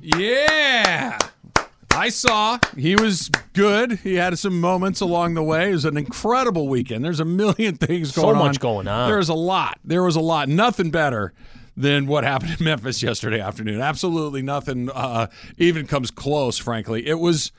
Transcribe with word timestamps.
Yeah. 0.00 1.18
I 1.96 2.10
saw 2.10 2.58
he 2.76 2.94
was 2.94 3.30
good. 3.54 3.92
He 4.00 4.14
had 4.14 4.38
some 4.38 4.60
moments 4.60 5.00
along 5.00 5.34
the 5.34 5.42
way. 5.42 5.70
It 5.70 5.72
was 5.72 5.86
an 5.86 5.96
incredible 5.96 6.68
weekend. 6.68 7.02
There's 7.04 7.20
a 7.20 7.24
million 7.24 7.76
things 7.78 8.12
going 8.12 8.36
on. 8.36 8.42
So 8.42 8.44
much 8.44 8.60
going 8.60 8.86
on. 8.86 9.10
There's 9.10 9.30
a 9.30 9.34
lot. 9.34 9.78
There 9.82 10.02
was 10.02 10.14
a 10.16 10.20
lot. 10.20 10.48
Nothing 10.48 10.90
better 10.90 11.32
than 11.76 12.06
what 12.06 12.24
happened 12.24 12.56
in 12.58 12.64
Memphis 12.64 13.02
yesterday 13.02 13.40
afternoon. 13.40 13.80
Absolutely 13.80 14.42
nothing 14.42 14.90
uh, 14.90 15.28
even 15.56 15.86
comes 15.86 16.10
close, 16.10 16.58
frankly. 16.58 17.06
It 17.06 17.18
was, 17.18 17.50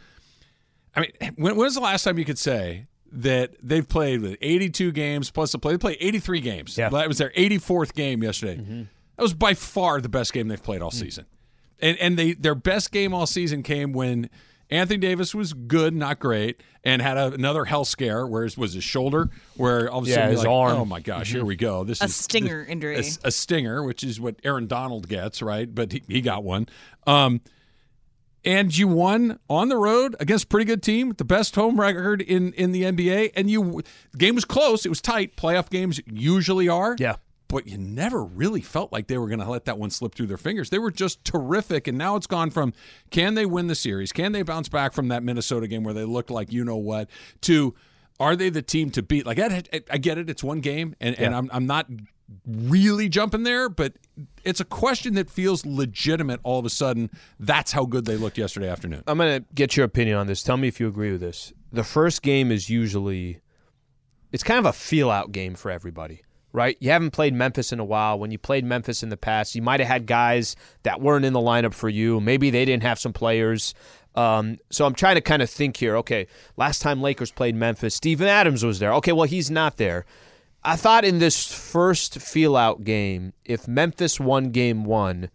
I 0.96 1.02
mean, 1.02 1.12
when, 1.20 1.56
when 1.56 1.58
was 1.58 1.74
the 1.76 1.82
last 1.82 2.04
time 2.04 2.20
you 2.20 2.26
could 2.26 2.40
say 2.40 2.86
that 3.12 3.56
they've 3.64 3.88
played 3.88 4.22
with 4.22 4.38
82 4.40 4.92
games 4.92 5.32
plus 5.32 5.52
the 5.52 5.58
play? 5.58 5.74
They 5.74 5.78
played 5.80 5.98
83 6.00 6.42
games. 6.42 6.78
Yeah. 6.78 6.90
That 6.90 7.08
was 7.08 7.18
their 7.18 7.32
84th 7.32 7.96
game 7.96 8.22
yesterday. 8.22 8.86
That 9.16 9.24
was 9.24 9.34
by 9.34 9.56
far 9.56 10.00
the 10.00 10.10
best 10.10 10.32
game 10.32 10.48
they've 10.48 10.62
played 10.62 10.84
all 10.84 10.92
season. 10.92 11.26
And 11.80 11.98
and 12.00 12.18
they 12.18 12.34
their 12.34 12.56
best 12.56 12.92
game 12.92 13.14
all 13.14 13.28
season 13.28 13.62
came 13.64 13.94
when 13.94 14.30
Anthony 14.70 14.98
Davis 15.00 15.34
was 15.36 15.54
good, 15.54 15.94
not 15.96 16.20
great, 16.20 16.62
and 16.84 17.02
had 17.02 17.16
a, 17.18 17.28
another 17.32 17.66
health 17.66 17.88
scare. 17.88 18.26
Where 18.28 18.44
his, 18.44 18.58
was 18.58 18.74
his 18.74 18.84
shoulder? 18.84 19.30
Where 19.56 19.90
all 19.90 20.00
of 20.00 20.06
a 20.06 20.10
Yeah, 20.10 20.16
sudden, 20.16 20.30
his 20.32 20.40
like, 20.40 20.48
arm. 20.50 20.78
oh 20.78 20.86
my 20.86 21.00
gosh, 21.00 21.32
here 21.32 21.46
we 21.46 21.56
go. 21.56 21.84
This 21.84 22.02
A 22.02 22.06
is 22.06 22.16
stinger 22.16 22.64
this- 22.64 22.70
injury. 22.72 22.96
A, 22.98 23.28
a 23.28 23.32
stinger, 23.32 23.84
which 23.84 24.04
is 24.04 24.20
what 24.20 24.36
Aaron 24.44 24.68
Donald 24.68 25.08
gets, 25.08 25.42
right? 25.42 25.74
But 25.74 25.92
he, 25.94 26.04
he 26.08 26.22
got 26.22 26.44
one. 26.44 26.68
Um, 27.06 27.42
and 28.44 28.76
you 28.78 28.88
won 28.88 29.40
on 29.50 29.70
the 29.70 29.78
road 29.78 30.16
against 30.20 30.46
a 30.46 30.48
pretty 30.48 30.66
good 30.66 30.82
team, 30.82 31.14
the 31.18 31.26
best 31.26 31.56
home 31.56 31.80
record 31.80 32.22
in 32.22 32.54
in 32.54 32.72
the 32.72 32.84
NBA. 32.84 33.32
And 33.36 33.50
you, 33.50 33.82
the 34.12 34.18
game 34.18 34.36
was 34.36 34.46
close. 34.46 34.86
It 34.86 34.90
was 34.90 35.02
tight. 35.02 35.36
Playoff 35.36 35.70
games 35.70 36.00
usually 36.08 36.68
are. 36.70 36.96
Yeah. 36.98 37.16
But 37.48 37.68
you 37.68 37.78
never 37.78 38.24
really 38.24 38.62
felt 38.62 38.92
like 38.92 39.08
they 39.08 39.18
were 39.18 39.28
going 39.28 39.40
to 39.40 39.50
let 39.50 39.66
that 39.66 39.78
one 39.78 39.90
slip 39.90 40.16
through 40.16 40.28
their 40.28 40.38
fingers. 40.38 40.70
They 40.70 40.80
were 40.80 40.92
just 40.92 41.24
terrific. 41.24 41.88
And 41.88 41.98
now 41.98 42.16
it's 42.16 42.28
gone 42.28 42.50
from 42.50 42.74
can 43.10 43.36
they 43.36 43.46
win 43.46 43.68
the 43.68 43.76
series? 43.76 44.12
Can 44.12 44.34
they 44.34 44.42
bounce 44.42 44.70
back 44.70 44.94
from 44.94 45.08
that 45.10 45.24
Minnesota 45.24 45.68
game 45.68 45.84
where 45.84 45.94
they 45.94 46.04
looked 46.04 46.30
like 46.30 46.52
you 46.52 46.66
know 46.66 46.76
what? 46.76 47.10
To 47.42 47.74
are 48.20 48.36
they 48.36 48.50
the 48.50 48.62
team 48.62 48.90
to 48.92 49.02
beat? 49.02 49.26
Like 49.26 49.40
I, 49.40 49.64
I 49.90 49.98
get 49.98 50.18
it. 50.18 50.30
It's 50.30 50.44
one 50.44 50.60
game, 50.60 50.96
and, 51.00 51.18
and 51.20 51.36
I'm 51.36 51.50
I'm 51.54 51.68
not 51.68 51.88
really 52.46 53.10
jumping 53.10 53.44
there, 53.44 53.70
but 53.70 53.94
it's 54.44 54.60
a 54.60 54.66
question 54.66 55.14
that 55.16 55.30
feels 55.30 55.66
legitimate. 55.66 56.40
All 56.44 56.60
of 56.60 56.66
a 56.66 56.70
sudden, 56.70 57.10
that's 57.40 57.72
how 57.72 57.86
good 57.86 58.06
they 58.06 58.18
looked 58.18 58.38
yesterday 58.38 58.70
afternoon. 58.70 59.04
I'm 59.08 59.18
going 59.18 59.42
to 59.42 59.46
get 59.54 59.78
your 59.78 59.86
opinion 59.86 60.18
on 60.18 60.28
this. 60.28 60.44
Tell 60.44 60.58
me 60.58 60.68
if 60.68 60.80
you 60.80 60.88
agree 60.88 61.12
with 61.12 61.22
this. 61.22 61.54
The 61.72 61.84
first 61.84 62.22
game 62.22 62.52
is 62.52 62.70
usually 62.70 63.42
it's 64.32 64.44
kind 64.44 64.60
of 64.60 64.66
a 64.66 64.74
feel 64.74 65.10
out 65.10 65.32
game 65.32 65.56
for 65.56 65.72
everybody, 65.72 66.22
right? 66.58 66.76
You 66.80 66.90
haven't 66.90 67.12
played 67.12 67.36
Memphis 67.36 67.72
in 67.72 67.80
a 67.80 67.86
while. 67.86 68.18
When 68.18 68.32
you 68.32 68.40
played 68.40 68.66
Memphis 68.66 69.04
in 69.04 69.10
the 69.10 69.16
past, 69.16 69.54
you 69.54 69.62
might 69.62 69.80
have 69.80 69.88
had 69.88 70.08
guys 70.08 70.56
that 70.82 71.00
weren't 71.00 71.24
in 71.24 71.34
the 71.34 71.40
lineup 71.40 71.76
for 71.76 71.88
you. 71.88 72.20
Maybe 72.20 72.50
they 72.50 72.66
didn't 72.66 72.82
have 72.82 72.98
some 72.98 73.14
players. 73.14 73.76
Um, 74.16 74.58
so 74.72 74.88
I'm 74.88 74.96
trying 74.96 75.16
to 75.16 75.22
kind 75.22 75.44
of 75.44 75.50
think 75.52 75.78
here. 75.78 75.96
Okay, 75.98 76.26
last 76.58 76.82
time 76.82 77.00
Lakers 77.00 77.32
played 77.32 77.56
Memphis, 77.56 77.94
Steven 77.94 78.28
Adams 78.28 78.66
was 78.66 78.80
there. 78.80 78.92
Okay, 78.96 79.12
well 79.12 79.28
he's 79.28 79.52
not 79.52 79.78
there. 79.78 80.06
I 80.64 80.76
thought 80.76 81.06
in 81.06 81.20
this 81.20 81.46
first 81.46 82.20
feel 82.20 82.58
out 82.58 82.84
game, 82.84 83.34
if 83.46 83.68
Memphis 83.68 84.20
won 84.20 84.50
game 84.50 84.84
one, 84.84 85.30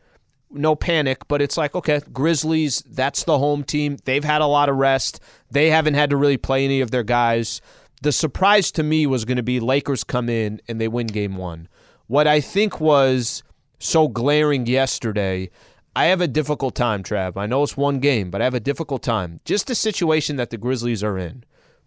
no 0.50 0.74
panic, 0.74 1.28
but 1.28 1.40
it's 1.40 1.56
like, 1.56 1.76
okay, 1.76 2.00
Grizzlies, 2.12 2.82
that's 2.90 3.22
the 3.22 3.38
home 3.38 3.62
team. 3.62 3.96
They've 4.04 4.24
had 4.24 4.42
a 4.42 4.46
lot 4.46 4.68
of 4.68 4.76
rest. 4.76 5.20
They 5.50 5.70
haven't 5.70 5.94
had 5.94 6.10
to 6.10 6.16
really 6.16 6.36
play 6.36 6.64
any 6.64 6.80
of 6.80 6.90
their 6.90 7.04
guys. 7.04 7.60
The 8.02 8.12
surprise 8.12 8.72
to 8.72 8.82
me 8.82 9.06
was 9.06 9.24
going 9.24 9.36
to 9.36 9.44
be 9.44 9.60
Lakers 9.60 10.02
come 10.02 10.28
in 10.28 10.60
and 10.68 10.80
they 10.80 10.88
win 10.88 11.06
game 11.06 11.36
one. 11.36 11.68
What 12.08 12.26
I 12.26 12.40
think 12.40 12.80
was 12.80 13.44
so 13.78 14.08
glaring 14.08 14.66
yesterday, 14.66 15.50
I 15.94 16.06
have 16.06 16.20
a 16.20 16.26
difficult 16.26 16.74
time, 16.74 17.04
Trav. 17.04 17.36
I 17.36 17.46
know 17.46 17.62
it's 17.62 17.76
one 17.76 18.00
game, 18.00 18.30
but 18.30 18.40
I 18.40 18.44
have 18.44 18.54
a 18.54 18.60
difficult 18.60 19.04
time. 19.04 19.38
Just 19.44 19.68
the 19.68 19.76
situation 19.76 20.34
that 20.36 20.50
the 20.50 20.58
Grizzlies 20.58 21.04
are 21.04 21.16
in. 21.16 21.44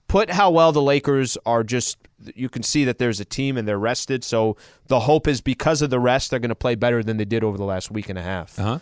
Put 0.08 0.30
how 0.30 0.52
well 0.52 0.72
the 0.72 0.82
Lakers 0.82 1.38
are 1.46 1.64
just, 1.64 1.98
you 2.34 2.48
can 2.48 2.64
see 2.64 2.86
that 2.86 2.98
there's 2.98 3.20
a 3.20 3.26
team 3.26 3.58
and 3.58 3.68
they're 3.68 3.78
rested. 3.78 4.24
So 4.24 4.56
the 4.88 5.02
hope 5.02 5.28
is 5.28 5.42
because 5.42 5.82
of 5.82 5.90
the 5.90 6.00
rest, 6.00 6.30
they're 6.30 6.40
going 6.40 6.50
to 6.50 6.56
play 6.56 6.76
better 6.76 7.04
than 7.04 7.18
they 7.18 7.26
did 7.26 7.44
over 7.44 7.58
the 7.58 7.66
last 7.66 7.92
week 7.92 8.08
and 8.08 8.18
a 8.18 8.24
half. 8.24 8.58
Uh-huh. 8.58 8.80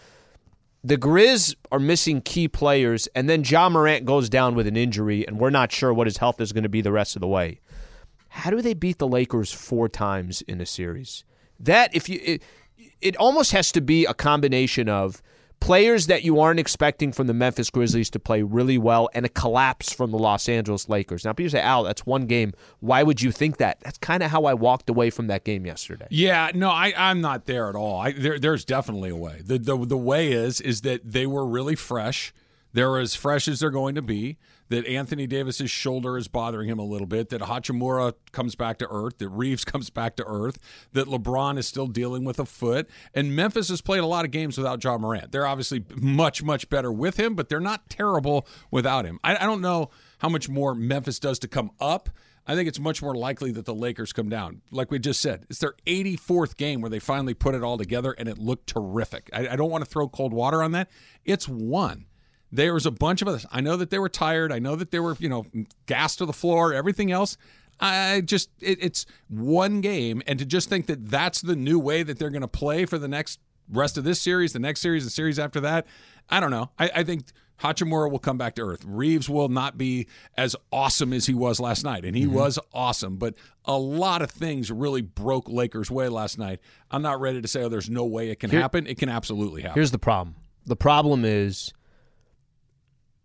The 0.83 0.97
Grizz 0.97 1.55
are 1.71 1.79
missing 1.79 2.21
key 2.21 2.49
players, 2.49 3.07
and 3.15 3.29
then 3.29 3.43
Ja 3.43 3.69
Morant 3.69 4.05
goes 4.05 4.27
down 4.27 4.53
with 4.53 4.67
an 4.67 4.75
injury, 4.75 5.25
and 5.25 5.39
we're 5.39 5.49
not 5.49 5.71
sure 5.71 5.93
what 5.93 6.07
his 6.07 6.17
health 6.17 6.41
is 6.41 6.51
going 6.51 6.63
to 6.63 6.69
be 6.69 6.81
the 6.81 6.91
rest 6.91 7.15
of 7.15 7.21
the 7.21 7.27
way. 7.27 7.61
How 8.27 8.49
do 8.49 8.61
they 8.61 8.73
beat 8.73 8.97
the 8.97 9.07
Lakers 9.07 9.53
four 9.53 9.87
times 9.87 10.41
in 10.41 10.59
a 10.59 10.65
series? 10.65 11.23
That 11.59 11.95
if 11.95 12.09
you 12.09 12.19
it, 12.21 12.43
it 12.99 13.15
almost 13.15 13.53
has 13.53 13.71
to 13.73 13.81
be 13.81 14.05
a 14.05 14.13
combination 14.13 14.89
of 14.89 15.21
players 15.63 16.07
that 16.07 16.23
you 16.23 16.41
aren't 16.41 16.59
expecting 16.59 17.13
from 17.13 17.27
the 17.27 17.33
Memphis 17.33 17.69
Grizzlies 17.69 18.09
to 18.09 18.19
play 18.19 18.41
really 18.41 18.77
well 18.77 19.09
and 19.13 19.25
a 19.25 19.29
collapse 19.29 19.93
from 19.93 20.11
the 20.11 20.17
Los 20.17 20.49
Angeles 20.49 20.89
Lakers. 20.89 21.23
Now 21.23 21.31
people 21.31 21.51
say, 21.51 21.61
Al, 21.61 21.83
that's 21.83 22.05
one 22.05 22.25
game. 22.25 22.51
Why 22.81 23.01
would 23.01 23.21
you 23.21 23.31
think 23.31 23.57
that? 23.57 23.79
That's 23.79 23.97
kind 23.97 24.21
of 24.23 24.29
how 24.29 24.43
I 24.43 24.55
walked 24.55 24.89
away 24.89 25.09
from 25.09 25.27
that 25.27 25.45
game 25.45 25.65
yesterday. 25.65 26.07
Yeah, 26.09 26.51
no, 26.53 26.69
I, 26.69 26.93
I'm 26.97 27.21
not 27.21 27.45
there 27.45 27.69
at 27.69 27.75
all. 27.75 27.97
I, 28.01 28.11
there, 28.11 28.37
there's 28.37 28.65
definitely 28.65 29.09
a 29.09 29.15
way. 29.15 29.41
The, 29.41 29.57
the 29.57 29.77
the 29.77 29.97
way 29.97 30.33
is 30.33 30.59
is 30.59 30.81
that 30.81 30.99
they 31.09 31.25
were 31.25 31.45
really 31.45 31.75
fresh. 31.75 32.33
They're 32.73 32.99
as 32.99 33.15
fresh 33.15 33.47
as 33.47 33.61
they're 33.61 33.69
going 33.69 33.95
to 33.95 34.01
be. 34.01 34.37
That 34.69 34.87
Anthony 34.87 35.27
Davis's 35.27 35.69
shoulder 35.69 36.17
is 36.17 36.27
bothering 36.27 36.69
him 36.69 36.79
a 36.79 36.85
little 36.85 37.07
bit. 37.07 37.29
That 37.29 37.41
Hachimura 37.41 38.13
comes 38.31 38.55
back 38.55 38.77
to 38.79 38.87
earth. 38.89 39.17
That 39.19 39.29
Reaves 39.29 39.65
comes 39.65 39.89
back 39.89 40.15
to 40.17 40.25
earth. 40.25 40.57
That 40.93 41.07
LeBron 41.07 41.57
is 41.57 41.67
still 41.67 41.87
dealing 41.87 42.23
with 42.23 42.39
a 42.39 42.45
foot. 42.45 42.89
And 43.13 43.35
Memphis 43.35 43.69
has 43.69 43.81
played 43.81 44.01
a 44.01 44.07
lot 44.07 44.25
of 44.25 44.31
games 44.31 44.57
without 44.57 44.83
Ja 44.83 44.97
Morant. 44.97 45.31
They're 45.31 45.47
obviously 45.47 45.85
much 45.95 46.43
much 46.43 46.69
better 46.69 46.91
with 46.91 47.19
him, 47.19 47.35
but 47.35 47.49
they're 47.49 47.59
not 47.59 47.89
terrible 47.89 48.47
without 48.71 49.05
him. 49.05 49.19
I, 49.23 49.37
I 49.37 49.45
don't 49.45 49.61
know 49.61 49.89
how 50.19 50.29
much 50.29 50.49
more 50.49 50.73
Memphis 50.73 51.19
does 51.19 51.39
to 51.39 51.47
come 51.47 51.71
up. 51.79 52.09
I 52.45 52.55
think 52.55 52.67
it's 52.67 52.79
much 52.79 53.01
more 53.01 53.15
likely 53.15 53.51
that 53.51 53.65
the 53.65 53.73
Lakers 53.73 54.11
come 54.11 54.27
down. 54.27 54.61
Like 54.69 54.91
we 54.91 54.99
just 54.99 55.21
said, 55.21 55.45
it's 55.49 55.59
their 55.59 55.75
84th 55.85 56.57
game 56.57 56.81
where 56.81 56.89
they 56.89 56.99
finally 56.99 57.33
put 57.33 57.55
it 57.55 57.63
all 57.63 57.77
together 57.77 58.11
and 58.17 58.27
it 58.27 58.37
looked 58.37 58.67
terrific. 58.67 59.29
I, 59.31 59.49
I 59.49 59.55
don't 59.55 59.69
want 59.69 59.83
to 59.83 59.89
throw 59.89 60.09
cold 60.09 60.33
water 60.33 60.61
on 60.61 60.73
that. 60.73 60.89
It's 61.23 61.47
one. 61.47 62.05
There 62.53 62.75
was 62.75 62.85
a 62.85 62.91
bunch 62.91 63.23
of 63.23 63.27
others. 63.27 63.47
I 63.51 63.61
know 63.61 63.75
that 63.77 63.89
they 63.89 63.97
were 63.97 64.09
tired. 64.09 64.51
I 64.51 64.59
know 64.59 64.75
that 64.75 64.91
they 64.91 64.99
were, 64.99 65.17
you 65.19 65.27
know, 65.27 65.47
gas 65.87 66.15
to 66.17 66.25
the 66.27 66.33
floor, 66.33 66.71
everything 66.71 67.11
else. 67.11 67.35
I 67.79 68.21
just, 68.21 68.51
it, 68.61 68.77
it's 68.79 69.07
one 69.27 69.81
game. 69.81 70.21
And 70.27 70.37
to 70.37 70.45
just 70.45 70.69
think 70.69 70.85
that 70.85 71.09
that's 71.09 71.41
the 71.41 71.55
new 71.55 71.79
way 71.79 72.03
that 72.03 72.19
they're 72.19 72.29
going 72.29 72.43
to 72.43 72.47
play 72.47 72.85
for 72.85 72.99
the 72.99 73.07
next 73.07 73.39
rest 73.71 73.97
of 73.97 74.03
this 74.03 74.21
series, 74.21 74.53
the 74.53 74.59
next 74.59 74.81
series, 74.81 75.03
the 75.03 75.09
series 75.09 75.39
after 75.39 75.59
that, 75.61 75.87
I 76.29 76.39
don't 76.39 76.51
know. 76.51 76.69
I, 76.77 76.91
I 76.97 77.03
think 77.03 77.23
Hachimura 77.59 78.11
will 78.11 78.19
come 78.19 78.37
back 78.37 78.53
to 78.55 78.61
earth. 78.61 78.83
Reaves 78.85 79.27
will 79.27 79.49
not 79.49 79.75
be 79.75 80.05
as 80.37 80.55
awesome 80.71 81.11
as 81.11 81.25
he 81.25 81.33
was 81.33 81.59
last 81.59 81.83
night, 81.83 82.05
and 82.05 82.15
he 82.15 82.25
mm-hmm. 82.25 82.35
was 82.35 82.59
awesome. 82.71 83.17
But 83.17 83.33
a 83.65 83.77
lot 83.77 84.21
of 84.21 84.29
things 84.29 84.71
really 84.71 85.01
broke 85.01 85.49
Lakers' 85.49 85.89
way 85.89 86.07
last 86.07 86.37
night. 86.37 86.59
I'm 86.91 87.01
not 87.01 87.19
ready 87.19 87.41
to 87.41 87.47
say, 87.47 87.63
oh, 87.63 87.69
there's 87.69 87.89
no 87.89 88.05
way 88.05 88.29
it 88.29 88.39
can 88.39 88.51
happen. 88.51 88.85
It 88.85 88.99
can 88.99 89.09
absolutely 89.09 89.63
happen. 89.63 89.75
Here's 89.75 89.91
the 89.91 89.97
problem. 89.97 90.35
The 90.65 90.75
problem 90.75 91.25
is 91.25 91.73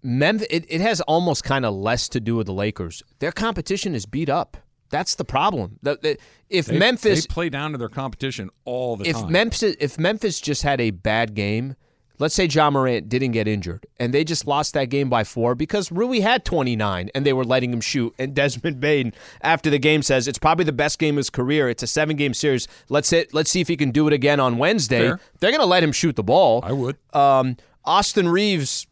Memphis. 0.02 0.46
It, 0.50 0.66
it 0.68 0.80
has 0.80 1.00
almost 1.02 1.44
kind 1.44 1.64
of 1.64 1.74
less 1.74 2.08
to 2.10 2.20
do 2.20 2.36
with 2.36 2.46
the 2.46 2.52
Lakers. 2.52 3.02
Their 3.18 3.32
competition 3.32 3.94
is 3.94 4.06
beat 4.06 4.28
up. 4.28 4.56
That's 4.90 5.16
the 5.16 5.24
problem. 5.24 5.78
The, 5.82 5.98
the, 6.00 6.18
if 6.48 6.66
They- 6.66 6.78
Memphis, 6.78 7.26
they 7.26 7.32
play 7.32 7.48
down 7.48 7.72
to 7.72 7.78
their 7.78 7.88
competition 7.88 8.50
all 8.64 8.96
the 8.96 9.08
if 9.08 9.16
time. 9.16 9.32
Memphis, 9.32 9.76
if 9.80 9.98
Memphis 9.98 10.40
just 10.40 10.62
had 10.62 10.80
a 10.80 10.90
bad 10.90 11.34
game, 11.34 11.76
let's 12.18 12.34
say 12.34 12.46
Ja 12.46 12.70
Morant 12.70 13.08
didn't 13.08 13.32
get 13.32 13.46
injured, 13.46 13.86
and 14.00 14.14
they 14.14 14.24
just 14.24 14.46
lost 14.46 14.72
that 14.74 14.86
game 14.86 15.10
by 15.10 15.24
four 15.24 15.54
because 15.54 15.92
Rui 15.92 16.20
had 16.20 16.44
29, 16.44 17.10
and 17.14 17.26
they 17.26 17.34
were 17.34 17.44
letting 17.44 17.70
him 17.72 17.82
shoot. 17.82 18.14
And 18.18 18.34
Desmond 18.34 18.80
Bane, 18.80 19.12
after 19.42 19.68
the 19.68 19.78
game, 19.78 20.00
says 20.02 20.26
it's 20.26 20.38
probably 20.38 20.64
the 20.64 20.72
best 20.72 20.98
game 20.98 21.16
of 21.16 21.18
his 21.18 21.30
career. 21.30 21.68
It's 21.68 21.82
a 21.82 21.86
seven 21.86 22.16
game 22.16 22.32
series. 22.32 22.66
Let's 22.88 23.10
hit, 23.10 23.34
let's 23.34 23.50
see 23.50 23.60
if 23.60 23.68
he 23.68 23.76
can 23.76 23.90
do 23.90 24.06
it 24.06 24.14
again 24.14 24.40
on 24.40 24.56
Wednesday. 24.56 25.08
Fair. 25.08 25.20
They're 25.40 25.50
going 25.50 25.60
to 25.60 25.66
let 25.66 25.82
him 25.82 25.92
shoot 25.92 26.16
the 26.16 26.24
ball. 26.24 26.60
I 26.64 26.72
would. 26.72 26.96
Um, 27.12 27.58
Austin 27.84 28.28
Reaves 28.28 28.86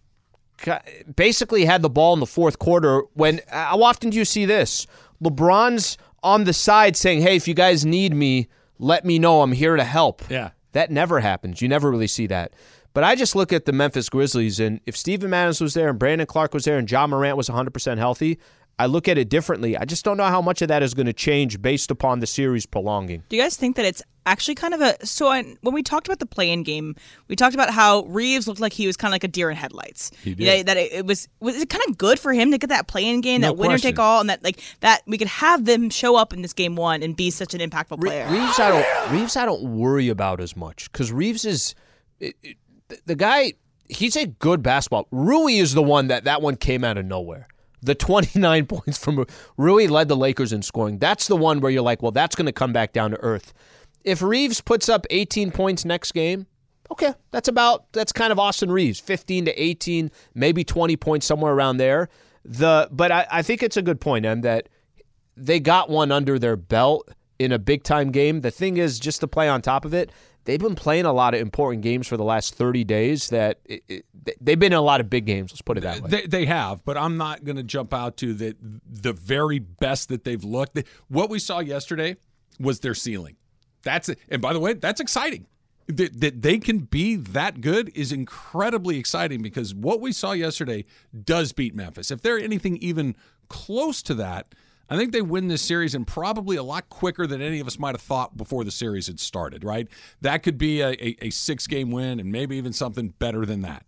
basically 1.14 1.64
had 1.64 1.82
the 1.82 1.90
ball 1.90 2.14
in 2.14 2.20
the 2.20 2.26
fourth 2.26 2.58
quarter. 2.58 3.02
When 3.14 3.40
how 3.48 3.82
often 3.82 4.10
do 4.10 4.16
you 4.16 4.24
see 4.24 4.44
this? 4.44 4.86
LeBron's 5.22 5.98
on 6.22 6.44
the 6.44 6.52
side 6.52 6.96
saying, 6.96 7.22
"Hey, 7.22 7.36
if 7.36 7.46
you 7.48 7.54
guys 7.54 7.84
need 7.84 8.14
me, 8.14 8.48
let 8.78 9.04
me 9.04 9.18
know. 9.18 9.42
I'm 9.42 9.52
here 9.52 9.76
to 9.76 9.84
help." 9.84 10.22
Yeah. 10.30 10.50
that 10.72 10.90
never 10.90 11.20
happens. 11.20 11.62
You 11.62 11.68
never 11.68 11.90
really 11.90 12.06
see 12.06 12.26
that. 12.26 12.52
But 12.92 13.02
I 13.04 13.14
just 13.14 13.34
look 13.36 13.50
at 13.52 13.64
the 13.66 13.72
Memphis 13.72 14.08
Grizzlies, 14.10 14.60
and 14.60 14.80
if 14.86 14.96
Steven 14.96 15.32
Adams 15.32 15.60
was 15.60 15.72
there, 15.74 15.88
and 15.88 15.98
Brandon 15.98 16.26
Clarke 16.26 16.52
was 16.54 16.64
there, 16.64 16.76
and 16.78 16.90
Ja 16.90 17.06
Morant 17.06 17.36
was 17.36 17.48
100% 17.48 17.98
healthy, 17.98 18.38
I 18.78 18.86
look 18.86 19.08
at 19.08 19.16
it 19.16 19.28
differently. 19.30 19.76
I 19.76 19.84
just 19.86 20.04
don't 20.04 20.16
know 20.18 20.24
how 20.24 20.42
much 20.42 20.60
of 20.60 20.68
that 20.68 20.82
is 20.82 20.92
going 20.92 21.06
to 21.06 21.12
change 21.14 21.62
based 21.62 21.90
upon 21.90 22.20
the 22.20 22.26
series 22.26 22.66
prolonging. 22.66 23.22
Do 23.30 23.36
you 23.36 23.42
guys 23.42 23.56
think 23.56 23.76
that 23.76 23.86
it's 23.86 24.02
actually 24.26 24.54
kind 24.56 24.74
of 24.74 24.80
a 24.82 25.06
so 25.06 25.28
I, 25.28 25.42
when 25.62 25.72
we 25.72 25.82
talked 25.82 26.08
about 26.08 26.18
the 26.18 26.26
play-in 26.26 26.62
game, 26.62 26.94
we 27.28 27.36
talked 27.36 27.54
about 27.54 27.70
how 27.70 28.02
Reaves 28.04 28.46
looked 28.46 28.60
like 28.60 28.74
he 28.74 28.86
was 28.86 28.96
kind 28.96 29.10
of 29.10 29.14
like 29.14 29.24
a 29.24 29.28
deer 29.28 29.48
in 29.50 29.56
headlights. 29.56 30.10
He 30.22 30.34
did. 30.34 30.44
Yeah, 30.44 30.62
that 30.64 30.76
it, 30.76 30.92
it 30.92 31.06
was 31.06 31.26
was 31.40 31.56
it 31.56 31.70
kind 31.70 31.82
of 31.88 31.96
good 31.96 32.18
for 32.20 32.34
him 32.34 32.50
to 32.50 32.58
get 32.58 32.68
that 32.68 32.86
play-in 32.86 33.22
game, 33.22 33.40
No 33.40 33.48
that 33.48 33.56
winner 33.56 33.70
question. 33.72 33.92
take 33.92 33.98
all, 33.98 34.20
and 34.20 34.28
that 34.28 34.44
like 34.44 34.60
that 34.80 35.00
we 35.06 35.16
could 35.16 35.28
have 35.28 35.64
them 35.64 35.88
show 35.88 36.16
up 36.16 36.34
in 36.34 36.42
this 36.42 36.52
game 36.52 36.76
one 36.76 37.02
and 37.02 37.16
be 37.16 37.30
such 37.30 37.54
an 37.54 37.60
impactful 37.60 38.02
Re- 38.02 38.10
player. 38.10 38.28
Reaves, 38.30 38.58
I 38.60 38.68
don't 38.70 39.12
Reaves, 39.12 39.36
I 39.36 39.46
don't 39.46 39.78
worry 39.78 40.08
about 40.10 40.40
as 40.40 40.54
much 40.54 40.92
because 40.92 41.10
Reaves 41.12 41.46
is 41.46 41.74
it, 42.20 42.36
it, 42.42 42.56
the- 42.88 42.98
the 43.06 43.14
guy. 43.14 43.54
he's 43.88 44.16
a 44.16 44.26
good 44.26 44.62
basketball. 44.62 45.06
Rui 45.10 45.54
is 45.54 45.72
the 45.72 45.82
one 45.82 46.08
that 46.08 46.24
that 46.24 46.42
one 46.42 46.56
came 46.56 46.84
out 46.84 46.98
of 46.98 47.06
nowhere. 47.06 47.48
The 47.82 47.94
29 47.94 48.66
points 48.68 48.98
from 48.98 49.26
Rui 49.56 49.86
led 49.86 50.08
the 50.08 50.16
Lakers 50.16 50.52
in 50.52 50.62
scoring. 50.62 50.98
That's 50.98 51.28
the 51.28 51.36
one 51.36 51.60
where 51.60 51.70
you're 51.70 51.82
like, 51.82 52.02
well, 52.02 52.12
that's 52.12 52.36
going 52.36 52.46
to 52.46 52.52
come 52.52 52.72
back 52.72 52.92
down 52.92 53.10
to 53.10 53.20
earth. 53.20 53.52
If 54.04 54.22
Reaves 54.22 54.60
puts 54.60 54.88
up 54.88 55.06
18 55.10 55.50
points 55.50 55.84
next 55.84 56.12
game, 56.12 56.46
okay, 56.90 57.14
that's 57.30 57.48
about 57.48 57.92
that's 57.92 58.12
kind 58.12 58.32
of 58.32 58.38
Austin 58.38 58.70
Reaves, 58.70 59.00
15 59.00 59.46
to 59.46 59.62
18, 59.62 60.10
maybe 60.34 60.64
20 60.64 60.96
points 60.96 61.26
somewhere 61.26 61.52
around 61.52 61.78
there. 61.78 62.08
The 62.44 62.88
but 62.92 63.10
I, 63.10 63.26
I 63.30 63.42
think 63.42 63.62
it's 63.62 63.76
a 63.76 63.82
good 63.82 64.00
point, 64.00 64.24
and 64.24 64.44
that 64.44 64.68
they 65.36 65.58
got 65.58 65.90
one 65.90 66.12
under 66.12 66.38
their 66.38 66.56
belt 66.56 67.10
in 67.38 67.52
a 67.52 67.58
big 67.58 67.82
time 67.82 68.12
game. 68.12 68.40
The 68.40 68.50
thing 68.50 68.76
is, 68.76 68.98
just 69.00 69.20
to 69.20 69.28
play 69.28 69.48
on 69.48 69.62
top 69.62 69.84
of 69.84 69.92
it, 69.92 70.10
they've 70.46 70.60
been 70.60 70.74
playing 70.74 71.04
a 71.04 71.12
lot 71.12 71.34
of 71.34 71.40
important 71.40 71.82
games 71.82 72.06
for 72.06 72.16
the 72.16 72.24
last 72.24 72.54
30 72.54 72.84
days 72.84 73.28
that 73.28 73.60
it, 73.66 73.84
it, 73.88 74.06
they've 74.40 74.58
been 74.58 74.72
in 74.72 74.78
a 74.78 74.82
lot 74.82 75.00
of 75.00 75.10
big 75.10 75.26
games 75.26 75.52
let's 75.52 75.60
put 75.60 75.76
it 75.76 75.82
that 75.82 76.00
way. 76.00 76.08
They, 76.08 76.26
they 76.26 76.44
have 76.46 76.84
but 76.84 76.96
i'm 76.96 77.16
not 77.16 77.44
going 77.44 77.56
to 77.56 77.62
jump 77.62 77.92
out 77.92 78.16
to 78.18 78.32
the 78.32 78.56
the 79.06 79.12
very 79.12 79.58
best 79.58 80.08
that 80.08 80.24
they've 80.24 80.42
looked. 80.42 80.82
What 81.08 81.30
we 81.30 81.38
saw 81.38 81.60
yesterday 81.60 82.16
was 82.58 82.80
their 82.80 82.94
ceiling. 82.94 83.36
That's 83.82 84.08
it. 84.08 84.18
And 84.28 84.42
by 84.42 84.52
the 84.52 84.60
way 84.60 84.72
that's 84.74 85.00
exciting. 85.00 85.46
That, 85.88 86.20
that 86.20 86.42
they 86.42 86.58
can 86.58 86.80
be 86.80 87.14
that 87.14 87.60
good 87.60 87.92
is 87.94 88.10
incredibly 88.10 88.98
exciting 88.98 89.40
because 89.40 89.72
what 89.72 90.00
we 90.00 90.10
saw 90.10 90.32
yesterday 90.32 90.84
does 91.24 91.52
beat 91.52 91.76
memphis. 91.76 92.10
If 92.10 92.22
they're 92.22 92.40
anything 92.40 92.76
even 92.78 93.14
close 93.48 94.02
to 94.02 94.14
that 94.14 94.52
I 94.88 94.96
think 94.96 95.12
they 95.12 95.22
win 95.22 95.48
this 95.48 95.62
series 95.62 95.94
and 95.94 96.06
probably 96.06 96.56
a 96.56 96.62
lot 96.62 96.88
quicker 96.88 97.26
than 97.26 97.42
any 97.42 97.60
of 97.60 97.66
us 97.66 97.78
might 97.78 97.94
have 97.94 98.02
thought 98.02 98.36
before 98.36 98.64
the 98.64 98.70
series 98.70 99.06
had 99.06 99.18
started, 99.18 99.64
right? 99.64 99.88
That 100.20 100.42
could 100.42 100.58
be 100.58 100.80
a, 100.80 100.90
a, 100.90 101.16
a 101.22 101.30
six 101.30 101.66
game 101.66 101.90
win 101.90 102.20
and 102.20 102.30
maybe 102.30 102.56
even 102.56 102.72
something 102.72 103.08
better 103.18 103.44
than 103.44 103.62
that. 103.62 103.84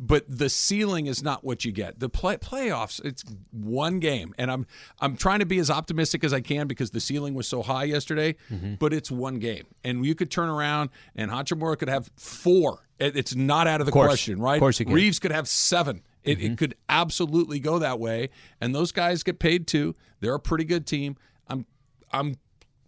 But 0.00 0.24
the 0.28 0.48
ceiling 0.48 1.06
is 1.06 1.24
not 1.24 1.42
what 1.42 1.64
you 1.64 1.72
get. 1.72 1.98
The 1.98 2.08
play, 2.08 2.36
playoffs, 2.36 3.04
it's 3.04 3.24
one 3.50 3.98
game, 3.98 4.32
and 4.38 4.48
I'm 4.48 4.64
I'm 5.00 5.16
trying 5.16 5.40
to 5.40 5.46
be 5.46 5.58
as 5.58 5.70
optimistic 5.70 6.22
as 6.22 6.32
I 6.32 6.40
can 6.40 6.68
because 6.68 6.92
the 6.92 7.00
ceiling 7.00 7.34
was 7.34 7.48
so 7.48 7.62
high 7.62 7.82
yesterday. 7.82 8.36
Mm-hmm. 8.48 8.74
But 8.74 8.92
it's 8.92 9.10
one 9.10 9.40
game, 9.40 9.66
and 9.82 10.06
you 10.06 10.14
could 10.14 10.30
turn 10.30 10.48
around 10.48 10.90
and 11.16 11.32
Hachimura 11.32 11.76
could 11.76 11.88
have 11.88 12.08
four. 12.16 12.78
It's 13.00 13.34
not 13.34 13.66
out 13.66 13.80
of 13.80 13.86
the 13.86 13.90
of 13.90 14.06
question, 14.08 14.40
right? 14.40 14.54
Of 14.54 14.60
course, 14.60 14.80
Reaves 14.80 15.18
could 15.18 15.32
have 15.32 15.48
seven. 15.48 16.02
It, 16.24 16.38
mm-hmm. 16.38 16.52
it 16.52 16.58
could 16.58 16.74
absolutely 16.88 17.60
go 17.60 17.78
that 17.78 17.98
way, 17.98 18.30
and 18.60 18.74
those 18.74 18.92
guys 18.92 19.22
get 19.22 19.38
paid 19.38 19.66
too. 19.66 19.94
They're 20.20 20.34
a 20.34 20.40
pretty 20.40 20.64
good 20.64 20.86
team. 20.86 21.16
I'm 21.48 21.66
I'm 22.12 22.36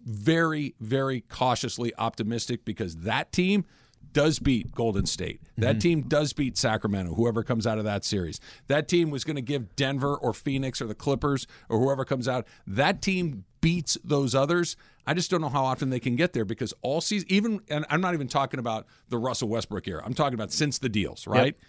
very 0.05 0.75
very 0.81 1.21
cautiously 1.23 1.93
optimistic 1.97 2.65
because 2.65 2.97
that 2.99 3.32
team 3.32 3.65
does 4.12 4.38
beat 4.38 4.73
Golden 4.75 5.06
State. 5.06 5.41
That 5.59 5.73
mm-hmm. 5.73 5.79
team 5.79 6.00
does 6.03 6.32
beat 6.32 6.56
Sacramento, 6.56 7.15
whoever 7.15 7.43
comes 7.43 7.67
out 7.67 7.79
of 7.79 7.85
that 7.85 8.05
series. 8.05 8.41
That 8.67 8.88
team 8.88 9.11
was 9.11 9.25
going 9.25 9.37
to 9.37 9.43
give 9.43 9.76
Denver 9.76 10.17
or 10.17 10.33
Phoenix 10.33 10.81
or 10.81 10.87
the 10.87 10.94
Clippers 10.94 11.47
or 11.69 11.79
whoever 11.79 12.05
comes 12.05 12.26
out. 12.26 12.47
That 12.67 13.03
team 13.03 13.44
beats 13.61 13.97
those 14.03 14.35
others. 14.35 14.76
I 15.06 15.15
just 15.15 15.31
don't 15.31 15.41
know 15.41 15.49
how 15.49 15.65
often 15.65 15.91
they 15.91 16.00
can 16.00 16.17
get 16.17 16.33
there 16.33 16.44
because 16.44 16.75
all 16.83 17.00
season, 17.00 17.29
even, 17.31 17.61
and 17.69 17.87
I'm 17.88 18.00
not 18.00 18.15
even 18.15 18.29
talking 18.29 18.59
about 18.59 18.87
the 19.09 19.19
Russell 19.19 19.49
Westbrook 19.49 19.87
era. 19.87 20.03
I'm 20.05 20.15
talking 20.15 20.35
about 20.35 20.53
since 20.53 20.79
the 20.79 20.88
deals, 20.88 21.26
right? 21.26 21.55
Yep 21.59 21.65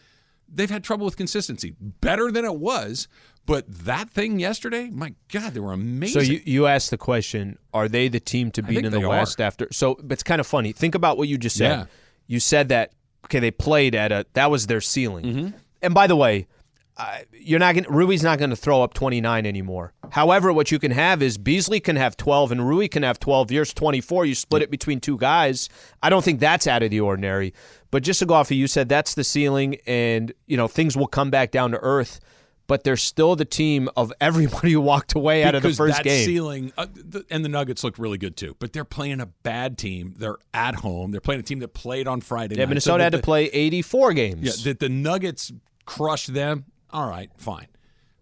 they've 0.54 0.70
had 0.70 0.84
trouble 0.84 1.06
with 1.06 1.18
consistency. 1.18 1.76
Better 1.80 2.32
than 2.32 2.46
it 2.46 2.56
was, 2.56 3.08
but 3.46 3.66
that 3.86 4.10
thing 4.10 4.40
yesterday, 4.40 4.90
my 4.90 5.14
God, 5.32 5.54
they 5.54 5.60
were 5.60 5.74
amazing. 5.74 6.22
So 6.22 6.32
you, 6.32 6.42
you 6.46 6.68
asked 6.68 6.92
the 6.92 6.98
question: 6.98 7.58
Are 7.74 7.88
they 7.88 8.08
the 8.08 8.20
team 8.20 8.52
to 8.52 8.64
beat 8.64 8.86
in 8.86 8.92
the 8.92 9.08
West 9.08 9.42
are. 9.42 9.46
after? 9.46 9.68
So, 9.72 9.96
but 9.96 10.14
it's 10.14 10.24
kind 10.24 10.40
of 10.40 10.48
funny. 10.48 10.72
Think 10.72 10.96
about 10.96 11.18
what 11.18 11.28
you 11.28 11.38
just 11.38 11.58
said. 11.58 11.72
Yeah. 11.72 11.86
You 12.28 12.40
said 12.40 12.70
that 12.70 12.94
okay, 13.26 13.40
they 13.40 13.52
played 13.52 13.96
at 13.96 14.12
a 14.12 14.26
that 14.34 14.52
was 14.52 14.68
their 14.68 14.82
ceiling. 14.82 15.26
Mm-hmm. 15.26 15.58
And 15.82 15.94
by 15.94 16.08
the 16.08 16.16
way, 16.16 16.48
uh, 16.98 17.20
you're 17.34 17.60
not 17.60 17.74
going 17.74 17.86
Rui's 17.90 18.22
not 18.22 18.38
going 18.38 18.50
to 18.52 18.56
throw 18.56 18.84
up 18.84 18.94
29 18.94 19.46
anymore. 19.46 19.94
However, 20.12 20.54
what 20.54 20.72
you 20.72 20.78
can 20.78 20.92
have 20.92 21.22
is 21.24 21.38
Beasley 21.38 21.80
can 21.80 21.96
have 21.96 22.18
12 22.18 22.52
and 22.52 22.68
Rui 22.68 22.88
can 22.88 23.04
have 23.04 23.20
12. 23.20 23.52
Years 23.52 23.74
24. 23.74 24.26
You 24.26 24.36
split 24.36 24.62
it 24.62 24.70
between 24.70 25.00
two 25.00 25.18
guys. 25.18 25.70
I 26.04 26.10
don't 26.10 26.24
think 26.24 26.40
that's 26.40 26.68
out 26.68 26.84
of 26.84 26.92
the 26.92 27.00
ordinary. 27.00 27.54
But 27.92 28.04
just 28.04 28.20
to 28.20 28.26
go 28.26 28.34
off 28.36 28.50
of 28.50 28.58
you 28.58 28.68
said 28.68 28.90
that's 28.90 29.14
the 29.14 29.24
ceiling, 29.24 29.78
and 29.86 30.34
you 30.48 30.58
know 30.58 30.68
things 30.68 30.96
will 30.98 31.08
come 31.08 31.30
back 31.30 31.52
down 31.52 31.72
to 31.72 31.80
earth. 31.80 32.20
But 32.68 32.86
they're 32.86 32.96
still 32.96 33.36
the 33.36 33.44
team 33.44 33.90
of 33.98 34.14
everybody 34.22 34.72
who 34.72 34.80
walked 34.80 35.14
away 35.14 35.44
out 35.44 35.56
of 35.56 35.64
the 35.64 35.74
first 35.74 35.98
that 35.98 36.04
game. 36.06 36.26
Ceiling 36.26 36.72
uh, 36.78 36.88
the, 36.94 37.26
and 37.30 37.44
the 37.44 37.50
Nuggets 37.50 37.84
looked 37.84 38.00
really 38.00 38.18
good 38.18 38.38
too. 38.38 38.56
But 38.60 38.72
they're 38.72 38.86
playing 38.86 39.20
a 39.20 39.26
bad 39.26 39.78
team. 39.78 40.16
They're 40.18 40.38
at 40.54 40.76
home. 40.76 41.12
They're 41.12 41.20
playing 41.20 41.42
a 41.42 41.44
team 41.44 41.60
that 41.60 41.74
played 41.74 42.08
on 42.08 42.22
Friday. 42.22 42.56
Yeah, 42.56 42.62
night. 42.62 42.70
Minnesota 42.70 43.02
so 43.02 43.04
had 43.04 43.14
the, 43.14 43.18
to 43.18 43.24
play 43.24 43.48
84 43.48 44.14
games. 44.14 44.66
Yeah, 44.66 44.72
that 44.72 44.80
the 44.80 44.88
Nuggets 44.88 45.52
crushed 45.86 46.34
them. 46.34 46.66
All 46.92 47.10
right, 47.10 47.30
fine. 47.36 47.68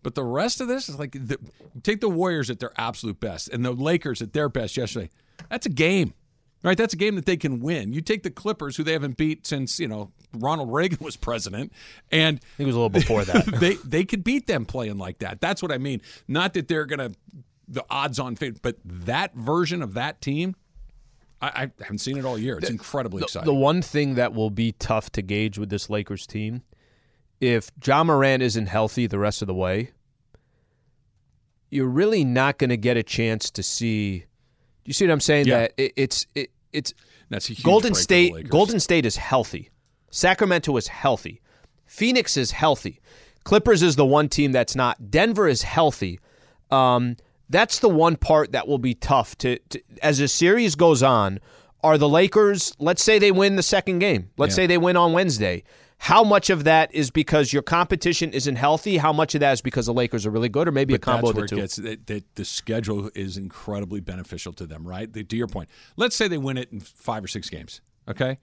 But 0.02 0.16
the 0.16 0.24
rest 0.24 0.62
of 0.62 0.68
this 0.68 0.90
is 0.90 0.98
like 0.98 1.12
the, 1.12 1.38
take 1.84 2.02
the 2.02 2.10
Warriors 2.10 2.50
at 2.50 2.60
their 2.60 2.72
absolute 2.78 3.20
best 3.20 3.50
and 3.50 3.64
the 3.64 3.72
Lakers 3.72 4.22
at 4.22 4.34
their 4.34 4.50
best 4.50 4.78
yesterday. 4.78 5.10
That's 5.50 5.66
a 5.66 5.70
game. 5.70 6.14
Right, 6.62 6.78
that's 6.78 6.94
a 6.94 6.98
game 6.98 7.16
that 7.16 7.26
they 7.26 7.38
can 7.38 7.62
win. 7.62 7.94
You 7.94 8.02
take 8.02 8.24
the 8.24 8.30
Clippers, 8.30 8.76
who 8.76 8.84
they 8.84 8.92
haven't 8.92 9.16
beat 9.16 9.48
since 9.48 9.80
you 9.80 9.88
know 9.88 10.12
Ronald 10.34 10.74
Reagan 10.74 10.98
was 11.00 11.16
president, 11.16 11.72
and 12.12 12.42
he 12.58 12.66
was 12.66 12.76
a 12.76 12.78
little 12.78 12.90
before 12.90 13.24
that. 13.24 13.46
they 13.60 13.76
they 13.76 14.04
could 14.04 14.26
beat 14.26 14.46
them 14.46 14.66
playing 14.66 14.98
like 14.98 15.20
that. 15.20 15.40
That's 15.40 15.62
what 15.62 15.72
I 15.72 15.78
mean. 15.78 16.02
Not 16.28 16.54
that 16.56 16.68
they're 16.68 16.86
gonna 16.86 17.12
the 17.70 17.86
odds 17.90 18.20
on 18.20 18.36
favorite, 18.36 18.62
but 18.62 18.78
that 18.84 19.34
version 19.36 19.82
of 19.82 19.94
that 19.94 20.22
team, 20.22 20.56
I, 21.42 21.48
I, 21.48 21.72
haven't 21.82 22.00
seen 22.00 22.18
it 22.18 22.26
all 22.26 22.38
year. 22.38 22.58
It's 22.58 22.70
incredibly 22.70 23.20
the, 23.20 23.26
exciting. 23.26 23.46
The 23.46 23.54
one 23.54 23.82
thing 23.82 24.16
that 24.16 24.34
will 24.34 24.50
be 24.50 24.74
tough 24.74 25.12
to 25.12 25.22
gauge 25.22 25.58
with 25.58 25.70
this 25.70 25.90
Lakers 25.90 26.26
team, 26.26 26.64
if 27.40 27.72
Ja 27.86 28.04
Morant 28.04 28.44
isn't 28.44 28.66
healthy 28.66 29.08
the 29.08 29.20
rest 29.20 29.42
of 29.42 29.48
the 29.48 29.54
way, 29.54 29.92
you're 31.70 31.88
really 31.88 32.26
not 32.26 32.58
going 32.58 32.72
to 32.72 32.78
get 32.78 32.98
a 32.98 33.04
chance 33.04 33.52
to 33.52 33.64
see 33.64 34.26
you 34.90 34.94
see 34.94 35.06
what 35.06 35.14
I'm 35.14 35.20
saying? 35.20 35.46
Yeah. 35.46 35.60
That 35.60 35.74
it, 35.78 35.94
it's 35.96 36.26
it, 36.34 36.50
it's 36.74 36.96
that's 37.30 37.48
a 37.52 37.62
Golden 37.62 37.94
State. 37.94 38.50
Golden 38.50 38.80
State 38.80 39.06
is 39.06 39.18
healthy. 39.18 39.70
Sacramento 40.10 40.76
is 40.78 40.88
healthy. 40.88 41.42
Phoenix 41.86 42.36
is 42.38 42.50
healthy. 42.50 43.00
Clippers 43.44 43.84
is 43.84 43.98
the 43.98 44.06
one 44.06 44.30
team 44.30 44.52
that's 44.52 44.76
not. 44.76 45.12
Denver 45.12 45.48
is 45.48 45.62
healthy. 45.62 46.20
Um, 46.72 47.18
that's 47.52 47.78
the 47.78 47.90
one 47.90 48.16
part 48.16 48.52
that 48.54 48.68
will 48.68 48.80
be 48.80 48.96
tough 48.96 49.38
to, 49.38 49.60
to 49.70 49.80
as 50.02 50.18
the 50.18 50.28
series 50.28 50.74
goes 50.74 51.04
on. 51.04 51.40
Are 51.84 52.00
the 52.00 52.10
Lakers? 52.10 52.74
Let's 52.80 53.04
say 53.04 53.20
they 53.20 53.32
win 53.32 53.58
the 53.58 53.64
second 53.64 54.00
game. 54.00 54.32
Let's 54.38 54.54
yeah. 54.54 54.64
say 54.64 54.68
they 54.68 54.80
win 54.80 54.98
on 54.98 55.14
Wednesday. 55.14 55.64
How 56.02 56.24
much 56.24 56.50
of 56.50 56.64
that 56.64 56.96
is 56.96 57.12
because 57.12 57.52
your 57.52 57.62
competition 57.62 58.32
isn't 58.32 58.56
healthy? 58.56 58.98
How 58.98 59.12
much 59.12 59.36
of 59.36 59.42
that 59.42 59.52
is 59.52 59.62
because 59.62 59.86
the 59.86 59.94
Lakers 59.94 60.26
are 60.26 60.32
really 60.32 60.48
good, 60.48 60.68
or 60.68 60.72
maybe 60.72 60.94
but 60.94 61.02
a 61.02 61.06
combo 61.06 61.30
of 61.30 61.36
the 61.36 61.46
two? 61.46 61.58
Gets, 61.58 61.76
that 61.76 62.24
the 62.36 62.46
schedule 62.46 63.12
is 63.14 63.36
incredibly 63.36 64.00
beneficial 64.00 64.54
to 64.54 64.66
them, 64.66 64.88
right? 64.88 65.12
to 65.14 65.36
your 65.36 65.48
point, 65.48 65.70
let's 65.98 66.16
say 66.16 66.30
they 66.30 66.38
win 66.38 66.58
it 66.58 66.72
in 66.72 66.80
five 66.80 67.24
or 67.24 67.28
six 67.28 67.50
games. 67.50 67.82
Okay, 68.08 68.40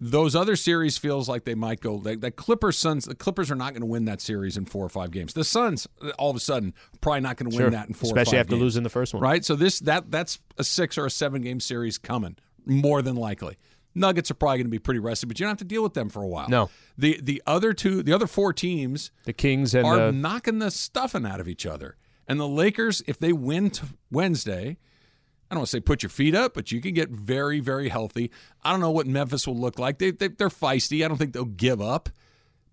those 0.00 0.34
other 0.34 0.56
series 0.56 0.96
feels 0.96 1.28
like 1.28 1.44
they 1.44 1.54
might 1.54 1.80
go. 1.80 1.96
Like 1.96 2.20
the 2.20 2.30
Clippers, 2.30 2.78
Suns. 2.78 3.04
The 3.04 3.14
Clippers 3.14 3.50
are 3.50 3.54
not 3.54 3.74
going 3.74 3.82
to 3.82 3.86
win 3.86 4.06
that 4.06 4.22
series 4.22 4.56
in 4.56 4.64
four 4.64 4.84
or 4.84 4.88
five 4.88 5.10
games. 5.10 5.34
The 5.34 5.44
Suns, 5.44 5.86
all 6.18 6.30
of 6.30 6.36
a 6.36 6.40
sudden, 6.40 6.72
probably 7.02 7.20
not 7.20 7.36
going 7.36 7.50
to 7.50 7.56
win 7.56 7.64
sure. 7.64 7.70
that 7.70 7.88
in 7.88 7.94
four. 7.94 8.06
Especially 8.06 8.38
after 8.38 8.52
games, 8.52 8.62
losing 8.62 8.82
the 8.82 8.90
first 8.90 9.12
one, 9.12 9.22
right? 9.22 9.44
So 9.44 9.56
this 9.56 9.80
that 9.80 10.10
that's 10.10 10.38
a 10.56 10.64
six 10.64 10.96
or 10.96 11.04
a 11.04 11.10
seven 11.10 11.42
game 11.42 11.60
series 11.60 11.98
coming 11.98 12.36
more 12.64 13.02
than 13.02 13.14
likely. 13.14 13.58
Nuggets 13.98 14.30
are 14.30 14.34
probably 14.34 14.58
going 14.58 14.66
to 14.66 14.70
be 14.70 14.78
pretty 14.78 15.00
rested, 15.00 15.26
but 15.26 15.38
you 15.38 15.44
don't 15.44 15.50
have 15.50 15.58
to 15.58 15.64
deal 15.64 15.82
with 15.82 15.94
them 15.94 16.08
for 16.08 16.22
a 16.22 16.26
while. 16.26 16.48
No. 16.48 16.70
The 16.96 17.20
the 17.22 17.42
other 17.46 17.72
two, 17.72 18.02
the 18.02 18.12
other 18.12 18.26
four 18.26 18.52
teams, 18.52 19.10
the 19.24 19.32
Kings 19.32 19.74
and 19.74 19.86
are 19.86 19.96
the... 19.96 20.12
knocking 20.12 20.58
the 20.58 20.70
stuffing 20.70 21.26
out 21.26 21.40
of 21.40 21.48
each 21.48 21.66
other. 21.66 21.96
And 22.26 22.38
the 22.38 22.48
Lakers, 22.48 23.02
if 23.06 23.18
they 23.18 23.32
win 23.32 23.72
Wednesday, 24.10 24.76
I 25.50 25.54
don't 25.54 25.60
want 25.60 25.68
to 25.68 25.76
say 25.76 25.80
put 25.80 26.02
your 26.02 26.10
feet 26.10 26.34
up, 26.34 26.52
but 26.52 26.70
you 26.70 26.80
can 26.80 26.92
get 26.92 27.08
very, 27.08 27.60
very 27.60 27.88
healthy. 27.88 28.30
I 28.62 28.70
don't 28.70 28.80
know 28.80 28.90
what 28.90 29.06
Memphis 29.06 29.46
will 29.46 29.56
look 29.56 29.78
like. 29.78 29.98
They, 29.98 30.10
they 30.10 30.26
are 30.26 30.50
feisty. 30.50 31.04
I 31.04 31.08
don't 31.08 31.16
think 31.16 31.32
they'll 31.32 31.46
give 31.46 31.80
up, 31.80 32.10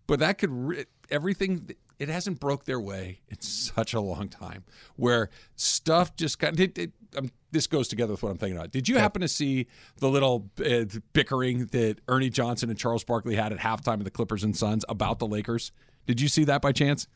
but 0.08 0.20
that 0.20 0.38
could 0.38 0.86
everything 1.10 1.70
it 2.00 2.10
hasn't 2.10 2.40
broke 2.40 2.66
their 2.66 2.80
way 2.80 3.22
in 3.30 3.40
such 3.40 3.94
a 3.94 4.02
long 4.02 4.28
time 4.28 4.66
where 4.96 5.30
stuff 5.56 6.16
just 6.16 6.40
got 6.40 6.60
it, 6.60 6.78
it, 6.78 6.92
um, 7.18 7.32
this 7.52 7.68
goes 7.68 7.88
together 7.88 8.14
with 8.14 8.24
what 8.24 8.30
i'm 8.30 8.38
thinking 8.38 8.58
about. 8.58 8.72
Did 8.72 8.88
you 8.88 8.98
happen 8.98 9.22
to 9.22 9.28
see 9.28 9.68
the 9.98 10.10
little 10.10 10.50
uh, 10.64 10.86
bickering 11.14 11.68
that 11.68 11.98
ernie 12.08 12.30
johnson 12.30 12.70
and 12.70 12.78
charles 12.78 13.04
barkley 13.04 13.36
had 13.36 13.52
at 13.52 13.60
halftime 13.60 13.96
of 13.96 14.04
the 14.04 14.12
clippers 14.12 14.44
and 14.44 14.56
suns 14.56 14.86
about 14.90 15.20
the 15.20 15.28
lakers? 15.28 15.72
Did 16.06 16.22
you 16.22 16.28
see 16.28 16.44
that 16.46 16.62
by 16.62 16.72
chance? 16.72 17.08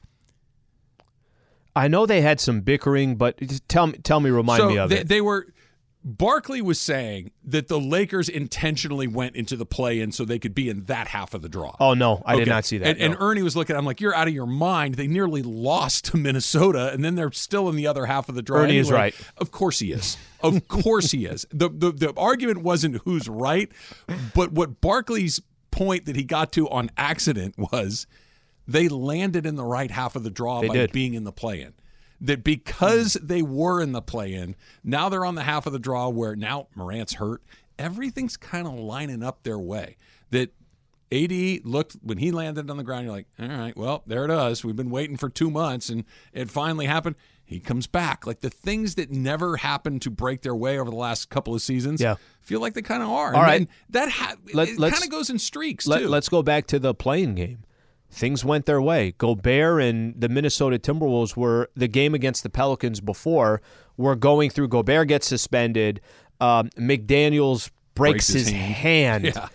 I 1.76 1.88
know 1.88 2.06
they 2.06 2.22
had 2.22 2.40
some 2.40 2.62
bickering 2.62 3.16
but 3.16 3.40
tell 3.68 3.88
me 3.88 3.98
tell 4.00 4.20
me 4.20 4.30
remind 4.30 4.60
so 4.60 4.70
me 4.70 4.78
of 4.78 4.90
they, 4.90 5.00
it. 5.00 5.08
they 5.08 5.22
were 5.22 5.48
Barkley 6.02 6.62
was 6.62 6.80
saying 6.80 7.32
that 7.44 7.68
the 7.68 7.80
Lakers 7.80 8.30
intentionally 8.30 9.08
went 9.08 9.36
into 9.36 9.58
the 9.58 9.66
play 9.66 10.00
in 10.00 10.14
so 10.14 10.24
they 10.24 10.40
could 10.40 10.56
be 10.56 10.70
in 10.70 10.86
that 10.86 11.10
half 11.10 11.34
of 11.34 11.42
the 11.42 11.50
draw. 11.50 11.76
Oh 11.80 11.94
no, 11.94 12.24
I 12.26 12.36
okay. 12.36 12.46
did 12.46 12.50
not 12.50 12.66
see 12.66 12.78
that. 12.78 12.88
And, 12.88 13.00
no. 13.00 13.06
and, 13.06 13.18
Ernie 13.20 13.42
was 13.42 13.56
looking. 13.58 13.76
I'm 13.76 13.86
like, 13.86 14.00
you're 14.00 14.16
out 14.16 14.28
of 14.28 14.34
your 14.34 14.46
mind. 14.46 14.96
They 14.96 15.08
nearly 15.08 15.42
lost 15.42 16.06
to 16.06 16.18
Minnesota, 16.18 16.92
and 16.94 17.04
then 17.04 17.16
they're 17.16 17.34
still 17.34 17.68
in 17.68 17.76
the 17.76 17.88
other 17.88 18.06
half 18.06 18.30
of 18.30 18.36
the 18.36 18.42
draw. 18.42 18.60
Ernie 18.60 18.78
anyway. 18.78 18.80
is 18.80 18.92
right. 18.92 19.16
Of 19.38 19.52
course 19.52 19.80
he 19.80 19.92
is. 19.92 20.18
Of 20.42 20.68
course 20.70 21.12
he 21.12 21.26
is. 21.26 21.46
The, 21.52 21.68
the 21.68 21.92
the 21.92 22.14
argument 22.16 22.60
wasn't 22.60 22.98
who's 23.04 23.28
right, 23.28 23.70
but 24.34 24.54
what 24.54 24.80
Barkley's 24.80 25.42
point 25.72 26.06
that 26.06 26.16
he 26.16 26.24
got 26.24 26.54
to 26.54 26.70
on 26.70 26.92
accident 26.98 27.56
was 27.58 28.08
they 28.68 28.88
landed 28.88 29.46
in 29.46 29.56
the 29.56 29.66
right 29.66 29.92
half 29.92 30.16
of 30.16 30.24
the 30.24 30.30
draw 30.30 30.62
They 30.62 30.68
by 30.68 30.74
did. 30.76 30.92
being 30.92 31.14
in 31.14 31.24
the 31.24 31.32
play-in. 31.32 31.74
That 32.22 32.44
because 32.44 33.14
they 33.22 33.42
were 33.42 33.82
in 33.82 33.94
the 33.94 34.02
play-in, 34.02 34.56
now 34.84 35.08
they're 35.08 35.24
on 35.26 35.36
the 35.36 35.44
half 35.44 35.66
of 35.66 35.72
the 35.74 35.80
draw 35.80 36.10
where 36.10 36.36
now 36.36 36.68
Morant's 36.76 37.14
hurt. 37.14 37.42
Everything's 37.78 38.36
kind 38.36 38.68
of 38.68 38.74
lining 38.74 39.24
up 39.24 39.44
their 39.44 39.58
way. 39.58 39.96
That 40.32 40.54
AD 41.12 41.66
looked 41.66 41.94
when 42.04 42.18
he 42.18 42.32
landed 42.32 42.70
on 42.70 42.76
the 42.78 42.84
ground. 42.84 43.06
You're 43.06 43.16
like, 43.16 43.28
all 43.40 43.48
right, 43.48 43.76
well, 43.78 44.04
there 44.06 44.26
it 44.26 44.32
is. 44.52 44.64
We've 44.66 44.76
been 44.76 44.90
waiting 44.92 45.16
for 45.18 45.30
two 45.30 45.50
months, 45.50 45.90
and 45.90 46.04
it 46.34 46.50
finally 46.50 46.86
happened. 46.88 47.16
He 47.46 47.60
comes 47.60 47.88
back. 47.88 48.28
Like 48.28 48.42
the 48.42 48.50
things 48.52 48.96
that 48.96 49.10
never 49.10 49.58
happened 49.58 50.02
to 50.04 50.12
break 50.12 50.42
their 50.44 50.54
way 50.56 50.78
over 50.78 50.90
the 50.92 50.96
last 50.98 51.30
couple 51.30 51.56
of 51.56 51.62
seasons, 51.64 52.00
Yeah. 52.02 52.16
feel 52.42 52.60
like 52.60 52.74
they 52.76 52.84
kind 52.84 53.02
of 53.02 53.10
are. 53.10 53.34
All 53.34 53.42
and, 53.42 53.48
right. 53.62 53.68
that 53.90 54.10
ha- 54.10 54.36
Let- 54.54 54.70
it 54.70 54.78
kind 54.78 55.04
of 55.04 55.10
goes 55.10 55.30
in 55.32 55.40
streaks 55.40 55.88
Let, 55.88 56.00
too. 56.02 56.10
let's 56.10 56.30
go 56.30 56.44
back 56.44 56.68
to 56.68 56.78
the 56.80 56.94
playing 56.94 57.34
game. 57.36 57.60
Things 58.12 58.44
went 58.44 58.66
their 58.66 58.82
way. 58.82 59.14
Gobert 59.18 59.82
and 59.82 60.20
the 60.20 60.30
Minnesota 60.30 60.80
Timberwolves 60.80 61.36
were 61.38 61.70
the 61.76 61.88
game 61.88 62.16
against 62.16 62.44
the 62.44 62.50
Pelicans 62.50 63.02
before 63.02 63.62
were 63.98 64.16
going 64.16 64.50
through. 64.50 64.70
Gobert 64.70 65.08
gets 65.08 65.28
suspended. 65.28 66.02
Um, 66.42 66.70
McDaniels 66.72 67.70
breaks, 67.94 68.12
Breaks 68.14 68.28
his 68.30 68.48
his, 68.48 68.56
hand. 68.56 68.76
hand. 68.76 69.26
Yeah. 69.36 69.48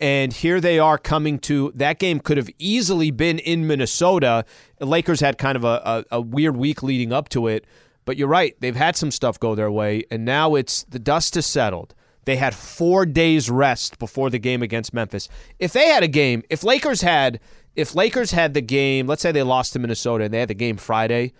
And 0.00 0.32
here 0.32 0.60
they 0.60 0.80
are 0.80 0.98
coming 0.98 1.38
to 1.40 1.72
that 1.76 2.00
game 2.00 2.18
could 2.18 2.36
have 2.36 2.50
easily 2.58 3.12
been 3.12 3.38
in 3.38 3.68
Minnesota. 3.68 4.44
The 4.78 4.86
Lakers 4.86 5.20
had 5.20 5.38
kind 5.38 5.54
of 5.56 5.62
a, 5.62 6.04
a, 6.10 6.16
a 6.16 6.20
weird 6.20 6.56
week 6.56 6.82
leading 6.82 7.12
up 7.12 7.28
to 7.30 7.46
it. 7.46 7.64
But 8.04 8.16
you're 8.16 8.28
right. 8.28 8.56
They've 8.58 8.74
had 8.74 8.96
some 8.96 9.12
stuff 9.12 9.38
go 9.38 9.54
their 9.54 9.70
way, 9.70 10.02
and 10.10 10.24
now 10.24 10.56
it's 10.56 10.82
the 10.84 10.98
dust 10.98 11.36
has 11.36 11.46
settled. 11.46 11.94
They 12.24 12.34
had 12.34 12.52
four 12.52 13.06
days 13.06 13.48
rest 13.48 14.00
before 14.00 14.28
the 14.28 14.40
game 14.40 14.60
against 14.60 14.92
Memphis. 14.92 15.28
If 15.60 15.72
they 15.72 15.86
had 15.86 16.02
a 16.02 16.08
game, 16.08 16.42
if 16.50 16.64
Lakers 16.64 17.00
had 17.00 17.38
if 17.76 17.94
Lakers 17.94 18.30
had 18.32 18.54
the 18.54 18.60
game, 18.60 19.06
let's 19.06 19.22
say 19.22 19.32
they 19.32 19.42
lost 19.42 19.72
to 19.74 19.78
Minnesota 19.78 20.24
and 20.24 20.34
they 20.34 20.40
had 20.40 20.48
the 20.48 20.54
game 20.54 20.76
Friday, 20.76 21.32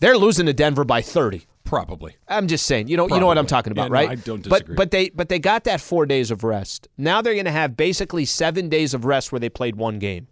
they're 0.00 0.18
losing 0.18 0.46
to 0.46 0.52
Denver 0.52 0.84
by 0.84 1.00
30. 1.02 1.46
Probably. 1.64 2.14
I'm 2.28 2.46
just 2.46 2.66
saying, 2.66 2.88
you 2.88 2.96
know, 2.96 3.08
you 3.08 3.18
know 3.18 3.26
what 3.26 3.38
I'm 3.38 3.46
talking 3.46 3.70
about, 3.72 3.84
Yeah, 3.84 3.88
no, 3.88 3.92
right? 3.94 4.10
I 4.10 4.14
don't 4.16 4.46
But 4.46 4.58
disagree. 4.60 4.74
but 4.76 4.90
they 4.90 5.08
but 5.10 5.28
they 5.30 5.38
got 5.38 5.64
that 5.64 5.80
four 5.80 6.04
days 6.04 6.30
of 6.30 6.44
rest. 6.44 6.88
Now 6.98 7.22
they're 7.22 7.32
going 7.32 7.46
to 7.46 7.50
have 7.50 7.74
basically 7.76 8.26
seven 8.26 8.68
days 8.68 8.92
of 8.92 9.06
rest 9.06 9.32
where 9.32 9.40
they 9.40 9.48
played 9.48 9.76
one 9.76 9.98
game, 9.98 10.28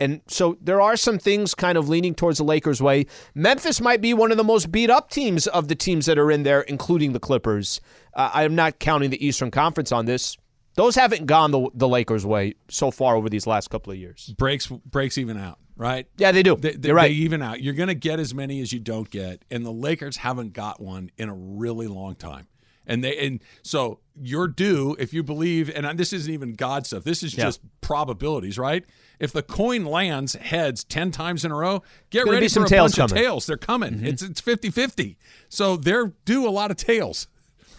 and 0.00 0.22
so 0.26 0.58
there 0.60 0.80
are 0.80 0.96
some 0.96 1.18
things 1.20 1.54
kind 1.54 1.78
of 1.78 1.88
leaning 1.88 2.16
towards 2.16 2.38
the 2.38 2.44
Lakers' 2.44 2.82
way. 2.82 3.06
Memphis 3.36 3.80
might 3.80 4.00
be 4.00 4.12
one 4.12 4.32
of 4.32 4.36
the 4.38 4.44
most 4.44 4.72
beat 4.72 4.90
up 4.90 5.08
teams 5.08 5.46
of 5.46 5.68
the 5.68 5.76
teams 5.76 6.06
that 6.06 6.18
are 6.18 6.32
in 6.32 6.42
there, 6.42 6.62
including 6.62 7.12
the 7.12 7.20
Clippers. 7.20 7.80
Uh, 8.14 8.30
I'm 8.34 8.56
not 8.56 8.80
counting 8.80 9.10
the 9.10 9.24
Eastern 9.24 9.52
Conference 9.52 9.92
on 9.92 10.06
this. 10.06 10.36
Those 10.74 10.94
haven't 10.94 11.26
gone 11.26 11.50
the, 11.50 11.68
the 11.74 11.88
Lakers' 11.88 12.24
way 12.24 12.54
so 12.68 12.90
far 12.90 13.14
over 13.16 13.28
these 13.28 13.46
last 13.46 13.68
couple 13.68 13.92
of 13.92 13.98
years. 13.98 14.34
breaks 14.38 14.66
breaks 14.66 15.18
even 15.18 15.36
out, 15.36 15.58
right? 15.76 16.06
Yeah, 16.16 16.32
they 16.32 16.42
do. 16.42 16.56
They, 16.56 16.72
they, 16.72 16.88
You're 16.88 16.96
right. 16.96 17.08
they 17.08 17.14
even 17.14 17.42
out. 17.42 17.60
You're 17.62 17.74
going 17.74 17.88
to 17.88 17.94
get 17.94 18.18
as 18.20 18.34
many 18.34 18.60
as 18.60 18.72
you 18.72 18.80
don't 18.80 19.10
get, 19.10 19.44
and 19.50 19.66
the 19.66 19.70
Lakers 19.72 20.16
haven't 20.18 20.52
got 20.54 20.80
one 20.80 21.10
in 21.18 21.28
a 21.28 21.34
really 21.34 21.86
long 21.88 22.14
time. 22.14 22.48
And 22.84 23.04
they 23.04 23.16
and 23.24 23.40
so 23.62 24.00
you're 24.20 24.48
due 24.48 24.96
if 24.98 25.14
you 25.14 25.22
believe. 25.22 25.70
And 25.72 25.96
this 25.96 26.12
isn't 26.12 26.32
even 26.32 26.54
God 26.54 26.84
stuff. 26.84 27.04
This 27.04 27.22
is 27.22 27.32
Yeah. 27.36 27.44
just 27.44 27.60
probabilities, 27.80 28.58
right? 28.58 28.84
If 29.20 29.32
the 29.32 29.42
coin 29.42 29.84
lands 29.84 30.32
heads 30.34 30.82
ten 30.82 31.12
times 31.12 31.44
in 31.44 31.52
a 31.52 31.54
row, 31.54 31.84
get 32.10 32.26
ready 32.26 32.48
some 32.48 32.64
for 32.64 32.66
a 32.66 32.68
tails 32.70 32.96
bunch 32.96 33.12
of 33.12 33.16
tails. 33.16 33.46
They're 33.46 33.56
coming. 33.56 33.94
Mm-hmm. 33.94 34.06
It's 34.06 34.22
it's 34.22 34.40
50-50. 34.40 35.16
So 35.48 35.76
they're 35.76 36.12
due 36.24 36.48
a 36.48 36.50
lot 36.50 36.72
of 36.72 36.76
tails, 36.76 37.28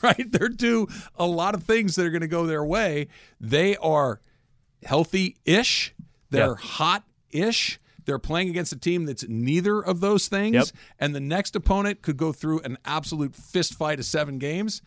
right? 0.17 0.31
They're 0.31 0.49
due 0.49 0.87
a 1.15 1.25
lot 1.25 1.55
of 1.55 1.63
things 1.63 1.95
that 1.95 2.05
are 2.05 2.09
going 2.11 2.21
to 2.21 2.27
go 2.27 2.45
their 2.45 2.63
way. 2.65 3.07
They 3.39 3.75
are 3.77 4.19
healthy-ish. 4.85 5.93
They're 6.29 6.47
Yeah. 6.49 6.55
hot-ish. 6.57 7.79
They're 8.05 8.19
playing 8.19 8.49
against 8.49 8.73
a 8.73 8.77
team 8.77 9.05
that's 9.05 9.25
neither 9.29 9.79
of 9.79 10.01
those 10.01 10.27
things, 10.27 10.55
Yep. 10.55 10.65
and 10.99 11.15
the 11.15 11.21
next 11.21 11.55
opponent 11.55 12.01
could 12.01 12.17
go 12.17 12.33
through 12.33 12.59
an 12.61 12.77
absolute 12.83 13.33
fist 13.33 13.75
fight 13.75 13.97
of 13.99 14.05
seven 14.05 14.39
games. 14.39 14.81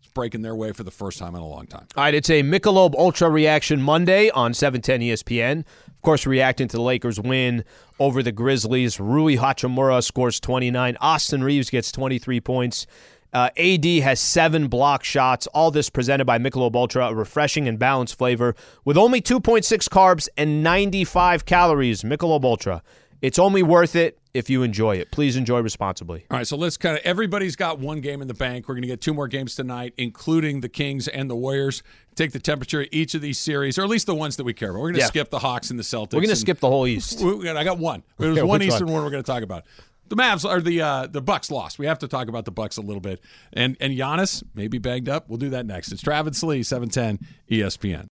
It's 0.00 0.12
breaking 0.12 0.42
their 0.42 0.54
way 0.54 0.70
for 0.70 0.84
the 0.84 0.92
first 0.92 1.18
time 1.18 1.34
in 1.34 1.40
a 1.40 1.46
long 1.48 1.66
time. 1.66 1.86
All 1.96 2.04
right, 2.04 2.14
it's 2.14 2.30
a 2.30 2.42
Michelob 2.44 2.94
Ultra 2.94 3.28
Reaction 3.28 3.82
Monday 3.82 4.30
on 4.30 4.54
710 4.54 5.00
ESPN. 5.02 5.64
Of 5.88 6.02
course, 6.02 6.26
reacting 6.26 6.68
to 6.68 6.76
the 6.76 6.82
Lakers' 6.82 7.18
win 7.18 7.64
over 7.98 8.22
the 8.22 8.30
Grizzlies. 8.30 9.00
Rui 9.00 9.36
Hachimura 9.36 10.04
scores 10.04 10.38
29. 10.38 10.96
Austin 11.00 11.42
Reaves 11.42 11.70
gets 11.70 11.90
23 11.90 12.40
points. 12.40 12.86
Uh, 13.34 13.50
AD 13.56 13.84
has 13.84 14.20
seven 14.20 14.68
block 14.68 15.02
shots. 15.04 15.46
All 15.48 15.70
this 15.72 15.90
presented 15.90 16.24
by 16.24 16.38
Michelob 16.38 16.74
Ultra, 16.76 17.08
a 17.08 17.14
refreshing 17.14 17.66
and 17.66 17.78
balanced 17.78 18.16
flavor 18.16 18.54
with 18.84 18.96
only 18.96 19.20
2.6 19.20 19.88
carbs 19.88 20.28
and 20.36 20.62
95 20.62 21.44
calories. 21.44 22.02
Michelob 22.02 22.44
Ultra. 22.44 22.82
It's 23.22 23.38
only 23.38 23.62
worth 23.62 23.96
it 23.96 24.18
if 24.34 24.50
you 24.50 24.62
enjoy 24.62 24.96
it. 24.96 25.10
Please 25.10 25.34
enjoy 25.36 25.60
responsibly. 25.60 26.26
All 26.30 26.36
right, 26.36 26.46
so 26.46 26.56
let's 26.56 26.76
kind 26.76 26.96
of 26.96 27.02
everybody's 27.04 27.56
got 27.56 27.78
one 27.78 28.00
game 28.02 28.20
in 28.20 28.28
the 28.28 28.34
bank. 28.34 28.68
We're 28.68 28.74
going 28.74 28.82
to 28.82 28.88
get 28.88 29.00
two 29.00 29.14
more 29.14 29.28
games 29.28 29.54
tonight, 29.54 29.94
including 29.96 30.60
the 30.60 30.68
Kings 30.68 31.08
and 31.08 31.30
the 31.30 31.34
Warriors. 31.34 31.82
Take 32.16 32.32
the 32.32 32.38
temperature 32.38 32.82
of 32.82 32.88
each 32.92 33.14
of 33.14 33.22
these 33.22 33.38
series, 33.38 33.78
or 33.78 33.82
at 33.82 33.88
least 33.88 34.06
the 34.06 34.14
ones 34.14 34.36
that 34.36 34.44
we 34.44 34.52
care 34.52 34.70
about. 34.70 34.80
We're 34.80 34.88
going 34.88 34.94
to 34.96 35.00
Yeah. 35.00 35.06
skip 35.06 35.30
the 35.30 35.38
Hawks 35.38 35.70
and 35.70 35.78
the 35.78 35.82
Celtics. 35.84 36.12
We're 36.12 36.20
going 36.20 36.28
to 36.28 36.36
skip 36.36 36.60
the 36.60 36.68
whole 36.68 36.86
East. 36.86 37.20
We- 37.24 37.48
I 37.48 37.64
got 37.64 37.78
one. 37.78 38.02
There's 38.18 38.36
one 38.36 38.42
which 38.42 38.48
one? 38.48 38.62
Eastern 38.62 38.88
one 38.92 39.02
we're 39.04 39.10
going 39.10 39.22
to 39.22 39.26
talk 39.32 39.42
about. 39.42 39.64
The 40.08 40.16
Mavs 40.16 40.48
or 40.48 40.60
the 40.60 40.82
uh, 40.82 41.06
the 41.06 41.22
Bucks 41.22 41.50
lost. 41.50 41.78
We 41.78 41.86
have 41.86 41.98
to 42.00 42.08
talk 42.08 42.28
about 42.28 42.44
the 42.44 42.50
Bucks 42.50 42.76
a 42.76 42.82
little 42.82 43.00
bit. 43.00 43.20
And 43.52 43.76
and 43.80 43.92
Giannis 43.96 44.42
maybe 44.54 44.78
banged 44.78 45.08
up. 45.08 45.28
We'll 45.28 45.38
do 45.38 45.50
that 45.50 45.66
next. 45.66 45.92
It's 45.92 46.02
Travis 46.02 46.42
Lee, 46.42 46.62
seven 46.62 46.88
ten 46.88 47.18
ESPN. 47.50 48.06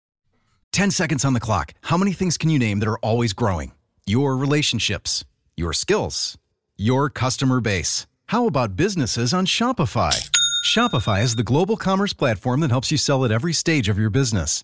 10 0.71 0.91
seconds 0.91 1.25
on 1.25 1.33
the 1.33 1.39
clock. 1.41 1.74
How 1.81 1.98
many 1.98 2.13
things 2.13 2.38
can 2.38 2.50
you 2.50 2.57
name 2.57 2.79
that 2.79 2.88
are 2.88 2.98
always 3.00 3.33
growing? 3.33 3.74
Your 4.05 4.38
relationships, 4.38 5.25
your 5.57 5.74
skills, 5.74 6.38
your 6.77 7.10
customer 7.10 7.60
base. 7.60 8.07
How 8.27 8.48
about 8.48 8.77
businesses 8.77 9.33
on 9.33 9.45
Shopify? 9.45 10.29
Shopify 10.65 11.21
is 11.24 11.36
the 11.36 11.43
global 11.43 11.75
commerce 11.75 12.13
platform 12.13 12.62
that 12.62 12.71
helps 12.71 12.89
you 12.89 12.98
sell 12.98 13.25
at 13.25 13.31
every 13.31 13.51
stage 13.51 13.89
of 13.89 13.98
your 13.98 14.10
business. 14.10 14.63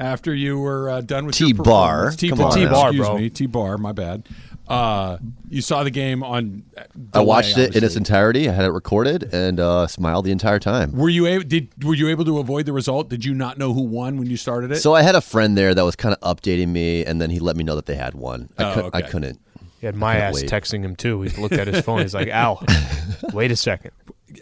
After 0.00 0.34
you 0.34 0.58
were 0.58 0.90
uh, 0.90 1.00
done 1.00 1.26
with 1.26 1.34
T-bar. 1.36 1.64
performance? 1.64 2.16
Tea 2.16 2.28
Come 2.30 2.38
bar. 2.38 2.52
T-bar, 2.52 2.88
excuse 2.88 3.06
bro. 3.06 3.18
me, 3.18 3.30
T 3.30 3.46
bar. 3.46 3.78
My 3.78 3.92
bad. 3.92 4.28
Uh, 4.66 5.18
you 5.50 5.60
saw 5.60 5.84
the 5.84 5.90
game 5.90 6.22
on. 6.22 6.64
I 7.12 7.20
watched 7.20 7.58
it 7.58 7.76
in 7.76 7.84
its 7.84 7.96
entirety. 7.96 8.48
I 8.48 8.52
had 8.52 8.64
it 8.64 8.70
recorded 8.70 9.32
and 9.34 9.60
uh, 9.60 9.86
smiled 9.86 10.24
the 10.24 10.32
entire 10.32 10.58
time. 10.58 10.92
Were 10.92 11.10
you 11.10 11.26
able? 11.26 11.44
Did 11.44 11.84
were 11.84 11.94
you 11.94 12.08
able 12.08 12.24
to 12.24 12.38
avoid 12.38 12.64
the 12.66 12.72
result? 12.72 13.08
Did 13.10 13.24
you 13.26 13.34
not 13.34 13.58
know 13.58 13.74
who 13.74 13.82
won 13.82 14.16
when 14.18 14.28
you 14.28 14.38
started 14.38 14.70
it? 14.72 14.76
So 14.76 14.94
I 14.94 15.02
had 15.02 15.14
a 15.16 15.20
friend 15.20 15.56
there 15.56 15.74
that 15.74 15.84
was 15.84 15.96
kind 15.96 16.16
of 16.18 16.36
updating 16.36 16.68
me, 16.68 17.04
and 17.04 17.20
then 17.20 17.28
he 17.30 17.40
let 17.40 17.56
me 17.56 17.62
know 17.64 17.76
that 17.76 17.84
they 17.86 17.94
had 17.94 18.14
one. 18.14 18.48
I, 18.56 18.64
Oh, 18.64 18.74
could, 18.74 18.94
I 18.94 19.02
couldn't. 19.02 19.38
He 19.80 19.86
had 19.86 19.96
my 19.96 20.16
ass 20.16 20.34
wait. 20.36 20.50
texting 20.50 20.82
him 20.82 20.96
too. 20.96 21.20
He 21.22 21.40
looked 21.40 21.54
at 21.54 21.66
his 21.68 21.84
phone. 21.84 22.00
He's 22.00 22.14
like, 22.14 22.30
"Ow, 22.30 22.58
wait 23.34 23.50
a 23.50 23.56
second. 23.56 23.90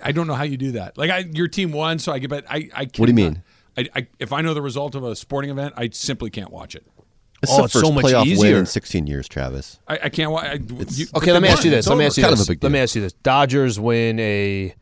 I 0.05 0.13
don't 0.13 0.29
know 0.29 0.35
how 0.35 0.45
you 0.45 0.57
do 0.57 0.73
that. 0.73 0.97
Like 0.97 1.11
I, 1.11 1.19
your 1.33 1.49
team 1.49 1.73
won, 1.73 1.99
so 1.99 2.13
I 2.13 2.21
get. 2.21 2.31
But 2.31 2.45
I, 2.49 2.71
I. 2.75 2.83
What 2.85 2.93
do 2.97 3.07
you 3.09 3.15
mean? 3.15 3.43
I, 3.77 3.89
I, 3.95 4.07
if 4.19 4.33
I 4.33 4.41
know 4.43 4.55
the 4.55 4.63
result 4.63 4.95
of 4.95 5.05
a 5.05 5.17
sporting 5.17 5.51
event, 5.51 5.75
I 5.77 5.89
simply 5.91 6.31
can't 6.31 6.51
watch 6.51 6.75
it. 6.75 6.87
It's 7.43 7.51
Oh, 7.53 7.59
the 7.59 7.65
it's 7.65 7.73
first 7.73 7.87
so 7.87 7.93
much 7.93 8.05
playoff 8.05 8.21
win 8.23 8.29
easier. 8.29 8.59
in 8.59 8.67
16 8.67 9.07
years, 9.07 9.27
Travis. 9.29 9.81
I, 9.89 9.99
I 10.05 10.09
can't 10.11 10.31
watch. 10.31 10.45
I, 10.45 10.55
you, 10.91 11.07
Okay, 11.17 11.33
let 11.33 11.43
me 11.43 11.49
ask 11.49 11.65
you 11.65 11.71
this. 11.71 11.87
Let 11.89 11.99
me 11.99 12.05
ask 12.07 12.17
you 12.17 12.23
Kind 12.23 12.33
of 12.35 12.39
this. 12.39 12.49
a 12.49 12.53
big 12.53 12.63
Let 12.63 12.71
me 12.73 12.79
ask 12.79 12.95
you 12.95 13.01
this. 13.03 13.13
Dodgers 13.15 13.81
win 13.81 14.21
a 14.21 14.75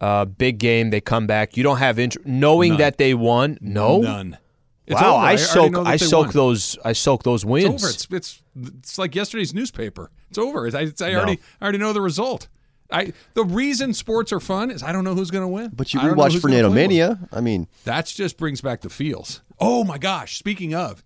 uh, 0.00 0.24
big 0.24 0.58
game. 0.58 0.90
They 0.90 1.00
come 1.00 1.26
back. 1.26 1.56
You 1.56 1.62
don't 1.62 1.78
have 1.78 1.98
interest, 1.98 2.26
knowing 2.26 2.70
None. 2.72 2.78
that 2.78 2.98
they 2.98 3.12
won. 3.14 3.58
No. 3.60 4.00
None. 4.00 4.38
It's 4.86 5.00
wow, 5.00 5.16
over. 5.16 5.16
I 5.18 5.20
already 5.30 5.38
soak. 5.42 5.72
know 5.72 5.84
I 5.84 5.96
soak 5.96 6.26
won. 6.26 6.32
those. 6.34 6.78
I 6.84 6.92
soak 6.92 7.22
those 7.24 7.42
It's 7.42 7.50
wins. 7.50 7.66
over. 7.84 7.88
It's 7.92 8.06
it's 8.10 8.42
it's 8.76 8.98
like 8.98 9.14
yesterday's 9.16 9.52
newspaper. 9.52 10.10
It's 10.30 10.38
over. 10.38 10.66
I, 10.74 10.82
it's, 10.82 11.02
I 11.02 11.12
already 11.14 11.40
I 11.60 11.64
already 11.64 11.78
know 11.78 11.92
the 11.92 12.00
result. 12.00 12.46
I 12.90 13.12
the 13.34 13.44
reason 13.44 13.92
sports 13.94 14.32
are 14.32 14.40
fun 14.40 14.70
is 14.70 14.82
I 14.82 14.92
don't 14.92 15.04
know 15.04 15.14
who's 15.14 15.30
going 15.30 15.42
to 15.44 15.48
win. 15.48 15.70
But 15.74 15.92
you 15.94 16.00
I 16.00 16.04
don't 16.06 16.16
know 16.16 16.22
rewatched 16.22 16.32
who's 16.32 16.42
gonna 16.42 16.54
Fernando. 16.54 16.70
Mania. 16.70 17.18
I 17.32 17.40
mean, 17.40 17.68
That 17.84 18.06
just 18.06 18.36
brings 18.36 18.60
back 18.60 18.80
the 18.82 18.90
feels. 18.90 19.42
Oh 19.58 19.84
my 19.84 19.98
gosh! 19.98 20.36
Speaking 20.38 20.74
of, 20.74 21.02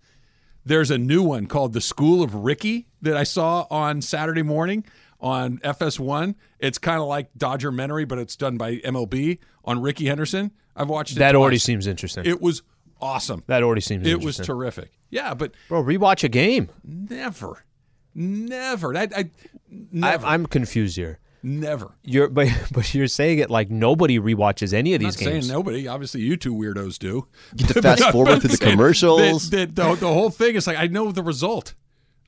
there's 0.65 0.91
a 0.91 0.99
new 0.99 1.23
one 1.23 1.47
called 1.47 1.73
The 1.73 1.81
School 1.81 2.23
of 2.23 2.35
Ricky 2.35 2.87
that 3.03 3.17
I 3.17 3.23
saw 3.23 3.67
on 3.71 4.03
Saturday 4.03 4.43
morning 4.43 4.85
on 5.21 5.59
FS1. 5.59 6.35
It's 6.59 6.79
kind 6.79 7.01
of 7.01 7.07
like 7.07 7.31
Dodger 7.37 7.71
Memory, 7.71 8.05
but 8.05 8.19
it's 8.19 8.37
done 8.37 8.57
by 8.57 8.77
MLB 8.77 9.39
on 9.65 9.81
Rickey 9.81 10.07
Henderson. 10.07 10.51
I've 10.77 10.89
watched 10.89 11.13
it 11.13 11.19
that 11.19 11.35
already 11.37 11.59
seems 11.59 11.87
interesting. 11.87 12.25
It 12.27 12.41
was 12.41 12.63
awesome. 13.01 13.43
That 13.47 13.63
already 13.63 13.81
seems 13.81 14.07
It 14.07 14.21
was 14.21 14.37
terrific. 14.37 14.91
Yeah, 15.11 15.35
but 15.35 15.53
Bro, 15.69 15.85
rewatch 15.85 16.25
a 16.25 16.29
game. 16.29 16.71
never, 16.85 17.65
never. 18.15 18.97
I, 18.97 19.09
I 19.17 19.31
I, 20.03 20.17
I'm 20.17 20.47
confused 20.47 20.97
here. 20.97 21.19
Never. 21.43 21.93
You're 22.03 22.29
but 22.29 22.49
but 22.73 22.93
you're 22.95 23.07
saying 23.09 23.39
it 23.39 23.51
like 23.51 23.71
nobody 23.71 24.19
rewatches 24.19 24.73
any 24.73 24.95
of 24.95 25.01
I'm 25.01 25.07
these 25.07 25.21
not 25.21 25.31
games. 25.31 25.47
saying 25.47 25.57
nobody. 25.57 25.89
Obviously, 25.89 26.21
you 26.23 26.37
two 26.37 26.55
weirdos 26.55 26.99
do. 26.99 27.27
Get 27.57 27.69
to 27.69 27.83
fast 27.83 28.05
forward 28.13 28.41
through 28.41 28.51
the 28.51 28.59
commercials. 28.59 29.51
that- 29.51 29.75
that 29.75 29.75
the, 29.75 29.95
the 29.97 30.13
whole 30.13 30.31
thing 30.31 30.55
is 30.57 30.67
like 30.67 30.77
I 30.79 30.87
know 30.87 31.13
the 31.13 31.23
result. 31.23 31.75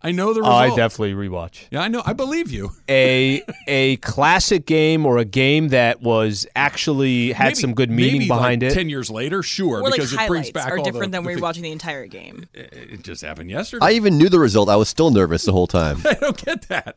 I 0.04 0.10
know 0.10 0.34
the 0.34 0.40
Oh, 0.40 0.42
result. 0.42 0.54
I 0.72 0.74
definitely 0.74 1.12
rewatch. 1.14 1.68
Yeah, 1.70 1.80
I 1.82 1.86
know. 1.86 2.02
I 2.04 2.12
believe 2.12 2.50
you. 2.50 2.72
a 2.90 3.40
a 3.68 3.98
classic 3.98 4.66
game 4.66 5.06
or 5.06 5.18
a 5.18 5.24
game 5.24 5.68
that 5.68 6.02
was 6.02 6.44
actually 6.56 7.30
had 7.30 7.44
Maybe- 7.50 7.54
some 7.54 7.74
good 7.74 7.88
meaning 7.88 8.12
maybe 8.14 8.26
behind 8.26 8.62
like 8.62 8.72
it. 8.72 8.74
Ten 8.74 8.88
years 8.88 9.10
later, 9.10 9.44
sure, 9.44 9.78
Or 9.78 9.82
like 9.82 9.92
because 9.92 10.12
it 10.12 10.16
brings 10.16 10.28
highlights 10.28 10.50
back 10.50 10.72
are 10.72 10.78
all 10.78 10.84
different 10.84 11.12
the, 11.12 11.20
than 11.20 11.24
the 11.36 11.40
rewatching 11.40 11.52
thing- 11.54 11.62
the 11.62 11.70
entire 11.70 12.06
game. 12.08 12.46
It 12.52 13.04
just 13.04 13.22
happened 13.22 13.48
yesterday. 13.50 13.86
I 13.86 13.92
even 13.92 14.18
knew 14.18 14.28
the 14.28 14.40
result. 14.40 14.68
I 14.68 14.74
was 14.74 14.88
still 14.88 15.12
nervous 15.12 15.44
the 15.44 15.52
whole 15.52 15.68
time. 15.68 15.98
I 16.04 16.14
don't 16.14 16.36
get 16.44 16.62
that. 16.68 16.96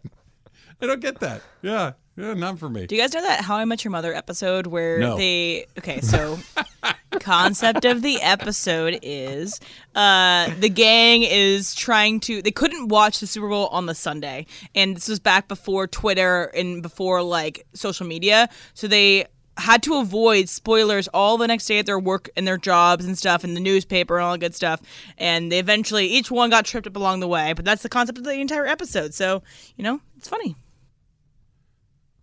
I 0.81 0.87
don't 0.87 0.99
get 0.99 1.19
that. 1.19 1.41
Yeah, 1.61 1.91
yeah, 2.17 2.33
not 2.33 2.59
for 2.59 2.69
me. 2.69 2.85
Do 2.87 2.95
you 2.95 3.01
guys 3.01 3.13
know 3.13 3.21
that 3.21 3.41
How 3.41 3.57
I 3.57 3.65
Met 3.65 3.83
Your 3.83 3.91
Mother 3.91 4.13
episode 4.13 4.67
where 4.67 4.99
No. 4.99 5.17
they 5.17 5.65
okay, 5.77 6.01
so 6.01 6.37
concept 7.19 7.85
of 7.85 8.01
the 8.01 8.21
episode 8.21 8.99
is 9.01 9.59
uh 9.95 10.49
the 10.59 10.69
gang 10.69 11.23
is 11.23 11.73
trying 11.73 12.19
to 12.19 12.41
they 12.41 12.51
couldn't 12.51 12.89
watch 12.89 13.19
the 13.19 13.27
Super 13.27 13.47
Bowl 13.49 13.67
on 13.67 13.85
the 13.85 13.95
Sunday. 13.95 14.45
And 14.75 14.95
this 14.95 15.07
was 15.07 15.19
back 15.19 15.47
before 15.47 15.87
Twitter 15.87 16.45
and 16.55 16.81
before 16.81 17.21
like 17.21 17.65
social 17.73 18.05
media. 18.05 18.49
So 18.73 18.87
they 18.87 19.25
had 19.57 19.81
to 19.83 19.95
avoid 19.95 20.49
spoilers 20.49 21.07
all 21.09 21.37
the 21.37 21.47
next 21.47 21.65
day 21.65 21.79
at 21.79 21.85
their 21.85 21.97
work 21.99 22.29
and 22.35 22.45
their 22.45 22.57
jobs 22.57 23.05
and 23.05 23.17
stuff 23.17 23.45
and 23.45 23.55
the 23.55 23.61
newspaper 23.61 24.17
and 24.17 24.25
all 24.25 24.33
that 24.33 24.39
good 24.39 24.53
stuff. 24.53 24.81
And 25.17 25.49
they 25.49 25.59
eventually 25.59 26.07
each 26.07 26.29
one 26.29 26.49
got 26.49 26.65
tripped 26.65 26.87
up 26.87 26.95
along 26.97 27.21
the 27.21 27.27
way. 27.29 27.53
But 27.53 27.63
that's 27.63 27.81
the 27.81 27.87
concept 27.87 28.17
of 28.17 28.25
the 28.25 28.33
entire 28.33 28.65
episode. 28.67 29.13
So, 29.13 29.43
you 29.77 29.83
know, 29.85 30.01
it's 30.17 30.27
funny. 30.27 30.57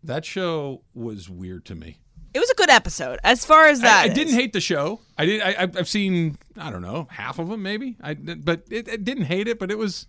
That 0.04 0.24
show 0.24 0.82
was 0.94 1.28
weird 1.28 1.64
to 1.66 1.74
me. 1.74 1.98
It 2.34 2.38
was 2.38 2.50
a 2.50 2.54
good 2.54 2.70
episode 2.70 3.18
as 3.24 3.44
far 3.44 3.68
as 3.68 3.80
that. 3.82 4.02
I, 4.02 4.04
I 4.04 4.08
didn't 4.08 4.34
hate 4.34 4.52
the 4.52 4.60
show. 4.60 5.00
I 5.18 5.26
did. 5.26 5.42
I, 5.42 5.54
I've 5.58 5.76
I've 5.76 5.88
seen. 5.88 6.38
I 6.56 6.70
don't 6.70 6.82
know 6.82 7.06
half 7.10 7.38
of 7.38 7.48
them, 7.48 7.62
maybe. 7.62 7.96
I 8.00 8.14
but 8.14 8.62
it, 8.70 8.88
I 8.88 8.96
didn't 8.96 9.24
hate 9.24 9.48
it, 9.48 9.58
but 9.58 9.70
it 9.70 9.76
was 9.76 10.06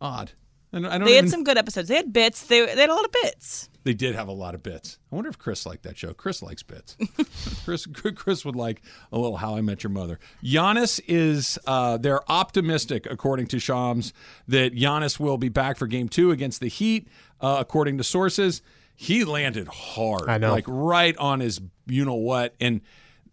odd. 0.00 0.32
And 0.72 0.86
I 0.86 0.98
don't. 0.98 1.04
They 1.04 1.12
even, 1.12 1.24
had 1.24 1.30
some 1.30 1.44
good 1.44 1.58
episodes. 1.58 1.88
They 1.88 1.96
had 1.96 2.12
bits. 2.12 2.46
They, 2.46 2.64
they 2.64 2.80
had 2.80 2.90
a 2.90 2.94
lot 2.94 3.04
of 3.04 3.12
bits. 3.12 3.68
They 3.82 3.94
did 3.94 4.14
have 4.14 4.28
a 4.28 4.32
lot 4.32 4.54
of 4.54 4.62
bits. 4.62 4.98
I 5.10 5.14
wonder 5.14 5.30
if 5.30 5.38
Chris 5.38 5.66
liked 5.66 5.82
that 5.82 5.98
show. 5.98 6.14
Chris 6.14 6.42
likes 6.42 6.62
bits. 6.62 6.96
Chris 7.64 7.86
Chris 7.86 8.44
would 8.44 8.56
like 8.56 8.82
a 9.12 9.18
little 9.18 9.38
How 9.38 9.56
I 9.56 9.62
Met 9.62 9.82
Your 9.82 9.90
Mother. 9.90 10.18
Giannis 10.44 11.00
is 11.08 11.58
uh, 11.66 11.96
they're 11.96 12.30
optimistic, 12.30 13.06
according 13.10 13.48
to 13.48 13.58
Shams, 13.58 14.12
that 14.48 14.74
Giannis 14.74 15.18
will 15.18 15.38
be 15.38 15.48
back 15.48 15.76
for 15.76 15.86
Game 15.86 16.08
Two 16.08 16.30
against 16.30 16.60
the 16.60 16.68
Heat. 16.68 17.08
Uh, 17.40 17.56
according 17.58 17.96
to 17.98 18.04
sources, 18.04 18.60
he 19.02 19.24
landed 19.24 19.66
hard. 19.66 20.28
I 20.28 20.36
know. 20.36 20.50
like 20.52 20.66
right 20.68 21.16
on 21.16 21.40
his 21.40 21.58
you 21.86 22.04
know 22.04 22.14
what. 22.16 22.54
And 22.60 22.82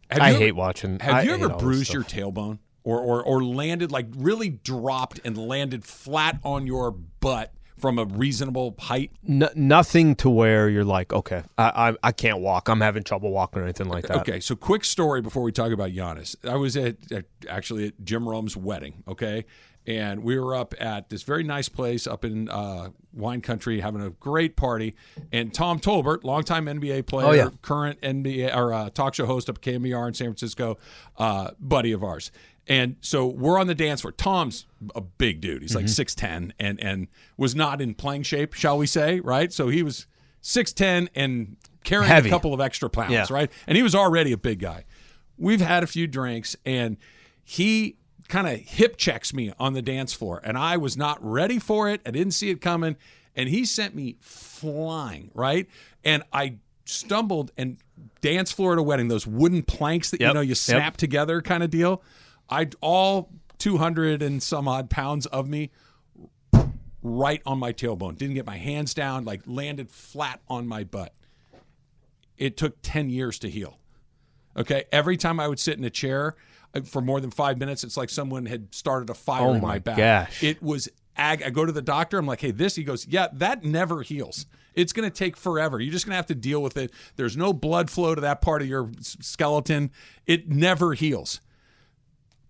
I 0.09 0.29
you 0.29 0.35
ever- 0.35 0.39
hate 0.45 0.55
watching- 0.55 0.99
Have 1.01 1.15
I 1.15 1.21
you 1.23 1.31
ever 1.31 1.49
bruised 1.49 1.93
your 1.93 2.03
tailbone? 2.03 2.59
Or, 2.85 3.01
or, 3.01 3.21
or 3.21 3.43
landed 3.43 3.91
like 3.91 4.05
really 4.15 4.47
dropped 4.47 5.19
and 5.25 5.37
landed 5.37 5.83
flat 5.83 6.39
on 6.45 6.65
your 6.65 6.89
butt 6.91 7.51
from 7.77 7.99
a 7.99 8.05
reasonable 8.05 8.75
height 8.79 9.11
N- 9.27 9.49
nothing 9.55 10.15
to 10.15 10.29
where 10.29 10.69
you're 10.69 10.85
like, 10.85 11.11
okay, 11.11 11.43
I, 11.57 11.89
I 11.89 11.95
I 12.01 12.11
can't 12.13 12.39
walk. 12.39 12.69
I'm 12.69 12.79
having 12.79 13.03
trouble 13.03 13.31
walking 13.31 13.59
or 13.61 13.65
anything 13.65 13.89
like 13.89 14.07
that. 14.07 14.21
Okay, 14.21 14.39
so 14.39 14.55
quick 14.55 14.85
story 14.85 15.21
before 15.21 15.43
we 15.43 15.51
talk 15.51 15.73
about 15.73 15.91
Giannis. 15.91 16.37
I 16.49 16.55
was 16.55 16.77
at, 16.77 16.95
at 17.11 17.25
actually 17.49 17.87
at 17.87 18.05
Jim 18.05 18.25
Rome's 18.27 18.55
wedding. 18.55 19.03
Okay, 19.05 19.43
and 19.87 20.21
we 20.21 20.37
were 20.37 20.53
up 20.53 20.75
at 20.79 21.09
this 21.09 21.23
very 21.23 21.43
nice 21.43 21.69
place 21.69 22.05
up 22.05 22.25
in 22.25 22.49
uh, 22.49 22.89
wine 23.13 23.41
country 23.41 23.79
having 23.79 24.01
a 24.01 24.09
great 24.11 24.55
party. 24.57 24.95
And 25.31 25.53
Tom 25.53 25.79
Tolbert, 25.79 26.23
longtime 26.23 26.65
NBA 26.65 27.07
player, 27.07 27.27
Oh, 27.27 27.31
yeah. 27.31 27.49
current 27.61 27.99
NBA 28.01 28.55
or 28.55 28.73
uh, 28.73 28.89
talk 28.89 29.13
show 29.15 29.25
host 29.25 29.49
up 29.49 29.61
at 29.61 30.07
in 30.07 30.13
San 30.13 30.27
Francisco, 30.27 30.77
uh, 31.17 31.51
buddy 31.59 31.93
of 31.93 32.03
ours. 32.03 32.31
And 32.67 32.97
so 32.99 33.25
we're 33.25 33.57
on 33.57 33.67
the 33.67 33.75
dance 33.75 34.01
floor. 34.01 34.11
Tom's 34.11 34.65
a 34.93 34.99
big 34.99 35.39
dude. 35.39 35.61
He's 35.61 35.71
Mm-hmm. 35.71 35.77
like 35.79 35.87
six 35.89 36.13
ten 36.13 36.53
and 36.59 36.77
and 36.83 37.07
was 37.37 37.55
not 37.55 37.79
in 37.81 37.93
playing 37.93 38.23
shape, 38.23 38.53
shall 38.53 38.77
we 38.77 38.85
say? 38.87 39.21
Right. 39.21 39.53
So 39.53 39.69
he 39.69 39.83
was 39.83 40.05
six 40.41 40.73
ten 40.73 41.09
and 41.15 41.55
carrying 41.85 42.09
Heavy. 42.09 42.27
a 42.27 42.31
couple 42.31 42.53
of 42.53 42.59
extra 42.59 42.89
pounds. 42.89 43.13
Yeah. 43.13 43.25
Right. 43.29 43.49
And 43.67 43.77
he 43.77 43.83
was 43.83 43.95
already 43.95 44.33
a 44.33 44.37
big 44.37 44.59
guy. 44.59 44.83
We've 45.37 45.61
had 45.61 45.81
a 45.83 45.87
few 45.87 46.07
drinks, 46.07 46.57
and 46.65 46.97
he 47.45 47.95
kind 48.27 48.47
of 48.47 48.59
hip 48.59 48.97
checks 48.97 49.33
me 49.33 49.53
on 49.59 49.73
the 49.73 49.81
dance 49.81 50.13
floor, 50.13 50.41
and 50.43 50.57
I 50.57 50.77
was 50.77 50.97
not 50.97 51.17
ready 51.21 51.59
for 51.59 51.89
it. 51.89 52.01
I 52.05 52.11
didn't 52.11 52.33
see 52.33 52.49
it 52.49 52.61
coming, 52.61 52.95
and 53.35 53.49
he 53.49 53.65
sent 53.65 53.95
me 53.95 54.17
flying. 54.19 55.31
Right. 55.33 55.67
And 56.03 56.23
I 56.33 56.55
stumbled 56.85 57.51
and 57.57 57.77
dance 58.21 58.51
floor 58.51 58.73
at 58.73 58.79
a 58.79 58.83
wedding, 58.83 59.07
those 59.07 59.27
wooden 59.27 59.63
planks 59.63 60.11
that 60.11 60.21
you 60.21 60.33
know 60.33 60.41
you 60.41 60.49
Yep. 60.49 60.57
snap 60.57 60.97
together 60.97 61.41
kind 61.41 61.63
of 61.63 61.69
deal. 61.69 62.01
I 62.49 62.67
all 62.81 63.29
200 63.57 64.21
and 64.21 64.41
some 64.41 64.67
odd 64.67 64.89
pounds 64.89 65.25
of 65.27 65.47
me 65.49 65.71
right 67.03 67.41
on 67.45 67.59
my 67.59 67.73
tailbone. 67.73 68.17
Didn't 68.17 68.35
get 68.35 68.45
my 68.45 68.57
hands 68.57 68.93
down, 68.93 69.25
like 69.25 69.41
landed 69.45 69.89
flat 69.89 70.41
on 70.47 70.67
my 70.67 70.83
butt. 70.83 71.13
It 72.37 72.55
took 72.57 72.77
10 72.83 73.09
years 73.09 73.39
to 73.39 73.49
heal. 73.49 73.79
Okay. 74.55 74.85
Every 74.91 75.17
time 75.17 75.39
I 75.39 75.47
would 75.47 75.59
sit 75.59 75.77
in 75.77 75.83
a 75.83 75.89
chair 75.89 76.35
Uh, 76.73 76.81
for 76.81 77.01
more 77.01 77.19
than 77.21 77.31
five 77.31 77.57
minutes, 77.57 77.83
it's 77.83 77.97
like 77.97 78.09
someone 78.09 78.45
had 78.45 78.73
started 78.75 79.09
a 79.09 79.13
fire 79.13 79.47
Oh 79.47 79.53
in 79.53 79.61
my 79.61 79.67
my 79.67 79.79
back. 79.79 79.97
gosh. 79.97 80.43
It 80.43 80.61
was 80.61 80.89
ag. 81.15 81.41
I 81.43 81.49
go 81.49 81.65
to 81.65 81.71
the 81.71 81.81
doctor. 81.81 82.17
I'm 82.17 82.25
like, 82.27 82.41
hey, 82.41 82.51
this. 82.51 82.75
He 82.75 82.83
goes, 82.83 83.07
yeah, 83.07 83.27
that 83.33 83.63
never 83.63 84.01
heals. 84.01 84.45
It's 84.75 84.93
going 84.93 85.09
to 85.09 85.15
take 85.15 85.35
forever. 85.35 85.79
You're 85.79 85.91
just 85.91 86.05
going 86.05 86.11
to 86.11 86.17
have 86.17 86.27
to 86.27 86.35
deal 86.35 86.61
with 86.61 86.77
it. 86.77 86.91
There's 87.15 87.35
no 87.35 87.51
blood 87.51 87.89
flow 87.89 88.13
to 88.13 88.21
that 88.21 88.41
part 88.41 88.61
of 88.61 88.67
your 88.67 88.91
skeleton. 89.01 89.91
It 90.27 90.49
never 90.49 90.93
heals. 90.93 91.41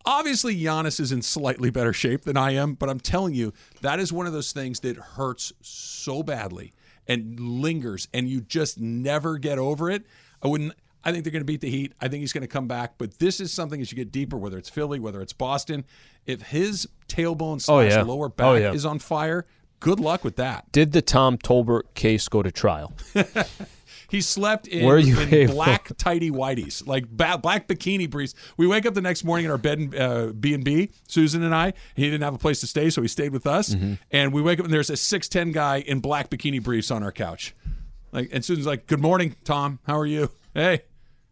Obviously, 0.05 0.55
Giannis 0.57 0.99
is 0.99 1.11
in 1.11 1.21
slightly 1.21 1.69
better 1.69 1.91
shape 1.91 2.23
than 2.23 2.37
I 2.37 2.51
am, 2.51 2.75
but 2.75 2.89
I'm 2.89 2.99
telling 2.99 3.33
you, 3.33 3.53
that 3.81 3.99
is 3.99 4.13
one 4.13 4.25
of 4.25 4.31
those 4.33 4.53
things 4.53 4.79
that 4.81 4.95
hurts 4.95 5.51
so 5.61 6.23
badly 6.23 6.73
and 7.07 7.37
lingers, 7.39 8.07
and 8.13 8.29
you 8.29 8.39
just 8.41 8.79
never 8.79 9.37
get 9.37 9.57
over 9.59 9.89
it. 9.89 10.05
I 10.41 10.47
wouldn't. 10.47 10.73
I 11.07 11.11
think 11.13 11.23
they're 11.23 11.31
going 11.31 11.41
to 11.41 11.45
beat 11.45 11.61
the 11.61 11.69
Heat. 11.69 11.93
I 12.01 12.09
think 12.09 12.19
he's 12.19 12.33
going 12.33 12.41
to 12.41 12.49
come 12.49 12.67
back, 12.67 12.95
but 12.97 13.17
this 13.17 13.39
is 13.39 13.53
something 13.53 13.79
as 13.79 13.93
you 13.93 13.95
get 13.95 14.11
deeper, 14.11 14.35
whether 14.37 14.57
it's 14.57 14.67
Philly, 14.69 14.99
whether 14.99 15.21
it's 15.21 15.31
Boston, 15.31 15.85
if 16.25 16.41
his 16.41 16.85
tailbone 17.07 17.61
slash 17.61 17.91
yeah. 17.93 18.01
lower 18.01 18.25
Oh, 18.25 18.29
back 18.29 18.59
yeah. 18.59 18.73
is 18.73 18.85
on 18.85 18.99
fire, 18.99 19.45
good 19.79 20.01
luck 20.01 20.25
with 20.25 20.35
that. 20.35 20.69
Did 20.73 20.91
the 20.91 21.01
Tom 21.01 21.37
Tolbert 21.37 21.93
case 21.93 22.27
go 22.27 22.43
to 22.43 22.51
trial? 22.51 22.93
He 24.09 24.21
slept 24.21 24.67
in, 24.67 24.85
Were 24.85 24.97
you 24.97 25.19
in 25.19 25.49
black 25.49 25.89
tighty 25.97 26.31
whities, 26.31 26.87
like 26.87 27.09
ba- 27.09 27.37
black 27.37 27.67
bikini 27.67 28.09
briefs. 28.09 28.35
We 28.55 28.65
wake 28.65 28.85
up 28.85 28.93
the 28.93 29.01
next 29.01 29.25
morning 29.25 29.43
in 29.45 29.51
our 29.51 29.57
bed 29.57 29.79
in 29.79 29.97
uh, 30.01 30.27
B 30.27 30.53
and 30.53 30.63
B, 30.63 30.91
Susan 31.09 31.43
and 31.43 31.53
I. 31.53 31.73
He 31.93 32.03
didn't 32.03 32.23
have 32.23 32.33
a 32.33 32.37
place 32.37 32.61
to 32.61 32.67
stay, 32.67 32.89
so 32.89 33.01
he 33.01 33.09
stayed 33.09 33.33
with 33.33 33.45
us. 33.45 33.75
Mm-hmm. 33.75 33.95
And 34.11 34.31
we 34.31 34.41
wake 34.41 34.59
up 34.59 34.65
and 34.65 34.73
there's 34.73 34.89
a 34.89 34.95
six 34.95 35.27
ten 35.27 35.51
guy 35.51 35.79
in 35.79 35.99
black 35.99 36.29
bikini 36.29 36.63
briefs 36.63 36.89
on 36.89 37.03
our 37.03 37.11
couch. 37.11 37.53
Like, 38.13 38.29
and 38.31 38.45
Susan's 38.45 38.65
like, 38.65 38.87
"Good 38.87 39.01
morning, 39.01 39.35
Tom. 39.43 39.79
How 39.85 39.97
are 39.99 40.05
you? 40.05 40.31
Hey, 40.53 40.83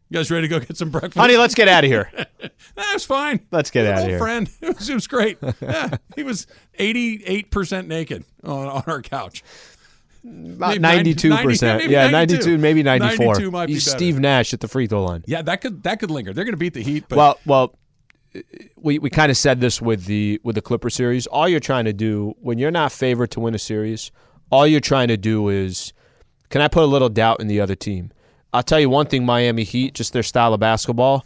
you 0.09 0.17
guys 0.17 0.29
ready 0.31 0.47
to 0.47 0.59
go 0.59 0.59
get 0.59 0.77
some 0.77 0.89
breakfast?" 0.89 1.17
Honey, 1.17 1.37
let's 1.37 1.55
get 1.55 1.67
out 1.67 1.83
of 1.83 1.89
here. 1.89 2.09
That's 2.75 3.05
fine. 3.05 3.41
Let's 3.51 3.71
get 3.71 3.85
out 3.85 4.03
of 4.03 4.07
here. 4.09 4.19
Friend, 4.19 4.49
it 4.61 4.77
was, 4.77 4.89
it 4.91 4.93
was 4.93 5.07
great. 5.07 5.37
Yeah, 5.61 5.97
he 6.15 6.23
was 6.23 6.47
eighty-eight 6.79 7.51
percent 7.51 7.87
naked 7.87 8.23
on, 8.43 8.67
on 8.67 8.83
our 8.87 9.01
couch. 9.01 9.43
About 10.27 10.79
92 10.79 11.29
90 11.29 11.43
percent. 11.43 11.81
maybe 11.81 11.93
Yeah, 11.93 12.09
92. 12.09 12.35
92, 12.37 12.57
maybe 12.57 12.81
94. 12.81 13.25
92 13.25 13.51
might 13.51 13.65
be 13.67 13.73
He's 13.73 13.85
better. 13.85 13.97
Steve 13.97 14.19
Nash 14.19 14.53
at 14.55 14.59
the 14.59 14.67
free 14.67 14.87
throw 14.87 15.03
line. 15.03 15.23
Yeah, 15.27 15.43
that 15.43 15.61
could 15.61 15.83
that 15.83 15.99
could 15.99 16.09
linger. 16.09 16.33
They're 16.33 16.45
going 16.45 16.53
to 16.53 16.57
beat 16.57 16.73
the 16.73 16.81
Heat, 16.81 17.05
but 17.07 17.17
Well, 17.17 17.39
well, 17.45 17.75
we 18.75 18.97
we 18.99 19.09
kind 19.11 19.29
of 19.29 19.37
said 19.37 19.61
this 19.61 19.81
with 19.81 20.05
the 20.05 20.41
with 20.43 20.55
the 20.55 20.61
Clipper 20.61 20.89
series. 20.89 21.27
All 21.27 21.47
you're 21.47 21.59
trying 21.59 21.85
to 21.85 21.93
do 21.93 22.33
when 22.39 22.57
you're 22.57 22.71
not 22.71 22.91
favored 22.91 23.29
to 23.31 23.39
win 23.39 23.53
a 23.53 23.59
series, 23.59 24.11
all 24.49 24.65
you're 24.65 24.79
trying 24.79 25.09
to 25.09 25.17
do 25.17 25.49
is, 25.49 25.93
can 26.49 26.61
I 26.61 26.67
put 26.69 26.83
a 26.83 26.87
little 26.87 27.09
doubt 27.09 27.39
in 27.39 27.47
the 27.47 27.61
other 27.61 27.75
team? 27.75 28.11
I'll 28.55 28.63
tell 28.63 28.79
you 28.79 28.89
one 28.89 29.07
thing: 29.07 29.25
Miami 29.25 29.63
Heat, 29.63 29.93
just 29.93 30.13
their 30.13 30.23
style 30.23 30.53
of 30.53 30.59
basketball. 30.59 31.25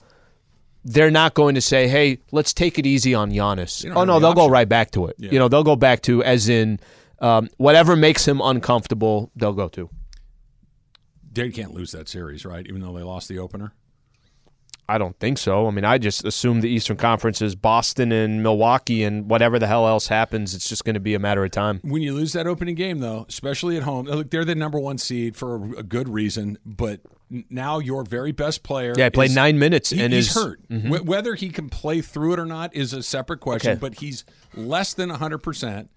They're 0.83 1.11
not 1.11 1.33
going 1.33 1.55
to 1.55 1.61
say, 1.61 1.87
"Hey, 1.87 2.19
let's 2.31 2.53
take 2.53 2.79
it 2.79 2.85
easy 2.85 3.13
on 3.13 3.31
Giannis." 3.31 3.85
Oh 3.95 4.03
no, 4.03 4.15
the 4.15 4.27
they'll 4.27 4.33
go 4.33 4.49
right 4.49 4.67
back 4.67 4.91
to 4.91 5.07
it. 5.07 5.15
Yeah. 5.19 5.31
You 5.31 5.39
know, 5.39 5.47
they'll 5.47 5.63
go 5.63 5.75
back 5.75 6.01
to 6.03 6.23
as 6.23 6.49
in 6.49 6.79
um, 7.19 7.49
whatever 7.57 7.95
makes 7.95 8.27
him 8.27 8.41
uncomfortable. 8.41 9.31
They'll 9.35 9.53
go 9.53 9.67
to. 9.69 9.89
they 11.31 11.51
can't 11.51 11.73
lose 11.73 11.91
that 11.91 12.09
series, 12.09 12.45
right? 12.45 12.65
Even 12.67 12.81
though 12.81 12.93
they 12.93 13.03
lost 13.03 13.27
the 13.27 13.39
opener. 13.39 13.73
I 14.87 14.97
don't 14.97 15.15
think 15.19 15.37
so. 15.37 15.67
I 15.67 15.71
mean, 15.71 15.85
I 15.85 15.99
just 15.99 16.25
assume 16.25 16.61
the 16.61 16.69
Eastern 16.69 16.97
Conference 16.97 17.43
is 17.43 17.53
Boston 17.53 18.11
and 18.11 18.41
Milwaukee, 18.41 19.03
and 19.03 19.29
whatever 19.29 19.59
the 19.59 19.67
hell 19.67 19.87
else 19.87 20.07
happens, 20.07 20.55
it's 20.55 20.67
just 20.67 20.83
going 20.83 20.95
to 20.95 20.99
be 20.99 21.13
a 21.13 21.19
matter 21.19 21.43
of 21.45 21.51
time. 21.51 21.79
When 21.83 22.01
you 22.01 22.15
lose 22.15 22.33
that 22.33 22.47
opening 22.47 22.73
game, 22.73 22.97
though, 22.97 23.27
especially 23.29 23.77
at 23.77 23.83
home, 23.83 24.07
look, 24.07 24.31
they're 24.31 24.43
the 24.43 24.55
number 24.55 24.79
one 24.79 24.97
seed 24.97 25.35
for 25.35 25.77
a 25.77 25.83
good 25.83 26.09
reason. 26.09 26.57
But 26.65 27.01
now 27.49 27.79
your 27.79 28.03
very 28.03 28.31
best 28.31 28.63
player. 28.63 28.93
Yeah, 28.97 29.05
he 29.05 29.09
played 29.11 29.29
is- 29.31 29.35
nine 29.35 29.59
minutes 29.59 29.89
he- 29.91 30.01
and 30.01 30.13
he's 30.13 30.27
is- 30.29 30.33
hurt. 30.35 30.59
Wh- 30.69 31.05
whether 31.05 31.35
he 31.35 31.49
can 31.49 31.69
play 31.69 32.01
through 32.01 32.33
it 32.33 32.39
or 32.39 32.45
not 32.45 32.75
is 32.75 32.93
a 32.93 33.03
separate 33.03 33.39
question. 33.39 33.71
Okay. 33.71 33.79
But 33.79 33.95
he's 33.99 34.25
less 34.55 34.93
than 34.93 35.09
hundred 35.09 35.39
percent. 35.39 35.89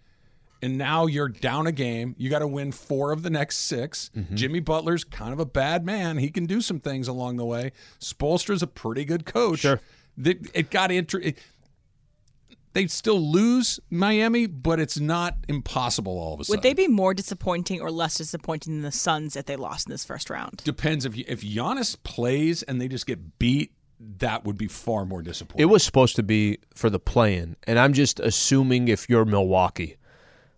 And 0.65 0.79
now 0.79 1.07
you're 1.07 1.29
down 1.29 1.67
a 1.67 1.73
game. 1.73 2.15
You 2.19 2.31
got 2.31 2.39
to 2.39 2.47
win 2.47 2.71
four 2.71 3.11
of 3.11 3.25
the 3.25 3.31
next 3.31 3.57
6 3.59 4.11
Mm-hmm. 4.17 4.37
Jimmy 4.37 4.61
Butler's 4.61 5.03
kind 5.03 5.33
of 5.33 5.41
a 5.41 5.45
bad 5.45 5.85
man. 5.85 6.19
He 6.19 6.29
can 6.31 6.47
do 6.47 6.61
some 6.61 6.79
things 6.79 7.09
along 7.09 7.37
the 7.37 7.45
way. 7.45 7.73
Spoelstra's 7.99 8.63
a 8.63 8.69
pretty 8.69 9.05
good 9.05 9.25
coach. 9.27 9.59
Sure. 9.61 9.81
It, 10.23 10.47
it 10.55 10.71
got 10.71 10.93
inter- 10.93 11.19
it, 11.19 11.39
They 12.75 12.87
still 12.87 13.21
lose 13.21 13.81
Miami, 13.91 14.47
but 14.47 14.81
it's 14.81 14.99
not 14.99 15.37
impossible 15.49 16.13
all 16.13 16.35
of 16.35 16.41
a 16.41 16.45
sudden. 16.45 16.59
Would 16.59 16.63
they 16.63 16.75
be 16.75 16.89
more 16.89 17.13
disappointing 17.13 17.81
or 17.81 17.91
less 17.91 18.17
disappointing 18.17 18.75
than 18.75 18.83
the 18.83 18.93
Suns 18.93 19.37
if 19.37 19.45
they 19.45 19.57
lost 19.57 19.87
in 19.87 19.93
this 19.93 20.05
first 20.05 20.31
round? 20.31 20.63
Depends 20.65 21.05
if 21.05 21.17
if 21.17 21.43
Giannis 21.43 21.97
plays 22.03 22.63
and 22.63 22.81
they 22.81 22.89
just 22.89 23.07
get 23.07 23.39
beat, 23.39 23.73
that 24.19 24.45
would 24.45 24.57
be 24.57 24.69
far 24.69 25.05
more 25.05 25.23
disappointing. 25.23 25.63
It 25.63 25.71
was 25.71 25.83
supposed 25.83 26.17
to 26.17 26.23
be 26.23 26.59
for 26.75 26.89
the 26.89 26.99
play-in, 26.99 27.57
and 27.67 27.79
I'm 27.79 27.93
just 27.93 28.21
assuming 28.21 28.89
if 28.89 29.09
you're 29.09 29.25
Milwaukee, 29.25 29.97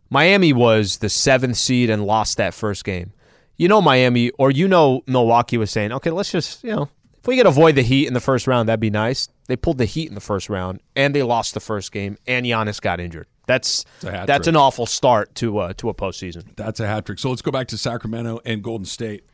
Miami 0.09 0.53
was 0.53 0.99
the 0.99 1.09
seventh 1.09 1.57
seed 1.57 1.91
and 1.91 2.07
lost 2.07 2.37
that 2.37 2.55
first 2.55 2.85
game. 2.85 3.13
You 3.57 3.69
know 3.69 3.83
Miami, 3.83 4.31
or 4.39 4.51
you 4.51 4.69
know 4.69 5.03
Milwaukee 5.07 5.59
was 5.59 5.71
saying, 5.71 5.93
okay, 5.93 6.11
let's 6.11 6.31
just 6.31 6.63
you 6.63 6.71
know 6.71 6.89
if 7.25 7.29
we 7.29 7.39
could 7.39 7.47
avoid 7.47 7.75
the 7.75 7.81
Heat 7.81 8.07
in 8.07 8.13
the 8.13 8.21
first 8.21 8.47
round, 8.47 8.69
that'd 8.69 8.81
be 8.81 8.91
nice. 8.91 9.31
They 9.47 9.57
pulled 9.57 9.79
the 9.79 9.87
Heat 9.87 10.11
in 10.11 10.15
the 10.15 10.21
first 10.21 10.51
round, 10.51 10.81
and 10.95 11.15
they 11.15 11.23
lost 11.23 11.55
the 11.55 11.61
first 11.61 11.91
game, 11.91 12.19
and 12.27 12.45
Giannis 12.45 12.83
got 12.83 13.01
injured. 13.01 13.27
That's 13.47 13.87
that's 14.03 14.27
trick. 14.27 14.47
an 14.49 14.57
awful 14.57 14.85
start 14.85 15.35
to 15.37 15.57
uh, 15.57 15.73
to 15.79 15.89
a 15.89 15.95
postseason. 15.95 16.55
That's 16.55 16.81
a 16.81 16.87
hat 16.87 17.07
trick. 17.07 17.19
So 17.19 17.31
let's 17.31 17.41
go 17.41 17.51
back 17.51 17.69
to 17.69 17.79
Sacramento 17.79 18.41
and 18.45 18.63
Golden 18.63 18.85
State. 18.85 19.25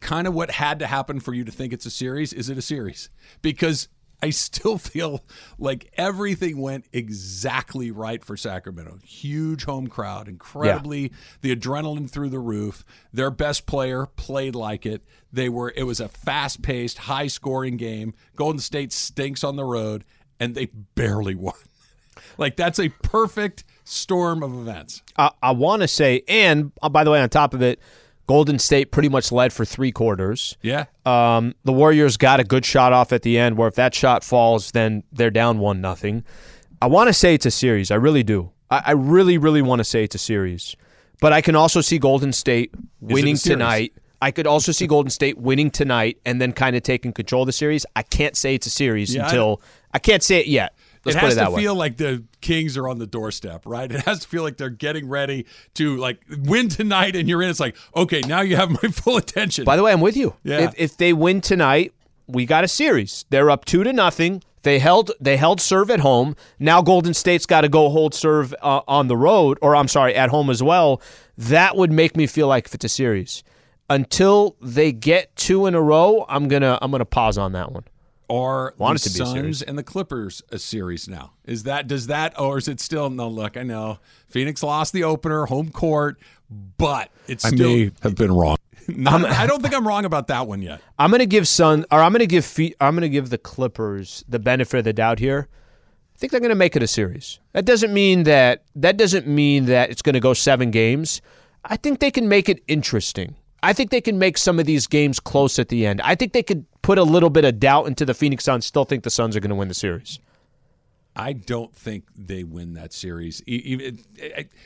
Kind 0.00 0.26
of 0.26 0.32
what 0.32 0.50
had 0.50 0.78
to 0.78 0.86
happen 0.86 1.20
for 1.20 1.34
you 1.34 1.44
to 1.44 1.52
think 1.52 1.74
it's 1.74 1.84
a 1.84 1.90
series. 1.90 2.32
Is 2.32 2.48
it 2.48 2.56
a 2.56 2.62
series? 2.62 3.10
Because 3.42 3.88
I 4.22 4.30
still 4.30 4.78
feel 4.78 5.24
like 5.58 5.90
everything 5.96 6.60
went 6.60 6.86
exactly 6.92 7.90
right 7.90 8.24
for 8.24 8.36
Sacramento. 8.36 8.98
Huge 9.04 9.64
home 9.64 9.86
crowd, 9.86 10.28
incredibly 10.28 11.12
the 11.40 11.54
adrenaline 11.54 12.10
through 12.10 12.30
the 12.30 12.38
roof. 12.38 12.84
Their 13.12 13.30
best 13.30 13.66
player 13.66 14.06
played 14.06 14.54
like 14.54 14.86
it. 14.86 15.02
They 15.32 15.48
were 15.48 15.72
it 15.76 15.84
was 15.84 16.00
a 16.00 16.08
fast-paced, 16.08 16.98
high-scoring 16.98 17.76
game. 17.76 18.14
Golden 18.36 18.60
State 18.60 18.92
stinks 18.92 19.44
on 19.44 19.56
the 19.56 19.64
road 19.64 20.04
and 20.40 20.54
they 20.54 20.66
barely 20.66 21.34
won. 21.34 21.54
Like 22.38 22.56
that's 22.56 22.78
a 22.78 22.88
perfect 22.88 23.64
storm 23.84 24.42
of 24.42 24.54
events. 24.54 25.02
I, 25.16 25.30
I 25.42 25.50
want 25.52 25.82
to 25.82 25.88
say, 25.88 26.22
and 26.26 26.72
uh, 26.82 26.88
by 26.88 27.04
the 27.04 27.10
way, 27.10 27.20
on 27.20 27.28
top 27.28 27.54
of 27.54 27.62
it, 27.62 27.80
Golden 28.26 28.58
State 28.58 28.90
pretty 28.90 29.08
much 29.08 29.30
led 29.30 29.52
for 29.52 29.64
three 29.64 29.92
quarters. 29.92 30.56
Yeah. 30.62 30.86
Um, 31.04 31.54
the 31.64 31.72
Warriors 31.72 32.16
got 32.16 32.40
a 32.40 32.44
good 32.44 32.64
shot 32.64 32.92
off 32.92 33.12
at 33.12 33.22
the 33.22 33.38
end, 33.38 33.58
where 33.58 33.68
if 33.68 33.74
that 33.74 33.94
shot 33.94 34.24
falls, 34.24 34.70
then 34.70 35.02
they're 35.12 35.30
down 35.30 35.58
one 35.58 35.80
nothing. 35.80 36.24
I 36.80 36.86
want 36.86 37.08
to 37.08 37.12
say 37.12 37.34
it's 37.34 37.46
a 37.46 37.50
series. 37.50 37.90
I 37.90 37.96
really 37.96 38.22
do. 38.22 38.50
I, 38.70 38.82
I 38.86 38.90
really, 38.92 39.38
really 39.38 39.62
want 39.62 39.80
to 39.80 39.84
say 39.84 40.04
it's 40.04 40.14
a 40.14 40.18
series. 40.18 40.74
But 41.20 41.32
I 41.32 41.40
can 41.40 41.54
also 41.54 41.80
see 41.80 41.98
Golden 41.98 42.32
State 42.32 42.72
winning 43.00 43.36
tonight. 43.36 43.92
I 44.20 44.30
could 44.30 44.46
also 44.46 44.72
see 44.72 44.86
Golden 44.86 45.10
State 45.10 45.36
winning 45.36 45.70
tonight 45.70 46.18
and 46.24 46.40
then 46.40 46.52
kind 46.52 46.76
of 46.76 46.82
taking 46.82 47.12
control 47.12 47.42
of 47.42 47.46
the 47.46 47.52
series. 47.52 47.84
I 47.94 48.02
can't 48.02 48.36
say 48.36 48.54
it's 48.54 48.66
a 48.66 48.70
series 48.70 49.14
Yeah, 49.14 49.22
I 49.22 49.24
until 49.26 49.60
I, 49.92 49.98
can't 49.98 50.22
say 50.22 50.40
it 50.40 50.46
yet. 50.46 50.74
Let's 51.04 51.16
it 51.16 51.20
has 51.20 51.36
it 51.36 51.44
to 51.44 51.50
way. 51.50 51.62
feel 51.62 51.74
like 51.74 51.96
the 51.96 52.24
Kings 52.40 52.76
are 52.76 52.88
on 52.88 52.98
the 52.98 53.06
doorstep, 53.06 53.66
right? 53.66 53.90
It 53.90 54.02
has 54.02 54.20
to 54.20 54.28
feel 54.28 54.42
like 54.42 54.56
they're 54.56 54.70
getting 54.70 55.08
ready 55.08 55.46
to 55.74 55.96
like 55.96 56.20
win 56.38 56.68
tonight, 56.68 57.16
and 57.16 57.28
you're 57.28 57.42
in. 57.42 57.50
It's 57.50 57.60
like, 57.60 57.76
okay, 57.94 58.20
now 58.22 58.40
you 58.40 58.56
have 58.56 58.70
my 58.70 58.88
full 58.90 59.16
attention. 59.16 59.64
By 59.64 59.76
the 59.76 59.82
way, 59.82 59.92
I'm 59.92 60.00
with 60.00 60.16
you. 60.16 60.34
Yeah. 60.42 60.60
If, 60.60 60.74
if 60.76 60.96
they 60.96 61.12
win 61.12 61.40
tonight, 61.40 61.92
we 62.26 62.46
got 62.46 62.64
a 62.64 62.68
series. 62.68 63.24
They're 63.30 63.50
up 63.50 63.64
two 63.64 63.84
to 63.84 63.92
nothing. 63.92 64.42
They 64.62 64.78
held 64.78 65.10
they 65.20 65.36
held 65.36 65.60
serve 65.60 65.90
at 65.90 66.00
home. 66.00 66.36
Now 66.58 66.80
Golden 66.80 67.14
State's 67.14 67.46
got 67.46 67.60
to 67.60 67.68
go 67.68 67.90
hold 67.90 68.14
serve 68.14 68.54
uh, 68.62 68.80
on 68.88 69.08
the 69.08 69.16
road, 69.16 69.58
or 69.60 69.76
I'm 69.76 69.88
sorry, 69.88 70.14
at 70.14 70.30
home 70.30 70.48
as 70.50 70.62
well. 70.62 71.02
That 71.36 71.76
would 71.76 71.92
make 71.92 72.16
me 72.16 72.26
feel 72.26 72.48
like 72.48 72.66
if 72.66 72.74
it's 72.74 72.84
a 72.84 72.88
series. 72.88 73.44
Until 73.90 74.56
they 74.62 74.92
get 74.92 75.36
two 75.36 75.66
in 75.66 75.74
a 75.74 75.82
row, 75.82 76.24
I'm 76.28 76.48
gonna 76.48 76.78
I'm 76.80 76.90
gonna 76.90 77.04
pause 77.04 77.36
on 77.36 77.52
that 77.52 77.72
one. 77.72 77.84
Are 78.34 78.74
Want 78.78 79.00
the 79.02 79.08
to 79.10 79.14
Suns 79.16 79.62
and 79.62 79.78
the 79.78 79.82
Clippers 79.82 80.42
a 80.50 80.58
series 80.58 81.08
now? 81.08 81.32
Is 81.44 81.62
that 81.64 81.86
does 81.86 82.06
that, 82.08 82.38
or 82.38 82.58
is 82.58 82.68
it 82.68 82.80
still 82.80 83.10
no? 83.10 83.28
Look, 83.28 83.56
I 83.56 83.62
know 83.62 83.98
Phoenix 84.28 84.62
lost 84.62 84.92
the 84.92 85.04
opener, 85.04 85.46
home 85.46 85.70
court, 85.70 86.18
but 86.78 87.10
it's 87.28 87.46
still. 87.46 87.68
May 87.68 87.90
have 88.02 88.14
been 88.16 88.32
wrong. 88.32 88.56
Not- 88.88 89.24
I 89.24 89.46
don't 89.46 89.62
think 89.62 89.74
I'm 89.74 89.86
wrong 89.86 90.04
about 90.04 90.26
that 90.28 90.46
one 90.46 90.60
yet. 90.62 90.80
I'm 90.98 91.10
gonna 91.10 91.26
give 91.26 91.46
Sun 91.48 91.86
or 91.90 92.00
I'm 92.00 92.12
gonna 92.12 92.26
give 92.26 92.44
Fe- 92.44 92.74
I'm 92.80 92.94
gonna 92.94 93.08
give 93.08 93.30
the 93.30 93.38
Clippers 93.38 94.24
the 94.28 94.38
benefit 94.38 94.78
of 94.78 94.84
the 94.84 94.92
doubt 94.92 95.18
here. 95.18 95.48
I 96.14 96.18
think 96.18 96.30
they're 96.32 96.40
gonna 96.40 96.54
make 96.54 96.76
it 96.76 96.82
a 96.82 96.86
series. 96.86 97.40
That 97.52 97.64
doesn't 97.64 97.92
mean 97.94 98.24
that 98.24 98.64
that 98.76 98.96
doesn't 98.96 99.26
mean 99.26 99.66
that 99.66 99.90
it's 99.90 100.02
gonna 100.02 100.20
go 100.20 100.34
seven 100.34 100.70
games. 100.70 101.22
I 101.64 101.76
think 101.76 102.00
they 102.00 102.10
can 102.10 102.28
make 102.28 102.48
it 102.50 102.62
interesting. 102.68 103.36
I 103.64 103.72
think 103.72 103.90
they 103.90 104.00
can 104.00 104.18
make 104.18 104.36
some 104.36 104.58
of 104.58 104.66
these 104.66 104.86
games 104.86 105.18
close 105.18 105.58
at 105.58 105.70
the 105.70 105.86
end. 105.86 106.00
I 106.02 106.14
think 106.14 106.32
they 106.34 106.42
could 106.42 106.66
put 106.82 106.98
a 106.98 107.02
little 107.02 107.30
bit 107.30 107.44
of 107.44 107.58
doubt 107.58 107.86
into 107.86 108.04
the 108.04 108.12
Phoenix 108.12 108.44
Suns. 108.44 108.66
Still 108.66 108.84
think 108.84 109.04
the 109.04 109.10
Suns 109.10 109.34
are 109.36 109.40
going 109.40 109.50
to 109.50 109.56
win 109.56 109.68
the 109.68 109.74
series. 109.74 110.18
I 111.16 111.32
don't 111.32 111.74
think 111.74 112.04
they 112.14 112.44
win 112.44 112.74
that 112.74 112.92
series. 112.92 113.42
Even, 113.46 114.00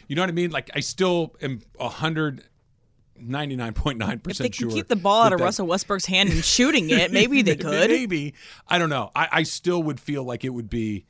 you 0.08 0.16
know 0.16 0.22
what 0.22 0.30
I 0.30 0.32
mean? 0.32 0.50
Like 0.50 0.70
I 0.74 0.80
still 0.80 1.36
am 1.42 1.60
hundred 1.78 2.42
ninety 3.20 3.54
nine 3.54 3.74
point 3.74 3.98
nine 3.98 4.14
If 4.14 4.22
percent 4.22 4.44
they 4.44 4.56
can 4.56 4.70
sure. 4.70 4.76
keep 4.76 4.88
the 4.88 4.96
ball 4.96 5.22
out 5.22 5.32
of 5.32 5.40
Russell 5.40 5.66
Westbrook's 5.66 6.06
hand 6.06 6.30
and 6.30 6.44
shooting 6.44 6.90
it, 6.90 7.12
maybe 7.12 7.42
they 7.42 7.56
could. 7.56 7.90
Maybe 7.90 8.34
I 8.66 8.78
don't 8.78 8.90
know. 8.90 9.10
I, 9.14 9.28
I 9.30 9.42
still 9.44 9.82
would 9.84 10.00
feel 10.00 10.24
like 10.24 10.44
it 10.44 10.50
would 10.50 10.70
be 10.70 11.04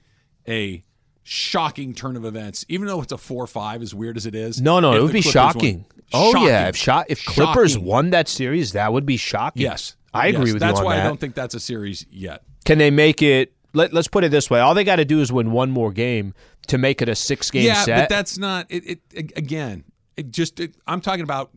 a 0.46 0.84
shocking 1.28 1.94
turn 1.94 2.16
of 2.16 2.24
events, 2.24 2.64
even 2.68 2.86
though 2.86 3.00
it's 3.02 3.12
a 3.12 3.18
four-five. 3.18 3.82
As 3.82 3.94
weird 3.94 4.16
as 4.16 4.26
it 4.26 4.34
is. 4.34 4.60
No, 4.60 4.80
no, 4.80 4.94
it 4.94 5.02
would 5.02 5.12
be 5.12 5.20
Clippers 5.22 5.32
shocking. 5.32 5.76
won. 5.76 5.84
Oh 6.12 6.32
Shocking. 6.32 6.48
yeah, 6.48 6.68
if 6.68 6.76
shot 6.76 7.06
if 7.10 7.24
Clippers 7.26 7.72
Shocking. 7.72 7.86
won 7.86 8.10
that 8.10 8.28
series, 8.28 8.72
that 8.72 8.92
would 8.92 9.04
be 9.04 9.16
shocking. 9.18 9.62
Yes, 9.62 9.94
I 10.14 10.28
agree 10.28 10.46
Yes. 10.46 10.52
with 10.54 10.60
That's 10.60 10.72
you 10.74 10.78
on 10.80 10.84
why 10.86 10.96
that. 10.96 11.04
I 11.04 11.06
don't 11.06 11.20
think 11.20 11.34
that's 11.34 11.54
a 11.54 11.60
series 11.60 12.06
yet. 12.10 12.42
Can 12.64 12.78
they 12.78 12.90
make 12.90 13.20
it? 13.22 13.52
Let, 13.74 13.92
let's 13.92 14.08
put 14.08 14.24
it 14.24 14.30
this 14.30 14.48
way: 14.48 14.60
all 14.60 14.72
they 14.74 14.84
got 14.84 14.96
to 14.96 15.04
do 15.04 15.20
is 15.20 15.30
win 15.30 15.52
one 15.52 15.70
more 15.70 15.92
game 15.92 16.32
to 16.68 16.78
make 16.78 17.02
it 17.02 17.08
a 17.10 17.14
six-game 17.14 17.66
yeah, 17.66 17.82
set. 17.84 18.00
but 18.00 18.08
that's 18.08 18.38
not 18.38 18.66
it. 18.70 19.00
it 19.12 19.32
again, 19.36 19.84
it 20.16 20.30
just 20.30 20.58
it, 20.60 20.74
I'm 20.86 21.00
talking 21.02 21.22
about. 21.24 21.50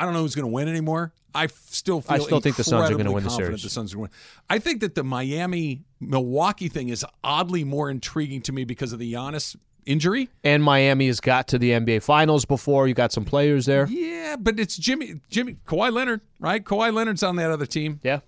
I 0.00 0.04
don't 0.04 0.14
know 0.14 0.20
who's 0.20 0.36
going 0.36 0.44
to 0.46 0.52
win 0.52 0.68
anymore. 0.68 1.12
I 1.34 1.46
still 1.46 2.00
feel 2.00 2.14
I 2.14 2.18
still 2.18 2.40
think 2.40 2.56
the 2.56 2.64
Suns 2.64 2.90
are 2.90 2.96
gonna 2.96 3.12
win 3.12 3.24
the 3.24 3.30
series. 3.30 3.62
The 3.62 3.70
Suns 3.70 3.92
are 3.92 3.96
going 3.96 4.08
to 4.08 4.12
win. 4.12 4.20
I 4.50 4.58
think 4.58 4.80
that 4.80 4.94
the 4.94 5.04
Miami 5.04 5.82
Milwaukee 6.00 6.68
thing 6.68 6.88
is 6.88 7.04
oddly 7.22 7.64
more 7.64 7.90
intriguing 7.90 8.42
to 8.42 8.52
me 8.52 8.64
because 8.64 8.92
of 8.92 8.98
the 8.98 9.12
Giannis 9.12 9.56
injury. 9.86 10.28
and 10.44 10.62
Miami 10.62 11.06
has 11.06 11.20
got 11.20 11.48
to 11.48 11.58
the 11.58 11.70
NBA 11.70 12.02
Finals 12.02 12.44
before. 12.44 12.88
You 12.88 12.94
got 12.94 13.12
some 13.12 13.24
players 13.24 13.66
there. 13.66 13.86
Yeah, 13.88 14.36
but 14.38 14.58
it's 14.58 14.76
Jimmy 14.76 15.20
Jimmy 15.30 15.56
Kawhi 15.66 15.92
Leonard, 15.92 16.20
right? 16.40 16.64
Kawhi 16.64 16.92
Leonard's 16.92 17.22
on 17.22 17.36
that 17.36 17.50
other 17.50 17.66
team. 17.66 18.00
Yeah, 18.02 18.20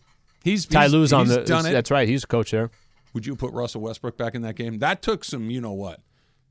He's 0.42 0.66
Ty 0.66 0.84
he's, 0.84 0.92
Lue's 0.92 1.12
on 1.12 1.26
he's 1.26 1.36
the. 1.36 1.44
done 1.44 1.66
it. 1.66 1.72
That's 1.72 1.90
right. 1.90 2.08
He's 2.08 2.24
a 2.24 2.26
coach 2.26 2.50
there. 2.50 2.70
Would 3.12 3.26
you 3.26 3.34
put 3.34 3.52
Russell 3.52 3.80
Westbrook 3.80 4.16
back 4.16 4.34
in 4.34 4.42
that 4.42 4.54
game? 4.54 4.78
That 4.78 5.02
took 5.02 5.24
some, 5.24 5.50
you 5.50 5.60
know 5.60 5.72
what? 5.72 6.00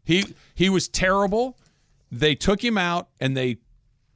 He 0.03 0.25
he 0.55 0.69
was 0.69 0.87
terrible. 0.87 1.57
They 2.11 2.35
took 2.35 2.63
him 2.63 2.77
out 2.77 3.09
and 3.19 3.37
they 3.37 3.57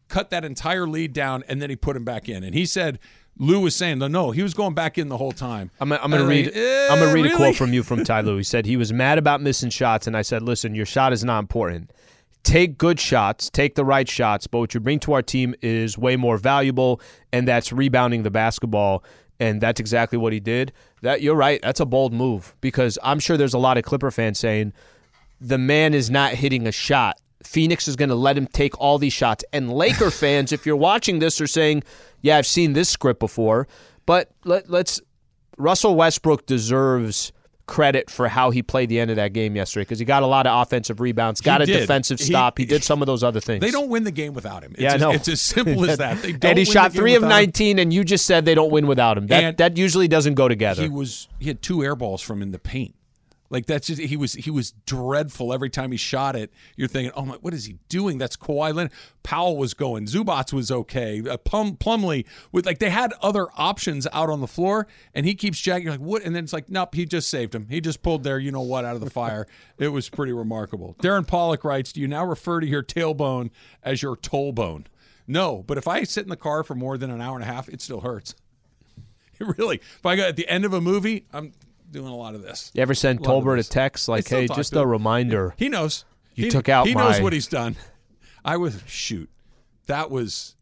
cut 0.07 0.29
that 0.31 0.45
entire 0.45 0.87
lead 0.87 1.13
down, 1.13 1.43
and 1.47 1.61
then 1.61 1.69
he 1.69 1.75
put 1.75 1.95
him 1.95 2.03
back 2.03 2.29
in. 2.29 2.43
And 2.43 2.53
he 2.53 2.65
said, 2.65 2.99
Lue 3.37 3.59
was 3.59 3.75
saying, 3.75 3.97
no, 3.97 4.07
no, 4.07 4.31
he 4.31 4.43
was 4.43 4.53
going 4.53 4.73
back 4.75 4.97
in 4.97 5.09
the 5.09 5.17
whole 5.17 5.31
time. 5.31 5.71
I'm, 5.79 5.91
I'm 5.91 6.11
going 6.11 6.21
to 6.21 6.27
read. 6.27 6.51
eh, 6.53 6.87
I'm 6.91 6.99
going 6.99 7.09
to 7.15 7.21
read 7.21 7.31
a 7.31 7.35
quote 7.35 7.55
from 7.55 7.73
you 7.73 7.81
from 7.83 8.03
Ty 8.03 8.21
Lue. 8.21 8.37
He 8.37 8.43
said 8.43 8.65
he 8.65 8.77
was 8.77 8.93
mad 8.93 9.17
about 9.17 9.41
missing 9.41 9.69
shots, 9.69 10.05
and 10.05 10.15
I 10.15 10.21
said, 10.21 10.43
"Listen, 10.43 10.75
your 10.75 10.85
shot 10.85 11.13
is 11.13 11.23
not 11.23 11.39
important. 11.39 11.91
Take 12.43 12.77
good 12.77 12.99
shots, 12.99 13.49
take 13.49 13.75
the 13.75 13.85
right 13.85 14.07
shots, 14.07 14.47
but 14.47 14.59
what 14.59 14.73
you 14.73 14.79
bring 14.81 14.99
to 14.99 15.13
our 15.13 15.21
team 15.21 15.55
is 15.61 15.97
way 15.97 16.15
more 16.17 16.37
valuable, 16.37 17.01
and 17.31 17.47
that's 17.47 17.71
rebounding 17.73 18.23
the 18.23 18.31
basketball." 18.31 19.03
And 19.39 19.59
that's 19.59 19.79
exactly 19.79 20.17
what 20.17 20.31
he 20.31 20.39
did. 20.39 20.71
That 21.01 21.21
you're 21.21 21.35
right. 21.35 21.59
That's 21.63 21.79
a 21.79 21.85
bold 21.85 22.13
move 22.13 22.55
because 22.61 22.99
I'm 23.03 23.19
sure 23.19 23.35
there's 23.35 23.55
a 23.55 23.59
lot 23.59 23.77
of 23.77 23.83
Clipper 23.83 24.11
fans 24.11 24.37
saying 24.39 24.73
the 25.41 25.57
man 25.57 25.93
is 25.95 26.11
not 26.11 26.33
hitting 26.33 26.67
a 26.67 26.71
shot. 26.71 27.19
Phoenix 27.43 27.88
is 27.88 27.95
going 27.95 28.10
to 28.10 28.15
let 28.15 28.38
him 28.38 28.47
take 28.47 28.79
all 28.79 28.97
these 28.97 29.13
shots. 29.13 29.43
And 29.53 29.71
Laker 29.71 30.12
fans, 30.12 30.51
if 30.51 30.65
you're 30.65 30.75
watching 30.75 31.19
this, 31.19 31.39
are 31.41 31.47
saying, 31.47 31.84
"Yeah, 32.21 32.38
I've 32.38 32.47
seen 32.47 32.73
this 32.73 32.89
script 32.89 33.19
before." 33.19 33.67
But 34.06 34.32
let, 34.43 34.69
let's. 34.69 35.01
Russell 35.58 35.95
Westbrook 35.95 36.45
deserves 36.47 37.32
credit 37.65 38.10
for 38.10 38.27
how 38.27 38.49
he 38.51 38.62
played 38.62 38.89
the 38.89 38.99
end 38.99 39.10
of 39.10 39.15
that 39.15 39.32
game 39.32 39.56
yesterday 39.56 39.84
because 39.84 39.99
he 39.99 40.06
got 40.06 40.23
a 40.23 40.27
lot 40.27 40.45
of 40.45 40.62
offensive 40.62 40.99
rebounds, 40.99 41.41
got 41.41 41.62
a 41.62 41.65
did. 41.65 41.79
defensive 41.79 42.19
stop. 42.19 42.58
He, 42.58 42.65
did 42.73 42.84
some 42.84 43.01
of 43.01 43.06
those 43.06 43.23
other 43.23 43.39
things. 43.39 43.62
They 43.62 43.71
don't 43.71 43.89
win 43.89 44.03
the 44.03 44.12
game 44.12 44.34
without 44.34 44.63
him. 44.63 44.71
It's 44.73 44.82
Yeah, 44.82 44.95
as, 44.95 45.01
know. 45.01 45.12
It's 45.12 45.27
as 45.27 45.41
simple 45.41 45.89
as 45.89 45.97
that. 45.97 46.23
And 46.43 46.58
he 46.58 46.65
shot 46.65 46.91
three 46.91 47.15
of 47.15 47.21
without 47.21 47.39
him. 47.39 47.47
19, 47.47 47.79
and 47.79 47.93
you 47.93 48.03
just 48.03 48.25
said 48.25 48.45
they 48.45 48.56
don't 48.56 48.71
win 48.71 48.88
without 48.88 49.17
him. 49.17 49.27
That 49.27 49.43
And 49.43 49.58
that 49.58 49.77
usually 49.77 50.08
doesn't 50.08 50.34
go 50.34 50.47
together. 50.47 50.82
He 50.82 50.89
was 50.89 51.27
he 51.39 51.47
had 51.47 51.62
two 51.62 51.84
air 51.84 51.95
balls 51.95 52.21
from 52.21 52.41
in 52.41 52.51
the 52.51 52.60
paint. 52.60 52.95
Like 53.53 53.67
that's 53.67 53.85
just 53.85 54.01
he 54.01 54.17
was 54.17 54.33
he 54.33 54.49
was 54.49 54.71
dreadful 54.87 55.53
every 55.53 55.69
time 55.69 55.91
he 55.91 55.97
shot 55.97 56.35
it. 56.35 56.51
You're 56.75 56.87
thinking, 56.87 57.11
oh 57.15 57.23
my, 57.23 57.35
what 57.35 57.53
is 57.53 57.65
he 57.65 57.77
doing? 57.87 58.17
That's 58.17 58.35
Kawhi 58.35 58.73
Leonard. 58.73 58.91
Powell 59.21 59.57
was 59.57 59.75
going. 59.75 60.07
Zubac 60.07 60.51
was 60.51 60.71
okay. 60.71 61.21
Uh, 61.21 61.37
Plum, 61.37 61.77
Plumlee 61.77 62.25
with 62.51 62.65
like 62.65 62.79
they 62.79 62.89
had 62.89 63.13
other 63.21 63.47
options 63.55 64.07
out 64.11 64.31
on 64.31 64.41
the 64.41 64.47
floor, 64.47 64.87
and 65.13 65.27
he 65.27 65.35
keeps 65.35 65.59
jacking. 65.59 65.83
You're 65.83 65.93
like 65.93 66.01
what? 66.01 66.23
And 66.23 66.35
then 66.35 66.43
it's 66.43 66.51
like, 66.51 66.67
nope, 66.67 66.95
he 66.95 67.05
just 67.05 67.29
saved 67.29 67.53
him. 67.53 67.67
He 67.69 67.79
just 67.79 68.01
pulled 68.01 68.23
there. 68.23 68.39
you 68.39 68.51
know 68.51 68.61
what 68.61 68.85
out 68.85 68.95
of 68.95 69.01
the 69.01 69.11
fire. 69.11 69.45
it 69.77 69.89
was 69.89 70.09
pretty 70.09 70.33
remarkable. 70.33 70.95
Darren 70.99 71.27
Pollock 71.27 71.63
writes, 71.63 71.93
do 71.93 72.01
you 72.01 72.07
now 72.07 72.25
refer 72.25 72.59
to 72.59 72.65
your 72.65 72.81
tailbone 72.81 73.51
as 73.83 74.01
your 74.01 74.17
toe 74.17 74.51
bone? 74.51 74.87
No, 75.27 75.63
but 75.67 75.77
if 75.77 75.87
I 75.87 76.03
sit 76.05 76.23
in 76.23 76.29
the 76.29 76.35
car 76.35 76.63
for 76.63 76.73
more 76.73 76.97
than 76.97 77.11
an 77.11 77.21
hour 77.21 77.35
and 77.35 77.43
a 77.43 77.53
half, 77.53 77.69
it 77.69 77.81
still 77.81 78.01
hurts. 78.01 78.33
Really. 79.57 79.77
If 79.77 80.05
I 80.05 80.15
go 80.15 80.23
at 80.23 80.37
the 80.37 80.47
end 80.47 80.63
of 80.63 80.73
a 80.73 80.79
movie, 80.79 81.25
I'm 81.33 81.51
doing 81.93 82.12
a 82.12 82.15
lot 82.15 82.36
of 82.36 82.41
this. 82.41 82.71
You 82.73 82.82
ever 82.82 82.93
send 82.93 83.19
A 83.19 83.23
lot 83.23 83.43
Tolbert 83.43 83.60
a 83.60 83.63
text 83.63 84.08
like, 84.10 84.27
"Hey, 84.27 84.47
just 84.47 84.75
a 84.75 84.86
reminder"? 84.86 85.53
He 85.58 85.69
knows. 85.69 86.06
You 86.36 86.45
he, 86.45 86.49
took 86.51 86.67
out 86.67 86.88
He 86.88 86.95
knows 86.95 87.21
what 87.21 87.32
he's 87.32 87.47
done. 87.47 87.75
I 88.43 88.58
was 88.58 88.82
shoot. 88.88 89.29
That 89.86 90.10
was 90.10 90.56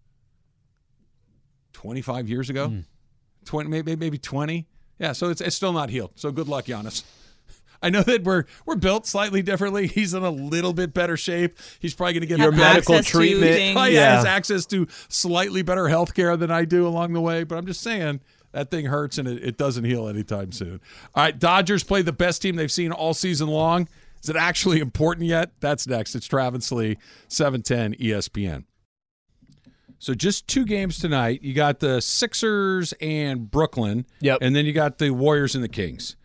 25 1.74 2.30
years 2.30 2.50
ago. 2.50 2.67
Hmm. 2.70 2.80
20 3.46 3.70
maybe 3.70 3.96
maybe 3.96 4.17
20. 4.17 4.67
Yeah, 5.00 5.13
so 5.13 5.30
it's 5.30 5.41
it's 5.41 5.56
still 5.56 5.74
not 5.74 5.89
healed. 5.89 6.12
So 6.15 6.32
good 6.32 6.48
luck, 6.48 6.65
Giannis. 6.65 7.04
I 7.82 7.89
know 7.89 8.04
that 8.04 8.24
we're 8.24 8.46
we're 8.67 8.76
built 8.76 9.08
slightly 9.08 9.41
differently. 9.41 9.88
He's 9.88 10.13
in 10.13 10.22
a 10.24 10.30
little 10.30 10.74
bit 10.74 10.94
better 10.94 11.17
shape. 11.17 11.58
He's 11.80 11.96
probably 11.96 12.13
going 12.13 12.22
to 12.22 12.28
get 12.28 12.39
Have 12.39 12.52
better 12.52 12.62
medical 12.76 13.02
treatment. 13.02 13.52
things. 13.52 13.74
Probably 13.74 13.96
Yeah. 13.96 14.17
has 14.17 14.26
access 14.26 14.65
to 14.67 14.88
slightly 15.10 15.63
better 15.63 15.88
health 15.88 16.13
care 16.13 16.38
than 16.38 16.52
I 16.52 16.65
do 16.65 16.86
along 16.86 17.13
the 17.13 17.22
way. 17.22 17.44
But 17.44 17.58
I'm 17.58 17.65
just 17.65 17.82
saying 17.82 18.20
that 18.52 18.72
thing 18.72 18.86
hurts 18.86 19.18
and 19.18 19.28
it, 19.28 19.44
it 19.44 19.58
doesn't 19.58 19.84
heal 19.84 20.08
anytime 20.08 20.52
soon. 20.52 20.82
All 21.16 21.24
right, 21.24 21.38
Dodgers 21.38 21.84
play 21.84 22.02
the 22.02 22.14
best 22.14 22.42
team 22.42 22.56
they've 22.56 22.72
seen 22.72 22.92
all 22.92 23.14
season 23.14 23.48
long. 23.48 23.88
Is 24.24 24.30
it 24.30 24.36
actually 24.36 24.80
important 24.80 25.28
yet? 25.28 25.52
That's 25.60 25.88
next. 25.88 26.16
It's 26.16 26.28
Travis 26.28 26.72
Lee, 26.72 26.92
E 26.92 26.98
710 27.28 27.96
ESPN. 27.96 28.66
So 30.00 30.16
just 30.16 30.48
two 30.48 30.66
games 30.66 30.98
tonight. 30.98 31.44
You 31.44 31.54
got 31.54 31.80
the 31.80 32.02
Sixers 32.02 32.94
and 33.02 33.50
Brooklyn. 33.50 34.06
Yep. 34.22 34.40
And 34.42 34.56
then 34.56 34.66
you 34.66 34.74
got 34.74 34.98
the 34.98 35.12
Warriors 35.12 35.54
and 35.54 35.64
the 35.64 35.70
Kings. 35.70 36.16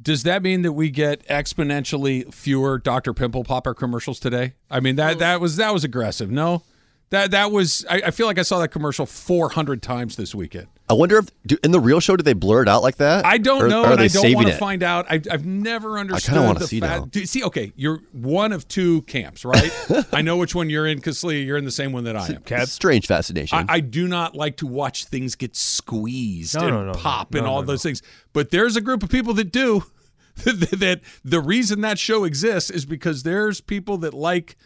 Does 0.00 0.22
that 0.22 0.42
mean 0.42 0.62
that 0.62 0.72
we 0.72 0.90
get 0.90 1.26
exponentially 1.26 2.32
fewer 2.32 2.78
Dr. 2.78 3.12
Pimple 3.12 3.42
Popper 3.42 3.74
commercials 3.74 4.20
today? 4.20 4.54
I 4.70 4.78
mean 4.78 4.94
that 4.96 5.18
that 5.18 5.40
was 5.40 5.56
that 5.56 5.72
was 5.74 5.82
aggressive. 5.82 6.30
No, 6.30 6.62
that 7.10 7.32
that 7.32 7.50
was. 7.50 7.84
I, 7.90 8.02
I 8.06 8.10
feel 8.12 8.28
like 8.28 8.38
I 8.38 8.42
saw 8.42 8.60
that 8.60 8.68
commercial 8.68 9.06
400 9.06 9.82
times 9.82 10.14
this 10.14 10.32
weekend. 10.36 10.68
I 10.90 10.94
wonder 10.94 11.18
if 11.18 11.26
do, 11.46 11.56
in 11.62 11.70
the 11.70 11.80
real 11.80 12.00
show 12.00 12.16
did 12.16 12.24
they 12.24 12.32
blur 12.32 12.62
it 12.62 12.68
out 12.68 12.82
like 12.82 12.96
that? 12.96 13.26
I 13.26 13.36
don't 13.38 13.64
Or- 13.64 13.68
know, 13.68 13.82
or 13.82 13.86
are 13.88 13.90
and 13.92 14.00
they 14.00 14.04
I 14.04 14.08
don't 14.08 14.22
saving 14.22 14.34
want 14.36 14.48
to 14.48 14.54
it? 14.54 14.58
find 14.58 14.82
out. 14.82 15.06
I, 15.10 15.20
I've 15.30 15.44
never 15.44 15.98
understood 15.98 16.30
I 16.30 16.34
kind 16.34 16.38
of 16.44 16.46
wanna 16.46 16.58
the 16.60 16.66
see 16.66 16.80
fact. 16.80 17.00
now. 17.00 17.06
Do 17.10 17.26
see, 17.26 17.44
okay, 17.44 17.72
you're 17.76 18.00
one 18.12 18.52
of 18.52 18.66
two 18.68 19.02
camps, 19.02 19.44
right? 19.44 19.70
I 20.12 20.22
know 20.22 20.36
which 20.38 20.54
one 20.54 20.70
you're 20.70 20.86
in, 20.86 20.96
because 20.96 21.22
Lee, 21.24 21.42
you're 21.42 21.58
in 21.58 21.64
the 21.66 21.70
same 21.70 21.92
one 21.92 22.04
that 22.04 22.16
I 22.16 22.26
am. 22.26 22.42
Kev. 22.42 22.68
Strange 22.68 23.06
fascination. 23.06 23.58
I, 23.58 23.74
I 23.74 23.80
do 23.80 24.08
not 24.08 24.34
like 24.34 24.56
to 24.58 24.66
watch 24.66 25.04
things 25.04 25.34
get 25.34 25.54
squeezed 25.56 26.54
No, 26.54 26.60
and 26.66 26.70
no, 26.70 26.84
no, 26.86 26.92
pop 26.92 27.32
no, 27.32 27.38
and 27.38 27.46
all 27.46 27.60
no, 27.60 27.66
those 27.66 27.82
things. 27.82 28.02
But 28.32 28.50
there's 28.50 28.76
a 28.76 28.80
group 28.80 29.02
of 29.02 29.10
people 29.10 29.34
that 29.34 29.52
do. 29.52 29.84
that 30.44 31.00
the 31.24 31.40
reason 31.40 31.80
that 31.80 31.98
show 31.98 32.22
exists 32.24 32.70
is 32.70 32.86
because 32.86 33.24
there's 33.24 33.60
people 33.60 33.98
that 33.98 34.14
like 34.14 34.56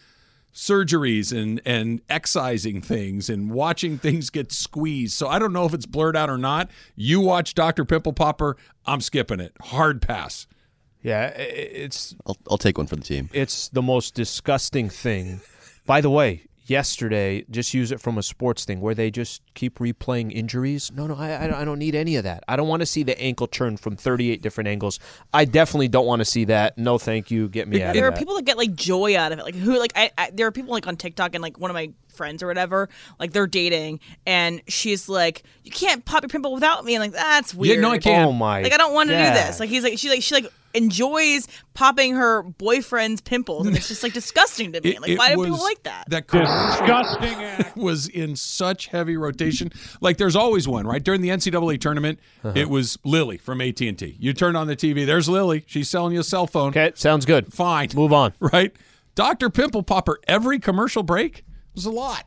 surgeries 0.54 1.36
and 1.36 1.60
and 1.64 2.00
excising 2.08 2.80
things 2.82 3.30
and 3.30 3.50
watching 3.50 3.98
things 3.98 4.30
get 4.30 4.52
squeezed. 4.52 5.14
So 5.14 5.28
I 5.28 5.38
don't 5.38 5.52
know 5.52 5.64
if 5.64 5.74
it's 5.74 5.86
blurred 5.86 6.16
out 6.16 6.28
or 6.30 6.38
not. 6.38 6.70
You 6.94 7.20
watch 7.20 7.54
Dr. 7.54 7.84
Pimple 7.84 8.12
Popper, 8.12 8.56
I'm 8.86 9.00
skipping 9.00 9.40
it. 9.40 9.52
Hard 9.60 10.02
pass. 10.02 10.46
Yeah, 11.02 11.32
i- 11.36 11.40
i- 11.40 11.44
it's 11.44 12.14
I'll, 12.26 12.36
I'll 12.50 12.58
take 12.58 12.78
one 12.78 12.86
for 12.86 12.96
the 12.96 13.02
team. 13.02 13.28
it's 13.32 13.68
the 13.68 13.82
most 13.82 14.14
disgusting 14.14 14.88
thing. 14.88 15.40
By 15.86 16.00
the 16.00 16.10
way, 16.10 16.42
yesterday, 16.66 17.44
just 17.50 17.74
use 17.74 17.92
it 17.92 18.00
from 18.00 18.18
a 18.18 18.22
sports 18.22 18.64
thing 18.64 18.80
where 18.80 18.94
they 18.94 19.10
just 19.10 19.42
keep 19.54 19.78
replaying 19.78 20.32
injuries. 20.32 20.90
No, 20.94 21.06
no, 21.06 21.14
I, 21.16 21.44
I 21.44 21.64
don't- 21.64 21.78
need 21.78 21.94
any 21.94 22.16
of 22.16 22.24
that. 22.24 22.44
I 22.48 22.56
don't 22.56 22.68
want 22.68 22.80
to 22.80 22.86
see 22.86 23.02
the 23.02 23.18
ankle 23.20 23.46
turn 23.46 23.76
from 23.76 23.96
38 23.96 24.42
different 24.42 24.68
angles. 24.68 24.98
I 25.32 25.44
definitely 25.46 25.88
don't 25.88 26.06
want 26.06 26.20
to 26.20 26.24
see 26.24 26.44
that. 26.44 26.76
No, 26.76 26.98
thank 26.98 27.30
you. 27.30 27.48
Get 27.48 27.66
me 27.66 27.82
out 27.82 27.90
of 27.90 27.96
it. 27.96 27.98
there 27.98 28.08
of 28.08 28.12
are 28.12 28.14
that. 28.14 28.18
people 28.18 28.34
that 28.36 28.44
get 28.44 28.56
like 28.58 28.74
joy 28.74 29.16
out 29.16 29.32
of 29.32 29.38
it 29.38 29.42
like 29.42 29.54
who 29.54 29.78
like 29.78 29.92
I, 29.96 30.10
I 30.18 30.30
there 30.32 30.46
are 30.46 30.52
people 30.52 30.72
like 30.72 30.86
on 30.86 30.96
tiktok 30.96 31.34
and 31.34 31.42
like 31.42 31.58
one 31.58 31.70
of 31.70 31.74
my 31.74 31.90
friends 32.14 32.42
or 32.42 32.46
whatever 32.46 32.88
like 33.18 33.32
they're 33.32 33.46
dating 33.46 34.00
and 34.26 34.60
she's 34.68 35.08
like 35.08 35.42
you 35.64 35.70
can't 35.70 36.04
pop 36.04 36.22
your 36.22 36.28
pimple 36.28 36.52
without 36.52 36.84
me 36.84 36.94
and 36.94 37.02
like 37.02 37.12
that's 37.12 37.54
weird 37.54 37.76
Yeah, 37.76 37.80
no, 37.82 37.90
I 37.90 37.98
can't. 37.98 38.28
Oh 38.28 38.32
my! 38.32 38.60
like 38.62 38.72
i 38.72 38.76
don't 38.76 38.92
want 38.92 39.08
to 39.08 39.16
do 39.16 39.22
this 39.22 39.58
like 39.60 39.70
he's 39.70 39.82
like 39.82 39.98
she 39.98 40.08
like 40.10 40.22
she 40.22 40.34
like 40.34 40.46
enjoys 40.74 41.46
popping 41.74 42.14
her 42.14 42.42
boyfriend's 42.42 43.20
pimples 43.20 43.66
and 43.66 43.76
it's 43.76 43.88
just 43.88 44.02
like 44.02 44.12
disgusting 44.12 44.72
to 44.72 44.80
me 44.80 44.90
It- 44.90 45.00
like 45.00 45.10
it 45.10 45.18
why 45.18 45.34
do 45.34 45.44
people 45.44 45.58
like 45.62 45.82
that 45.84 46.04
That 46.10 46.26
disgusting 46.28 47.34
act 47.44 47.76
was 47.76 48.08
in 48.08 48.36
such 48.36 48.86
heavy 48.88 49.16
rotation. 49.16 49.70
Like 50.00 50.16
there's 50.18 50.36
always 50.36 50.66
one, 50.68 50.86
right? 50.86 51.02
During 51.02 51.20
the 51.20 51.28
NCAA 51.30 51.80
tournament, 51.80 52.18
Uh-huh. 52.44 52.52
it 52.56 52.68
was 52.68 52.98
Lily 53.04 53.38
from 53.38 53.60
AT 53.60 53.80
and 53.80 53.98
T. 53.98 54.16
You 54.18 54.32
turn 54.32 54.56
on 54.56 54.66
the 54.66 54.76
TV, 54.76 55.04
there's 55.06 55.28
Lily. 55.28 55.64
She's 55.66 55.88
selling 55.88 56.12
you 56.14 56.20
a 56.20 56.24
cell 56.24 56.46
phone. 56.46 56.68
Okay, 56.70 56.92
sounds 56.94 57.24
good. 57.26 57.52
Fine. 57.52 57.90
Move 57.94 58.12
on. 58.12 58.32
Right? 58.40 58.72
Dr. 59.14 59.50
Pimple 59.50 59.82
Popper, 59.82 60.18
every 60.26 60.58
commercial 60.58 61.02
break 61.02 61.44
was 61.74 61.84
a 61.84 61.90
lot. 61.90 62.24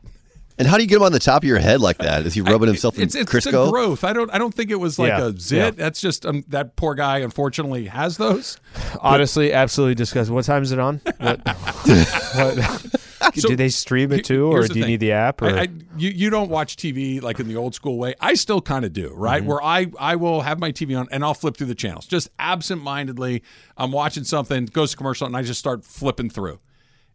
And 0.58 0.66
how 0.66 0.76
do 0.76 0.82
you 0.82 0.88
get 0.88 0.96
him 0.96 1.02
on 1.02 1.12
the 1.12 1.18
top 1.18 1.42
of 1.42 1.48
your 1.48 1.58
head 1.58 1.80
like 1.80 1.98
that? 1.98 2.24
Is 2.24 2.32
he 2.34 2.40
rubbing 2.40 2.68
himself 2.68 2.96
in 2.96 3.02
it's, 3.02 3.14
it's 3.14 3.30
Crisco? 3.30 3.68
a 3.68 3.70
growth. 3.70 4.04
I 4.04 4.12
don't 4.12 4.32
I 4.32 4.38
don't 4.38 4.54
think 4.54 4.70
it 4.70 4.76
was 4.80 4.98
like 4.98 5.08
Yeah, 5.08 5.26
a 5.26 5.32
zit. 5.38 5.58
yeah. 5.58 5.70
That's 5.70 6.00
just 6.00 6.24
um, 6.24 6.44
that 6.48 6.76
poor 6.76 6.94
guy 6.94 7.18
unfortunately 7.18 7.86
has 7.86 8.16
those. 8.16 8.58
Honestly, 9.00 9.52
absolutely 9.52 9.94
disgusting. 9.96 10.34
What 10.34 10.44
time 10.46 10.62
is 10.62 10.72
it 10.72 10.78
on? 10.78 11.00
What, 11.18 11.40
what- 11.46 12.86
So, 13.34 13.48
do 13.48 13.56
they 13.56 13.68
stream 13.68 14.12
it 14.12 14.24
too, 14.24 14.46
or 14.50 14.62
do 14.66 14.74
you 14.78 14.82
thing. 14.82 14.90
need 14.92 15.00
the 15.00 15.12
app? 15.12 15.42
Or 15.42 15.46
I, 15.46 15.62
I, 15.62 15.68
you, 15.96 16.10
you 16.10 16.30
don't 16.30 16.48
watch 16.48 16.76
TV 16.76 17.20
like 17.20 17.38
in 17.40 17.48
the 17.48 17.56
old 17.56 17.74
school 17.74 17.98
way. 17.98 18.14
I 18.20 18.32
still 18.34 18.62
kind 18.62 18.84
of 18.84 18.92
do, 18.94 19.12
right? 19.14 19.40
Mm-hmm. 19.42 19.50
Where 19.50 19.62
I, 19.62 19.86
I 19.98 20.16
will 20.16 20.40
have 20.42 20.58
my 20.58 20.70
TV 20.72 20.98
on 20.98 21.08
and 21.10 21.22
I'll 21.24 21.34
flip 21.34 21.56
through 21.56 21.66
the 21.66 21.74
channels. 21.74 22.06
Just 22.06 22.28
absent-mindedly, 22.38 23.42
I'm 23.76 23.92
watching 23.92 24.24
something, 24.24 24.66
goes 24.66 24.92
to 24.92 24.96
commercial, 24.96 25.26
and 25.26 25.36
I 25.36 25.42
just 25.42 25.58
start 25.60 25.84
flipping 25.84 26.30
through. 26.30 26.60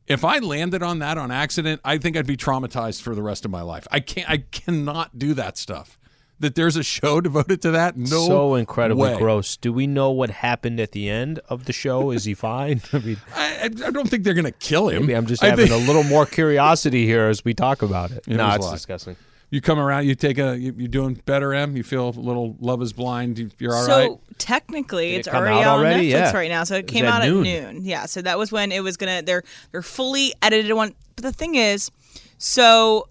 If 0.08 0.26
I 0.26 0.40
landed 0.40 0.84
on 0.84 1.00
that 1.00 1.18
on 1.18 1.32
accident, 1.32 1.80
I 1.86 1.98
think 1.98 2.18
I'd 2.18 2.28
be 2.28 2.36
traumatized 2.38 3.02
for 3.02 3.16
the 3.16 3.22
rest 3.22 3.46
of 3.46 3.52
my 3.52 3.62
life. 3.62 3.88
I 3.92 4.00
can't 4.00 4.30
I 4.30 4.38
cannot 4.52 5.18
do 5.18 5.34
that 5.36 5.58
stuff. 5.58 5.98
That 6.40 6.56
there's 6.56 6.76
a 6.76 6.82
show 6.84 7.22
devoted 7.22 7.62
to 7.62 7.72
that? 7.72 7.96
No. 7.96 8.26
so 8.28 8.56
incredibly 8.56 9.12
way. 9.12 9.18
gross. 9.18 9.58
Do 9.58 9.72
we 9.72 9.86
know 9.86 10.10
what 10.10 10.32
happened 10.32 10.80
at 10.80 10.92
the 10.92 11.08
end 11.08 11.40
of 11.50 11.66
the 11.66 11.74
show? 11.74 12.10
Is 12.10 12.24
he 12.26 12.34
fine? 12.34 12.82
I 12.94 12.98
mean, 12.98 13.18
I, 13.36 13.66
I 13.66 13.92
don't 13.92 14.10
think 14.10 14.24
they're 14.24 14.34
going 14.34 14.46
to 14.46 14.52
kill 14.52 14.90
him. 14.90 15.04
maybe 15.04 15.16
I'm 15.16 15.28
just 15.28 15.44
I 15.44 15.50
having 15.52 15.68
think- 15.68 15.84
a 15.84 15.86
little 15.86 16.04
more 16.04 16.26
curiosity 16.26 17.06
here 17.06 17.28
as 17.28 17.46
we 17.46 17.54
talk 17.54 17.84
about 17.84 18.10
it. 18.10 18.28
It 18.28 18.38
no, 18.38 18.50
it's 18.56 18.72
disgusting. 18.72 19.16
You 19.52 19.60
come 19.62 19.78
around, 19.78 20.08
you 20.08 20.16
take 20.16 20.38
a, 20.40 20.58
you, 20.58 20.74
you're 20.78 20.88
doing 20.88 21.22
better, 21.26 21.54
M. 21.54 21.76
You 21.78 21.84
feel 21.84 22.10
a 22.10 22.12
little 22.12 22.56
love 22.60 22.82
is 22.82 22.94
blind. 22.94 23.38
You- 23.38 23.52
You're 23.60 23.74
all 23.76 23.86
right. 23.86 24.08
so 24.08 24.22
technically, 24.38 25.10
Did 25.10 25.16
it 25.16 25.20
it's 25.20 25.28
come 25.28 25.38
already 25.44 25.58
on 25.64 25.80
already? 25.80 26.08
Netflix 26.10 26.12
Yeah. 26.12 26.32
right 26.34 26.50
now. 26.50 26.64
So 26.64 26.76
it 26.76 26.80
It 26.80 26.88
came 26.88 27.06
out 27.06 27.22
noon. 27.24 27.46
at 27.46 27.74
noon. 27.74 27.84
Yeah, 27.86 28.06
so 28.06 28.22
that 28.24 28.40
was 28.40 28.52
when 28.52 28.72
it 28.72 28.82
was 28.82 28.96
gonna. 28.98 29.22
They're 29.22 29.44
they're 29.72 29.82
fully 29.84 30.34
edited 30.42 30.72
one. 30.74 30.96
But 31.16 31.24
the 31.26 31.34
thing 31.34 31.56
is, 31.56 31.92
so 32.38 33.10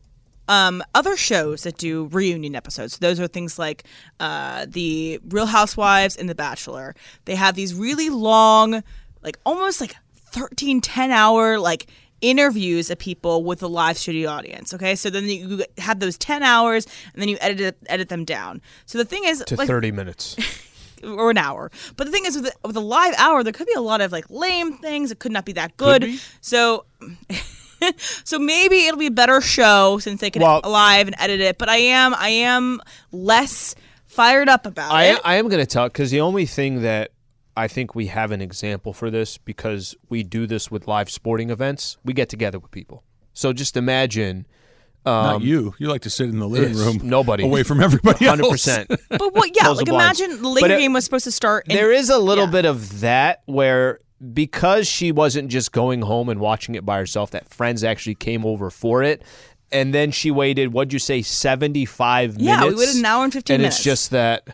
um, 0.48 0.83
other 0.94 1.16
shows 1.16 1.62
that 1.64 1.76
do 1.76 2.09
reunion 2.11 2.57
episodes, 2.57 2.98
those 2.98 3.20
are 3.20 3.29
things 3.29 3.59
like 3.59 3.85
uh, 4.18 4.66
the 4.68 5.20
Real 5.29 5.46
Housewives 5.46 6.16
and 6.16 6.29
The 6.29 6.35
Bachelor. 6.35 6.94
They 7.26 7.35
have 7.37 7.55
these 7.55 7.74
really 7.74 8.09
long, 8.11 8.83
like 9.22 9.38
almost 9.46 9.81
like 9.81 9.94
13, 10.16 10.81
10 10.81 11.11
hour 11.11 11.59
like 11.59 11.87
interviews 12.21 12.91
of 12.91 12.99
people 12.99 13.45
with 13.45 13.63
a 13.63 13.67
live 13.69 13.97
studio 13.99 14.31
audience. 14.31 14.75
Okay, 14.75 14.95
so 14.95 15.11
then 15.11 15.25
you 15.25 15.65
have 15.79 16.01
those 16.01 16.17
10 16.19 16.43
hours 16.43 16.87
and 17.13 17.21
then 17.23 17.29
you 17.29 17.39
edit 17.41 17.61
it, 17.61 17.79
edit 17.87 18.09
them 18.09 18.25
down. 18.25 18.61
So 18.87 18.99
the 18.99 19.05
thing 19.05 19.25
is, 19.25 19.43
To 19.47 19.57
like, 19.57 19.67
30 19.69 19.93
minutes. 19.93 20.37
or 21.05 21.31
an 21.31 21.39
hour. 21.39 21.71
But 21.97 22.05
the 22.07 22.13
thing 22.13 22.27
is, 22.27 22.37
with 22.37 22.47
a, 22.47 22.53
with 22.67 22.77
a 22.77 22.81
live 22.81 23.15
hour, 23.19 23.43
there 23.43 23.53
could 23.53 23.67
be 23.67 23.75
a 23.75 23.81
lot 23.81 24.01
of 24.01 24.13
like 24.13 24.29
lame 24.31 24.75
things. 24.79 25.11
It 25.11 25.19
could 25.19 25.33
not 25.33 25.45
be 25.45 25.53
that 25.53 25.77
good. 25.77 26.03
be. 26.03 26.19
So, 26.41 26.85
so 28.25 28.39
maybe 28.39 28.87
it'll 28.87 28.99
be 28.99 29.07
a 29.07 29.11
better 29.11 29.41
show 29.41 29.99
since 29.99 30.21
they 30.21 30.31
can 30.31 30.43
Well- 30.43 30.61
live 30.65 31.07
and 31.07 31.17
edit 31.19 31.41
it. 31.41 31.59
But 31.59 31.69
I 31.69 31.77
am, 31.77 32.15
I 32.15 32.29
am 32.29 32.81
less 33.13 33.75
fired 34.07 34.49
up 34.49 34.67
about 34.67 34.93
I, 34.93 35.05
it. 35.05 35.21
I 35.25 35.37
am 35.37 35.49
going 35.49 35.61
to 35.61 35.67
tell 35.67 35.87
because 35.89 36.11
the 36.11 36.21
only 36.21 36.45
thing 36.45 36.83
that 36.83 37.13
I 37.61 37.68
think 37.68 37.94
we 37.94 38.07
have 38.07 38.33
an 38.33 38.40
example 38.40 38.92
for 38.92 39.11
this 39.11 39.37
because 39.38 39.94
we 40.09 40.23
do 40.23 40.46
this 40.46 40.70
with 40.70 40.88
live 40.88 41.11
sporting 41.11 41.51
events. 41.51 41.99
We 42.05 42.14
get 42.14 42.29
together 42.29 42.59
with 42.59 42.70
people. 42.70 43.05
So 43.35 43.53
just 43.53 43.77
imagine. 43.77 44.46
Not 45.05 45.37
um, 45.37 45.42
you. 45.42 45.75
You 45.79 45.88
like 45.88 46.03
to 46.03 46.11
sit 46.11 46.29
in 46.29 46.38
the 46.38 46.49
living 46.49 46.75
room, 46.77 47.01
nobody. 47.03 47.44
away 47.44 47.62
from 47.62 47.81
everybody. 47.81 48.27
Hundred 48.27 48.51
percent. 48.51 48.88
but 49.09 49.35
what? 49.35 49.55
Yeah, 49.55 49.64
Close 49.64 49.77
like 49.79 49.87
blinds. 49.87 50.20
imagine 50.20 50.42
the 50.42 50.49
Laker 50.49 50.68
But 50.68 50.79
game 50.79 50.92
was 50.92 51.05
supposed 51.05 51.25
to 51.25 51.33
start. 51.33 51.68
In, 51.68 51.77
There 51.77 51.92
is 51.92 52.11
a 52.11 52.18
little 52.18 52.46
yeah. 52.46 52.51
bit 52.51 52.64
of 52.64 53.01
that 53.01 53.42
where 53.46 54.01
because 54.33 54.87
she 54.87 55.12
wasn't 55.12 55.49
just 55.49 55.73
going 55.73 56.03
home 56.03 56.29
and 56.29 56.40
watching 56.40 56.75
it 56.75 56.85
by 56.85 56.99
herself, 56.99 57.31
that 57.31 57.49
friends 57.49 57.85
actually 57.85 58.14
came 58.14 58.44
over 58.44 58.70
for 58.70 59.03
it. 59.03 59.23
And 59.73 59.94
then 59.94 60.11
she 60.11 60.31
waited, 60.31 60.73
what'd 60.73 60.92
you 60.92 60.99
say, 60.99 61.23
75 61.23 62.38
minutes. 62.38 62.42
Yeah, 62.44 62.57
we 62.57 62.61
minutes? 62.64 62.81
waited 62.81 62.96
an 62.96 63.05
hour 63.05 63.25
and 63.25 63.33
15 63.33 63.55
and 63.55 63.62
minutes. 63.62 63.77
it's 63.77 63.85
just 63.85 64.11
that 64.11 64.49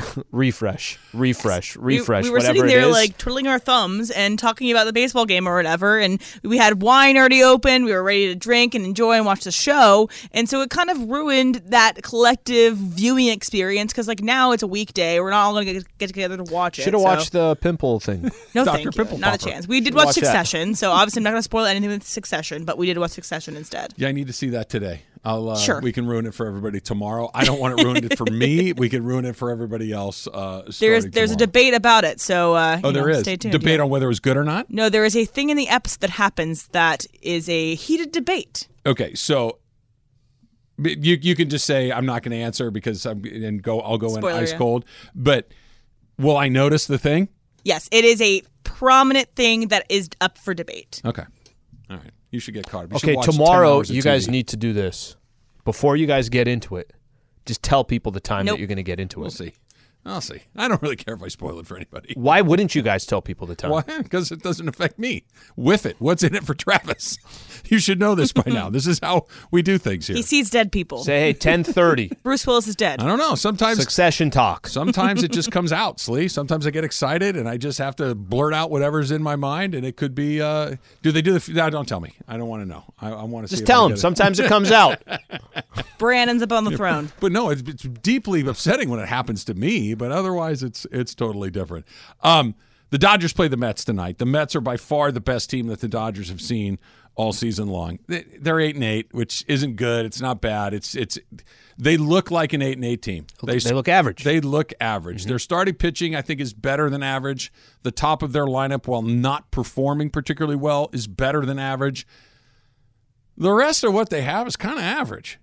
refresh, 0.30 0.98
refresh, 1.12 1.76
refresh. 1.76 2.24
We, 2.24 2.30
were 2.30 2.38
whatever 2.38 2.54
sitting 2.54 2.66
there 2.66 2.86
like 2.86 3.18
twiddling 3.18 3.46
our 3.46 3.58
thumbs 3.58 4.10
and 4.10 4.38
talking 4.38 4.70
about 4.70 4.84
the 4.84 4.92
baseball 4.92 5.26
game 5.26 5.48
or 5.48 5.56
whatever, 5.56 5.98
and 5.98 6.20
we 6.42 6.58
had 6.58 6.82
wine 6.82 7.16
already 7.16 7.42
open. 7.42 7.84
We 7.84 7.92
were 7.92 8.02
ready 8.02 8.28
to 8.28 8.34
drink 8.34 8.74
and 8.74 8.84
enjoy 8.84 9.14
and 9.14 9.26
watch 9.26 9.44
the 9.44 9.52
show, 9.52 10.08
and 10.32 10.48
so 10.48 10.60
it 10.62 10.70
kind 10.70 10.90
of 10.90 11.08
ruined 11.08 11.56
that 11.66 12.02
collective 12.02 12.76
viewing 12.76 13.28
experience 13.28 13.92
because 13.92 14.08
like 14.08 14.22
now 14.22 14.52
it's 14.52 14.62
a 14.62 14.66
weekday, 14.66 15.20
we're 15.20 15.30
not 15.30 15.44
all 15.46 15.52
going 15.52 15.66
to 15.66 15.72
get, 15.74 15.98
get 15.98 16.06
together 16.08 16.36
to 16.36 16.44
watch 16.44 16.78
it. 16.78 16.82
should 16.82 16.94
have 16.94 17.00
so- 17.00 17.04
watched 17.04 17.32
the 17.32 17.56
pimple 17.56 18.00
thing. 18.00 18.30
No, 18.52 18.64
Dr. 18.64 18.76
thank 18.76 18.84
you. 18.86 18.90
Pimple 18.92 19.18
Not 19.18 19.34
a 19.36 19.38
chance. 19.38 19.68
We 19.68 19.78
did 19.80 19.88
Should 19.88 19.94
watch 19.94 20.06
watch 20.06 20.14
that. 20.16 20.24
Succession, 20.24 20.74
so 20.74 20.90
obviously 20.90 21.20
I'm 21.20 21.24
not 21.24 21.30
going 21.30 21.38
to 21.38 21.44
spoil 21.44 21.66
anything 21.66 21.88
with 21.90 22.02
Succession, 22.02 22.64
but 22.64 22.78
we 22.78 22.86
did 22.86 22.98
watch 22.98 23.12
Succession 23.12 23.56
instead. 23.56 23.94
Yeah, 23.96 24.08
I 24.08 24.12
need 24.12 24.26
to 24.26 24.32
see 24.32 24.48
that 24.50 24.68
today. 24.68 25.02
I'll. 25.24 25.50
Uh, 25.50 25.56
Sure. 25.56 25.80
We 25.80 25.92
can 25.92 26.06
ruin 26.06 26.26
it 26.26 26.34
for 26.34 26.46
everybody 26.46 26.80
tomorrow. 26.80 27.30
I 27.34 27.44
don't 27.44 27.60
want 27.60 27.78
it 27.78 27.84
ruined 27.84 28.16
for 28.16 28.24
me. 28.26 28.72
We 28.80 28.88
can 28.88 29.04
ruin 29.04 29.24
it 29.26 29.36
for 29.36 29.50
everybody 29.50 29.92
else. 29.92 30.26
Uh, 30.26 30.62
There's 30.78 31.06
there's 31.06 31.30
a 31.32 31.36
debate 31.36 31.74
about 31.74 32.04
it, 32.04 32.20
so 32.20 32.54
uh, 32.54 32.80
Oh, 32.82 32.92
there 32.92 33.04
know, 33.06 33.12
is 33.12 33.20
Stay 33.20 33.36
tuned. 33.36 33.52
debate 33.52 33.76
yeah. 33.78 33.84
on 33.84 33.90
whether 33.90 34.06
it 34.06 34.08
was 34.08 34.20
good 34.20 34.36
or 34.36 34.44
not. 34.44 34.70
No, 34.70 34.88
there 34.88 35.04
is 35.04 35.14
a 35.16 35.24
thing 35.24 35.50
in 35.50 35.56
the 35.56 35.68
episode 35.68 36.00
that 36.00 36.10
happens 36.10 36.68
that 36.68 37.04
is 37.20 37.48
a 37.48 37.74
heated 37.74 38.12
debate. 38.12 38.68
Okay, 38.86 39.14
so 39.14 39.58
you 40.78 41.18
you 41.20 41.36
can 41.36 41.50
just 41.50 41.66
say 41.66 41.92
I'm 41.92 42.06
not 42.06 42.22
going 42.22 42.32
to 42.32 42.38
answer 42.42 42.70
because 42.70 43.04
I'm 43.04 43.22
and 43.24 43.62
go. 43.62 43.80
I'll 43.80 43.98
go 43.98 44.08
Spoiler, 44.08 44.30
in 44.30 44.36
ice 44.36 44.52
yeah. 44.52 44.58
cold. 44.58 44.84
But 45.14 45.52
will 46.18 46.38
I 46.38 46.48
notice 46.48 46.86
the 46.86 46.98
thing? 46.98 47.28
Yes, 47.64 47.88
it 47.92 48.04
is 48.06 48.22
a 48.22 48.42
prominent 48.64 49.28
thing 49.36 49.68
that 49.68 49.84
is 49.90 50.08
up 50.22 50.38
for 50.38 50.54
debate. 50.54 51.02
Okay. 51.04 51.24
All 51.90 51.96
right. 51.98 52.10
You 52.30 52.40
should 52.40 52.54
get 52.54 52.66
caught. 52.66 52.90
You 52.90 52.96
Okay, 52.96 53.16
watch 53.16 53.26
tomorrow 53.26 53.82
you 53.82 54.02
guys 54.02 54.26
TV. 54.26 54.30
need 54.30 54.48
to 54.48 54.56
do 54.56 54.72
this. 54.72 55.16
Before 55.64 55.96
you 55.96 56.06
guys 56.06 56.28
get 56.28 56.48
into 56.48 56.76
it, 56.76 56.92
just 57.46 57.62
tell 57.62 57.84
people 57.84 58.12
the 58.12 58.20
time 58.20 58.46
Nope. 58.46 58.54
that 58.54 58.58
you're 58.60 58.68
going 58.68 58.76
to 58.76 58.82
get 58.82 59.00
into 59.00 59.20
it. 59.20 59.22
We'll 59.22 59.30
see. 59.30 59.52
I'll 60.04 60.20
see. 60.22 60.40
I 60.56 60.66
don't 60.66 60.80
really 60.80 60.96
care 60.96 61.14
if 61.14 61.22
I 61.22 61.28
spoil 61.28 61.58
it 61.58 61.66
for 61.66 61.76
anybody. 61.76 62.14
Why 62.16 62.40
wouldn't 62.40 62.74
you 62.74 62.80
guys 62.82 63.04
tell 63.04 63.20
people 63.20 63.46
the 63.46 63.54
time? 63.54 63.70
Why? 63.70 63.82
Because 64.10 64.32
it 64.32 64.42
doesn't 64.42 64.66
affect 64.68 64.98
me. 64.98 65.24
With 65.56 65.84
it, 65.86 65.96
what's 65.98 66.22
in 66.22 66.34
it 66.34 66.44
for 66.44 66.54
Travis? 66.54 67.18
You 67.66 67.78
should 67.78 68.00
know 68.00 68.16
this 68.16 68.32
by 68.32 68.42
now. 68.46 68.68
This 68.68 68.86
is 68.86 68.98
how 69.00 69.26
we 69.52 69.62
do 69.62 69.78
things 69.78 70.06
here. 70.08 70.16
He 70.16 70.22
sees 70.22 70.50
dead 70.50 70.72
people. 70.72 71.04
Say, 71.04 71.20
hey, 71.20 71.32
1030, 71.32 72.10
Bruce 72.24 72.44
Willis 72.44 72.66
is 72.66 72.74
dead. 72.74 73.00
I 73.00 73.06
don't 73.06 73.18
know. 73.18 73.36
Sometimes 73.36 73.78
succession 73.78 74.30
talk. 74.30 74.66
Sometimes 74.66 75.22
it 75.22 75.30
just 75.30 75.52
comes 75.52 75.70
out, 75.70 75.98
Sli. 75.98 76.28
Sometimes 76.28 76.66
I 76.66 76.70
get 76.70 76.82
excited 76.82 77.36
and 77.36 77.48
I 77.48 77.58
just 77.58 77.78
have 77.78 77.94
to 77.96 78.16
blurt 78.16 78.54
out 78.54 78.70
whatever's 78.70 79.12
in 79.12 79.22
my 79.22 79.36
mind, 79.36 79.76
and 79.76 79.86
it 79.86 79.96
could 79.96 80.16
be. 80.16 80.40
Uh, 80.40 80.76
do 81.02 81.12
they 81.12 81.22
do 81.22 81.38
the? 81.38 81.52
No, 81.52 81.70
don't 81.70 81.86
tell 81.86 82.00
me. 82.00 82.14
I 82.26 82.36
don't 82.38 82.48
want 82.48 82.62
to 82.62 82.66
know. 82.66 82.82
I, 83.00 83.10
I 83.10 83.24
want 83.24 83.46
to 83.46 83.50
Just 83.50 83.60
see. 83.60 83.64
if 83.64 83.66
tell 83.68 83.84
I 83.84 83.88
them. 83.90 83.98
Sometimes 83.98 84.40
it 84.40 84.48
comes 84.48 84.72
out. 84.72 85.00
Brandon's 85.98 86.42
up 86.42 86.52
on 86.52 86.64
the 86.64 86.76
throne. 86.76 87.12
But 87.20 87.30
no, 87.30 87.50
it's, 87.50 87.62
it's 87.68 87.82
deeply 87.82 88.40
upsetting 88.46 88.88
when 88.88 88.98
it 89.00 89.08
happens 89.08 89.44
to 89.44 89.54
me. 89.54 89.89
But 89.94 90.12
otherwise, 90.12 90.62
it's 90.62 90.86
it's 90.92 91.14
totally 91.14 91.50
different. 91.50 91.86
Um, 92.22 92.54
the 92.90 92.98
Dodgers 92.98 93.32
play 93.32 93.46
the 93.48 93.56
Mets 93.56 93.84
tonight. 93.84 94.18
The 94.18 94.26
Mets 94.26 94.56
are 94.56 94.60
by 94.60 94.76
far 94.76 95.12
the 95.12 95.20
best 95.20 95.48
team 95.50 95.68
that 95.68 95.80
the 95.80 95.88
Dodgers 95.88 96.28
have 96.28 96.40
seen 96.40 96.78
all 97.14 97.32
season 97.32 97.68
long. 97.68 97.98
They- 98.08 98.24
They're 98.40 98.58
eight 98.60 98.74
and 98.74 98.82
eight, 98.84 99.08
which 99.12 99.44
isn't 99.46 99.76
good. 99.76 100.06
It's 100.06 100.20
not 100.20 100.40
bad. 100.40 100.74
It's 100.74 100.94
it's 100.94 101.18
they 101.78 101.96
look 101.96 102.30
like 102.30 102.52
an 102.52 102.62
eight 102.62 102.76
and 102.76 102.84
eight 102.84 103.00
team. 103.02 103.26
They 103.46 103.70
look 103.76 103.88
average. 103.88 104.24
They 104.24 104.40
look 104.40 104.72
average. 104.80 105.24
Their 105.26 105.38
starting 105.38 105.74
pitching, 105.74 106.14
I 106.16 106.22
think, 106.22 106.40
is 106.40 106.52
better 106.52 106.90
than 106.90 107.02
average. 107.02 107.52
The 107.82 107.90
top 107.92 108.22
of 108.22 108.32
their 108.32 108.46
lineup, 108.46 108.86
while 108.86 109.02
not 109.02 109.50
performing 109.50 110.10
particularly 110.10 110.56
well, 110.56 110.90
is 110.92 111.06
better 111.06 111.44
than 111.46 111.58
average. 111.58 112.06
The 113.36 113.52
rest 113.52 113.84
of 113.84 113.94
what 113.94 114.10
they 114.10 114.22
have 114.22 114.46
is 114.46 114.56
kind 114.56 114.78
of 114.78 114.84
average. 114.84 115.38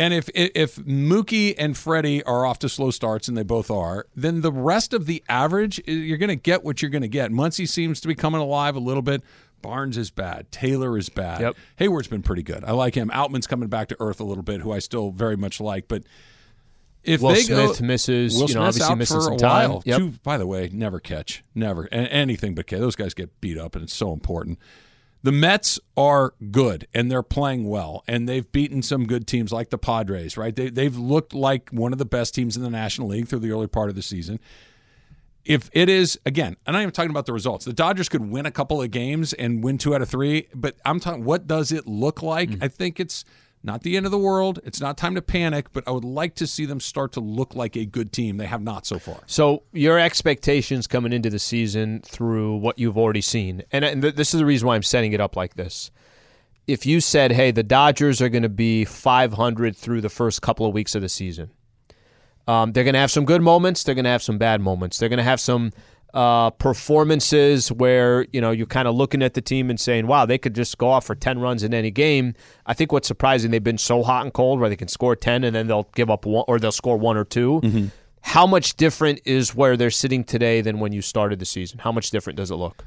And 0.00 0.14
if 0.14 0.30
if 0.34 0.76
Mookie 0.76 1.54
and 1.58 1.76
Freddie 1.76 2.22
are 2.22 2.46
off 2.46 2.58
to 2.60 2.70
slow 2.70 2.90
starts, 2.90 3.28
and 3.28 3.36
they 3.36 3.42
both 3.42 3.70
are, 3.70 4.06
then 4.16 4.40
the 4.40 4.50
rest 4.50 4.94
of 4.94 5.04
the 5.04 5.22
average, 5.28 5.78
eh, 5.80 5.92
you're 5.92 6.16
going 6.16 6.30
to 6.30 6.36
get 6.36 6.64
what 6.64 6.80
you're 6.80 6.90
going 6.90 7.02
to 7.02 7.08
get. 7.08 7.30
Muncy 7.30 7.68
seems 7.68 8.00
to 8.00 8.08
be 8.08 8.14
coming 8.14 8.40
alive 8.40 8.76
a 8.76 8.80
little 8.80 9.02
bit. 9.02 9.22
Barnes 9.60 9.98
is 9.98 10.10
bad. 10.10 10.50
Taylor 10.50 10.96
is 10.96 11.10
bad. 11.10 11.42
Yep. 11.42 11.56
Heyward's 11.78 12.08
been 12.08 12.22
pretty 12.22 12.42
good. 12.42 12.64
I 12.64 12.72
like 12.72 12.94
him. 12.94 13.10
Outman's 13.12 13.46
coming 13.46 13.68
back 13.68 13.88
to 13.88 13.96
earth 14.00 14.20
a 14.20 14.24
little 14.24 14.42
bit, 14.42 14.62
who 14.62 14.72
I 14.72 14.78
still 14.78 15.10
very 15.10 15.36
much 15.36 15.60
like. 15.60 15.86
But 15.86 16.04
if 17.04 17.20
Will 17.20 17.34
they 17.34 17.42
Smith 17.42 17.80
go, 17.80 17.84
misses, 17.84 18.40
Will 18.40 18.48
you 18.48 18.54
know, 18.54 18.70
Smith's 18.70 18.88
obviously 18.88 19.16
for 19.18 19.22
some 19.22 19.36
time. 19.36 19.70
while. 19.70 19.82
Yep. 19.84 19.98
Two, 19.98 20.10
by 20.22 20.38
the 20.38 20.46
way, 20.46 20.70
never 20.72 20.98
catch, 20.98 21.44
never 21.54 21.92
anything 21.92 22.54
but 22.54 22.66
catch. 22.66 22.80
Those 22.80 22.96
guys 22.96 23.12
get 23.12 23.38
beat 23.42 23.58
up, 23.58 23.74
and 23.74 23.84
it's 23.84 23.94
so 23.94 24.14
important. 24.14 24.58
The 25.22 25.32
Mets 25.32 25.78
are 25.96 26.34
good 26.50 26.86
and 26.94 27.10
they're 27.10 27.22
playing 27.22 27.68
well, 27.68 28.02
and 28.06 28.28
they've 28.28 28.50
beaten 28.50 28.82
some 28.82 29.06
good 29.06 29.26
teams 29.26 29.52
like 29.52 29.70
the 29.70 29.78
Padres. 29.78 30.36
Right? 30.36 30.54
They 30.54 30.70
they've 30.70 30.96
looked 30.96 31.34
like 31.34 31.70
one 31.70 31.92
of 31.92 31.98
the 31.98 32.06
best 32.06 32.34
teams 32.34 32.56
in 32.56 32.62
the 32.62 32.70
National 32.70 33.08
League 33.08 33.28
through 33.28 33.40
the 33.40 33.52
early 33.52 33.66
part 33.66 33.90
of 33.90 33.96
the 33.96 34.02
season. 34.02 34.40
If 35.44 35.70
it 35.72 35.88
is 35.88 36.18
again, 36.24 36.56
I'm 36.66 36.72
not 36.72 36.82
even 36.82 36.92
talking 36.92 37.10
about 37.10 37.26
the 37.26 37.32
results. 37.32 37.64
The 37.64 37.72
Dodgers 37.72 38.08
could 38.08 38.30
win 38.30 38.46
a 38.46 38.50
couple 38.50 38.80
of 38.80 38.90
games 38.90 39.32
and 39.32 39.62
win 39.64 39.78
two 39.78 39.94
out 39.94 40.02
of 40.02 40.08
three, 40.08 40.48
but 40.54 40.76
I'm 40.84 41.00
talking. 41.00 41.24
What 41.24 41.46
does 41.46 41.72
it 41.72 41.86
look 41.86 42.22
like? 42.22 42.50
Mm. 42.50 42.62
I 42.62 42.68
think 42.68 43.00
it's 43.00 43.24
not 43.62 43.82
the 43.82 43.96
end 43.96 44.06
of 44.06 44.12
the 44.12 44.18
world. 44.18 44.58
It's 44.64 44.80
not 44.80 44.96
time 44.96 45.14
to 45.14 45.22
panic, 45.22 45.72
but 45.72 45.84
I 45.86 45.90
would 45.90 46.04
like 46.04 46.34
to 46.36 46.46
see 46.46 46.64
them 46.64 46.80
start 46.80 47.12
to 47.12 47.20
look 47.20 47.54
like 47.54 47.76
a 47.76 47.84
good 47.84 48.12
team. 48.12 48.38
They 48.38 48.46
have 48.46 48.62
not 48.62 48.86
so 48.86 48.98
far. 48.98 49.18
So 49.26 49.64
your 49.72 49.98
expectations 49.98 50.86
coming 50.86 51.12
into 51.12 51.30
the 51.30 51.38
season 51.38 52.00
through 52.00 52.56
what 52.56 52.78
you've 52.78 52.96
already 52.96 53.20
seen, 53.20 53.62
and, 53.70 53.84
and 53.84 54.02
th- 54.02 54.14
this 54.14 54.32
is 54.32 54.40
the 54.40 54.46
reason 54.46 54.66
why 54.66 54.76
I'm 54.76 54.82
setting 54.82 55.12
it 55.12 55.20
up 55.20 55.36
like 55.36 55.54
this. 55.54 55.90
If 56.66 56.86
you 56.86 57.00
said, 57.00 57.32
"Hey, 57.32 57.50
the 57.50 57.62
Dodgers 57.62 58.22
are 58.22 58.28
going 58.28 58.44
to 58.44 58.48
be 58.48 58.84
500 58.84 59.76
through 59.76 60.00
the 60.00 60.08
first 60.08 60.40
couple 60.40 60.66
of 60.66 60.72
weeks 60.72 60.94
of 60.94 61.02
the 61.02 61.08
season," 61.08 61.50
um, 62.46 62.72
they're 62.72 62.84
going 62.84 62.94
to 62.94 63.00
have 63.00 63.10
some 63.10 63.24
good 63.24 63.42
moments. 63.42 63.84
They're 63.84 63.94
going 63.94 64.04
to 64.04 64.10
have 64.10 64.22
some 64.22 64.38
bad 64.38 64.60
moments. 64.60 64.98
They're 64.98 65.08
going 65.08 65.18
to 65.18 65.22
have 65.24 65.40
some 65.40 65.72
uh, 66.14 66.50
performances 66.50 67.70
where 67.72 68.26
you 68.32 68.40
know 68.40 68.50
you're 68.50 68.66
kind 68.66 68.88
of 68.88 68.94
looking 68.94 69.22
at 69.22 69.34
the 69.34 69.40
team 69.40 69.70
and 69.70 69.78
saying, 69.78 70.06
"Wow, 70.06 70.26
they 70.26 70.38
could 70.38 70.54
just 70.54 70.76
go 70.78 70.88
off 70.88 71.06
for 71.06 71.14
10 71.14 71.38
runs 71.38 71.62
in 71.62 71.72
any 71.72 71.90
game." 71.90 72.34
I 72.66 72.74
think 72.74 72.92
what's 72.92 73.08
surprising 73.08 73.50
they've 73.50 73.62
been 73.62 73.78
so 73.78 74.02
hot 74.02 74.24
and 74.24 74.32
cold 74.32 74.60
where 74.60 74.68
they 74.68 74.76
can 74.76 74.88
score 74.88 75.14
10 75.16 75.44
and 75.44 75.54
then 75.54 75.66
they'll 75.66 75.88
give 75.94 76.10
up 76.10 76.26
one 76.26 76.44
or 76.48 76.58
they'll 76.58 76.72
score 76.72 76.96
one 76.96 77.16
or 77.16 77.24
2 77.24 77.90
How 78.22 78.46
much 78.46 78.76
different 78.76 79.20
is 79.24 79.54
where 79.54 79.76
they're 79.76 79.90
sitting 79.90 80.24
today 80.24 80.60
than 80.60 80.78
when 80.80 80.92
you 80.92 81.00
started 81.00 81.38
the 81.38 81.46
season? 81.46 81.78
How 81.78 81.90
much 81.92 82.10
different 82.10 82.36
does 82.36 82.50
it 82.50 82.56
look? 82.56 82.84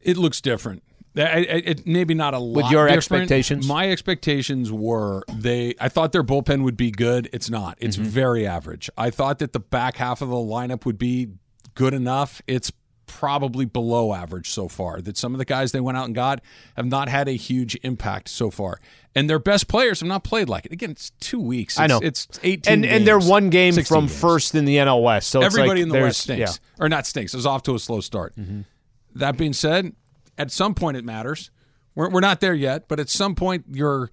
It 0.00 0.16
looks 0.16 0.40
different. 0.40 0.82
I- 1.14 1.20
I- 1.20 1.62
It, 1.72 1.86
maybe 1.86 2.14
not 2.14 2.32
a 2.34 2.38
lot. 2.38 2.70
your 2.72 2.86
different. 2.88 2.96
expectations? 2.96 3.68
My 3.68 3.90
expectations 3.90 4.72
were 4.72 5.22
they. 5.32 5.74
I 5.78 5.88
thought 5.90 6.10
their 6.12 6.24
bullpen 6.24 6.62
would 6.64 6.76
be 6.76 6.90
good. 6.90 7.28
It's 7.34 7.50
not. 7.50 7.76
It's 7.80 7.96
Mm-hmm. 7.96 8.06
very 8.08 8.46
average. 8.46 8.88
I 8.96 9.10
thought 9.10 9.38
that 9.40 9.52
the 9.52 9.60
back 9.60 9.98
half 9.98 10.22
of 10.22 10.30
the 10.30 10.34
lineup 10.36 10.84
would 10.86 10.98
be 10.98 11.28
good 11.74 11.94
enough. 11.94 12.42
It's 12.46 12.72
probably 13.06 13.64
below 13.66 14.14
average 14.14 14.48
so 14.50 14.68
far. 14.68 15.00
That 15.00 15.16
some 15.16 15.34
of 15.34 15.38
the 15.38 15.44
guys 15.44 15.72
they 15.72 15.80
went 15.80 15.98
out 15.98 16.06
and 16.06 16.14
got 16.14 16.40
have 16.76 16.86
not 16.86 17.08
had 17.08 17.28
a 17.28 17.32
huge 17.32 17.76
impact 17.82 18.28
so 18.28 18.50
far, 18.50 18.80
and 19.14 19.28
their 19.28 19.38
best 19.38 19.68
players 19.68 20.00
have 20.00 20.08
not 20.08 20.24
played 20.24 20.48
like 20.48 20.66
it. 20.66 20.72
Again, 20.72 20.90
it's 20.92 21.10
two 21.20 21.40
weeks. 21.40 21.78
I 21.78 21.86
know. 21.86 22.00
It's, 22.02 22.26
it's 22.26 22.40
eighteen, 22.42 22.72
And 22.72 22.84
and 22.86 23.06
they're 23.06 23.18
one 23.18 23.50
game 23.50 23.74
from 23.74 24.06
games. 24.06 24.20
first 24.20 24.54
in 24.54 24.64
the 24.64 24.76
NL 24.76 25.02
West. 25.02 25.28
So 25.30 25.40
it's 25.42 25.54
Everybody 25.54 25.80
like 25.80 25.88
in 25.88 25.88
the 25.90 26.00
West 26.00 26.20
stinks, 26.20 26.60
or 26.80 26.88
not 26.88 27.06
stinks. 27.06 27.34
Is 27.34 27.46
off 27.46 27.62
to 27.64 27.74
a 27.74 27.78
slow 27.78 28.00
start. 28.00 28.34
Mm-hmm. 28.36 28.62
That 29.16 29.36
being 29.36 29.52
said, 29.52 29.92
at 30.38 30.50
some 30.50 30.74
point 30.74 30.96
it 30.96 31.04
matters. 31.04 31.50
We're, 31.94 32.08
we're 32.08 32.20
not 32.20 32.40
there 32.40 32.54
yet, 32.54 32.88
but 32.88 32.98
at 32.98 33.10
some 33.10 33.34
point 33.34 33.66
you're 33.70 34.10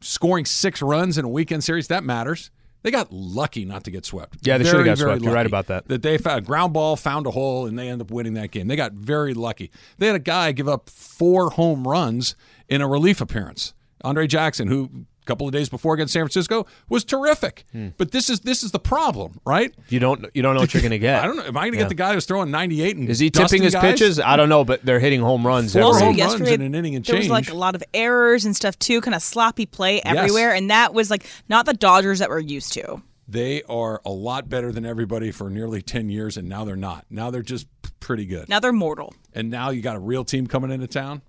scoring 0.00 0.44
six 0.44 0.82
runs 0.82 1.16
in 1.16 1.24
a 1.24 1.28
weekend 1.28 1.62
series. 1.62 1.86
That 1.88 2.02
matters. 2.02 2.50
They 2.82 2.90
got 2.90 3.12
lucky 3.12 3.64
not 3.64 3.84
to 3.84 3.90
get 3.90 4.04
swept. 4.04 4.38
Yeah, 4.42 4.58
they 4.58 4.64
Very, 4.64 4.72
should've 4.72 4.86
got 4.86 4.98
swept. 4.98 5.22
You're 5.22 5.34
right 5.34 5.46
about 5.46 5.66
that. 5.68 5.86
That 5.88 6.02
they 6.02 6.18
found 6.18 6.38
a 6.38 6.42
ground 6.42 6.72
ball, 6.72 6.96
found 6.96 7.26
a 7.26 7.30
hole, 7.30 7.66
and 7.66 7.78
they 7.78 7.88
end 7.88 8.00
up 8.00 8.10
winning 8.10 8.34
that 8.34 8.50
game. 8.50 8.66
They 8.66 8.76
got 8.76 8.92
very 8.92 9.34
lucky. 9.34 9.70
They 9.98 10.06
had 10.06 10.16
a 10.16 10.20
guy 10.20 10.52
give 10.52 10.68
up 10.68 10.90
four 10.90 11.50
home 11.50 11.86
runs 11.86 12.34
in 12.68 12.80
a 12.80 12.88
relief 12.88 13.20
appearance. 13.20 13.72
Andre 14.04 14.26
Jackson, 14.26 14.66
who 14.66 15.06
a 15.22 15.24
couple 15.24 15.46
of 15.46 15.52
days 15.52 15.68
before 15.68 15.94
against 15.94 16.12
San 16.12 16.22
Francisco 16.22 16.66
was 16.88 17.04
terrific. 17.04 17.64
Hmm. 17.72 17.88
But 17.96 18.10
this 18.10 18.28
is 18.28 18.40
this 18.40 18.62
is 18.62 18.72
the 18.72 18.78
problem, 18.78 19.40
right? 19.46 19.72
You 19.88 20.00
don't 20.00 20.26
you 20.34 20.42
don't 20.42 20.54
know 20.54 20.60
what 20.60 20.74
you're 20.74 20.82
going 20.82 20.90
to 20.92 20.98
get. 20.98 21.22
I 21.22 21.26
don't 21.26 21.36
know. 21.36 21.44
Am 21.44 21.56
I 21.56 21.62
going 21.62 21.72
to 21.72 21.78
get 21.78 21.88
the 21.88 21.94
guy 21.94 22.14
who's 22.14 22.26
throwing 22.26 22.50
98 22.50 22.96
and 22.96 23.08
Is 23.08 23.18
he 23.18 23.30
tipping 23.30 23.62
his 23.62 23.74
guys? 23.74 23.82
pitches? 23.82 24.20
I 24.20 24.36
don't 24.36 24.48
know, 24.48 24.64
but 24.64 24.84
they're 24.84 25.00
hitting 25.00 25.20
home 25.20 25.46
runs. 25.46 25.72
Four 25.72 25.82
every- 25.82 25.92
home 25.92 26.08
also 26.08 26.08
runs 26.08 26.18
yesterday 26.18 26.54
in 26.54 26.62
an 26.62 26.74
inning 26.74 26.96
and 26.96 27.04
there 27.04 27.16
was 27.16 27.28
like 27.28 27.50
a 27.50 27.54
lot 27.54 27.74
of 27.74 27.82
errors 27.94 28.44
and 28.44 28.54
stuff 28.56 28.78
too, 28.78 29.00
kind 29.00 29.14
of 29.14 29.22
sloppy 29.22 29.66
play 29.66 30.00
everywhere, 30.04 30.54
and 30.54 30.70
that 30.70 30.92
was 30.94 31.10
like 31.10 31.26
not 31.48 31.66
the 31.66 31.74
Dodgers 31.74 32.18
that 32.18 32.28
we're 32.28 32.38
used 32.40 32.72
to. 32.74 33.02
They 33.28 33.62
are 33.62 34.02
a 34.04 34.10
lot 34.10 34.48
better 34.48 34.72
than 34.72 34.84
everybody 34.84 35.30
for 35.30 35.48
nearly 35.48 35.80
10 35.80 36.10
years, 36.10 36.36
and 36.36 36.48
now 36.48 36.64
they're 36.64 36.76
not. 36.76 37.06
Now 37.08 37.30
they're 37.30 37.40
just 37.40 37.66
pretty 38.00 38.26
good. 38.26 38.48
Now 38.48 38.60
they're 38.60 38.72
mortal. 38.72 39.14
And 39.32 39.48
now 39.50 39.70
you 39.70 39.80
got 39.80 39.96
a 39.96 40.00
real 40.00 40.24
team 40.24 40.46
coming 40.46 40.70
into 40.70 40.86
town. 40.88 41.22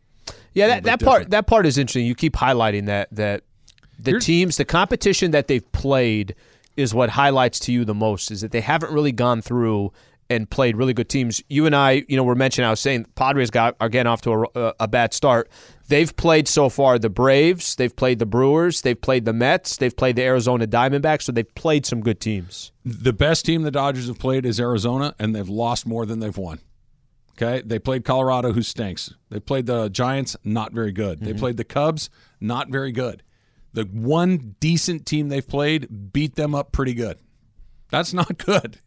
Yeah, 0.54 0.68
that, 0.68 0.84
bit 0.84 0.90
that 0.90 1.06
part 1.06 1.30
that 1.32 1.48
part 1.48 1.66
is 1.66 1.78
interesting. 1.78 2.06
You 2.06 2.16
keep 2.16 2.34
highlighting 2.34 2.88
that 2.88 3.10
that 3.12 3.44
the 4.00 4.12
Here's- 4.12 4.26
teams, 4.26 4.58
the 4.58 4.66
competition 4.66 5.32
that 5.32 5.48
they've 5.48 5.70
played 5.72 6.36
is 6.76 6.94
what 6.94 7.10
highlights 7.10 7.60
to 7.60 7.72
you 7.72 7.86
the 7.86 7.94
most 7.94 8.32
is 8.32 8.42
that 8.42 8.52
they 8.52 8.62
haven't 8.62 8.92
really 8.92 9.12
gone 9.12 9.42
through 9.42 9.92
and 10.30 10.50
played 10.50 10.76
really 10.76 10.94
good 10.94 11.10
teams. 11.10 11.44
You 11.50 11.66
and 11.66 11.76
I, 11.76 12.04
you 12.08 12.18
know, 12.18 12.24
were 12.24 12.36
mentioning. 12.36 12.66
I 12.66 12.72
was 12.72 12.80
saying 12.80 13.06
Padres 13.16 13.52
got 13.52 13.76
are 13.80 13.90
getting 13.90 14.10
off 14.10 14.22
to 14.22 14.32
a, 14.32 14.42
a, 14.56 14.74
a 14.82 14.88
bad 14.88 15.14
start. 15.14 15.50
They've 15.90 16.16
played 16.16 16.48
so 16.48 16.70
far 16.70 16.98
the 16.98 17.10
Braves, 17.10 17.76
they've 17.76 17.96
played 17.96 18.20
the 18.20 18.26
Brewers, 18.26 18.82
they've 18.82 19.00
played 19.00 19.26
the 19.26 19.34
Mets, 19.34 19.78
they've 19.78 19.96
played 19.96 20.16
the 20.16 20.24
Arizona 20.24 20.66
Diamondbacks, 20.66 21.24
so 21.24 21.32
they've 21.32 21.56
played 21.56 21.86
some 21.86 22.02
good 22.02 22.20
teams. 22.20 22.72
The 22.86 23.14
best 23.14 23.46
team 23.46 23.64
the 23.64 23.72
Dodgers 23.72 24.08
have 24.08 24.18
played 24.18 24.46
is 24.46 24.60
Arizona, 24.60 25.14
and 25.20 25.36
they've 25.36 25.48
lost 25.48 25.86
more 25.86 26.06
than 26.06 26.20
they've 26.20 26.36
won. 26.36 26.60
Okay, 27.36 27.62
they 27.66 27.80
played 27.80 28.06
Colorado, 28.06 28.54
who 28.54 28.62
stinks. 28.62 29.14
They 29.30 29.40
played 29.40 29.66
the 29.66 29.90
Giants, 29.90 30.38
not 30.44 30.72
very 30.72 30.92
good. 30.92 31.20
They 31.20 31.32
mm-hmm. 31.32 31.40
played 31.40 31.58
the 31.58 31.64
Cubs, 31.64 32.10
not 32.40 32.70
very 32.70 32.92
good. 32.92 33.24
The 33.74 33.84
one 33.84 34.56
decent 34.60 35.06
team 35.06 35.30
they've 35.30 35.48
played 35.48 36.14
beat 36.14 36.36
them 36.36 36.54
up 36.54 36.72
pretty 36.72 36.94
good. 36.94 37.18
That's 37.90 38.14
not 38.14 38.38
good. 38.46 38.80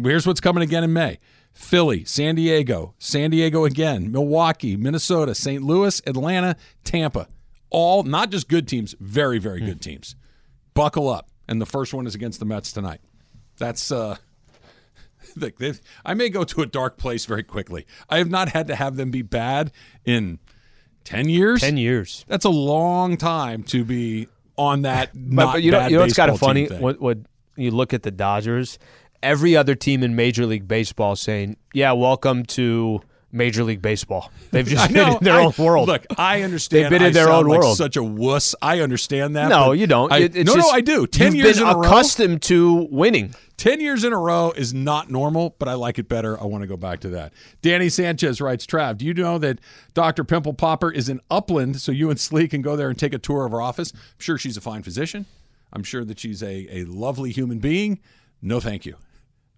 Here's 0.00 0.26
what's 0.26 0.40
coming 0.40 0.62
again 0.62 0.84
in 0.84 0.92
May 0.92 1.18
Philly, 1.52 2.04
San 2.04 2.34
Diego, 2.34 2.94
San 2.98 3.30
Diego 3.30 3.64
again, 3.64 4.10
Milwaukee, 4.10 4.76
Minnesota, 4.76 5.34
St. 5.34 5.62
Louis, 5.62 6.02
Atlanta, 6.06 6.56
Tampa. 6.82 7.28
All 7.70 8.02
not 8.02 8.30
just 8.30 8.48
good 8.48 8.68
teams, 8.68 8.94
very, 9.00 9.38
very 9.38 9.60
good 9.60 9.80
teams. 9.80 10.16
Buckle 10.74 11.08
up. 11.08 11.30
And 11.46 11.60
the 11.60 11.66
first 11.66 11.92
one 11.92 12.06
is 12.06 12.14
against 12.14 12.38
the 12.38 12.46
Mets 12.46 12.72
tonight. 12.72 13.00
That's, 13.58 13.92
uh, 13.92 14.16
I 16.04 16.14
may 16.14 16.28
go 16.28 16.44
to 16.44 16.62
a 16.62 16.66
dark 16.66 16.96
place 16.96 17.26
very 17.26 17.42
quickly. 17.42 17.86
I 18.08 18.18
have 18.18 18.30
not 18.30 18.48
had 18.50 18.66
to 18.68 18.76
have 18.76 18.96
them 18.96 19.10
be 19.10 19.22
bad 19.22 19.72
in 20.04 20.38
10 21.04 21.28
years. 21.28 21.60
10 21.60 21.76
years. 21.76 22.24
That's 22.28 22.44
a 22.44 22.50
long 22.50 23.16
time 23.16 23.62
to 23.64 23.84
be 23.84 24.28
on 24.56 24.82
that 24.82 25.10
But, 25.14 25.52
but 25.52 25.62
you 25.62 25.70
know, 25.70 25.86
you 25.86 25.96
know 25.96 26.02
what's 26.02 26.14
kind 26.14 26.30
of 26.30 26.38
funny? 26.38 26.66
When, 26.66 26.96
when 26.96 27.26
you 27.56 27.70
look 27.70 27.92
at 27.92 28.02
the 28.02 28.10
Dodgers, 28.10 28.78
every 29.22 29.56
other 29.56 29.74
team 29.74 30.02
in 30.02 30.16
Major 30.16 30.46
League 30.46 30.68
Baseball 30.68 31.16
saying, 31.16 31.56
yeah, 31.72 31.92
welcome 31.92 32.44
to 32.46 33.00
Major 33.34 33.64
League 33.64 33.82
Baseball. 33.82 34.30
They've 34.52 34.66
just 34.66 34.92
been 34.92 35.14
in 35.16 35.18
their 35.24 35.34
I- 35.34 35.44
own 35.44 35.52
world. 35.58 35.88
Look, 35.88 36.06
I 36.16 36.42
understand. 36.42 36.84
They've 36.84 36.90
been 36.90 37.02
in 37.02 37.08
I 37.08 37.10
their 37.10 37.28
own 37.30 37.46
like 37.46 37.60
world. 37.60 37.76
Such 37.76 37.96
a 37.96 38.02
wuss. 38.02 38.54
I 38.62 38.80
understand 38.80 39.36
that. 39.36 39.48
no, 39.48 39.72
you 39.72 39.86
don't. 39.86 40.12
I- 40.12 40.18
It- 40.20 40.34
no, 40.34 40.54
just- 40.54 40.58
no, 40.58 40.68
I 40.70 40.80
do. 40.80 41.06
Ten 41.06 41.34
years 41.34 41.58
been 41.58 41.66
in 41.68 41.74
a 41.74 41.76
row. 41.78 41.88
accustomed 41.88 42.42
to 42.42 42.88
winning. 42.90 43.34
10 43.56 43.80
years 43.80 44.02
in 44.02 44.12
a 44.12 44.18
row 44.18 44.52
is 44.56 44.74
not 44.74 45.10
normal, 45.12 45.54
but 45.60 45.68
I 45.68 45.74
like 45.74 46.00
it 46.00 46.08
better. 46.08 46.40
I 46.40 46.44
want 46.44 46.62
to 46.62 46.66
go 46.66 46.76
back 46.76 46.98
to 47.00 47.08
that. 47.10 47.32
Danny 47.62 47.88
Sanchez 47.88 48.40
writes 48.40 48.66
Trav, 48.66 48.98
do 48.98 49.04
you 49.06 49.14
know 49.14 49.38
that 49.38 49.60
Dr. 49.94 50.24
Pimple 50.24 50.54
Popper 50.54 50.90
is 50.90 51.08
in 51.08 51.20
Upland 51.30 51.80
so 51.80 51.92
you 51.92 52.10
and 52.10 52.18
Sli 52.18 52.50
can 52.50 52.62
go 52.62 52.74
there 52.74 52.88
and 52.88 52.98
take 52.98 53.14
a 53.14 53.18
tour 53.18 53.46
of 53.46 53.52
her 53.52 53.62
office? 53.62 53.92
I'm 53.94 54.00
sure 54.18 54.38
she's 54.38 54.56
a 54.56 54.60
fine 54.60 54.82
physician. 54.82 55.26
I'm 55.72 55.84
sure 55.84 56.04
that 56.04 56.18
she's 56.18 56.42
a, 56.42 56.66
a 56.78 56.84
lovely 56.84 57.30
human 57.30 57.60
being. 57.60 58.00
No, 58.42 58.58
thank 58.58 58.84
you. 58.86 58.96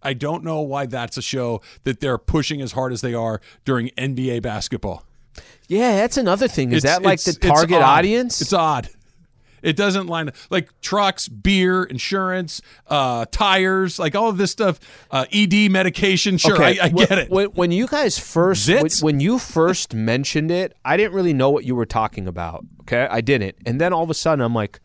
I 0.07 0.13
don't 0.15 0.45
know 0.45 0.61
why 0.61 0.87
that's 0.87 1.17
a 1.17 1.23
show 1.23 1.61
that 1.85 2.01
they're 2.01 2.19
pushing 2.19 2.61
as 2.63 2.73
hard 2.73 2.93
as 2.93 3.01
they 3.01 3.15
are 3.15 3.41
during 3.65 3.89
NBA 3.99 4.41
basketball. 4.43 5.05
Yeah, 5.69 5.97
that's 5.97 6.17
another 6.17 6.49
thing. 6.49 6.71
Is 6.73 6.85
It's- 6.85 6.97
that 6.99 7.05
like 7.05 7.21
the 7.21 7.31
it's- 7.31 7.37
it's 7.37 7.47
target 7.61 7.83
audience? 7.83 8.41
It's 8.41 8.53
odd. 8.53 8.89
It 9.63 9.75
doesn't 9.75 10.07
line 10.07 10.29
up. 10.29 10.37
like 10.49 10.69
trucks, 10.81 11.27
beer, 11.29 11.83
insurance, 11.83 12.63
uh, 12.87 13.25
tires, 13.33 13.99
like 13.99 14.15
all 14.15 14.29
of 14.29 14.37
this 14.39 14.53
stuff. 14.53 14.79
Uh, 15.11 15.25
ED 15.33 15.69
medication. 15.71 16.39
Sure, 16.39 16.63
I, 16.63 16.79
I 16.81 16.89
wh- 16.91 17.09
get 17.09 17.19
it. 17.19 17.31
When, 17.31 17.47
when 17.49 17.73
you 17.73 17.89
guys 17.89 18.17
first 18.17 18.69
when, 18.69 18.87
when 19.01 19.19
you 19.21 19.41
first 19.41 19.93
mentioned 19.93 20.53
it, 20.53 20.75
I 20.85 20.97
didn't 20.97 21.15
really 21.15 21.33
know 21.33 21.51
what 21.51 21.65
you 21.65 21.75
were 21.75 21.87
talking 21.87 22.29
about. 22.29 22.65
Okay, 22.83 23.09
I 23.11 23.21
didn't, 23.21 23.57
and 23.67 23.81
then 23.81 23.93
all 23.93 24.05
of 24.05 24.11
a 24.11 24.15
sudden, 24.15 24.45
I'm 24.45 24.55
like, 24.55 24.79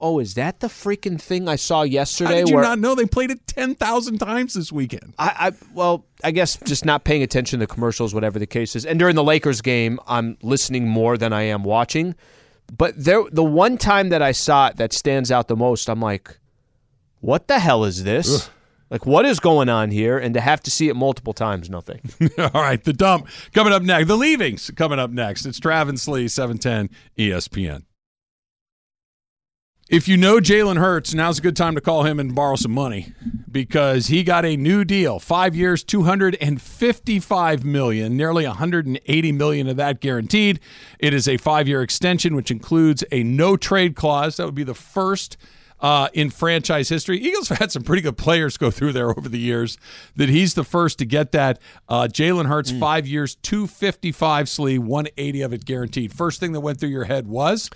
"Oh, 0.00 0.18
is 0.18 0.34
that 0.34 0.60
the 0.60 0.68
freaking 0.68 1.20
thing 1.20 1.48
I 1.48 1.56
saw 1.56 1.78
How 1.78 1.84
yesterday?" 1.84 2.40
did 2.40 2.48
you 2.48 2.56
where 2.56 2.64
not 2.64 2.78
know 2.78 2.94
they 2.94 3.06
played 3.06 3.30
it 3.30 3.46
ten 3.46 3.74
thousand 3.74 4.18
times 4.18 4.54
this 4.54 4.72
weekend? 4.72 5.14
I, 5.18 5.48
I 5.48 5.52
well, 5.74 6.06
I 6.24 6.30
guess 6.30 6.56
just 6.64 6.84
not 6.84 7.04
paying 7.04 7.22
attention 7.22 7.60
to 7.60 7.66
commercials, 7.66 8.14
whatever 8.14 8.38
the 8.38 8.46
case 8.46 8.76
is. 8.76 8.86
And 8.86 8.98
during 8.98 9.16
the 9.16 9.24
Lakers 9.24 9.60
game, 9.60 9.98
I'm 10.06 10.36
listening 10.42 10.88
more 10.88 11.16
than 11.16 11.32
I 11.32 11.42
am 11.42 11.62
watching. 11.62 12.14
But 12.76 12.94
there, 12.96 13.24
the 13.30 13.44
one 13.44 13.78
time 13.78 14.10
that 14.10 14.22
I 14.22 14.32
saw 14.32 14.68
it 14.68 14.76
that 14.76 14.92
stands 14.92 15.32
out 15.32 15.48
the 15.48 15.56
most, 15.56 15.88
I'm 15.88 16.00
like, 16.00 16.38
"What 17.20 17.48
the 17.48 17.58
hell 17.58 17.84
is 17.84 18.04
this?" 18.04 18.50
Like, 18.90 19.06
what 19.06 19.24
is 19.24 19.38
going 19.38 19.68
on 19.68 19.92
here? 19.92 20.18
And 20.18 20.34
to 20.34 20.40
have 20.40 20.60
to 20.64 20.70
see 20.70 20.88
it 20.88 20.96
multiple 20.96 21.32
times, 21.32 21.70
nothing. 21.70 22.00
all 22.38 22.50
right, 22.60 22.82
the 22.82 22.92
dump 22.92 23.28
coming 23.54 23.72
up 23.72 23.82
next. 23.82 24.08
The 24.08 24.16
leavings 24.16 24.70
coming 24.74 24.98
up 24.98 25.10
next. 25.10 25.46
It's 25.46 25.60
Travis 25.60 26.08
Lee, 26.08 26.26
seven 26.26 26.58
ten 26.58 26.90
E 27.16 27.30
ESPN. 27.30 27.84
If 29.90 30.06
you 30.06 30.16
know 30.16 30.36
Jalen 30.36 30.78
Hurts, 30.78 31.14
now's 31.14 31.40
a 31.40 31.42
good 31.42 31.56
time 31.56 31.74
to 31.74 31.80
call 31.80 32.04
him 32.04 32.20
and 32.20 32.32
borrow 32.32 32.54
some 32.54 32.70
money 32.70 33.12
because 33.50 34.06
he 34.06 34.22
got 34.22 34.44
a 34.44 34.56
new 34.56 34.84
deal. 34.84 35.18
Five 35.18 35.56
years, 35.56 35.82
two 35.82 36.04
hundred 36.04 36.36
and 36.40 36.62
fifty-five 36.62 37.64
million, 37.64 38.16
nearly 38.16 38.44
hundred 38.44 38.86
and 38.86 39.00
eighty 39.06 39.32
million 39.32 39.66
of 39.66 39.78
that 39.78 40.00
guaranteed. 40.00 40.60
It 41.00 41.12
is 41.12 41.26
a 41.26 41.38
five-year 41.38 41.82
extension, 41.82 42.36
which 42.36 42.52
includes 42.52 43.02
a 43.10 43.24
no-trade 43.24 43.96
clause. 43.96 44.36
That 44.36 44.46
would 44.46 44.54
be 44.54 44.62
the 44.62 44.74
first 44.74 45.36
uh, 45.80 46.08
in 46.12 46.30
franchise 46.30 46.88
history. 46.88 47.18
Eagles 47.18 47.48
have 47.48 47.58
had 47.58 47.72
some 47.72 47.82
pretty 47.82 48.02
good 48.02 48.16
players 48.16 48.56
go 48.56 48.70
through 48.70 48.92
there 48.92 49.10
over 49.10 49.28
the 49.28 49.40
years. 49.40 49.76
That 50.14 50.28
he's 50.28 50.54
the 50.54 50.62
first 50.62 50.98
to 51.00 51.04
get 51.04 51.32
that. 51.32 51.58
Uh, 51.88 52.06
Jalen 52.06 52.46
Hurts, 52.46 52.70
five 52.70 53.08
years, 53.08 53.34
two 53.34 53.66
fifty-five. 53.66 54.46
Sli, 54.46 54.78
one 54.78 55.08
eighty 55.16 55.42
of 55.42 55.52
it 55.52 55.64
guaranteed. 55.64 56.12
First 56.12 56.38
thing 56.38 56.52
that 56.52 56.60
went 56.60 56.78
through 56.78 56.90
your 56.90 57.06
head 57.06 57.26
was. 57.26 57.70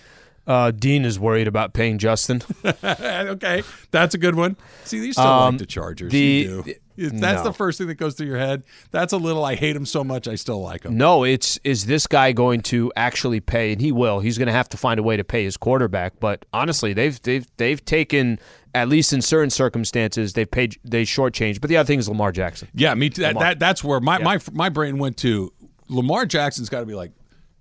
Uh, 0.47 0.70
Dean 0.70 1.05
is 1.05 1.18
worried 1.18 1.49
about 1.49 1.72
paying 1.72 1.99
Justin. 1.99 2.42
okay, 2.84 3.62
that's 3.90 4.14
a 4.14 4.18
good 4.18 4.34
one. 4.34 4.57
See, 4.84 4.99
you 4.99 5.12
still 5.12 5.24
Um, 5.24 5.55
like 5.55 5.61
the 5.61 5.66
Chargers. 5.66 6.12
the-. 6.12 6.76
If 6.97 7.12
that's 7.12 7.38
no. 7.42 7.45
the 7.45 7.53
first 7.53 7.78
thing 7.78 7.88
that 7.88 7.97
goes 7.97 8.14
through 8.14 8.28
your 8.28 8.38
head. 8.38 8.62
That's 8.92 9.12
a 9.12 9.16
little. 9.16 9.45
I 9.45 9.57
hate 9.57 9.74
him 9.74 9.84
so 9.84 10.05
much. 10.05 10.28
I 10.28 10.36
still 10.36 10.61
like 10.61 10.84
him. 10.84 10.97
No, 10.97 11.24
it's 11.24 11.59
is 11.64 11.86
this 11.86 12.07
guy 12.07 12.30
going 12.30 12.61
to 12.62 12.92
actually 12.95 13.40
pay? 13.40 13.72
And 13.72 13.80
he 13.80 13.90
will. 13.90 14.20
He's 14.20 14.38
going 14.38 14.47
to 14.47 14.53
have 14.53 14.68
to 14.68 14.76
find 14.76 15.01
a 15.01 15.03
way 15.03 15.16
to 15.16 15.24
pay 15.24 15.42
his 15.42 15.57
quarterback. 15.57 16.20
But 16.20 16.45
honestly, 16.53 16.92
they've 16.92 17.20
they've 17.22 17.47
they've 17.57 17.84
taken 17.84 18.38
at 18.76 18.88
least 18.88 19.12
in 19.12 19.22
certain 19.22 19.51
circumstances 19.51 20.34
they've 20.34 20.49
paid 20.51 20.76
they 20.84 21.03
shortchanged. 21.03 21.61
But 21.61 21.68
the 21.68 21.78
other 21.78 21.86
thing 21.88 21.99
is 21.99 22.09
Lamar 22.09 22.30
Jackson. 22.30 22.68
Yeah, 22.74 22.95
me 22.95 23.11
too. 23.11 23.22
That, 23.22 23.38
that 23.40 23.59
that's 23.59 23.82
where 23.82 23.99
my, 23.99 24.18
my 24.18 24.38
my 24.53 24.68
brain 24.68 24.99
went 24.99 25.16
to. 25.18 25.53
Lamar 25.88 26.26
Jackson's 26.26 26.68
got 26.68 26.80
to 26.80 26.86
be 26.86 26.95
like, 26.95 27.11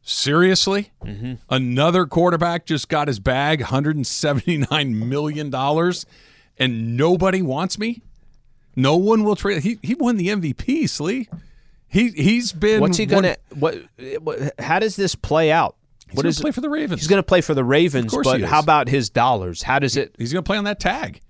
seriously, 0.04 0.92
Mm-hmm. 1.04 1.34
another 1.50 2.06
quarterback 2.06 2.66
just 2.66 2.90
got 2.90 3.08
his 3.08 3.20
bag, 3.20 3.62
hundred 3.62 3.96
and 3.96 4.06
seventy 4.06 4.58
nine 4.72 5.10
million 5.10 5.50
dollars, 5.50 6.06
and 6.58 6.96
nobody 6.96 7.42
wants 7.42 7.80
me. 7.80 8.02
No 8.76 8.98
one 8.98 9.24
will 9.24 9.36
trade. 9.36 9.64
He 9.64 9.80
he 9.82 9.96
won 9.96 10.18
the 10.18 10.28
MVP. 10.30 10.84
Sli. 10.84 11.28
He 11.88 12.10
he's 12.10 12.52
been. 12.54 12.82
What's 12.82 12.98
he 12.98 13.06
going 13.06 13.24
to 13.24 13.38
what, 13.56 13.78
what? 14.22 14.60
How 14.60 14.80
does 14.80 14.96
this 14.96 15.14
play 15.16 15.52
out? 15.52 15.76
He's 16.08 16.16
What 16.18 16.24
gonna 16.24 16.30
is 16.30 16.42
play 16.42 16.52
for 16.52 16.62
the 16.62 16.70
Ravens? 16.70 17.02
He's 17.02 17.08
going 17.08 17.20
to 17.22 17.26
play 17.26 17.42
for 17.42 17.54
the 17.54 17.64
Ravens. 17.64 18.16
But 18.24 18.42
how 18.42 18.60
about 18.60 18.88
his 18.88 19.10
dollars? 19.10 19.62
How 19.64 19.80
does 19.80 19.96
it? 19.98 20.16
He's 20.18 20.32
going 20.34 20.44
to 20.44 20.48
play 20.48 20.58
on 20.58 20.64
that 20.66 20.80
tag. 20.80 21.22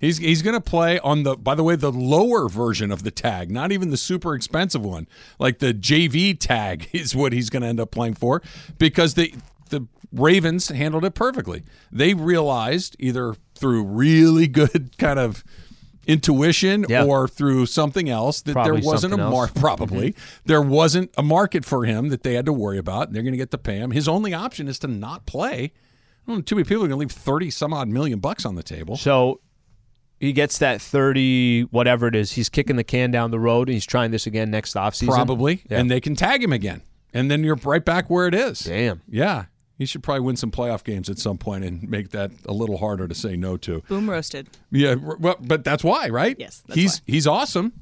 He's 0.00 0.18
he's 0.18 0.42
going 0.42 0.54
to 0.54 0.60
play 0.60 0.98
on 0.98 1.22
the 1.22 1.36
by 1.36 1.54
the 1.54 1.62
way 1.62 1.74
the 1.76 1.90
lower 1.92 2.48
version 2.48 2.90
of 2.90 3.02
the 3.02 3.10
tag, 3.10 3.50
not 3.50 3.72
even 3.72 3.90
the 3.90 3.96
super 3.96 4.34
expensive 4.34 4.84
one. 4.84 5.08
Like 5.38 5.58
the 5.58 5.72
JV 5.72 6.38
tag 6.38 6.88
is 6.92 7.14
what 7.16 7.32
he's 7.32 7.48
going 7.50 7.62
to 7.62 7.68
end 7.68 7.80
up 7.80 7.90
playing 7.90 8.14
for 8.14 8.42
because 8.78 9.14
the 9.14 9.34
the 9.70 9.86
Ravens 10.12 10.68
handled 10.68 11.04
it 11.04 11.14
perfectly. 11.14 11.64
They 11.90 12.14
realized 12.14 12.94
either 12.98 13.34
through 13.54 13.84
really 13.84 14.46
good 14.46 14.90
kind 14.98 15.18
of 15.18 15.42
intuition 16.06 16.84
Yeah. 16.88 17.04
or 17.04 17.26
through 17.26 17.66
something 17.66 18.08
else 18.08 18.40
that 18.42 18.52
Probably 18.52 18.80
there 18.80 18.86
wasn't 18.88 19.14
a 19.14 19.16
mark 19.16 19.50
else. 19.50 19.50
Mm-hmm. 19.56 19.60
probably 19.60 20.14
there 20.44 20.62
wasn't 20.62 21.10
a 21.18 21.22
market 21.22 21.64
for 21.64 21.84
him 21.84 22.10
that 22.10 22.22
they 22.22 22.34
had 22.34 22.46
to 22.46 22.52
worry 22.52 22.78
about 22.78 23.08
and 23.08 23.16
they're 23.16 23.22
going 23.24 23.32
to 23.32 23.38
get 23.38 23.50
to 23.50 23.58
pay 23.58 23.78
him 23.78 23.90
his 23.90 24.06
only 24.06 24.32
option 24.32 24.68
is 24.68 24.78
to 24.80 24.86
not 24.86 25.26
play 25.26 25.72
I 26.28 26.40
too 26.42 26.54
many 26.54 26.64
people 26.64 26.84
are 26.84 26.88
going 26.88 26.90
to 26.90 26.96
leave 26.96 27.10
30 27.10 27.50
some 27.50 27.72
odd 27.72 27.88
million 27.88 28.20
bucks 28.20 28.44
on 28.44 28.54
the 28.54 28.62
table 28.62 28.96
So 28.96 29.40
he 30.20 30.32
gets 30.32 30.58
that 30.58 30.80
thirty 30.80 31.62
whatever 31.62 32.06
it 32.06 32.14
is. 32.14 32.32
He's 32.32 32.48
kicking 32.48 32.76
the 32.76 32.84
can 32.84 33.10
down 33.10 33.30
the 33.30 33.38
road, 33.40 33.68
and 33.68 33.74
he's 33.74 33.86
trying 33.86 34.10
this 34.10 34.26
again 34.26 34.50
next 34.50 34.74
offseason. 34.74 35.08
probably 35.08 35.62
Yeah. 35.70 35.78
and 35.80 35.90
they 35.90 36.00
can 36.00 36.16
tag 36.16 36.42
him 36.42 36.52
again 36.52 36.82
and 37.14 37.30
then 37.30 37.44
you're 37.44 37.56
right 37.64 37.84
back 37.84 38.10
where 38.10 38.26
it 38.26 38.34
is 38.34 38.60
Damn. 38.60 39.00
yeah 39.08 39.44
he 39.78 39.84
should 39.86 40.02
probably 40.02 40.20
win 40.22 40.36
some 40.36 40.50
playoff 40.50 40.82
games 40.84 41.08
at 41.10 41.18
some 41.18 41.38
point 41.38 41.64
and 41.64 41.88
make 41.88 42.10
that 42.10 42.30
a 42.46 42.52
little 42.52 42.78
harder 42.78 43.06
to 43.06 43.14
say 43.14 43.36
no 43.36 43.56
to 43.58 43.80
Boom 43.88 44.08
roasted. 44.10 44.48
yeah 44.70 44.94
well, 44.94 45.36
but 45.40 45.64
that's 45.64 45.84
why 45.84 46.08
right 46.08 46.36
Yes, 46.38 46.62
that's 46.66 46.78
he's 46.78 46.96
why. 47.00 47.02
he's 47.06 47.26
awesome 47.26 47.72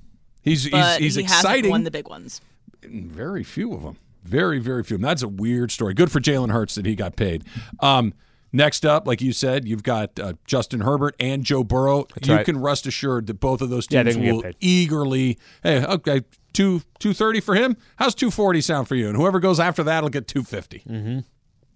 he's 0.42 0.68
But 0.68 0.98
he's, 1.00 1.04
he's 1.04 1.14
he 1.16 1.22
exciting 1.22 1.48
hasn't 1.64 1.70
won 1.70 1.84
the 1.84 1.90
big 1.90 2.08
ones. 2.08 2.40
very 2.82 3.42
few 3.44 3.72
of 3.72 3.82
them. 3.82 3.96
Very, 4.24 4.58
very 4.58 4.82
few. 4.82 4.96
of 4.96 5.02
them. 5.02 5.06
That's 5.08 5.22
a 5.22 5.28
weird 5.28 5.70
story. 5.70 5.92
Good 5.92 6.10
for 6.10 6.18
Jalen 6.20 6.50
Hurts 6.50 6.76
that 6.76 6.86
he 6.86 6.94
got 6.94 7.14
paid. 7.14 7.44
Um, 7.80 8.14
next 8.54 8.86
up, 8.86 9.06
like 9.06 9.20
you 9.20 9.32
said, 9.32 9.68
you've 9.68 9.82
got 9.82 10.18
uh, 10.18 10.34
Justin 10.46 10.80
Herbert 10.80 11.16
and 11.20 11.44
Joe 11.44 11.64
Burrow. 11.64 12.06
you 12.22 12.34
right. 12.34 12.46
can 12.46 12.60
rest 12.60 12.86
assured 12.86 13.26
that 13.26 13.40
both 13.40 13.60
of 13.60 13.68
those 13.68 13.86
teams 13.86 14.16
get 14.16 14.32
will 14.32 14.42
eagerly. 14.60 15.38
Hey, 15.62 15.84
okay, 15.84 16.22
two 16.54 16.80
two 16.98 17.12
thirty 17.12 17.40
for 17.40 17.54
him. 17.54 17.76
How's 17.96 18.14
two 18.14 18.30
forty 18.30 18.62
sound 18.62 18.88
for 18.88 18.94
you? 18.94 19.08
And 19.08 19.16
whoever 19.16 19.40
goes 19.40 19.60
after 19.60 19.82
that 19.82 20.02
will 20.02 20.10
get 20.10 20.26
two 20.26 20.44
fifty. 20.44 20.82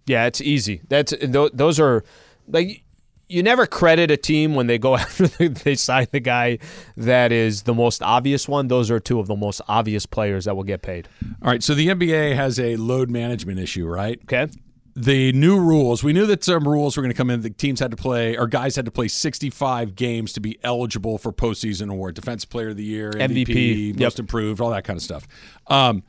Yeah, 0.06 0.24
it's 0.26 0.40
easy. 0.40 0.80
That's 0.88 1.12
those 1.20 1.78
are 1.78 2.04
like 2.46 2.84
you 3.28 3.42
never 3.42 3.66
credit 3.66 4.10
a 4.10 4.16
team 4.16 4.54
when 4.54 4.68
they 4.68 4.78
go 4.78 4.96
after 4.96 5.26
the, 5.26 5.48
they 5.48 5.74
sign 5.74 6.06
the 6.12 6.20
guy 6.20 6.58
that 6.96 7.32
is 7.32 7.64
the 7.64 7.74
most 7.74 8.02
obvious 8.02 8.48
one. 8.48 8.68
Those 8.68 8.90
are 8.90 9.00
two 9.00 9.20
of 9.20 9.26
the 9.26 9.36
most 9.36 9.60
obvious 9.68 10.06
players 10.06 10.46
that 10.46 10.56
will 10.56 10.64
get 10.64 10.82
paid. 10.82 11.08
All 11.42 11.50
right, 11.50 11.62
so 11.62 11.74
the 11.74 11.88
NBA 11.88 12.34
has 12.34 12.58
a 12.58 12.76
load 12.76 13.10
management 13.10 13.58
issue, 13.58 13.86
right? 13.86 14.18
Okay. 14.24 14.48
The 14.98 15.32
new 15.32 15.60
rules. 15.60 16.02
We 16.02 16.12
knew 16.12 16.26
that 16.26 16.42
some 16.42 16.66
rules 16.66 16.96
were 16.96 17.02
going 17.02 17.12
to 17.12 17.16
come 17.16 17.30
in. 17.30 17.40
The 17.40 17.50
teams 17.50 17.78
had 17.78 17.92
to 17.92 17.96
play, 17.96 18.36
or 18.36 18.48
guys 18.48 18.74
had 18.74 18.84
to 18.86 18.90
play 18.90 19.06
65 19.06 19.94
games 19.94 20.32
to 20.32 20.40
be 20.40 20.58
eligible 20.64 21.18
for 21.18 21.32
postseason 21.32 21.88
award, 21.90 22.16
Defensive 22.16 22.50
Player 22.50 22.70
of 22.70 22.76
the 22.76 22.84
Year, 22.84 23.12
MVP, 23.12 23.46
MVP, 23.46 24.00
Most 24.00 24.14
yep. 24.14 24.18
Improved, 24.18 24.60
all 24.60 24.70
that 24.70 24.84
kind 24.84 24.96
of 24.96 25.02
stuff. 25.02 25.28
Um, 25.68 26.02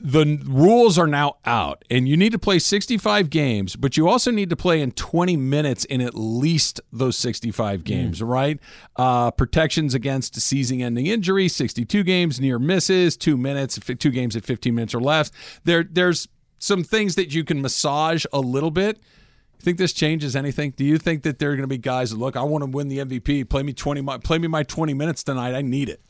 the 0.00 0.38
rules 0.44 0.98
are 0.98 1.06
now 1.06 1.36
out, 1.44 1.84
and 1.90 2.08
you 2.08 2.16
need 2.16 2.32
to 2.32 2.38
play 2.38 2.58
65 2.58 3.30
games, 3.30 3.76
but 3.76 3.96
you 3.96 4.08
also 4.08 4.30
need 4.30 4.50
to 4.50 4.56
play 4.56 4.80
in 4.80 4.92
20 4.92 5.36
minutes 5.36 5.84
in 5.84 6.00
at 6.00 6.14
least 6.14 6.80
those 6.92 7.16
65 7.16 7.84
games, 7.84 8.22
right? 8.22 8.58
Uh, 8.96 9.30
protections 9.30 9.94
against 9.94 10.38
season-ending 10.40 11.06
injury, 11.06 11.48
62 11.48 12.02
games, 12.02 12.40
near 12.40 12.58
misses, 12.58 13.16
two 13.16 13.36
minutes, 13.36 13.78
two 13.98 14.10
games 14.10 14.36
at 14.36 14.44
15 14.44 14.74
minutes 14.74 14.94
or 14.94 15.00
less. 15.00 15.30
There, 15.64 15.84
there's 15.84 16.28
some 16.64 16.82
things 16.82 17.14
that 17.16 17.34
you 17.34 17.44
can 17.44 17.60
massage 17.60 18.24
a 18.32 18.40
little 18.40 18.70
bit. 18.70 18.96
You 18.96 19.60
think 19.60 19.78
this 19.78 19.92
changes 19.92 20.34
anything? 20.34 20.72
Do 20.76 20.84
you 20.84 20.98
think 20.98 21.22
that 21.22 21.38
there 21.38 21.50
are 21.50 21.56
going 21.56 21.62
to 21.62 21.68
be 21.68 21.78
guys 21.78 22.10
that 22.10 22.16
look, 22.18 22.36
I 22.36 22.42
want 22.42 22.64
to 22.64 22.70
win 22.70 22.88
the 22.88 22.98
MVP, 22.98 23.48
play 23.48 23.62
me 23.62 23.72
20, 23.72 24.00
mi- 24.00 24.18
play 24.18 24.38
me 24.38 24.48
my 24.48 24.62
20 24.62 24.94
minutes 24.94 25.22
tonight, 25.22 25.54
I 25.54 25.62
need 25.62 25.88
it. 25.88 26.00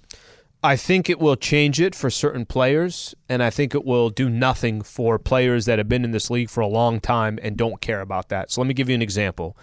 I 0.62 0.76
think 0.76 1.10
it 1.10 1.18
will 1.18 1.36
change 1.36 1.78
it 1.78 1.94
for 1.94 2.08
certain 2.08 2.46
players, 2.46 3.14
and 3.28 3.42
I 3.42 3.50
think 3.50 3.74
it 3.74 3.84
will 3.84 4.08
do 4.08 4.30
nothing 4.30 4.80
for 4.80 5.18
players 5.18 5.66
that 5.66 5.78
have 5.78 5.90
been 5.90 6.04
in 6.04 6.12
this 6.12 6.30
league 6.30 6.48
for 6.48 6.62
a 6.62 6.66
long 6.66 7.00
time 7.00 7.38
and 7.42 7.54
don't 7.56 7.82
care 7.82 8.00
about 8.00 8.30
that. 8.30 8.50
So 8.50 8.62
let 8.62 8.68
me 8.68 8.72
give 8.72 8.88
you 8.88 8.94
an 8.94 9.02
example. 9.02 9.58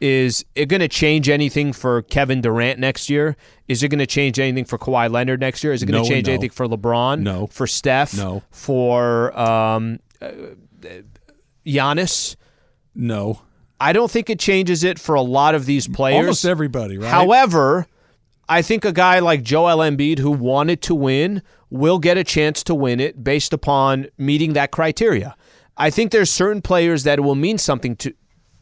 Is 0.00 0.44
it 0.54 0.66
going 0.66 0.80
to 0.80 0.88
change 0.88 1.28
anything 1.28 1.72
for 1.72 2.02
Kevin 2.02 2.42
Durant 2.42 2.78
next 2.78 3.08
year? 3.08 3.34
Is 3.66 3.82
it 3.82 3.88
going 3.88 3.98
to 3.98 4.06
change 4.06 4.38
anything 4.38 4.66
for 4.66 4.78
Kawhi 4.78 5.10
Leonard 5.10 5.40
next 5.40 5.64
year? 5.64 5.72
Is 5.72 5.82
it 5.82 5.86
going 5.86 5.98
No 6.00 6.04
to 6.04 6.08
change 6.10 6.26
no. 6.26 6.34
anything 6.34 6.50
for 6.50 6.66
LeBron? 6.68 7.20
No. 7.20 7.46
For 7.46 7.66
Steph? 7.66 8.14
No. 8.14 8.42
For 8.50 9.36
um, 9.38 9.98
uh, 10.20 10.32
Giannis? 11.66 12.36
No. 12.94 13.42
I 13.80 13.92
don't 13.92 14.10
think 14.10 14.30
it 14.30 14.38
changes 14.38 14.84
it 14.84 14.98
for 14.98 15.14
a 15.14 15.20
lot 15.20 15.54
of 15.54 15.66
these 15.66 15.86
players. 15.86 16.16
Almost 16.20 16.44
everybody, 16.46 16.96
right? 16.98 17.10
However, 17.10 17.86
I 18.48 18.62
think 18.62 18.84
a 18.84 18.92
guy 18.92 19.18
like 19.18 19.42
Joel 19.42 19.78
Embiid 19.78 20.18
who 20.18 20.30
wanted 20.30 20.80
to 20.82 20.94
win 20.94 21.42
will 21.68 21.98
get 21.98 22.16
a 22.16 22.24
chance 22.24 22.62
to 22.64 22.74
win 22.74 23.00
it 23.00 23.22
based 23.22 23.52
upon 23.52 24.06
meeting 24.16 24.54
that 24.54 24.70
criteria. 24.70 25.36
I 25.76 25.90
think 25.90 26.10
there's 26.10 26.30
certain 26.30 26.62
players 26.62 27.02
that 27.02 27.18
it 27.18 27.22
will 27.22 27.34
mean 27.34 27.58
something 27.58 27.96
to 27.96 28.14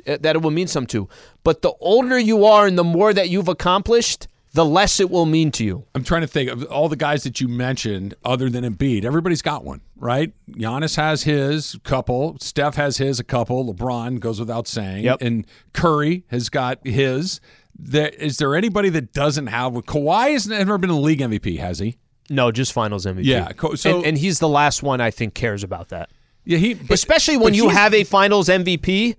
uh, 0.06 0.18
that 0.20 0.36
it 0.36 0.42
will 0.42 0.50
mean 0.50 0.66
something 0.66 0.88
to. 0.88 1.08
But 1.44 1.62
the 1.62 1.72
older 1.80 2.18
you 2.18 2.44
are 2.44 2.66
and 2.66 2.76
the 2.76 2.84
more 2.84 3.12
that 3.12 3.30
you've 3.30 3.48
accomplished, 3.48 4.26
the 4.54 4.64
less 4.64 5.00
it 5.00 5.10
will 5.10 5.26
mean 5.26 5.50
to 5.52 5.64
you. 5.64 5.84
I'm 5.96 6.04
trying 6.04 6.20
to 6.22 6.26
think 6.28 6.48
of 6.48 6.62
all 6.64 6.88
the 6.88 6.96
guys 6.96 7.24
that 7.24 7.40
you 7.40 7.48
mentioned 7.48 8.14
other 8.24 8.48
than 8.48 8.64
Embiid. 8.64 9.04
Everybody's 9.04 9.42
got 9.42 9.64
one, 9.64 9.80
right? 9.96 10.32
Giannis 10.50 10.96
has 10.96 11.24
his 11.24 11.76
couple. 11.82 12.36
Steph 12.40 12.76
has 12.76 12.96
his 12.98 13.18
a 13.18 13.24
couple. 13.24 13.74
LeBron 13.74 14.20
goes 14.20 14.38
without 14.38 14.68
saying. 14.68 15.04
Yep. 15.04 15.22
And 15.22 15.46
Curry 15.72 16.24
has 16.28 16.48
got 16.48 16.78
his. 16.86 17.40
There, 17.76 18.08
is 18.10 18.38
there 18.38 18.54
anybody 18.54 18.88
that 18.90 19.12
doesn't 19.12 19.48
have? 19.48 19.72
Kawhi 19.72 20.32
has 20.32 20.46
never 20.46 20.78
been 20.78 20.90
a 20.90 21.00
league 21.00 21.18
MVP, 21.20 21.58
has 21.58 21.80
he? 21.80 21.98
No, 22.30 22.52
just 22.52 22.72
finals 22.72 23.06
MVP. 23.06 23.24
Yeah, 23.24 23.50
so- 23.74 23.96
and, 23.96 24.06
and 24.06 24.18
he's 24.18 24.38
the 24.38 24.48
last 24.48 24.82
one 24.84 25.00
I 25.00 25.10
think 25.10 25.34
cares 25.34 25.64
about 25.64 25.88
that. 25.88 26.10
Yeah, 26.44 26.58
he. 26.58 26.74
But, 26.74 26.92
Especially 26.94 27.36
when 27.38 27.54
you 27.54 27.70
have 27.70 27.92
a 27.92 28.04
finals 28.04 28.48
MVP, 28.48 29.16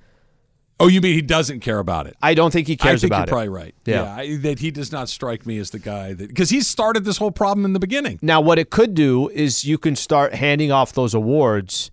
Oh, 0.80 0.88
you 0.88 1.00
mean 1.00 1.14
he 1.14 1.22
doesn't 1.22 1.62
care 1.62 1.80
about 1.80 2.06
it? 2.08 2.18
I 2.22 2.34
don't 2.34 2.52
think 2.52 2.68
he 2.68 2.76
cares 2.76 3.04
about. 3.04 3.22
I 3.22 3.26
think 3.26 3.32
about 3.32 3.42
you're 3.42 3.44
it. 3.46 3.48
probably 3.48 3.64
right. 3.64 3.76
Yeah. 3.86 4.16
I, 4.16 4.38
that 4.38 4.60
he 4.60 4.72
does 4.72 4.92
not 4.92 5.08
strike 5.08 5.46
me 5.46 5.58
as 5.58 5.70
the 5.70 5.80
guy 5.80 6.14
that 6.14 6.28
because 6.28 6.50
he 6.50 6.62
started 6.62 7.06
this 7.06 7.18
whole 7.18 7.32
problem 7.32 7.64
in 7.66 7.74
the 7.74 7.80
beginning. 7.80 8.20
Now, 8.22 8.42
what 8.42 8.60
it 8.60 8.70
could 8.70 8.94
do 8.94 9.30
is 9.30 9.64
you 9.64 9.78
can 9.78 9.96
start 9.96 10.34
handing 10.34 10.72
off 10.72 10.92
those 10.94 11.14
awards 11.14 11.92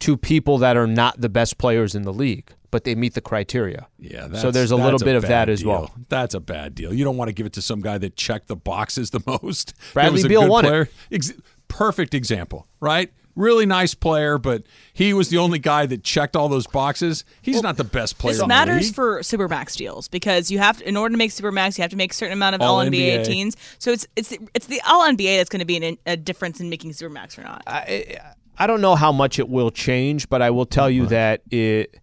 to 0.00 0.16
people 0.16 0.58
that 0.58 0.76
are 0.76 0.86
not 0.88 1.20
the 1.20 1.28
best 1.28 1.58
players 1.58 1.94
in 1.94 2.02
the 2.02 2.12
league, 2.12 2.52
but 2.72 2.82
they 2.82 2.96
meet 2.96 3.14
the 3.14 3.20
criteria. 3.20 3.86
Yeah, 3.98 4.32
So 4.32 4.50
there's 4.50 4.72
a 4.72 4.76
little 4.76 4.92
that's 4.98 5.04
bit 5.04 5.16
of 5.16 5.22
that 5.22 5.48
as 5.48 5.64
well. 5.64 5.94
That's 6.08 6.34
a 6.34 6.40
bad 6.40 6.74
deal. 6.74 6.92
You 6.92 7.04
don't 7.04 7.16
want 7.16 7.28
to 7.28 7.32
give 7.32 7.46
it 7.46 7.52
to 7.54 7.62
some 7.62 7.80
guy 7.80 7.98
that 7.98 8.16
checked 8.16 8.48
the 8.48 8.56
boxes 8.56 9.10
the 9.10 9.22
most. 9.42 9.74
Bradley 9.92 10.22
a 10.22 10.28
Beal 10.28 10.48
won 10.48 10.66
it. 10.66 10.88
Ex- 11.12 11.32
perfect 11.68 12.14
example, 12.14 12.66
right? 12.80 13.12
Really 13.36 13.66
nice 13.66 13.94
player, 13.94 14.38
but 14.38 14.62
he 14.92 15.12
was 15.12 15.28
the 15.28 15.38
only 15.38 15.58
guy 15.58 15.86
that 15.86 16.04
checked 16.04 16.36
all 16.36 16.48
those 16.48 16.66
boxes. 16.66 17.24
He's 17.42 17.62
not 17.62 17.76
the 17.76 17.84
best 17.84 18.18
player. 18.18 18.34
This 18.34 18.42
in 18.42 18.48
the 18.48 18.54
matters 18.54 18.86
league. 18.86 18.94
for 18.94 19.20
supermax 19.20 19.76
deals 19.76 20.06
because 20.08 20.50
you 20.50 20.58
have 20.58 20.78
to, 20.78 20.88
in 20.88 20.96
order 20.96 21.12
to 21.12 21.18
make 21.18 21.32
supermax, 21.32 21.76
you 21.76 21.82
have 21.82 21.90
to 21.90 21.96
make 21.96 22.12
a 22.12 22.14
certain 22.14 22.34
amount 22.34 22.54
of 22.54 22.60
All 22.60 22.76
All 22.76 22.84
NBA, 22.84 23.20
NBA. 23.20 23.24
teams. 23.24 23.56
So 23.78 23.90
it's 23.90 24.06
it's 24.14 24.32
it's 24.54 24.66
the 24.66 24.80
All 24.86 25.02
NBA 25.08 25.38
that's 25.38 25.50
going 25.50 25.60
to 25.60 25.64
be 25.64 25.84
an, 25.84 25.98
a 26.06 26.16
difference 26.16 26.60
in 26.60 26.70
making 26.70 26.92
supermax 26.92 27.36
or 27.38 27.42
not. 27.42 27.62
I, 27.66 28.18
I 28.58 28.66
don't 28.66 28.80
know 28.80 28.94
how 28.94 29.10
much 29.10 29.38
it 29.38 29.48
will 29.48 29.70
change, 29.70 30.28
but 30.28 30.40
I 30.40 30.50
will 30.50 30.66
tell 30.66 30.88
you 30.88 31.06
that 31.06 31.42
it 31.50 31.98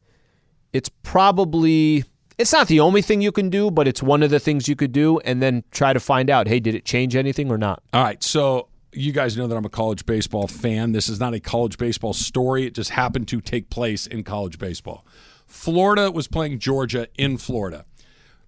it's 0.74 0.90
probably 1.04 2.04
it's 2.38 2.52
not 2.52 2.68
the 2.68 2.80
only 2.80 3.02
thing 3.02 3.22
you 3.22 3.32
can 3.32 3.50
do, 3.50 3.70
but 3.70 3.88
it's 3.88 4.02
one 4.02 4.24
of 4.24 4.32
the 4.32 4.40
things 4.40 4.68
you 4.68 4.76
could 4.76 4.92
do, 4.92 5.20
and 5.20 5.42
then 5.42 5.64
try 5.72 5.94
to 5.94 6.00
find 6.00 6.30
out, 6.30 6.48
hey, 6.48 6.60
did 6.60 6.74
it 6.76 6.86
change 6.86 7.16
anything 7.16 7.52
or 7.52 7.58
not? 7.58 7.84
All 7.94 8.04
right, 8.04 8.22
so 8.24 8.68
you 8.94 9.12
guys 9.12 9.38
know 9.38 9.48
that 9.48 9.56
I'm 9.56 9.66
a 9.66 9.70
college 9.70 10.06
baseball 10.06 10.48
fan. 10.48 10.92
This 10.92 11.10
is 11.10 11.20
not 11.20 11.34
a 11.34 11.40
college 11.40 11.78
baseball 11.78 12.14
story. 12.14 12.66
It 12.66 12.74
just 12.74 12.92
happened 12.92 13.28
to 13.30 13.42
take 13.42 13.70
place 13.70 14.06
in 14.08 14.24
college 14.24 14.60
baseball. 14.60 15.06
Florida 15.46 16.12
was 16.12 16.28
playing 16.28 16.60
Georgia 16.60 17.08
in 17.18 17.38
Florida. 17.38 17.86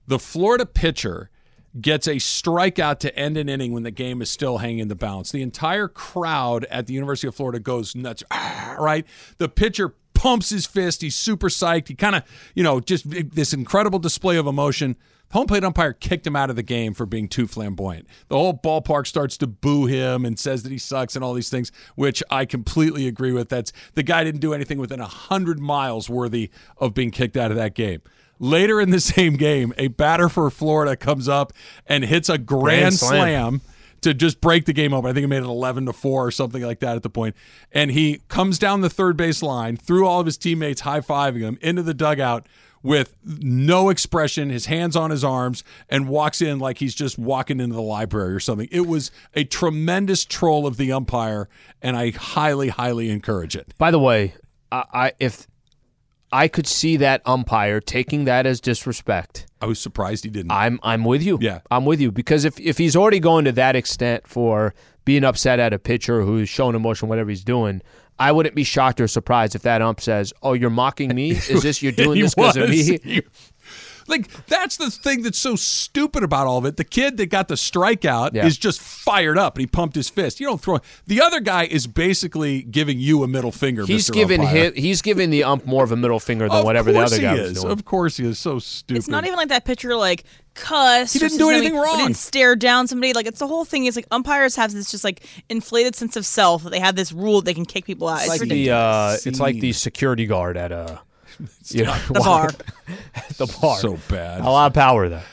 The 0.07 0.19
Florida 0.19 0.65
pitcher 0.65 1.29
gets 1.79 2.07
a 2.07 2.15
strikeout 2.15 2.99
to 2.99 3.17
end 3.17 3.37
an 3.37 3.49
inning 3.49 3.73
when 3.73 3.83
the 3.83 3.91
game 3.91 4.21
is 4.21 4.29
still 4.29 4.59
hanging 4.59 4.79
in 4.79 4.87
the 4.87 4.95
balance. 4.95 5.31
The 5.31 5.41
entire 5.41 5.87
crowd 5.87 6.65
at 6.65 6.87
the 6.87 6.93
University 6.93 7.27
of 7.27 7.35
Florida 7.35 7.59
goes 7.59 7.95
nuts, 7.95 8.23
right? 8.31 9.05
The 9.37 9.49
pitcher 9.49 9.95
pumps 10.13 10.49
his 10.49 10.65
fist. 10.65 11.01
He's 11.01 11.15
super 11.15 11.49
psyched. 11.49 11.87
He 11.87 11.95
kind 11.95 12.15
of, 12.15 12.23
you 12.53 12.63
know, 12.63 12.79
just 12.79 13.09
this 13.09 13.53
incredible 13.53 13.99
display 13.99 14.37
of 14.37 14.45
emotion. 14.45 14.95
Home 15.33 15.47
plate 15.47 15.63
umpire 15.63 15.93
kicked 15.93 16.27
him 16.27 16.35
out 16.35 16.51
of 16.51 16.55
the 16.55 16.61
game 16.63 16.93
for 16.93 17.07
being 17.07 17.27
too 17.27 17.47
flamboyant. 17.47 18.07
The 18.27 18.37
whole 18.37 18.53
ballpark 18.53 19.07
starts 19.07 19.35
to 19.37 19.47
boo 19.47 19.87
him 19.87 20.25
and 20.25 20.37
says 20.37 20.61
that 20.61 20.71
he 20.71 20.77
sucks 20.77 21.15
and 21.15 21.25
all 21.25 21.33
these 21.33 21.49
things, 21.49 21.71
which 21.95 22.21
I 22.29 22.45
completely 22.45 23.07
agree 23.07 23.31
with. 23.31 23.49
That's 23.49 23.73
the 23.95 24.03
guy 24.03 24.23
didn't 24.23 24.41
do 24.41 24.53
anything 24.53 24.77
within 24.77 24.99
a 24.99 25.07
hundred 25.07 25.59
miles 25.59 26.07
worthy 26.07 26.51
of 26.77 26.93
being 26.93 27.09
kicked 27.09 27.35
out 27.35 27.49
of 27.49 27.57
that 27.57 27.73
game. 27.73 28.03
Later 28.37 28.79
in 28.79 28.91
the 28.91 28.99
same 28.99 29.35
game, 29.35 29.73
a 29.75 29.87
batter 29.87 30.29
for 30.29 30.47
Florida 30.51 30.95
comes 30.95 31.27
up 31.27 31.51
and 31.87 32.05
hits 32.05 32.29
a 32.29 32.37
grand, 32.37 32.79
Grand 32.79 32.93
slam. 32.93 33.09
slam 33.09 33.61
to 34.01 34.13
just 34.13 34.39
break 34.39 34.65
the 34.65 34.73
game 34.73 34.93
open. 34.93 35.09
I 35.09 35.13
think 35.13 35.23
he 35.23 35.27
made 35.27 35.37
it 35.37 35.45
11 35.45 35.87
to 35.87 35.93
4 35.93 36.27
or 36.27 36.29
something 36.29 36.61
like 36.61 36.79
that 36.81 36.95
at 36.95 37.01
the 37.01 37.09
point. 37.09 37.35
And 37.71 37.89
he 37.89 38.21
comes 38.27 38.59
down 38.59 38.81
the 38.81 38.89
third 38.89 39.17
base 39.17 39.41
line 39.41 39.77
through 39.77 40.05
all 40.05 40.19
of 40.19 40.27
his 40.27 40.37
teammates 40.37 40.81
high 40.81 40.99
fiving 40.99 41.39
him 41.39 41.57
into 41.61 41.81
the 41.81 41.93
dugout 41.95 42.45
with 42.83 43.15
no 43.23 43.89
expression, 43.89 44.49
his 44.49 44.67
hands 44.67 44.95
on 44.95 45.09
his 45.09 45.23
arms, 45.23 45.63
and 45.89 46.07
walks 46.07 46.41
in 46.41 46.59
like 46.59 46.77
he's 46.77 46.93
just 46.93 47.17
walking 47.17 47.59
into 47.59 47.73
the 47.73 47.81
library 47.81 48.33
or 48.33 48.39
something. 48.39 48.67
It 48.71 48.85
was 48.85 49.09
a 49.33 49.45
tremendous 49.45 50.25
troll 50.25 50.67
of 50.67 50.77
the 50.77 50.91
umpire, 50.91 51.47
and 51.81 51.97
I 51.97 52.11
highly, 52.11 52.67
highly 52.67 53.09
encourage 53.09 53.55
it. 53.55 53.73
By 53.77 53.89
the 53.89 53.99
way, 53.99 54.35
I, 54.71 54.83
I 54.93 55.11
if 55.19 55.47
I 56.33 56.47
could 56.47 56.65
see 56.67 56.97
that 56.97 57.21
umpire 57.25 57.79
taking 57.79 58.25
that 58.25 58.45
as 58.45 58.59
disrespect. 58.59 59.45
I 59.61 59.67
was 59.67 59.79
surprised 59.79 60.23
he 60.23 60.29
didn't. 60.31 60.51
I'm 60.51 60.79
I'm 60.83 61.05
with 61.05 61.23
you. 61.23 61.37
Yeah. 61.39 61.59
I'm 61.71 61.85
with 61.85 62.01
you 62.01 62.11
because 62.11 62.43
if 62.43 62.59
if 62.59 62.77
he's 62.79 62.95
already 62.95 63.19
going 63.19 63.45
to 63.45 63.51
that 63.53 63.75
extent 63.75 64.27
for 64.27 64.73
being 65.05 65.23
upset 65.23 65.59
at 65.59 65.73
a 65.73 65.79
pitcher 65.79 66.21
who's 66.21 66.49
showing 66.49 66.75
emotion, 66.75 67.07
whatever 67.07 67.29
he's 67.29 67.43
doing, 67.43 67.81
I 68.19 68.31
wouldn't 68.31 68.55
be 68.55 68.63
shocked 68.63 69.01
or 69.01 69.07
surprised 69.07 69.55
if 69.55 69.63
that 69.63 69.81
ump 69.81 70.01
says, 70.01 70.33
"Oh, 70.41 70.53
you're 70.53 70.69
mocking 70.69 71.13
me? 71.13 71.31
Is 71.49 71.63
this 71.63 71.81
you're 71.81 71.91
doing 71.91 72.21
this 72.21 72.35
because 72.35 72.57
of 72.57 72.69
me?" 72.69 73.21
He- 74.05 74.11
Like 74.11 74.45
that's 74.47 74.77
the 74.77 74.89
thing 74.91 75.21
that's 75.23 75.37
so 75.39 75.55
stupid 75.55 76.23
about 76.23 76.47
all 76.47 76.57
of 76.57 76.65
it. 76.65 76.77
The 76.77 76.83
kid 76.83 77.17
that 77.17 77.27
got 77.27 77.47
the 77.47 77.55
strikeout 77.55 78.31
Yeah. 78.33 78.45
is 78.45 78.57
just 78.57 78.81
fired 78.81 79.37
up 79.37 79.55
and 79.55 79.61
he 79.61 79.67
pumped 79.67 79.95
his 79.95 80.09
fist. 80.09 80.39
You 80.39 80.47
don't 80.47 80.61
throw. 80.61 80.79
The 81.07 81.21
other 81.21 81.39
guy 81.39 81.63
is 81.65 81.87
basically 81.87 82.63
giving 82.63 82.99
you 82.99 83.23
a 83.23 83.27
middle 83.27 83.51
finger. 83.51 83.85
He's 83.85 84.09
Mr. 84.09 84.13
giving 84.13 84.41
Umpire. 84.41 84.65
him 84.65 84.73
he's 84.75 85.01
giving 85.01 85.29
the 85.29 85.43
ump 85.43 85.65
more 85.65 85.83
of 85.83 85.91
a 85.91 85.95
middle 85.95 86.19
finger 86.19 86.47
than 86.47 86.57
Of 86.59 86.65
whatever 86.65 86.91
the 86.91 86.99
other 86.99 87.19
guy 87.19 87.35
he 87.35 87.41
was 87.41 87.51
is. 87.51 87.61
doing. 87.61 87.71
Of 87.71 87.85
course 87.85 88.17
he 88.17 88.25
is. 88.25 88.39
So 88.39 88.59
stupid. 88.59 88.97
It's 88.99 89.07
not 89.07 89.25
even 89.25 89.37
like 89.37 89.49
that 89.49 89.65
pitcher 89.65 89.95
like 89.95 90.23
cuss. 90.53 91.13
He 91.13 91.19
or 91.19 91.27
didn't 91.29 91.37
do 91.39 91.49
anything 91.49 91.75
wrong. 91.75 91.97
Didn't 91.97 92.15
stare 92.17 92.55
down 92.55 92.87
somebody. 92.87 93.13
Like 93.13 93.25
it's 93.25 93.39
the 93.39 93.47
whole 93.47 93.65
thing. 93.65 93.85
Is 93.85 93.95
like 93.95 94.07
umpires 94.11 94.55
have 94.55 94.71
this 94.73 94.91
just 94.91 95.03
like 95.03 95.23
inflated 95.49 95.95
sense 95.95 96.15
of 96.15 96.25
self 96.25 96.63
that 96.63 96.69
they 96.71 96.79
have 96.79 96.95
this 96.95 97.11
rule 97.11 97.41
that 97.41 97.45
they 97.45 97.53
can 97.53 97.65
kick 97.65 97.85
people 97.85 98.07
out. 98.07 98.15
It's 98.17 98.23
It's, 98.25 98.29
like 98.31 98.41
ridiculous. 98.41 98.67
the 99.23 99.27
uh, 99.27 99.29
it's 99.29 99.39
like 99.39 99.59
the 99.59 99.71
security 99.73 100.25
guard 100.25 100.57
at 100.57 100.71
a 100.71 100.99
you 101.67 101.85
know, 101.85 101.95
the 102.07 102.19
bar. 102.19 102.49
the 103.37 103.57
bar. 103.61 103.77
so 103.77 103.97
bad. 104.09 104.41
A 104.41 104.49
lot 104.49 104.67
of 104.67 104.73
power 104.73 105.09
there. 105.09 105.23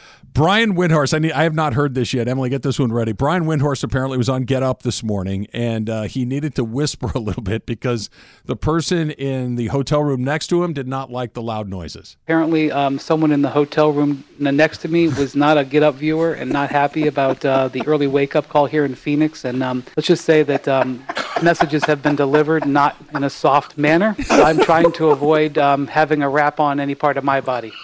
Brian 0.40 0.74
Windhorst, 0.74 1.12
I 1.12 1.18
need, 1.18 1.32
I 1.32 1.42
have 1.42 1.54
not 1.54 1.74
heard 1.74 1.94
this 1.94 2.14
yet. 2.14 2.26
Emily, 2.26 2.48
get 2.48 2.62
this 2.62 2.78
one 2.78 2.90
ready. 2.90 3.12
Brian 3.12 3.44
Windhorst 3.44 3.84
apparently 3.84 4.16
was 4.16 4.30
on 4.30 4.44
Get 4.44 4.62
Up 4.62 4.80
this 4.80 5.02
morning, 5.02 5.46
and 5.52 5.90
uh, 5.90 6.02
he 6.04 6.24
needed 6.24 6.54
to 6.54 6.64
whisper 6.64 7.12
a 7.14 7.18
little 7.18 7.42
bit 7.42 7.66
because 7.66 8.08
the 8.46 8.56
person 8.56 9.10
in 9.10 9.56
the 9.56 9.66
hotel 9.66 10.02
room 10.02 10.24
next 10.24 10.46
to 10.46 10.64
him 10.64 10.72
did 10.72 10.88
not 10.88 11.10
like 11.12 11.34
the 11.34 11.42
loud 11.42 11.68
noises. 11.68 12.16
Apparently, 12.24 12.72
um, 12.72 12.98
someone 12.98 13.32
in 13.32 13.42
the 13.42 13.50
hotel 13.50 13.92
room 13.92 14.24
next 14.38 14.78
to 14.78 14.88
me 14.88 15.08
was 15.08 15.36
not 15.36 15.58
a 15.58 15.64
Get 15.66 15.82
Up 15.82 15.96
viewer 15.96 16.32
and 16.32 16.50
not 16.50 16.70
happy 16.70 17.06
about 17.06 17.44
uh, 17.44 17.68
the 17.68 17.86
early 17.86 18.06
wake 18.06 18.34
up 18.34 18.48
call 18.48 18.64
here 18.64 18.86
in 18.86 18.94
Phoenix. 18.94 19.44
And 19.44 19.62
um, 19.62 19.84
let's 19.94 20.06
just 20.06 20.24
say 20.24 20.42
that 20.44 20.66
um, 20.66 21.04
messages 21.42 21.84
have 21.84 22.02
been 22.02 22.16
delivered 22.16 22.66
not 22.66 22.96
in 23.14 23.24
a 23.24 23.30
soft 23.30 23.76
manner. 23.76 24.16
I'm 24.30 24.58
trying 24.58 24.90
to 24.92 25.10
avoid 25.10 25.58
um, 25.58 25.86
having 25.86 26.22
a 26.22 26.30
wrap 26.30 26.60
on 26.60 26.80
any 26.80 26.94
part 26.94 27.18
of 27.18 27.24
my 27.24 27.42
body. 27.42 27.74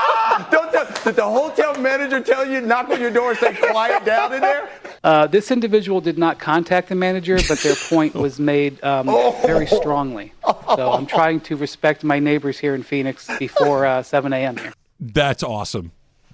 Don't 1.04 1.14
tell, 1.14 1.14
did 1.14 1.16
the 1.16 1.24
hotel 1.24 1.82
manager 1.82 2.20
tell 2.20 2.46
you 2.46 2.60
knock 2.60 2.88
on 2.88 3.00
your 3.00 3.10
door 3.10 3.30
and 3.30 3.38
say 3.38 3.54
quiet 3.54 4.04
down 4.04 4.32
in 4.32 4.40
there? 4.40 4.68
Uh, 5.02 5.26
this 5.26 5.50
individual 5.50 6.00
did 6.00 6.18
not 6.18 6.38
contact 6.38 6.88
the 6.88 6.94
manager, 6.94 7.38
but 7.48 7.58
their 7.58 7.74
point 7.74 8.14
was 8.14 8.38
made 8.38 8.82
um, 8.84 9.06
very 9.42 9.66
strongly. 9.66 10.32
So 10.76 10.92
I'm 10.92 11.06
trying 11.06 11.40
to 11.42 11.56
respect 11.56 12.04
my 12.04 12.18
neighbors 12.18 12.58
here 12.58 12.74
in 12.74 12.82
Phoenix 12.82 13.28
before 13.38 13.84
uh, 13.84 14.02
7 14.02 14.32
a.m. 14.32 14.56
here. 14.56 14.72
That's 15.00 15.42
awesome. 15.42 15.92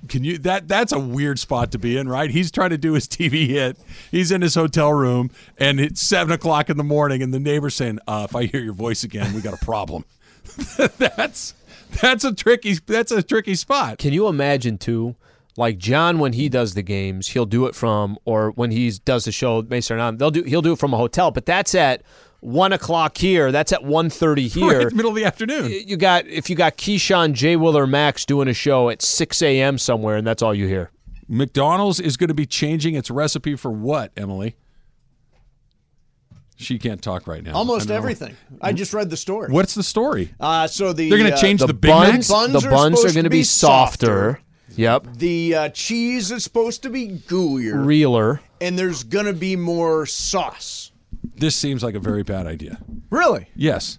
Can 0.09 0.23
you 0.23 0.39
that 0.39 0.69
that's 0.69 0.93
a 0.93 0.99
weird 0.99 1.41
spot 1.41 1.73
to 1.73 1.79
be 1.79 1.97
in, 1.97 2.09
right? 2.09 2.31
He's 2.31 2.53
trying 2.53 2.71
to 2.71 2.79
do 2.79 2.93
his 2.93 3.09
TV 3.09 3.49
hit. 3.49 3.77
He's 4.12 4.31
in 4.31 4.43
his 4.43 4.55
hotel 4.55 4.93
room, 4.93 5.33
and 5.59 5.81
it's 5.81 6.01
seven 6.01 6.33
o'clock 6.33 6.71
in 6.71 6.77
the 6.77 6.85
morning, 6.85 7.21
and 7.21 7.35
the 7.35 7.41
neighbor's 7.41 7.75
saying, 7.75 7.99
uh, 8.07 8.29
"If 8.29 8.37
I 8.37 8.45
hear 8.47 8.61
your 8.61 8.75
voice 8.75 9.03
again, 9.03 9.35
we 9.35 9.41
got 9.41 9.55
a 9.55 9.64
problem." 9.64 10.05
that's 10.99 11.55
that's 12.01 12.24
a 12.24 12.34
tricky 12.34 12.74
that's 12.74 13.12
a 13.12 13.22
tricky 13.22 13.55
spot. 13.55 13.99
Can 13.99 14.12
you 14.12 14.28
imagine 14.28 14.78
too? 14.78 15.16
Like 15.57 15.78
John, 15.78 16.20
when 16.20 16.34
he 16.34 16.49
does 16.49 16.74
the 16.74 16.82
games, 16.82 17.28
he'll 17.28 17.45
do 17.47 17.66
it 17.66 17.74
from, 17.74 18.16
or 18.24 18.51
when 18.53 18.70
he 18.70 18.93
does 19.05 19.24
the 19.24 19.32
show, 19.32 19.61
Mason 19.62 19.99
on, 19.99 20.16
they'll 20.16 20.30
do, 20.30 20.45
he'll 20.45 20.62
do 20.62 20.74
it 20.74 20.78
from 20.78 20.95
a 20.95 20.97
hotel. 20.97 21.32
But 21.32 21.47
that's 21.47 21.74
at 21.74 22.03
one 22.39 22.72
o'clock 22.72 23.18
here. 23.18 23.51
That's 23.51 23.72
at 23.72 23.80
1.30 23.82 24.39
here. 24.55 24.84
Right, 24.84 24.93
middle 24.93 25.11
of 25.11 25.16
the 25.16 25.24
afternoon. 25.24 25.72
You 25.84 25.97
got 25.97 26.26
if 26.28 26.49
you 26.49 26.55
got 26.55 26.76
Keyshawn, 26.76 27.32
Jay 27.32 27.57
Willer, 27.57 27.89
Max 27.89 28.24
doing 28.24 28.47
a 28.47 28.55
show 28.55 28.89
at 28.89 29.03
six 29.03 29.43
a.m. 29.43 29.78
somewhere, 29.78 30.16
and 30.16 30.24
that's 30.24 30.43
all 30.43 30.55
you 30.55 30.68
hear. 30.68 30.93
McDonald's 31.26 31.99
is 31.99 32.16
going 32.16 32.28
to 32.28 32.34
be 32.34 32.47
changing 32.47 32.95
its 32.95 33.11
recipe 33.11 33.57
for 33.57 33.70
what, 33.70 34.12
Emily? 34.16 34.55
She 36.59 36.79
can't 36.79 37.01
talk 37.01 37.27
right 37.27 37.43
now. 37.43 37.55
Almost 37.55 37.91
I 37.91 37.95
everything. 37.95 38.37
I 38.61 38.73
just 38.73 38.93
read 38.93 39.11
the 39.11 39.17
story. 39.17 39.51
What's 39.53 39.75
the 39.75 39.83
story? 39.83 40.35
Uh, 40.41 40.67
so 40.67 40.93
the 40.93 41.09
They're 41.09 41.19
going 41.19 41.31
to 41.31 41.37
uh, 41.37 41.41
change 41.41 41.61
the, 41.61 41.69
The, 41.69 41.75
Big 41.75 41.91
buns, 41.91 42.13
Macs. 42.13 42.29
Buns 42.29 42.53
the 42.63 42.69
are 42.69 42.71
buns 42.71 43.05
are 43.05 43.13
going 43.13 43.25
to 43.25 43.31
be 43.31 43.39
be 43.39 43.43
softer. 43.45 44.07
softer. 44.07 44.41
Yep, 44.77 45.07
The 45.17 45.55
uh, 45.55 45.69
cheese 45.71 46.31
is 46.31 46.45
supposed 46.45 46.83
to 46.83 46.91
be 46.91 47.09
gooier, 47.27 47.85
realer. 47.85 48.41
and 48.61 48.79
there's 48.79 49.03
gonna 49.03 49.33
be 49.33 49.57
more 49.57 50.07
sauce. 50.07 50.93
This 51.37 51.57
seems 51.57 51.83
like 51.83 51.95
a 51.97 51.99
very 52.01 52.23
bad 52.23 52.47
idea. 52.47 52.79
Really? 53.11 53.49
Yes. 53.57 53.99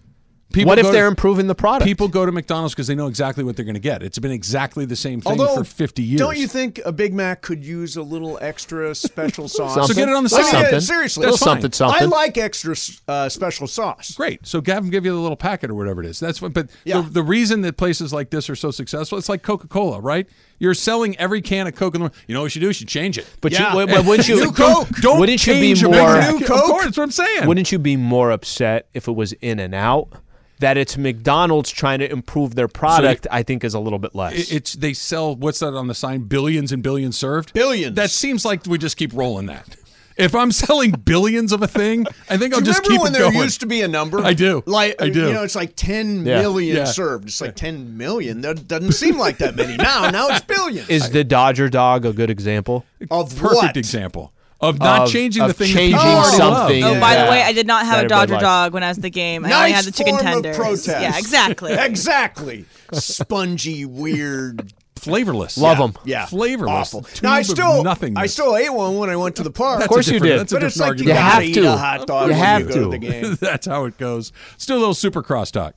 People 0.52 0.70
What 0.70 0.80
if 0.80 0.92
they're 0.92 1.04
to, 1.04 1.10
improving 1.10 1.46
the 1.46 1.54
product? 1.54 1.86
people 1.88 2.08
go 2.08 2.26
to 2.26 2.32
McDonald's 2.32 2.74
because 2.74 2.88
they 2.88 2.96
know 2.96 3.06
exactly 3.06 3.44
what 3.44 3.56
they're 3.56 3.66
going 3.66 3.76
to 3.76 3.80
get. 3.80 4.02
It's 4.02 4.18
been 4.18 4.32
exactly 4.32 4.84
the 4.84 4.96
same 4.96 5.22
thing 5.22 5.40
Although, 5.40 5.58
for 5.58 5.64
50 5.64 6.02
years. 6.02 6.18
don't 6.20 6.38
you 6.38 6.48
think 6.48 6.80
a 6.86 6.92
Big 6.92 7.14
Mac 7.14 7.44
could 7.44 7.64
use 7.64 7.98
a 7.98 8.02
little 8.02 8.40
extra 8.42 8.96
special 8.96 9.48
sauce? 9.48 9.76
Something. 9.76 9.94
So 9.96 10.00
get 10.02 10.10
it 10.10 10.16
on 10.16 10.24
the 10.24 10.36
I 10.36 10.38
mean, 10.42 10.46
yeah, 10.54 10.62
Something. 10.62 10.80
seriously, 10.82 11.22
Little 11.22 11.34
That's 11.38 11.44
fine. 11.44 11.54
something, 11.62 11.72
something. 11.74 12.02
I 12.02 12.06
like 12.06 12.38
extra 12.40 12.76
uh, 13.08 13.30
special 13.30 13.68
sauce. 13.68 14.16
Great. 14.16 14.48
So 14.48 14.58
have 14.58 14.66
them 14.84 14.90
give 14.90 15.06
you 15.06 15.12
the 15.12 15.20
little 15.20 15.38
packet 15.38 15.70
or 15.70 15.76
whatever 15.76 16.02
it 16.02 16.08
is. 16.08 16.20
That's 16.20 16.42
what. 16.42 16.54
But 16.54 16.70
Yeah. 16.84 17.02
the, 17.02 17.10
the 17.10 17.24
reason 17.24 17.62
that 17.62 17.78
places 17.78 18.12
like 18.12 18.32
this 18.32 18.50
are 18.50 18.56
so 18.56 18.72
successful, 18.72 19.20
it's 19.20 19.30
like 19.30 19.44
Coca 19.44 19.68
Cola, 19.68 20.00
right? 20.02 20.28
You're 20.58 20.74
selling 20.74 21.16
every 21.18 21.44
can 21.44 21.68
of 21.68 21.76
Coke 21.76 21.94
in 21.94 22.00
the 22.02 22.06
world. 22.06 22.16
You 22.28 22.34
know 22.34 22.40
what 22.42 22.46
you 22.46 22.50
should 22.50 22.62
do? 22.62 22.68
You 22.68 22.74
should 22.74 22.88
change 22.88 23.20
it. 23.20 23.28
But 23.42 23.52
Yeah. 23.52 23.78
you, 23.78 23.86
but 23.86 24.04
wouldn't 24.04 24.28
you? 24.28 24.46
New 24.46 24.52
Coke. 24.52 24.90
Don't 25.02 25.20
wouldn't 25.20 25.46
you 25.46 25.54
be 25.54 25.60
change 25.76 25.84
a 25.84 25.90
more? 25.90 26.16
Big 26.16 26.40
Mac. 26.42 26.42
Of 26.42 26.48
course, 26.50 26.86
that's 26.86 26.98
what 26.98 27.04
I'm 27.04 27.12
saying. 27.12 27.46
Wouldn't 27.48 27.72
you 27.72 27.78
be 27.78 27.96
more 27.98 28.32
upset 28.32 28.88
if 28.96 29.08
it 29.08 29.12
was 29.16 29.34
In 29.34 29.60
and 29.60 29.76
Out? 29.76 30.12
That 30.60 30.78
it's 30.78 30.98
McDonald's 30.98 31.72
trying 31.72 32.00
to 32.00 32.12
improve 32.12 32.56
their 32.56 32.68
product, 32.68 33.26
I 33.32 33.44
think, 33.44 33.64
is 33.64 33.74
a 33.74 33.80
little 33.80 34.00
bit 34.00 34.14
less. 34.14 34.34
It- 34.34 34.52
it's 34.54 34.74
they 34.74 34.94
sell 34.94 35.36
what's 35.36 35.60
that 35.60 35.74
on 35.74 35.88
the 35.88 35.96
sign? 35.96 36.24
Billions 36.24 36.72
and 36.72 36.84
billions 36.84 37.18
served. 37.18 37.54
Billions. 37.54 37.96
That 37.96 38.12
seems 38.12 38.44
like 38.44 38.66
we 38.66 38.78
just 38.78 38.98
keep 38.98 39.12
rolling 39.14 39.46
that. 39.48 39.76
If 40.18 40.36
I'm 40.36 40.52
selling 40.52 40.92
billions 40.92 41.54
of 41.54 41.62
a 41.64 41.68
thing, 41.68 42.06
I 42.30 42.36
think 42.36 42.54
I'll 42.54 42.60
Do 42.60 42.66
you 42.66 42.74
just 42.74 42.84
remember 42.84 43.04
when 43.04 43.14
there 43.14 43.32
used 43.34 43.62
to 43.62 43.66
be 43.68 43.82
a 43.84 43.88
number? 43.88 44.20
I 44.20 44.34
do. 44.34 44.62
Like 44.66 45.02
I 45.02 45.08
do. 45.08 45.28
You 45.28 45.34
know, 45.34 45.44
it's 45.44 45.56
like 45.56 45.78
ten 45.78 46.26
Yeah. 46.26 46.42
million 46.42 46.76
Yeah. 46.76 46.84
served. 46.84 47.30
It's 47.30 47.40
like 47.40 47.56
ten 47.56 47.96
million. 47.98 48.42
That 48.42 48.68
doesn't 48.68 48.92
seem 48.92 49.18
like 49.18 49.38
that 49.38 49.56
many 49.56 49.78
now. 49.78 50.10
Now 50.10 50.28
it's 50.28 50.42
billions. 50.42 50.90
is 50.90 51.10
the 51.12 51.24
Dodger 51.24 51.70
dog 51.70 52.06
a 52.06 52.12
good 52.12 52.30
example? 52.30 52.84
of 53.10 53.34
Perfect 53.38 53.56
what? 53.56 53.78
example 53.78 54.34
of 54.62 54.78
not 54.80 55.04
Of- 55.04 55.12
changing 55.12 55.42
of 55.44 55.48
the 55.50 55.54
thing 55.54 55.74
changing 55.74 55.96
that 55.98 56.34
something. 56.36 56.82
love. 56.82 56.98
Oh, 56.98 57.00
by 57.00 57.14
Yeah. 57.14 57.26
the 57.26 57.32
way, 57.32 57.42
I 57.44 57.54
did 57.54 57.66
not 57.68 57.86
have 57.86 57.96
That 57.96 58.02
a 58.02 58.04
everybody 58.06 58.20
Dodger 58.28 58.34
liked. 58.34 58.42
dog 58.44 58.74
when 58.74 58.84
I 58.84 58.88
was 58.90 58.98
the 58.98 59.10
game. 59.10 59.46
I 59.46 59.50
Nice 59.50 59.58
only 59.60 59.72
had 59.72 59.86
the 59.86 59.92
chicken 59.92 60.14
form 60.16 60.26
tenders. 60.26 60.58
Protest. 60.58 60.88
Yeah, 60.88 61.18
exactly. 61.18 61.74
exactly. 61.74 62.66
Spongy, 62.94 63.86
weird. 63.86 64.74
Flavorless. 64.98 65.58
Love 65.58 65.78
them. 65.78 65.94
Yeah, 66.04 66.26
Flavorless. 66.26 66.94
Awful. 66.94 67.06
Now 67.24 67.32
I 67.32 67.42
still, 67.44 67.84
nothingness. 67.86 68.22
I 68.22 68.26
still 68.26 68.58
ate 68.58 68.74
one 68.74 68.98
when 68.98 69.10
I 69.10 69.16
went 69.16 69.38
to 69.38 69.44
the 69.44 69.50
park. 69.52 69.80
That's 69.80 69.86
Of 69.86 69.94
course 69.94 70.10
you 70.10 70.20
did. 70.20 70.42
That's 70.42 70.52
a 70.52 70.56
but 70.58 70.64
it's 70.66 70.76
different 70.76 70.98
like 71.00 71.08
you 71.08 71.14
have 71.14 71.34
gotta 71.36 71.46
eat 71.46 71.58
a 71.58 71.78
hot 71.78 72.06
dog 72.06 72.28
You 72.28 72.34
have 72.34 72.60
you 72.62 72.68
go 72.68 72.74
to. 72.74 72.80
to 72.82 72.90
the 72.90 72.98
game. 72.98 73.38
That's 73.40 73.66
how 73.66 73.86
it 73.86 73.98
goes. 73.98 74.34
Still 74.58 74.76
a 74.78 74.80
little 74.80 74.94
super 74.94 75.24
cross 75.24 75.52
talk. 75.52 75.76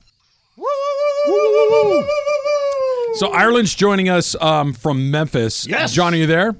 So 3.15 3.27
Ireland's 3.31 3.75
joining 3.75 4.09
us 4.09 4.35
um, 4.41 4.73
from 4.73 5.11
Memphis. 5.11 5.67
Yes. 5.67 5.93
John, 5.93 6.13
are 6.13 6.17
you 6.17 6.25
there? 6.27 6.55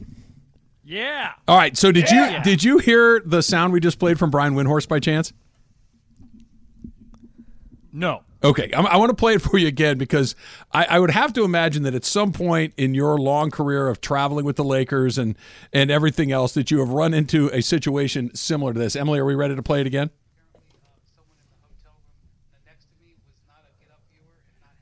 Yeah. 0.94 1.32
All 1.48 1.58
right. 1.58 1.76
So 1.76 1.92
did 1.92 2.12
you 2.12 2.40
did 2.44 2.64
you 2.64 2.78
hear 2.78 3.20
the 3.26 3.42
sound 3.42 3.74
we 3.74 3.80
just 3.80 3.98
played 3.98 4.20
from 4.20 4.30
Brian 4.30 4.54
Windhorst 4.54 4.88
by 4.88 5.00
chance? 5.00 5.34
No. 7.92 8.22
Okay, 8.44 8.70
I'm, 8.76 8.86
I 8.86 8.98
want 8.98 9.10
to 9.10 9.16
play 9.16 9.36
it 9.36 9.42
for 9.42 9.58
you 9.58 9.68
again 9.68 9.98
because 9.98 10.36
I, 10.72 10.86
I 10.86 11.00
would 11.00 11.10
have 11.10 11.34
to 11.34 11.46
imagine 11.46 11.84
that 11.84 11.96
at 11.96 12.06
some 12.06 12.32
point 12.32 12.74
in 12.78 12.94
your 12.94 13.18
long 13.18 13.50
career 13.50 13.88
of 13.88 14.02
traveling 14.02 14.46
with 14.46 14.56
the 14.56 14.64
Lakers 14.64 15.18
and 15.18 15.36
and 15.72 15.90
everything 15.90 16.32
else 16.32 16.54
that 16.54 16.70
you 16.70 16.78
have 16.80 16.90
run 16.90 17.16
into 17.16 17.48
a 17.48 17.62
situation 17.62 18.36
similar 18.36 18.72
to 18.74 18.80
this. 18.80 18.96
Emily, 18.96 19.18
are 19.18 19.26
we 19.26 19.34
ready 19.34 19.56
to 19.56 19.64
play 19.64 19.82
it 19.82 19.88
again? 19.88 20.12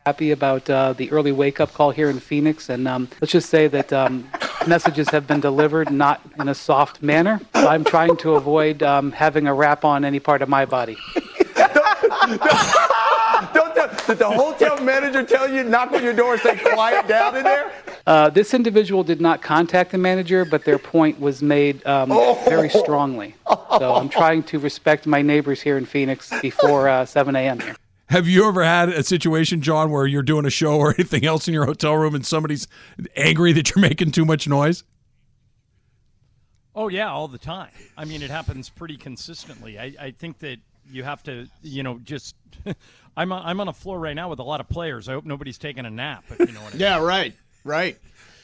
happy 0.06 0.32
about 0.32 0.68
uh, 0.68 0.94
the 0.94 1.12
early 1.12 1.32
wake 1.32 1.60
up 1.60 1.72
call 1.74 1.92
here 1.92 2.10
in 2.10 2.20
Phoenix. 2.20 2.70
And 2.70 2.88
um, 2.88 3.08
let's 3.22 3.32
just 3.32 3.50
say 3.50 3.68
that 3.68 3.94
um, 3.94 4.28
messages 4.68 5.10
have 5.10 5.28
been 5.28 5.40
delivered 5.40 5.92
not 5.92 6.22
in 6.40 6.50
a 6.50 6.56
soft 6.56 7.02
manner. 7.02 7.40
I'm 7.54 7.84
trying 7.84 8.18
to 8.18 8.36
avoid 8.36 8.84
um, 8.84 9.12
having 9.12 9.48
a 9.48 9.54
wrap 9.54 9.86
on 9.86 10.06
any 10.06 10.20
part 10.20 10.42
of 10.42 10.50
my 10.50 10.66
body. 10.66 10.98
Don't 13.54 13.74
tell, 13.76 13.88
did 14.08 14.20
the 14.20 14.30
hotel 14.30 14.80
manager 14.82 15.24
tell 15.24 15.52
you 15.52 15.64
knock 15.64 15.92
on 15.92 16.04
your 16.04 16.14
door 16.14 16.34
and 16.34 16.42
say 16.42 16.58
quiet 16.58 17.08
down 17.08 17.36
in 17.38 17.44
there? 17.44 17.72
Uh, 18.06 18.30
this 18.30 18.54
individual 18.54 19.04
did 19.04 19.22
not 19.22 19.42
contact 19.42 19.92
the 19.92 19.98
manager, 19.98 20.46
but 20.46 20.66
their 20.66 20.80
point 20.80 21.20
was 21.20 21.42
made 21.42 21.86
um, 21.86 22.10
very 22.46 22.70
strongly. 22.70 23.36
So 23.78 23.96
I'm 23.96 24.10
trying 24.10 24.44
to 24.44 24.60
respect 24.60 25.06
my 25.08 25.22
neighbors 25.22 25.62
here 25.62 25.78
in 25.78 25.86
Phoenix 25.86 26.32
before 26.42 26.90
uh, 26.90 27.06
7 27.06 27.36
a.m. 27.36 27.60
here. 27.60 27.76
Have 28.12 28.28
you 28.28 28.46
ever 28.46 28.62
had 28.62 28.90
a 28.90 29.04
situation, 29.04 29.62
John, 29.62 29.90
where 29.90 30.06
you're 30.06 30.22
doing 30.22 30.46
a 30.46 30.50
show 30.50 30.78
or 30.78 30.94
anything 31.00 31.26
else 31.26 31.48
in 31.48 31.54
your 31.54 31.66
hotel 31.66 31.96
room 31.96 32.14
and 32.14 32.26
somebody's 32.26 32.68
angry 33.16 33.54
that 33.54 33.70
you're 33.70 33.82
making 33.82 34.12
too 34.12 34.26
much 34.26 34.50
noise? 34.50 34.84
Oh 36.76 36.90
yeah, 36.90 37.10
all 37.10 37.30
the 37.30 37.38
time. 37.38 37.70
I 37.98 38.04
mean, 38.04 38.22
it 38.22 38.30
happens 38.30 38.68
pretty 38.70 38.98
consistently. 38.98 39.80
I, 39.80 39.94
I 39.98 40.12
think 40.12 40.40
that 40.40 40.58
you 40.92 41.04
have 41.04 41.24
to, 41.24 41.48
you 41.62 41.84
know, 41.84 42.00
just. 42.00 42.36
I'm 43.18 43.32
on, 43.32 43.46
I'm 43.46 43.62
on 43.62 43.70
a 43.70 43.74
floor 43.74 43.98
right 43.98 44.14
now 44.14 44.30
with 44.30 44.40
a 44.40 44.44
lot 44.44 44.60
of 44.60 44.68
players. 44.68 45.08
I 45.08 45.14
hope 45.14 45.26
nobody's 45.26 45.58
taking 45.58 45.86
a 45.86 45.90
nap. 45.90 46.26
If 46.30 46.40
you 46.40 46.54
know 46.54 46.62
what 46.62 46.70
I 46.70 46.72
mean. 46.78 46.82
Yeah, 46.82 47.02
right, 47.02 47.34
right. 47.64 47.98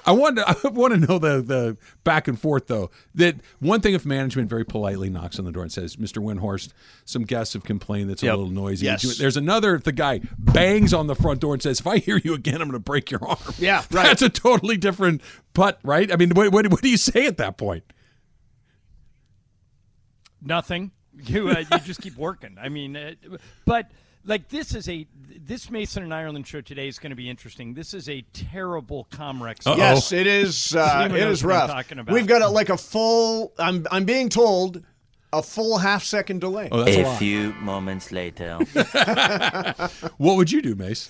I 0.08 0.12
want 0.12 0.38
to, 0.38 0.50
I 0.66 0.70
want 0.70 0.94
to 0.94 1.00
know 1.00 1.20
the 1.20 1.42
the 1.42 1.78
back 2.04 2.28
and 2.28 2.40
forth 2.40 2.68
though. 2.68 2.90
That 3.14 3.36
one 3.60 3.82
thing 3.82 3.94
if 3.94 4.06
management 4.06 4.50
very 4.50 4.64
politely 4.66 5.10
knocks 5.10 5.38
on 5.38 5.46
the 5.46 5.52
door 5.52 5.64
and 5.64 5.72
says, 5.72 5.98
"Mr. 5.98 6.24
Windhorst, 6.24 6.70
some 7.06 7.24
guests 7.24 7.54
have 7.54 7.64
complained 7.64 8.10
that's 8.10 8.24
Yep. 8.24 8.34
a 8.34 8.38
little 8.38 8.52
noisy." 8.52 8.86
Yes. 8.86 9.18
There's 9.18 9.38
another 9.38 9.76
if 9.76 9.84
the 9.84 9.92
guy 9.92 10.22
bangs 10.40 10.94
on 10.94 11.08
the 11.08 11.16
front 11.16 11.42
door 11.42 11.54
and 11.54 11.62
says, 11.62 11.82
"If 11.82 11.88
I 11.88 11.98
hear 11.98 12.18
you 12.24 12.34
again, 12.34 12.56
I'm 12.56 12.70
going 12.70 12.72
to 12.72 12.80
break 12.80 13.12
your 13.12 13.24
arm." 13.28 13.38
Yeah, 13.60 13.84
right. 13.92 14.06
That's 14.06 14.22
a 14.22 14.30
totally 14.30 14.78
different 14.78 15.22
putt, 15.54 15.80
right? 15.84 16.12
I 16.12 16.16
mean, 16.16 16.30
what, 16.32 16.52
what, 16.52 16.68
what 16.72 16.82
do 16.82 16.90
you 16.90 16.98
say 16.98 17.28
at 17.28 17.38
that 17.38 17.58
point? 17.58 17.84
Nothing. 20.42 20.92
You 21.20 21.50
uh, 21.50 21.64
you 21.72 21.80
just 21.80 22.02
keep 22.02 22.16
working. 22.16 22.58
I 22.62 22.70
mean, 22.70 22.96
uh, 22.96 23.14
but 23.66 23.90
like 24.28 24.50
this 24.50 24.76
is 24.76 24.88
a 24.88 25.08
this 25.46 25.72
Mason 25.72 26.04
and 26.04 26.14
Ireland 26.14 26.46
show 26.46 26.62
today 26.62 26.88
is 26.88 27.00
going 27.00 27.12
to 27.12 27.16
be 27.16 27.30
interesting. 27.30 27.74
This 27.74 27.94
is 27.94 28.10
a 28.10 28.22
terrible 28.34 29.08
Comrex. 29.12 29.66
Yes, 29.78 30.12
it 30.12 30.28
is. 30.28 30.76
Uh, 30.76 31.00
Anyone 31.06 31.20
it 31.20 31.24
knows 31.24 31.38
is 31.40 31.44
what 31.46 31.54
I'm 31.54 31.60
rough. 31.62 31.70
talking 31.72 32.00
about. 32.00 32.14
We've 32.14 32.28
got 32.28 32.42
a, 32.42 32.50
like 32.50 32.70
a 32.70 32.78
full. 32.78 33.54
I'm 33.58 33.88
I'm 33.90 34.06
being 34.06 34.30
told 34.30 34.84
a 35.34 35.42
full 35.42 35.78
half 35.78 36.04
second 36.04 36.42
delay. 36.42 36.70
Oh, 36.72 36.84
that's 36.84 36.98
a, 36.98 37.02
A 37.02 37.04
lot. 37.04 37.20
few 37.20 37.54
moments 37.54 38.12
later. 38.12 38.60
What 40.18 40.36
would 40.38 40.52
you 40.52 40.62
do, 40.62 40.76
Mace? 40.76 41.10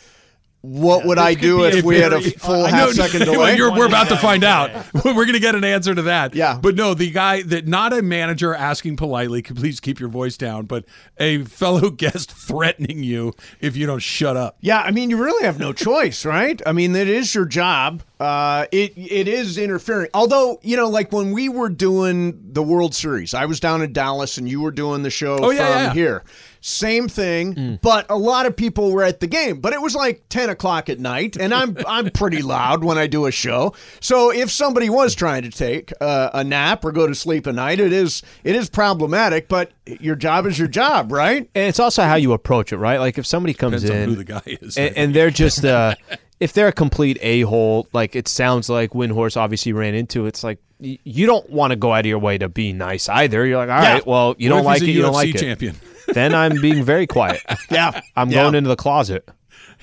What 0.62 1.06
would 1.06 1.18
I 1.20 1.34
do 1.36 1.64
if 1.66 1.84
a 1.84 1.88
we 1.88 2.00
had 2.00 2.12
a 2.14 2.20
full 2.20 2.66
I 2.66 2.72
half 2.72 2.88
know- 2.88 2.92
second 2.92 3.22
Well, 3.28 3.34
delay? 3.34 3.56
you're- 3.56 3.72
we're 3.72 3.86
about 3.86 4.10
to 4.10 4.18
find 4.18 4.44
out. 4.44 4.72
We're 5.06 5.14
going 5.14 5.34
to 5.34 5.40
get 5.40 5.56
an 5.56 5.64
answer 5.64 5.94
to 5.96 6.02
that. 6.04 6.36
Yeah. 6.36 6.58
But 6.62 6.76
no, 6.76 6.94
the 6.94 7.10
guy 7.12 7.44
that 7.44 7.68
not 7.68 7.94
a 7.94 8.02
manager 8.02 8.54
asking 8.54 8.98
politely, 8.98 9.42
"Can 9.42 9.56
please 9.56 9.80
keep 9.80 10.00
your 10.00 10.10
voice 10.10 10.36
down, 10.36 10.66
but 10.66 10.84
a 11.20 11.44
fellow 11.46 11.90
guest 12.04 12.32
threatening 12.34 13.04
you 13.04 13.34
if 13.62 13.78
you 13.78 13.86
don't 13.86 14.00
shut 14.00 14.36
up. 14.36 14.58
Yeah, 14.60 14.82
I 14.82 14.92
mean, 14.92 15.10
you 15.10 15.24
really 15.24 15.46
have 15.46 15.60
no 15.60 15.72
choice, 15.74 16.26
right? 16.26 16.60
I 16.66 16.72
mean, 16.74 16.96
it 16.96 17.08
is 17.08 17.34
your 17.34 17.46
job. 17.46 18.04
Uh, 18.20 18.66
it 18.72 18.94
it 18.98 19.28
is 19.28 19.58
interfering. 19.60 20.10
Although, 20.14 20.60
you 20.64 20.76
know, 20.76 20.90
like 20.90 21.12
when 21.14 21.32
we 21.32 21.50
were 21.50 21.70
doing 21.70 22.38
the 22.52 22.64
World 22.64 22.96
Series, 22.96 23.34
I 23.36 23.46
was 23.46 23.60
down 23.60 23.82
in 23.84 23.94
Dallas, 23.94 24.38
and 24.38 24.50
you 24.50 24.60
were 24.62 24.72
doing 24.72 25.04
the 25.04 25.12
show 25.12 25.36
Oh, 25.36 25.50
from 25.50 25.56
yeah, 25.58 25.84
yeah. 25.84 25.94
here. 25.94 26.24
Same 26.68 27.08
thing, 27.08 27.80
but 27.82 28.06
a 28.10 28.18
lot 28.18 28.46
of 28.46 28.54
people 28.54 28.92
were 28.92 29.02
at 29.04 29.22
the 29.22 29.28
game. 29.28 29.62
But 29.62 29.72
it 29.72 29.82
was 29.82 29.96
like 29.96 30.24
ten 30.28 30.50
o'clock 30.50 30.90
at 30.90 31.00
night, 31.00 31.38
and 31.38 31.54
I'm 31.54 31.78
I'm 31.88 32.10
pretty 32.10 32.42
loud 32.42 32.84
when 32.84 32.98
I 32.98 33.08
do 33.08 33.26
a 33.26 33.32
show. 33.32 33.74
So 34.02 34.34
if 34.34 34.52
somebody 34.52 34.90
was 34.90 35.16
trying 35.16 35.44
to 35.44 35.50
take 35.50 35.94
uh, 36.02 36.30
a 36.34 36.44
nap 36.44 36.84
or 36.84 36.92
go 36.92 37.08
to 37.08 37.16
sleep 37.16 37.48
at 37.48 37.56
night, 37.56 37.80
it 37.80 37.94
is 37.94 38.22
it 38.44 38.54
is 38.58 38.70
problematic. 38.70 39.48
But 39.48 39.72
your 39.86 40.18
job 40.18 40.46
is 40.46 40.60
your 40.60 40.68
job, 40.68 41.14
right? 41.14 41.50
And 41.56 41.70
it's 41.70 41.80
also 41.80 42.04
how 42.04 42.16
you 42.16 42.34
approach 42.34 42.74
it, 42.74 42.78
right? 42.78 43.00
Like 43.00 43.18
if 43.18 43.26
somebody 43.26 43.54
comes 43.54 43.84
Depends 43.84 43.90
on 43.92 43.98
in 44.04 44.10
who 44.10 44.16
the 44.16 44.24
guy 44.26 44.42
is. 44.46 44.78
and, 44.78 44.98
and 44.98 45.14
they're 45.14 45.30
just 45.32 45.64
uh, 45.64 45.96
if 46.42 46.52
they're 46.52 46.68
a 46.68 46.74
complete 46.74 47.18
a 47.22 47.42
hole, 47.44 47.88
like 47.94 48.14
it 48.14 48.28
sounds 48.28 48.70
like 48.70 48.92
Windhorst 48.92 49.38
obviously 49.38 49.72
ran 49.72 49.96
into. 49.96 50.26
It's 50.26 50.44
like 50.44 50.60
you 50.80 51.26
don't 51.26 51.50
want 51.50 51.72
to 51.72 51.78
go 51.78 51.94
out 51.94 52.02
of 52.02 52.06
your 52.08 52.20
way 52.20 52.38
to 52.38 52.50
be 52.50 52.74
nice 52.74 53.08
either. 53.08 53.46
You're 53.46 53.58
like, 53.58 53.70
all 53.70 53.76
right, 53.80 53.96
Yeah. 53.96 54.02
well, 54.06 54.36
you 54.38 54.50
What 54.52 54.58
don't 54.58 54.66
like 54.66 54.82
it, 54.82 54.90
a 54.90 54.92
you 54.92 55.02
don't 55.02 55.14
like 55.14 55.34
champion? 55.34 55.76
it. 55.76 55.82
Then 56.14 56.34
I'm 56.34 56.60
being 56.62 56.84
very 56.84 57.08
quiet. 57.08 57.42
Yeah, 57.72 58.00
I'm 58.16 58.30
Yeah. 58.30 58.44
going 58.44 58.56
into 58.56 58.70
the 58.70 58.76
closet. 58.76 59.30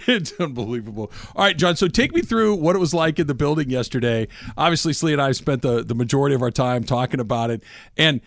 It's 0.08 0.32
unbelievable. 0.40 1.12
All 1.36 1.44
right, 1.44 1.56
John. 1.56 1.76
So 1.76 1.86
take 1.86 2.12
me 2.12 2.20
through 2.20 2.56
what 2.56 2.74
it 2.74 2.80
was 2.80 2.92
like 2.92 3.18
in 3.20 3.26
the 3.28 3.34
building 3.34 3.70
yesterday. 3.70 4.26
Obviously, 4.58 4.92
Sli 4.92 5.12
and 5.12 5.22
I 5.22 5.30
spent 5.32 5.62
the, 5.62 5.84
the 5.84 5.94
majority 5.94 6.34
of 6.34 6.42
our 6.42 6.50
time 6.50 6.82
talking 6.82 7.20
about 7.20 7.50
it. 7.50 7.62
And 7.96 8.20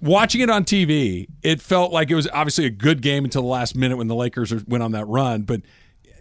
watching 0.00 0.40
it 0.40 0.50
on 0.50 0.64
TV, 0.64 1.28
it 1.42 1.62
felt 1.62 1.92
like 1.92 2.10
it 2.10 2.16
was 2.16 2.26
obviously 2.32 2.66
a 2.66 2.70
good 2.70 3.02
game 3.02 3.24
until 3.24 3.42
the 3.42 3.48
last 3.48 3.76
minute 3.76 3.96
when 3.98 4.08
the 4.08 4.16
Lakers 4.16 4.52
went 4.66 4.82
on 4.82 4.92
that 4.92 5.04
run. 5.06 5.42
But 5.42 5.62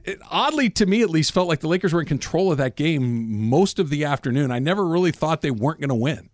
it, 0.05 0.19
oddly, 0.29 0.69
to 0.69 0.85
me 0.85 1.01
at 1.01 1.09
least, 1.09 1.31
felt 1.31 1.47
like 1.47 1.61
the 1.61 1.67
Lakers 1.67 1.93
were 1.93 2.01
in 2.01 2.07
control 2.07 2.51
of 2.51 2.59
that 2.59 2.75
game 2.75 3.49
most 3.49 3.79
of 3.79 3.89
the 3.89 4.05
afternoon. 4.05 4.51
I 4.51 4.59
never 4.59 4.85
really 4.85 5.11
thought 5.11 5.41
they 5.41 5.51
weren't 5.51 5.79
going 5.79 5.89
to 5.89 5.95
win. 5.95 6.29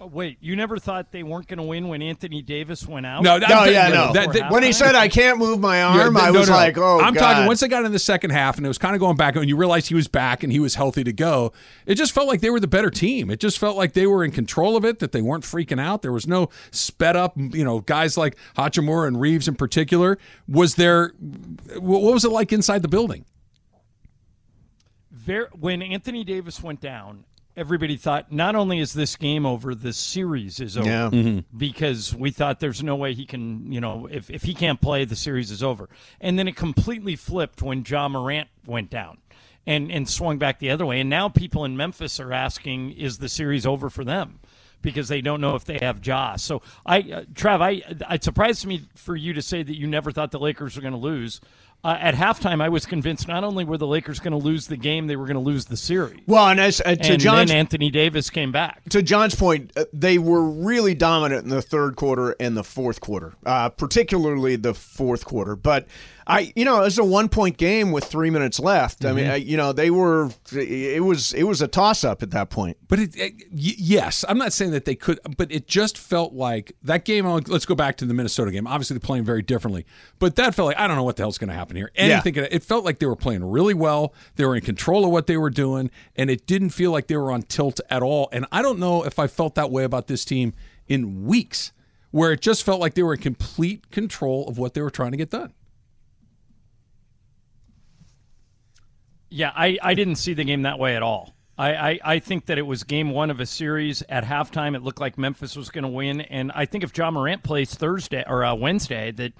Oh, 0.00 0.06
wait, 0.06 0.38
you 0.40 0.54
never 0.54 0.78
thought 0.78 1.10
they 1.10 1.24
weren't 1.24 1.48
going 1.48 1.56
to 1.58 1.64
win 1.64 1.88
when 1.88 2.02
Anthony 2.02 2.40
Davis 2.40 2.86
went 2.86 3.04
out? 3.04 3.20
No, 3.24 3.36
No, 3.36 3.64
yeah, 3.64 3.88
no. 3.88 4.12
that- 4.12 4.32
that- 4.32 4.52
when 4.52 4.62
he 4.62 4.70
said 4.72 4.94
I 4.94 5.08
can't 5.08 5.38
move 5.38 5.58
my 5.58 5.78
Yeah, 5.78 5.88
arm, 5.88 6.14
th- 6.14 6.24
I 6.24 6.30
no, 6.30 6.38
was 6.38 6.48
no, 6.48 6.54
no. 6.54 6.60
like, 6.60 6.78
oh, 6.78 7.00
I'm 7.00 7.14
God. 7.14 7.20
talking 7.20 7.46
once 7.46 7.58
they 7.58 7.66
got 7.66 7.84
in 7.84 7.90
the 7.90 7.98
second 7.98 8.30
half 8.30 8.58
and 8.58 8.64
it 8.64 8.68
was 8.68 8.78
kind 8.78 8.94
of 8.94 9.00
going 9.00 9.16
back 9.16 9.34
and 9.34 9.48
you 9.48 9.56
realized 9.56 9.88
he 9.88 9.96
was 9.96 10.06
back 10.06 10.44
and 10.44 10.52
he 10.52 10.60
was 10.60 10.76
healthy 10.76 11.02
to 11.02 11.12
go. 11.12 11.52
It 11.84 11.96
just 11.96 12.12
felt 12.12 12.28
like 12.28 12.40
they 12.40 12.50
were 12.50 12.60
the 12.60 12.68
better 12.68 12.90
team. 12.90 13.28
It 13.28 13.40
just 13.40 13.58
felt 13.58 13.76
like 13.76 13.94
they 13.94 14.06
were 14.06 14.22
in 14.22 14.30
control 14.30 14.76
of 14.76 14.84
it, 14.84 15.00
that 15.00 15.10
they 15.10 15.20
weren't 15.20 15.42
freaking 15.42 15.80
out. 15.80 16.02
There 16.02 16.12
was 16.12 16.28
no 16.28 16.48
sped 16.70 17.16
up, 17.16 17.32
you 17.36 17.64
know, 17.64 17.80
guys 17.80 18.16
like 18.16 18.36
Hachimura 18.56 19.08
and 19.08 19.20
Reaves 19.20 19.48
in 19.48 19.56
particular. 19.56 20.16
Was 20.46 20.76
there 20.76 21.12
what 21.76 22.02
was 22.02 22.24
it 22.24 22.30
like 22.30 22.52
inside 22.52 22.82
the 22.82 22.88
building? 22.88 23.24
Ver- 25.10 25.48
when 25.58 25.82
Anthony 25.82 26.22
Davis 26.22 26.62
went 26.62 26.80
down, 26.80 27.24
everybody 27.58 27.96
thought 27.96 28.30
not 28.30 28.54
only 28.54 28.78
is 28.78 28.92
this 28.92 29.16
game 29.16 29.44
over, 29.44 29.74
the 29.74 29.92
series 29.92 30.60
is 30.60 30.78
over. 30.78 30.88
Yeah. 30.88 31.40
Because 31.56 32.14
we 32.14 32.30
thought 32.30 32.60
there's 32.60 32.82
no 32.82 32.94
way 32.94 33.14
he 33.14 33.26
can, 33.26 33.72
you 33.72 33.80
know, 33.80 34.08
if, 34.10 34.30
if 34.30 34.44
he 34.44 34.54
can't 34.54 34.80
play, 34.80 35.04
the 35.04 35.16
series 35.16 35.50
is 35.50 35.62
over. 35.62 35.88
And 36.20 36.38
then 36.38 36.46
it 36.46 36.56
completely 36.56 37.16
flipped 37.16 37.60
when 37.60 37.84
Ja 37.86 38.08
Morant 38.08 38.48
went 38.64 38.90
down 38.90 39.18
and, 39.66 39.90
and 39.90 40.08
swung 40.08 40.38
back 40.38 40.60
the 40.60 40.70
other 40.70 40.86
way. 40.86 41.00
And 41.00 41.10
now 41.10 41.28
people 41.28 41.64
in 41.64 41.76
Memphis 41.76 42.20
are 42.20 42.32
asking, 42.32 42.92
is 42.92 43.18
the 43.18 43.28
series 43.28 43.66
over 43.66 43.90
for 43.90 44.04
them? 44.04 44.38
Because 44.80 45.08
they 45.08 45.20
don't 45.20 45.40
know 45.40 45.56
if 45.56 45.64
they 45.64 45.78
have 45.80 46.06
Ja. 46.06 46.36
So 46.36 46.62
I, 46.86 47.00
uh, 47.00 47.24
Trav, 47.32 47.60
I, 47.60 48.14
it 48.14 48.22
surprised 48.22 48.64
me 48.64 48.86
for 48.94 49.16
you 49.16 49.32
to 49.32 49.42
say 49.42 49.64
that 49.64 49.76
you 49.76 49.88
never 49.88 50.12
thought 50.12 50.30
the 50.30 50.38
Lakers 50.38 50.76
were 50.76 50.82
going 50.82 50.94
to 50.94 50.98
lose. 50.98 51.40
Uh, 51.84 51.96
at 52.00 52.14
halftime, 52.14 52.60
I 52.60 52.68
was 52.68 52.86
convinced 52.86 53.28
not 53.28 53.44
only 53.44 53.64
were 53.64 53.78
the 53.78 53.86
Lakers 53.86 54.18
going 54.18 54.32
to 54.32 54.44
lose 54.44 54.66
the 54.66 54.76
game, 54.76 55.06
they 55.06 55.14
were 55.14 55.26
going 55.26 55.36
to 55.36 55.40
lose 55.40 55.66
the 55.66 55.76
series. 55.76 56.20
Well, 56.26 56.48
and 56.48 56.58
as 56.58 56.80
uh, 56.80 56.96
to 56.96 57.12
and 57.12 57.22
John's 57.22 57.50
then 57.50 57.58
Anthony 57.58 57.90
Davis 57.90 58.30
came 58.30 58.50
back. 58.50 58.82
to 58.88 59.00
John's 59.00 59.36
point, 59.36 59.72
uh, 59.76 59.84
they 59.92 60.18
were 60.18 60.42
really 60.42 60.94
dominant 60.94 61.44
in 61.44 61.50
the 61.50 61.62
third 61.62 61.94
quarter 61.94 62.34
and 62.40 62.56
the 62.56 62.64
fourth 62.64 63.00
quarter, 63.00 63.34
uh, 63.46 63.68
particularly 63.68 64.56
the 64.56 64.74
fourth 64.74 65.24
quarter. 65.24 65.54
But 65.54 65.86
I, 66.30 66.52
you 66.54 66.66
know, 66.66 66.80
it 66.82 66.84
was 66.84 66.98
a 66.98 67.04
one 67.04 67.30
point 67.30 67.56
game 67.56 67.90
with 67.90 68.04
three 68.04 68.28
minutes 68.28 68.60
left. 68.60 69.04
I 69.06 69.12
mean, 69.12 69.24
Mm-hmm. 69.24 69.32
I, 69.32 69.36
you 69.36 69.56
know, 69.56 69.72
they 69.72 69.90
were. 69.90 70.28
It 70.52 71.02
was 71.02 71.32
it 71.32 71.44
was 71.44 71.62
a 71.62 71.68
toss 71.68 72.04
up 72.04 72.22
at 72.22 72.32
that 72.32 72.50
point. 72.50 72.76
But 72.86 72.98
it, 72.98 73.16
it, 73.16 73.32
yes, 73.50 74.26
I'm 74.28 74.36
not 74.36 74.52
saying 74.52 74.72
that 74.72 74.84
they 74.84 74.94
could, 74.94 75.18
but 75.38 75.50
it 75.50 75.66
just 75.66 75.96
felt 75.96 76.34
like 76.34 76.72
that 76.82 77.06
game. 77.06 77.24
uh, 77.26 77.40
Let's 77.46 77.64
go 77.64 77.74
back 77.74 77.96
to 77.96 78.04
the 78.04 78.12
Minnesota 78.12 78.50
game. 78.52 78.66
Obviously, 78.66 78.94
they're 78.94 79.06
playing 79.06 79.24
very 79.24 79.40
differently, 79.40 79.86
but 80.18 80.36
that 80.36 80.54
felt 80.54 80.66
like 80.66 80.78
I 80.78 80.86
don't 80.86 80.96
know 80.96 81.02
what 81.02 81.16
the 81.16 81.22
hell's 81.22 81.38
going 81.38 81.48
to 81.48 81.54
happen 81.54 81.76
here. 81.76 81.90
Anything. 81.94 82.34
It 82.36 82.62
felt 82.62 82.84
like 82.84 82.98
they 82.98 83.06
were 83.06 83.16
playing 83.16 83.42
really 83.42 83.74
well. 83.74 84.12
They 84.36 84.44
were 84.44 84.54
in 84.54 84.60
control 84.62 85.06
of 85.06 85.10
what 85.10 85.28
they 85.28 85.38
were 85.38 85.50
doing, 85.50 85.90
and 86.14 86.28
it 86.28 86.46
didn't 86.46 86.70
feel 86.70 86.90
like 86.92 87.06
they 87.06 87.16
were 87.16 87.32
on 87.32 87.40
tilt 87.42 87.80
at 87.88 88.02
all. 88.02 88.28
And 88.32 88.44
I 88.52 88.60
don't 88.60 88.78
know 88.78 89.02
if 89.02 89.18
I 89.18 89.28
felt 89.28 89.54
that 89.54 89.70
way 89.70 89.84
about 89.84 90.08
this 90.08 90.26
team 90.26 90.52
in 90.88 91.24
weeks, 91.24 91.72
where 92.10 92.32
it 92.32 92.42
just 92.42 92.64
felt 92.64 92.80
like 92.80 92.92
they 92.94 93.02
were 93.02 93.14
in 93.14 93.20
complete 93.20 93.90
control 93.90 94.46
of 94.46 94.58
what 94.58 94.74
they 94.74 94.82
were 94.82 94.90
trying 94.90 95.12
to 95.12 95.16
get 95.16 95.30
done. 95.30 95.54
Yeah, 99.30 99.52
I, 99.54 99.78
I 99.82 99.94
didn't 99.94 100.16
see 100.16 100.34
the 100.34 100.44
game 100.44 100.62
that 100.62 100.78
way 100.78 100.96
at 100.96 101.02
all. 101.02 101.34
I, 101.58 101.74
I, 101.74 101.98
I 102.04 102.18
think 102.20 102.46
that 102.46 102.56
it 102.56 102.62
was 102.62 102.84
game 102.84 103.10
one 103.10 103.30
of 103.30 103.40
a 103.40 103.46
series. 103.46 104.02
At 104.08 104.24
halftime, 104.24 104.76
it 104.76 104.82
looked 104.82 105.00
like 105.00 105.18
Memphis 105.18 105.56
was 105.56 105.70
going 105.70 105.82
to 105.82 105.88
win, 105.88 106.20
and 106.20 106.52
I 106.54 106.66
think 106.66 106.84
if 106.84 106.96
Ja 106.96 107.10
Morant 107.10 107.42
plays 107.42 107.74
Thursday 107.74 108.24
or 108.26 108.44
uh, 108.44 108.54
Wednesday, 108.54 109.10
that 109.12 109.32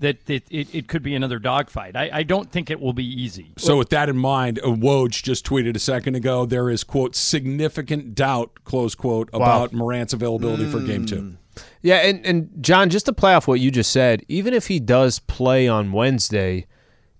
that, 0.00 0.26
that 0.26 0.42
it, 0.50 0.74
it 0.74 0.88
could 0.88 1.02
be 1.02 1.14
another 1.14 1.38
dogfight. 1.38 1.96
I, 1.96 2.10
I 2.12 2.22
don't 2.24 2.50
think 2.50 2.70
it 2.70 2.80
will 2.80 2.92
be 2.92 3.06
easy. 3.06 3.52
So, 3.56 3.78
with 3.78 3.88
that 3.90 4.08
in 4.08 4.18
mind, 4.18 4.58
uh, 4.58 4.68
Woj 4.68 5.22
just 5.22 5.46
tweeted 5.46 5.76
a 5.76 5.78
second 5.78 6.16
ago 6.16 6.44
there 6.44 6.68
is, 6.68 6.84
quote, 6.84 7.14
significant 7.14 8.14
doubt, 8.14 8.64
close 8.64 8.94
quote, 8.94 9.30
about 9.32 9.72
Morant's 9.72 10.12
availability 10.12 10.66
for 10.66 10.80
game 10.80 11.06
two. 11.06 11.36
Yeah, 11.82 11.96
and, 11.96 12.24
and 12.26 12.50
John, 12.62 12.90
just 12.90 13.06
to 13.06 13.12
play 13.12 13.34
off 13.34 13.46
what 13.46 13.60
you 13.60 13.70
just 13.70 13.92
said, 13.92 14.24
even 14.28 14.54
if 14.54 14.66
he 14.66 14.80
does 14.80 15.18
play 15.20 15.68
on 15.68 15.92
Wednesday, 15.92 16.66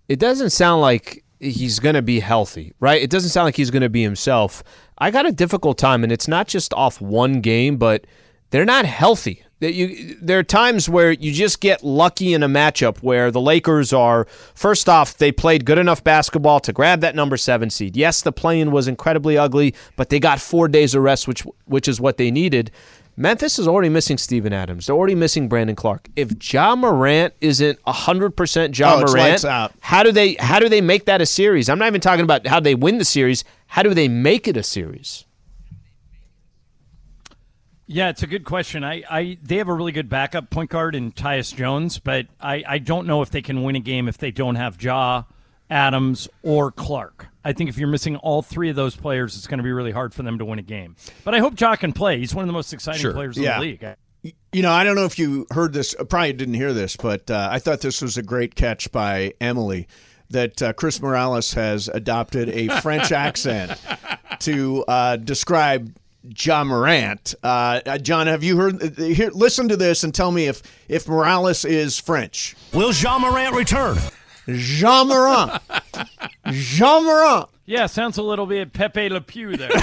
it 0.09 0.19
doesn't 0.19 0.51
sound 0.51 0.81
like 0.81 1.25
he's 1.43 1.81
going 1.81 1.97
to 1.97 2.03
be 2.03 2.21
healthy, 2.21 2.73
right? 2.81 3.03
It 3.03 3.11
doesn't 3.11 3.31
sound 3.31 3.47
like 3.47 3.57
he's 3.57 3.71
going 3.71 3.83
to 3.83 3.89
be 3.89 4.03
himself. 4.03 4.63
I 4.99 5.11
got 5.11 5.27
a 5.27 5.33
difficult 5.33 5.77
time, 5.77 6.05
and 6.05 6.13
it's 6.13 6.29
not 6.29 6.47
just 6.47 6.73
off 6.75 7.01
one 7.01 7.41
game, 7.41 7.77
but 7.77 8.07
they're 8.51 8.65
not 8.65 8.87
healthy. 8.87 9.45
You, 9.61 10.17
there 10.21 10.39
are 10.41 10.45
times 10.45 10.89
where 10.89 11.13
you 11.13 11.33
just 11.33 11.61
get 11.61 11.85
lucky 11.85 12.35
in 12.35 12.43
a 12.43 12.49
matchup 12.49 12.99
where 12.99 13.31
the 13.31 13.41
Lakers 13.41 13.93
are 13.93 14.25
first 14.55 14.89
off 14.89 15.17
they 15.19 15.31
played 15.31 15.65
good 15.65 15.79
enough 15.79 16.03
basketball 16.03 16.59
to 16.61 16.73
grab 16.73 17.01
that 17.01 17.15
number 17.15 17.37
seven 17.37 17.71
seed. 17.71 17.97
Yes, 17.97 18.23
the 18.23 18.33
play-in 18.33 18.73
was 18.73 18.89
incredibly 18.89 19.39
ugly, 19.39 19.73
but 19.97 20.09
they 20.09 20.19
got 20.19 20.41
four 20.41 20.67
days 20.67 20.97
of 20.97 21.03
rest, 21.05 21.29
which 21.29 21.43
which 21.67 21.87
is 21.87 22.01
what 22.01 22.17
they 22.17 22.31
needed. 22.31 22.73
Memphis 23.17 23.59
is 23.59 23.69
already 23.69 23.91
missing 23.91 24.17
Steven 24.17 24.53
Adams. 24.53 24.87
They're 24.87 24.97
already 24.97 25.15
missing 25.15 25.49
Brandon 25.49 25.77
Clarke. 25.77 26.09
If 26.17 26.33
Ja 26.53 26.75
Morant 26.75 27.35
isn't 27.41 27.79
hundred 27.87 28.31
percent 28.37 28.77
Ja 28.79 28.95
Oh, 28.95 29.01
Morant, 29.01 29.45
out. 29.45 29.73
how 29.81 30.03
do 30.03 30.13
they 30.13 30.35
how 30.35 30.59
do 30.59 30.69
they 30.69 30.81
make 30.81 31.05
that 31.05 31.21
a 31.21 31.27
series? 31.27 31.69
I'm 31.69 31.79
not 31.79 31.89
even 31.89 32.01
talking 32.01 32.25
about 32.25 32.47
how 32.47 32.59
they 32.61 32.75
win 32.75 32.99
the 32.99 33.05
series. 33.05 33.45
How 33.67 33.83
do 33.83 33.93
they 33.93 34.09
make 34.09 34.49
it 34.49 34.57
a 34.57 34.63
series? 34.63 35.27
Yeah, 37.87 38.09
it's 38.09 38.23
a 38.23 38.27
good 38.27 38.45
question. 38.45 38.85
I, 38.85 39.03
I 39.11 39.39
they 39.43 39.57
have 39.59 39.69
a 39.69 39.75
really 39.75 39.93
good 39.93 40.09
backup 40.09 40.49
point 40.49 40.71
guard 40.71 40.95
in 40.95 41.13
Tyus 41.13 41.55
Jones, 41.55 41.99
but 41.99 42.27
I, 42.41 42.65
I 42.67 42.79
don't 42.79 43.07
know 43.07 43.21
if 43.21 43.31
they 43.31 43.43
can 43.43 43.63
win 43.63 43.77
a 43.77 43.81
game 43.81 44.09
if 44.09 44.17
they 44.17 44.31
don't 44.31 44.55
have 44.55 44.83
Ja, 44.83 45.25
Adams, 45.69 46.29
or 46.43 46.71
Clarke. 46.73 47.27
I 47.45 47.53
think 47.53 47.71
if 47.71 47.79
you're 47.79 47.89
missing 47.89 48.17
all 48.17 48.43
three 48.43 48.71
of 48.71 48.77
those 48.77 48.95
players, 48.97 49.37
it's 49.37 49.47
going 49.47 49.59
to 49.59 49.65
be 49.65 49.73
really 49.73 49.91
hard 49.93 50.15
for 50.15 50.23
them 50.23 50.39
to 50.39 50.45
win 50.45 50.59
a 50.59 50.63
game. 50.63 50.97
But 51.25 51.35
I 51.35 51.39
hope 51.41 51.55
Jock 51.55 51.81
can 51.81 51.93
play. 51.93 52.19
He's 52.19 52.35
one 52.35 52.43
of 52.45 52.47
the 52.47 52.53
most 52.53 52.73
exciting 52.73 53.01
Sure. 53.01 53.13
players 53.13 53.37
in 53.37 53.43
Yeah. 53.43 53.57
the 53.59 53.63
league. 53.63 53.85
You 54.53 54.63
know, 54.63 54.71
I 54.71 54.85
don't 54.85 54.95
know 54.95 55.05
if 55.07 55.19
you 55.19 55.47
heard 55.51 55.73
this. 55.73 55.97
uh, 55.99 56.05
Probably 56.05 56.33
didn't 56.33 56.55
hear 56.55 56.73
this, 56.73 56.95
but 56.97 57.29
uh, 57.31 57.49
I 57.51 57.59
thought 57.59 57.81
this 57.81 58.01
was 58.01 58.17
a 58.17 58.23
great 58.23 58.55
catch 58.55 58.93
by 58.93 59.33
Emily. 59.41 59.89
That 60.31 60.63
uh, 60.63 60.73
Chris 60.73 61.03
Morales 61.03 61.53
has 61.55 61.89
adopted 61.89 62.49
a 62.49 62.69
French 62.81 63.13
accent 63.13 63.79
to 64.41 64.83
uh, 64.89 65.17
describe 65.17 65.95
Ja 66.39 66.65
Morant. 66.65 67.35
Uh, 67.43 67.81
uh, 67.85 67.99
John, 67.99 68.29
have 68.29 68.43
you 68.43 68.57
heard? 68.57 68.83
uh, 68.83 69.03
Here, 69.03 69.31
listen 69.35 69.69
to 69.69 69.77
this 69.77 70.05
and 70.05 70.15
tell 70.15 70.31
me 70.31 70.47
if 70.47 70.63
if 70.89 71.07
Morales 71.09 71.65
is 71.67 71.99
French. 71.99 72.55
Will 72.73 72.93
Jean 72.93 73.21
Morant 73.21 73.55
return? 73.55 73.99
Jean 74.49 75.09
Morant. 75.09 75.61
Jean 76.51 77.05
Morant. 77.05 77.49
Yeah, 77.67 77.87
sounds 77.87 78.19
a 78.19 78.23
little 78.23 78.47
bit 78.47 78.73
Pepe 78.73 79.09
Le 79.09 79.21
Pew 79.21 79.57
there. 79.57 79.71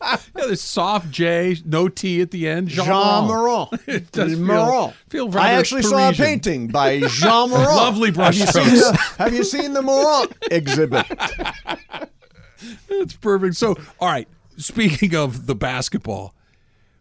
Yeah, 0.00 0.20
there's 0.46 0.60
soft 0.60 1.10
J, 1.10 1.56
no 1.66 1.88
T 1.88 2.20
at 2.20 2.30
the 2.30 2.48
end. 2.48 2.68
Jean, 2.68 2.84
Jean 2.86 3.24
Morin. 3.26 3.66
Morin. 3.70 3.80
It 3.88 4.12
does 4.12 4.32
feel- 4.34 4.40
Morin. 4.44 4.94
feel 5.08 5.26
I 5.26 5.30
rather 5.34 5.58
actually 5.58 5.82
saw 5.82 6.08
a 6.08 6.12
painting 6.12 6.68
by 6.68 7.00
Jean 7.00 7.50
Morin. 7.50 7.64
Lovely 7.64 8.12
Have 8.12 8.32
you 8.34 8.46
seen 8.46 8.62
brushstrokes. 8.64 8.92
the, 8.92 9.22
have 9.24 9.34
you 9.34 9.42
seen 9.44 9.72
the 9.72 9.82
Morin 9.82 10.28
exhibit? 10.52 11.04
It's 12.88 13.14
perfect. 13.14 13.56
So, 13.56 13.74
all 14.00 14.08
right. 14.08 14.28
Speaking 14.56 15.14
of 15.16 15.46
the 15.46 15.54
basketball, 15.56 16.34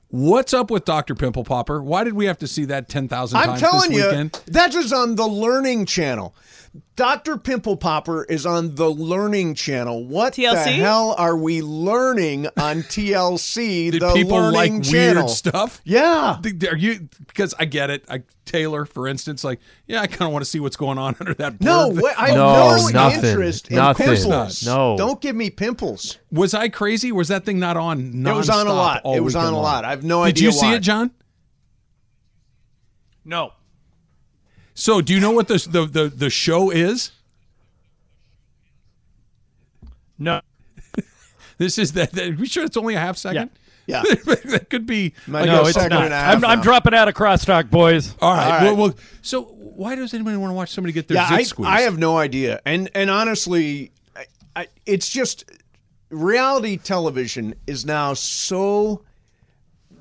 what's 0.10 0.54
up 0.54 0.72
with 0.72 0.86
Dr. 0.86 1.16
Pimple 1.16 1.44
Popper? 1.44 1.82
Why 1.82 2.04
did 2.04 2.14
we 2.14 2.26
have 2.26 2.38
to 2.40 2.48
see 2.48 2.66
that 2.66 2.90
10,000 2.90 3.38
times 3.40 3.50
I'm 3.50 3.58
telling 3.60 3.92
this 3.92 4.00
you, 4.00 4.06
weekend? 4.06 4.42
that 4.48 4.74
is 4.76 4.94
on 4.94 5.16
the 5.16 5.28
Learning 5.28 5.86
Channel. 5.86 6.36
Dr. 6.96 7.38
Pimple 7.38 7.78
Popper 7.78 8.24
is 8.24 8.46
on 8.46 8.76
the 8.76 8.90
Learning 8.90 9.54
Channel. 9.54 10.06
What 10.06 10.34
the 10.34 10.46
hell 10.46 11.14
are 11.18 11.38
we 11.38 11.62
learning 11.62 12.48
on 12.58 12.78
TLC? 12.84 13.92
Did 13.92 14.02
the 14.02 14.14
people 14.14 14.38
Learning 14.38 14.76
like 14.78 14.84
Channel? 14.84 15.24
weird 15.26 15.30
stuff? 15.30 15.82
Yeah. 15.84 16.40
Are 16.70 16.76
you 16.76 17.08
because 17.28 17.54
I 17.60 17.66
get 17.66 17.90
it. 17.90 18.04
I 18.10 18.24
Taylor, 18.46 18.86
for 18.86 19.08
instance, 19.08 19.44
like 19.44 19.60
yeah, 19.88 20.02
I 20.02 20.08
kind 20.08 20.24
of 20.24 20.32
want 20.32 20.44
to 20.44 20.50
see 20.50 20.60
what's 20.60 20.78
going 20.78 20.98
on 20.98 21.16
under 21.20 21.34
that. 21.36 21.60
No, 21.62 21.90
blurb. 21.92 22.02
wait, 22.02 22.16
I 22.18 22.28
have 22.30 22.36
No, 22.38 22.78
no, 22.78 22.88
nothing. 22.90 23.26
interest 23.30 23.68
in 23.70 23.76
Nothing. 23.76 24.06
pimples. 24.08 24.66
No. 24.66 24.96
Don't 24.98 25.20
give 25.22 25.36
me 25.36 25.50
pimples. 25.50 26.18
was 26.32 26.54
I 26.54 26.70
crazy? 26.70 27.12
Was 27.12 27.28
that 27.28 27.46
thing 27.46 27.60
not 27.60 27.78
on? 27.78 28.26
It 28.26 28.34
was 28.34 28.50
on 28.50 28.66
a 28.68 28.74
lot. 28.74 29.02
It 29.06 29.20
was 29.24 29.36
on 29.36 29.48
a 29.48 29.52
long? 29.52 29.64
lot. 29.64 29.86
I 29.86 29.90
have 29.92 30.04
no 30.04 30.24
Did 30.24 30.30
idea 30.30 30.34
Did 30.34 30.42
you 30.46 30.52
see 30.60 30.66
why. 30.68 30.76
it, 30.76 30.80
John? 30.80 31.12
No. 33.26 33.52
So, 34.80 35.02
do 35.02 35.12
you 35.12 35.20
know 35.20 35.32
what 35.32 35.48
the 35.48 35.58
the 35.68 35.86
the, 35.88 36.08
the 36.08 36.30
show 36.30 36.70
is? 36.70 37.12
No. 40.20 40.42
This 41.58 41.80
is 41.80 41.94
that. 41.94 42.12
that- 42.12 42.28
Are 42.28 42.36
we 42.36 42.46
sure 42.46 42.64
it's 42.64 42.78
only 42.78 42.94
a 42.94 43.00
half 43.00 43.18
second? 43.18 43.50
Yeah. 43.88 44.04
that 44.26 44.68
could 44.70 44.86
be. 44.86 45.16
Like 45.28 45.46
be 45.46 45.50
a 45.50 45.54
a 45.54 45.56
No, 45.56 45.66
it's 45.66 45.76
not. 45.76 45.92
and 45.92 46.14
a 46.14 46.16
half 46.16 46.36
I'm, 46.36 46.46
I'm 46.46 46.62
dropping 46.62 46.94
out 46.94 47.08
of 47.08 47.16
crosstalk, 47.16 47.72
boys. 47.72 48.14
All 48.22 48.36
right. 48.36 48.46
All 48.46 48.52
right. 48.52 48.64
Well, 48.66 48.76
well, 48.76 48.96
so 49.24 49.46
why 49.46 49.96
does 49.96 50.14
anybody 50.14 50.38
want 50.38 50.52
to 50.52 50.56
watch 50.56 50.70
somebody 50.70 50.94
get 50.94 51.08
their 51.08 51.16
yeah, 51.16 51.30
zit 51.30 51.38
I, 51.40 51.44
squeezed? 51.44 51.70
I 51.72 51.82
have 51.82 51.98
no 51.98 52.16
idea. 52.16 52.62
And 52.64 52.92
and 52.94 53.10
honestly, 53.10 53.90
I, 54.16 54.26
I, 54.56 54.68
it's 54.86 55.10
just 55.10 55.46
reality 56.12 56.78
television 56.78 57.56
is 57.66 57.84
now 57.84 58.14
so 58.14 59.02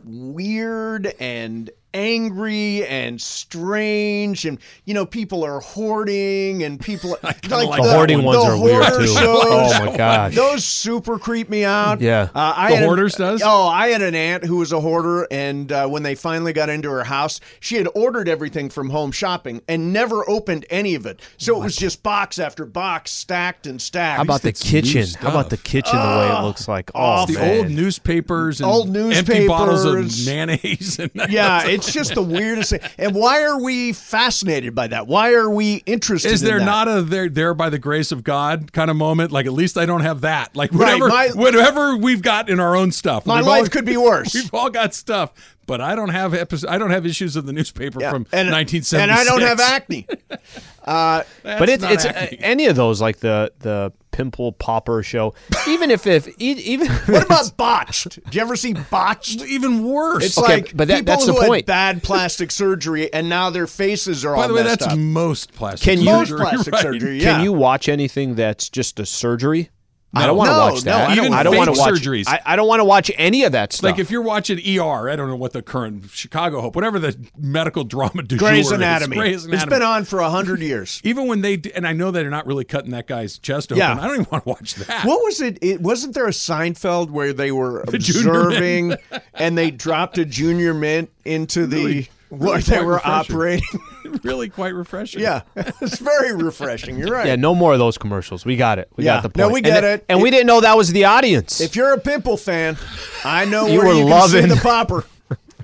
weird 0.05 1.07
and 1.19 1.71
angry 1.95 2.87
and 2.87 3.21
strange 3.21 4.45
and 4.45 4.59
you 4.85 4.93
know 4.95 5.07
people 5.07 5.45
are 5.45 5.61
hoarding 5.61 6.63
and 6.63 6.79
people 6.81 7.11
like, 7.23 7.49
like 7.51 7.83
The 7.83 7.91
hoarding 7.91 8.23
ones 8.23 8.45
are 8.45 8.61
weird, 8.61 8.87
too. 8.95 9.07
shows, 9.07 9.17
Oh, 9.19 9.85
my 9.87 9.97
gosh. 9.97 10.35
those 10.35 10.65
super 10.65 11.19
creep 11.19 11.49
me 11.49 11.65
out 11.65 12.01
Yeah. 12.01 12.29
uh, 12.35 12.55
I 12.57 12.69
The 12.71 12.75
had 12.77 12.83
an- 12.83 12.89
hoarders 12.89 13.15
does? 13.15 13.43
oh 13.45 13.67
I 13.69 13.89
had 13.89 14.03
an 14.03 14.15
aunt 14.15 14.45
who 14.45 14.57
was 14.57 14.73
a 14.73 14.81
hoarder 14.81 15.27
and 15.31 15.71
uh, 15.73 15.87
when 15.89 16.03
they 16.03 16.15
finally 16.15 16.53
got 16.53 16.69
into 16.69 16.91
her 16.91 17.05
house 17.05 17.41
she 17.61 17.77
had 17.77 17.89
ordered 17.95 18.29
everything 18.29 18.69
from 18.69 18.91
home 18.91 19.11
shopping 19.13 19.63
and 19.69 19.93
never 19.93 20.29
opened 20.29 20.67
any 20.71 20.95
of 20.95 21.07
it 21.07 21.21
so 21.39 21.61
it 21.61 21.65
was 21.65 21.77
just 21.77 22.03
box 22.03 22.39
after 22.39 22.67
box 22.67 23.11
stacked 23.13 23.67
and 23.67 23.81
stacked 23.81 24.17
How 24.19 24.23
about 24.23 24.43
the 24.43 24.53
kitchen? 24.53 25.07
How 25.21 25.29
about 25.31 25.51
the 25.51 25.57
stuff. 25.57 25.65
kitchen? 25.65 25.97
the 25.99 26.05
way 26.19 26.29
it 26.39 26.43
looks 26.43 26.69
like. 26.69 26.91
Oh, 26.95 27.27
the 27.27 27.35
man. 27.35 27.59
old 27.59 27.71
newspapers 27.71 28.61
and 28.61 28.69
Old 28.71 28.95
empty 28.97 29.47
bottles 29.49 29.85
of 29.85 30.27
mayonnaise. 30.27 30.99
And 30.99 31.11
yeah, 31.29 31.63
it's 31.77 31.93
just 31.93 32.15
the 32.15 32.23
weirdest 32.23 32.71
thing. 32.71 32.81
And 32.99 33.15
why 33.15 33.43
are 33.45 33.61
we 33.63 33.93
fascinated 33.93 34.75
by 34.75 34.89
that? 34.89 35.07
Why 35.07 35.33
are 35.35 35.49
we 35.51 35.77
interested? 35.87 36.33
Is 36.33 36.43
in 36.43 36.49
there 36.49 36.59
that? 36.59 36.65
not 36.65 36.89
a 36.89 37.03
there 37.03 37.29
there 37.29 37.55
by 37.55 37.71
the 37.71 37.79
grace 37.79 38.13
of 38.13 38.25
God 38.25 38.73
kind 38.73 38.91
of 38.91 38.97
moment? 38.97 39.33
Like 39.33 39.47
at 39.47 39.53
least 39.53 39.77
I 39.79 39.87
don't 39.87 40.01
have 40.03 40.23
that. 40.23 40.57
Like 40.57 40.73
Right, 40.73 41.01
whatever 41.01 41.09
my- 41.09 41.29
whatever 41.35 41.97
we've 41.97 42.23
got 42.23 42.49
in 42.49 42.61
our 42.61 42.75
own 42.77 42.93
stuff. 42.93 43.27
My 43.27 43.37
We've 43.39 43.47
life 43.47 43.61
all- 43.63 43.67
could 43.69 43.85
be 43.85 43.97
worse. 43.97 44.35
We've 44.35 44.53
all 44.55 44.71
got 44.71 44.95
stuff, 44.95 45.33
but 45.67 45.81
I 45.81 45.95
don't 45.97 46.09
have 46.11 46.33
episode, 46.35 46.69
I 46.71 46.79
don't 46.79 46.91
have 46.91 47.05
issues 47.07 47.37
of 47.37 47.47
the 47.47 47.53
newspaper 47.53 48.01
Yeah, 48.01 48.11
from 48.11 48.27
and, 48.33 48.51
1976. 48.51 49.03
and 49.03 49.11
I 49.11 49.25
don't 49.25 49.41
have 49.43 49.61
acne. 49.61 50.07
That's 50.85 51.29
but 51.43 51.69
it's 51.69 51.85
it's 51.85 52.05
uh, 52.05 52.13
acne. 52.15 52.39
any 52.41 52.67
of 52.67 52.77
those 52.77 53.01
like 53.01 53.19
the 53.19 53.53
the 53.61 53.93
pimple 54.13 54.53
popper 54.53 55.03
show. 55.03 55.35
Even 55.69 55.91
if 55.91 56.07
if 56.07 56.29
e- 56.41 56.53
even 56.53 56.89
What 56.89 57.25
about 57.25 57.57
botched? 57.57 58.23
Did 58.25 58.35
you 58.35 58.41
ever 58.41 58.57
see 58.57 58.73
botched? 58.73 59.43
even 59.43 59.85
worse. 59.85 60.25
It's 60.25 60.39
Okay, 60.39 60.55
like 60.55 60.77
but 60.77 60.89
that- 60.89 60.99
people 61.01 61.13
that's 61.15 61.27
the 61.27 61.33
who 61.35 61.53
had 61.53 61.67
bad 61.67 62.03
plastic 62.03 62.51
surgery 62.51 63.13
and 63.13 63.29
now 63.29 63.51
their 63.51 63.67
faces 63.67 64.25
are 64.25 64.35
all 64.37 64.43
by 64.43 64.47
the 64.49 64.55
way, 64.55 64.63
messed 64.63 64.81
that's 64.81 64.93
up. 64.93 64.99
most 64.99 65.53
plastic. 65.53 65.85
Can 65.85 65.99
you- 65.99 66.05
Most 66.07 66.29
surgery, 66.29 66.47
plastic 66.47 66.73
right? 66.75 66.83
surgery. 66.83 67.19
Yeah. 67.23 67.33
can 67.35 67.45
you 67.45 67.53
watch 67.53 67.89
anything 67.89 68.37
that's 68.37 68.69
just 68.69 69.01
a 69.01 69.07
surgery? 69.07 69.71
I 70.17 70.27
don't 70.27 70.37
want 70.37 70.49
to 70.49 70.53
No, 70.53 70.59
watch 70.59 70.75
no, 70.75 70.81
that. 70.93 71.11
I 71.11 71.15
don't 71.15 71.27
Even 71.27 71.45
don't 71.45 71.57
want 71.57 71.69
to 71.69 71.75
fake 71.75 71.81
watch 71.87 71.95
surgeries. 72.01 72.25
I, 72.29 72.41
I 72.45 72.57
don't 72.57 72.67
want 72.69 72.81
to 72.81 72.85
watch 72.85 73.11
any 73.17 73.45
of 73.45 73.53
that 73.53 73.73
stuff. 73.73 73.91
Like 73.91 73.99
if 74.01 74.11
you're 74.11 74.23
watching 74.23 74.59
ER, 74.59 75.09
I 75.11 75.17
don't 75.17 75.29
know 75.29 75.37
what 75.37 75.53
the 75.53 75.63
current 75.63 76.11
Chicago 76.11 76.61
Hope, 76.61 76.75
whatever 76.75 76.99
the 76.99 77.17
medical 77.37 77.85
drama 77.85 78.23
du 78.23 78.37
Grey's 78.37 78.67
jour 78.67 78.73
is, 78.75 78.81
Anatomy. 78.81 79.17
Grey's 79.17 79.37
It's 79.45 79.47
Anatomy. 79.47 79.71
been 79.71 79.83
on 79.83 80.05
for 80.05 80.21
a 80.21 80.31
hundred 80.31 80.61
years. 80.63 81.01
even 81.05 81.27
when 81.27 81.41
they 81.43 81.61
and 81.75 81.87
I 81.87 81.93
know 81.93 82.11
they're 82.11 82.31
not 82.31 82.47
really 82.47 82.65
cutting 82.65 82.91
that 82.93 83.07
guy's 83.07 83.39
chest 83.39 83.73
open. 83.73 83.79
Yeah. 83.79 83.93
I 83.93 84.07
don't 84.07 84.21
even 84.21 84.27
want 84.31 84.45
to 84.45 84.49
watch 84.49 84.75
that. 84.77 85.05
What 85.05 85.23
was 85.25 85.41
it? 85.41 85.59
It 85.63 85.81
wasn't 85.81 86.15
there 86.15 86.27
a 86.27 86.31
Seinfeld 86.31 87.11
where 87.11 87.33
they 87.33 87.53
were 87.53 87.85
junior 87.99 88.31
observing 88.49 88.95
and 89.35 89.57
they 89.59 89.71
dropped 89.71 90.19
a 90.19 90.25
junior 90.25 90.75
mint 90.75 91.11
into 91.25 91.67
the 91.67 91.77
Really- 91.85 92.09
where 92.29 92.59
they 92.61 92.83
were 92.83 92.95
refreshing. 92.95 93.35
operating. 93.37 93.67
really 94.23 94.49
quite 94.49 94.75
refreshing. 94.75 95.21
yeah, 95.23 95.43
it's 95.57 95.99
very 95.99 96.35
refreshing. 96.35 96.99
You're 96.99 97.11
right. 97.13 97.27
yeah, 97.27 97.37
no 97.37 97.55
more 97.55 97.73
of 97.73 97.79
those 97.79 97.99
commercials. 97.99 98.45
We 98.45 98.57
got 98.57 98.79
it. 98.79 98.89
We 98.97 99.05
Yeah. 99.05 99.17
got 99.17 99.23
the 99.25 99.29
point. 99.31 99.37
No, 99.49 99.49
we 99.53 99.61
get 99.61 99.85
and, 99.85 99.87
it. 100.01 100.05
And 100.09 100.23
we 100.23 100.31
didn't 100.31 100.47
know 100.47 100.61
that 100.61 100.77
was 100.77 100.93
the 100.93 101.05
audience. 101.05 101.61
If 101.61 101.77
you're 101.77 101.93
a 101.93 102.01
pimple 102.01 102.37
fan, 102.37 102.77
I 103.25 103.45
know 103.45 103.67
You 103.69 103.79
where 103.79 103.89
were 103.89 103.95
you 103.95 104.01
can 104.03 104.11
loving- 104.11 104.43
see 104.43 104.49
the 104.49 104.61
popper. 104.61 105.05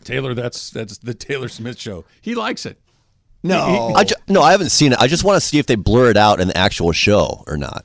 Taylor, 0.05 0.35
that's 0.35 0.71
that's 0.71 0.99
the 0.99 1.15
Taylor 1.15 1.49
Smith 1.49 1.79
show. 1.81 2.05
He 2.21 2.35
likes 2.35 2.67
it. 2.67 2.79
No, 3.45 3.93
I 3.97 4.05
ju- 4.05 4.15
no, 4.29 4.41
I 4.43 4.53
haven't 4.53 4.71
seen 4.71 4.93
it. 4.93 4.99
I 5.01 5.07
just 5.09 5.25
want 5.25 5.37
to 5.41 5.41
see 5.41 5.59
if 5.59 5.67
they 5.67 5.75
blur 5.75 6.11
it 6.11 6.17
out 6.17 6.41
in 6.41 6.49
the 6.49 6.57
actual 6.57 6.93
show 6.93 7.43
or 7.47 7.57
not. 7.57 7.85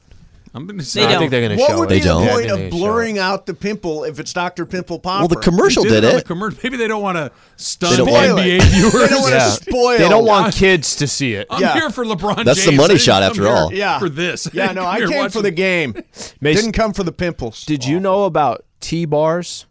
I'm 0.53 0.65
going 0.65 0.79
to 0.79 0.85
say 0.85 1.05
They 1.05 1.15
I 1.15 1.19
think 1.19 1.31
they're 1.31 1.41
going 1.41 1.57
to 1.57 1.61
what 1.61 1.69
show 1.71 1.79
would 1.79 1.85
it. 1.91 1.95
be 1.95 1.95
They 1.95 1.99
the 2.01 2.05
don't. 2.07 2.27
point 2.29 2.45
Yeah, 2.47 2.53
of 2.55 2.69
blurring 2.71 3.19
out 3.19 3.45
the 3.45 3.53
pimple 3.53 4.03
if 4.05 4.19
it's 4.19 4.33
Dr. 4.33 4.65
Pimple 4.65 4.99
Popper? 4.99 5.21
Well, 5.21 5.27
the 5.27 5.35
commercial 5.35 5.83
Did 5.83 5.89
did 5.89 6.05
on 6.05 6.11
the 6.11 6.17
it. 6.17 6.25
commercial. 6.25 6.59
Maybe 6.63 6.77
they 6.77 6.87
don't 6.87 7.01
want 7.01 7.17
to 7.17 7.31
stun 7.57 7.91
They 7.91 7.97
don't 7.97 8.07
NBA 8.07 8.33
want- 8.59 8.63
viewers. 8.71 8.93
They 8.93 9.07
don't 9.07 9.21
want 9.21 9.31
to 9.33 9.37
Yeah. 9.37 9.49
spoil. 9.49 9.97
They 9.97 10.09
don't 10.09 10.25
want 10.25 10.53
kids 10.55 10.95
to 10.97 11.07
see 11.07 11.33
it. 11.33 11.47
I'm 11.49 11.61
Yeah. 11.61 11.73
here 11.73 11.89
for 11.89 12.05
LeBron 12.05 12.45
That's 12.45 12.59
the 12.63 12.71
James. 12.71 12.77
money 12.77 12.83
I 12.83 12.87
didn't 12.95 13.01
shot 13.01 13.21
come 13.21 13.29
after 13.31 13.41
here 13.43 13.51
all. 13.51 13.73
Yeah. 13.73 13.99
For 13.99 14.09
this. 14.09 14.47
Yeah, 14.53 14.71
no, 14.71 14.83
I 14.85 14.97
Here 14.97 15.07
came 15.07 15.17
for 15.17 15.23
watching- 15.23 15.41
the 15.43 15.51
game. 15.51 16.03
Mace, 16.41 16.57
Didn't 16.57 16.71
come 16.73 16.93
for 16.93 17.03
the 17.03 17.11
pimples. 17.11 17.63
did 17.65 17.85
you 17.85 17.99
know 17.99 18.23
about 18.25 18.63
T 18.79 19.05
bars? 19.05 19.65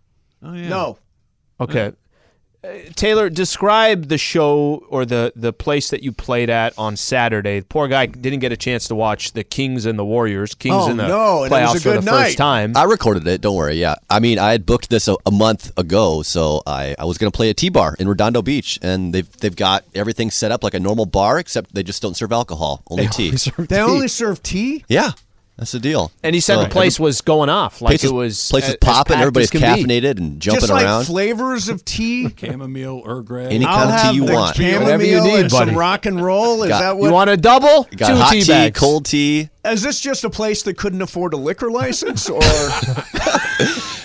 Oh, 0.44 0.52
yeah. 0.54 0.68
No. 0.68 0.98
Okay. 1.60 1.92
Taylor, 2.94 3.28
describe 3.30 4.08
the 4.08 4.18
show 4.18 4.84
or 4.88 5.04
the, 5.04 5.32
the 5.36 5.52
place 5.52 5.90
that 5.90 6.02
you 6.02 6.12
played 6.12 6.50
at 6.50 6.72
on 6.78 6.96
Saturday. 6.96 7.60
The 7.60 7.66
poor 7.66 7.88
guy 7.88 8.06
didn't 8.06 8.40
get 8.40 8.52
a 8.52 8.56
chance 8.56 8.88
to 8.88 8.94
watch 8.94 9.32
the 9.32 9.44
Kings 9.44 9.84
and 9.86 9.98
the 9.98 10.04
Warriors. 10.04 10.54
Kings 10.54 10.74
Oh, 10.76 10.90
in 10.90 10.96
the 10.96 11.08
no, 11.08 11.44
and 11.44 11.52
it 11.52 11.54
was 11.56 11.70
playoffs 11.74 11.76
a 11.76 11.80
for 11.80 11.88
the 11.90 11.94
good 11.96 12.04
night. 12.04 12.24
first 12.24 12.38
time. 12.38 12.76
I 12.76 12.84
recorded 12.84 13.26
it. 13.26 13.40
Don't 13.40 13.56
worry. 13.56 13.74
Yeah, 13.74 13.96
I 14.08 14.20
mean, 14.20 14.38
I 14.38 14.52
had 14.52 14.64
booked 14.66 14.88
this 14.90 15.08
a, 15.08 15.16
a 15.26 15.30
month 15.30 15.72
ago, 15.78 16.22
so 16.22 16.62
I, 16.66 16.94
I 16.98 17.04
was 17.04 17.18
going 17.18 17.30
to 17.30 17.36
play 17.36 17.50
a 17.50 17.54
T 17.54 17.66
a 17.66 17.66
tea 17.66 17.70
bar 17.70 17.96
in 17.98 18.08
Redondo 18.08 18.42
Beach, 18.42 18.78
and 18.82 19.12
they've 19.12 19.30
they've 19.38 19.56
got 19.56 19.84
everything 19.94 20.30
set 20.30 20.52
up 20.52 20.62
like 20.62 20.74
a 20.74 20.80
normal 20.80 21.06
bar, 21.06 21.38
except 21.38 21.74
they 21.74 21.82
just 21.82 22.00
don't 22.02 22.14
serve 22.16 22.32
alcohol, 22.32 22.82
only 22.90 23.08
tea. 23.08 23.30
They 23.58 23.80
only 23.80 24.08
serve 24.08 24.42
tea? 24.42 24.84
Yeah, 24.88 25.12
that's 25.58 25.72
the 25.72 25.80
deal. 25.80 26.12
and 26.22 26.34
he 26.34 26.40
said 26.40 26.56
So 26.56 26.62
the 26.64 26.68
place 26.68 27.00
was 27.00 27.20
going 27.22 27.48
off. 27.48 27.80
Like 27.80 27.90
place 27.92 28.04
it 28.04 28.06
is- 28.08 28.12
was 28.12 28.48
place 28.50 28.64
is 28.64 28.68
as- 28.70 28.74
as 28.74 28.78
popping. 28.80 29.16
Everybody's 29.18 29.54
as 29.54 29.60
be. 29.60 29.66
caffeinated 29.66 30.18
and 30.18 30.40
jumping 30.40 30.60
Just 30.60 30.72
like 30.72 30.84
around. 30.84 31.04
flavors 31.06 31.68
of 31.68 31.84
tea? 31.84 32.28
Chamomile, 32.36 33.02
Earl 33.06 33.22
Grey. 33.22 33.46
Any 33.48 33.64
I'll 33.64 33.86
kind 33.88 33.90
of 33.90 34.10
tea 34.10 34.16
you 34.16 34.24
want. 34.34 34.58
Whatever 34.58 35.04
you 35.04 35.20
need, 35.22 35.50
buddy. 35.50 35.70
some 35.70 35.74
rock 35.74 36.04
and 36.06 36.22
roll. 36.22 36.62
Is 36.62 36.68
Got- 36.68 36.80
that 36.96 37.02
You 37.02 37.10
want 37.10 37.30
a 37.30 37.36
double? 37.36 37.84
Got 37.96 38.08
Two 38.08 38.16
hot 38.16 38.32
tea 38.32 38.42
tea, 38.42 38.48
bags. 38.52 38.78
cold 38.78 39.06
tea. 39.06 39.48
Is 39.64 39.82
this 39.82 39.98
just 40.00 40.24
a 40.24 40.30
place 40.30 40.62
that 40.64 40.76
couldn't 40.76 41.02
afford 41.02 41.32
a 41.34 41.36
liquor 41.36 41.70
license, 41.70 42.28
or 42.30 42.40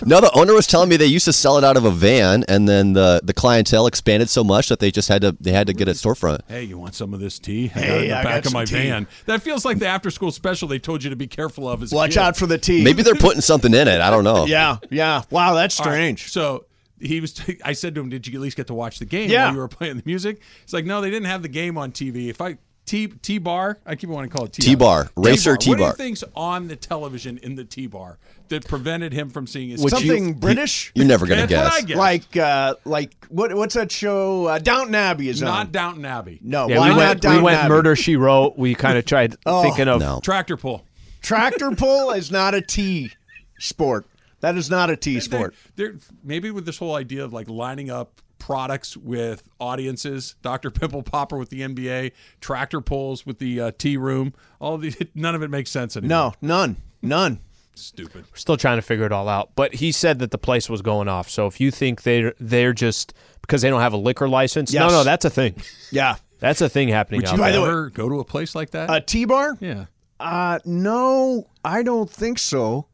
No, 0.06 0.20
the 0.22 0.32
owner 0.34 0.54
was 0.54 0.68
telling 0.68 0.90
me 0.90 0.98
they 0.98 1.06
used 1.06 1.26
to 1.26 1.34
sell 1.34 1.58
it 1.58 1.64
out 1.64 1.78
of 1.78 1.86
a 1.86 1.92
van, 1.92 2.44
and 2.48 2.68
then 2.68 2.94
the, 2.94 3.22
the 3.24 3.34
clientele 3.34 3.88
expanded 3.88 4.30
so 4.30 4.44
much 4.44 4.70
that 4.70 4.80
they 4.80 4.92
just 4.92 5.08
had 5.10 5.22
to 5.22 5.36
they 5.40 5.52
had 5.52 5.68
to 5.68 5.74
get 5.74 5.88
a 5.88 5.92
storefront. 5.92 6.40
Hey, 6.48 6.64
you 6.64 6.78
want 6.78 6.96
some 6.96 7.14
of 7.14 7.20
this 7.20 7.40
tea? 7.40 7.72
I 7.76 7.80
got 7.80 7.84
it 7.84 7.86
Hey, 7.86 8.04
in 8.04 8.10
the 8.10 8.18
I 8.18 8.24
back 8.24 8.44
got 8.44 8.46
of 8.48 8.54
my 8.54 8.66
tea. 8.66 8.74
van. 8.90 9.08
That 9.26 9.42
feels 9.42 9.64
like 9.66 9.80
the 9.80 9.88
after 9.88 10.10
school 10.10 10.32
special 10.32 10.68
they 10.68 10.80
told 10.80 11.04
you 11.04 11.10
to 11.10 11.16
be 11.16 11.28
careful 11.28 11.70
of. 11.70 11.84
As 11.84 11.92
a 11.92 11.96
watch 11.96 12.12
kid. 12.12 12.18
out 12.20 12.38
for 12.38 12.46
the 12.48 12.58
tea? 12.58 12.84
Maybe 12.84 13.04
they're 13.04 13.16
putting 13.16 13.42
something 13.42 13.74
in 13.74 13.88
it. 13.88 14.02
I 14.02 14.10
don't 14.10 14.24
know. 14.24 14.46
Yeah, 14.46 14.78
yeah. 14.90 15.24
Wow, 15.30 15.54
that's 15.54 15.80
All 15.80 15.86
right, 15.86 15.92
strange. 15.94 16.32
So 16.32 16.66
he 17.00 17.20
was. 17.22 17.40
I 17.66 17.74
said 17.74 17.96
to 17.96 18.02
him, 18.02 18.10
"Did 18.10 18.28
you 18.28 18.34
at 18.38 18.42
least 18.42 18.58
get 18.58 18.68
to 18.68 18.74
watch 18.74 19.00
the 19.00 19.06
game 19.06 19.30
Yeah. 19.30 19.46
while 19.46 19.54
you 19.54 19.60
were 19.60 19.68
playing 19.68 19.98
the 19.98 20.04
music?" 20.06 20.42
He's 20.66 20.74
like, 20.74 20.86
"No, 20.86 21.02
they 21.02 21.10
didn't 21.10 21.28
have 21.28 21.42
the 21.42 21.48
game 21.50 21.78
on 21.78 21.92
TV. 21.92 22.30
If 22.30 22.42
I 22.42 22.58
T 22.92 23.08
T 23.08 23.38
bar, 23.38 23.80
I 23.86 23.96
keep 23.96 24.10
wanting 24.10 24.30
to 24.30 24.36
call 24.36 24.46
it 24.48 24.52
T 24.52 24.76
bar 24.76 25.10
Racer 25.16 25.16
T-bar. 25.16 25.24
Racer 25.32 25.52
What 25.52 25.60
do 25.62 25.66
T-bar. 25.76 25.88
you 25.92 25.94
think's 25.96 26.24
on 26.36 26.68
the 26.68 26.76
television 26.76 27.38
in 27.38 27.56
the 27.56 27.64
T 27.64 27.88
bar 27.88 28.18
that 28.50 28.68
prevented 28.68 29.14
him 29.14 29.30
from 29.30 29.48
seeing 29.48 29.70
his? 29.70 29.82
Would 29.82 29.94
team? 29.94 30.00
Something 30.08 30.34
British, 30.34 30.92
You're 30.94 31.06
never 31.06 31.26
gonna 31.26 31.48
guess. 31.48 31.84
Guess. 31.86 31.96
like 31.98 32.36
uh, 32.36 32.76
like 32.84 33.14
what? 33.30 33.56
What's 33.56 33.76
that 33.76 33.94
show? 33.94 34.48
Uh, 34.48 34.60
Downton 34.60 34.94
Abbey 34.96 35.30
is 35.30 35.42
not 35.42 35.68
on. 35.68 35.72
Downton 35.72 36.04
Abbey. 36.04 36.40
No, 36.44 36.68
Yeah, 36.68 36.80
why 36.80 36.90
we 36.90 36.96
not 36.96 37.24
went, 37.24 37.26
we 37.38 37.42
went 37.42 37.58
Abbey? 37.60 37.70
Murder 37.70 37.96
She 37.96 38.18
Wrote. 38.18 38.58
We 38.58 38.76
kind 38.76 38.98
of 38.98 39.06
tried 39.06 39.38
Oh. 39.46 39.62
thinking 39.62 39.88
of. 39.88 40.02
No. 40.02 40.20
Tractor 40.22 40.58
pull. 40.58 40.86
Tractor 41.22 41.72
pull 41.72 42.12
is 42.12 42.30
not 42.30 42.54
a 42.56 42.62
T 42.62 43.10
sport. 43.58 44.06
That 44.42 44.58
is 44.58 44.70
not 44.70 44.90
a 44.90 44.98
tea 44.98 45.20
sport. 45.20 45.54
There, 45.76 45.96
maybe 46.24 46.50
with 46.52 46.66
this 46.66 46.78
whole 46.78 46.96
idea 46.96 47.24
of 47.24 47.32
like 47.32 47.48
lining 47.48 47.90
up 47.92 48.22
products 48.42 48.98
with 48.98 49.44
audiences, 49.60 50.36
Dr. 50.42 50.72
Pimple 50.72 51.04
Popper 51.04 51.38
with 51.38 51.50
the 51.50 51.62
NBA, 51.62 52.12
tractor 52.42 52.82
pulls 52.82 53.26
with 53.26 53.38
the 53.40 53.62
uh, 53.62 53.72
tea 53.78 53.96
room, 53.98 54.34
all 54.60 54.74
of 54.76 54.82
these, 54.82 54.98
none 55.16 55.36
of 55.36 55.44
it 55.44 55.50
makes 55.50 55.70
sense 55.72 55.96
anymore. 55.96 56.34
No, 56.42 56.48
none, 56.48 56.78
none. 57.02 57.40
Stupid. 57.76 58.26
We're 58.32 58.38
still 58.38 58.58
trying 58.58 58.78
to 58.80 58.82
figure 58.82 59.06
it 59.06 59.12
all 59.12 59.30
out. 59.30 59.52
But 59.56 59.74
he 59.76 59.92
said 59.94 60.20
that 60.20 60.32
the 60.32 60.38
place 60.38 60.70
was 60.70 60.82
going 60.82 61.08
off. 61.08 61.30
So 61.30 61.48
if 61.48 61.62
you 61.62 61.72
think 61.72 62.02
they're 62.04 62.34
they're 62.40 62.74
just 62.74 63.14
because 63.42 63.62
they 63.62 63.70
don't 63.70 63.80
have 63.82 63.94
a 63.94 63.98
liquor 63.98 64.28
license, 64.28 64.74
no, 64.74 64.82
Yes. 64.84 64.92
no, 64.92 65.04
that's 65.06 65.24
a 65.26 65.30
thing. 65.30 65.56
Yeah, 65.92 66.16
That's 66.40 66.60
a 66.62 66.68
thing 66.70 66.90
happening 66.90 67.22
Would 67.22 67.30
out 67.30 67.38
you 67.38 67.42
there. 67.62 67.62
ever 67.70 67.90
go 67.90 68.10
to 68.10 68.20
a 68.20 68.26
place 68.26 68.56
like 68.56 68.72
that? 68.72 68.90
a 68.94 69.00
tea 69.00 69.26
bar. 69.26 69.58
yeah. 69.62 69.86
Uh, 70.20 70.60
no, 70.66 71.48
I 71.64 71.82
don't 71.82 72.10
think 72.10 72.38
so. 72.40 72.88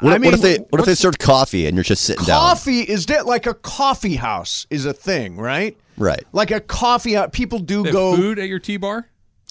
What, 0.00 0.10
I 0.10 0.12
what 0.14 0.20
mean, 0.20 0.34
if 0.34 0.40
they 0.40 0.56
what 0.56 0.80
if 0.80 0.86
they 0.86 0.94
served 0.94 1.18
coffee 1.18 1.66
and 1.66 1.76
you're 1.76 1.84
just 1.84 2.04
sitting 2.04 2.24
down? 2.24 2.40
Coffee 2.40 2.80
is 2.80 3.06
that 3.06 3.26
like 3.26 3.46
a 3.46 3.54
coffee 3.54 4.16
house 4.16 4.66
is 4.70 4.86
a 4.86 4.92
thing, 4.92 5.36
right? 5.36 5.76
Right. 5.96 6.24
Like 6.32 6.50
a 6.50 6.60
coffee 6.60 7.14
house. 7.14 7.30
People 7.32 7.58
do 7.58 7.82
They 7.82 7.88
have 7.88 7.92
go 7.94 8.16
food 8.16 8.38
at 8.38 8.48
your 8.48 8.58
tea 8.58 8.78
bar? 8.78 9.06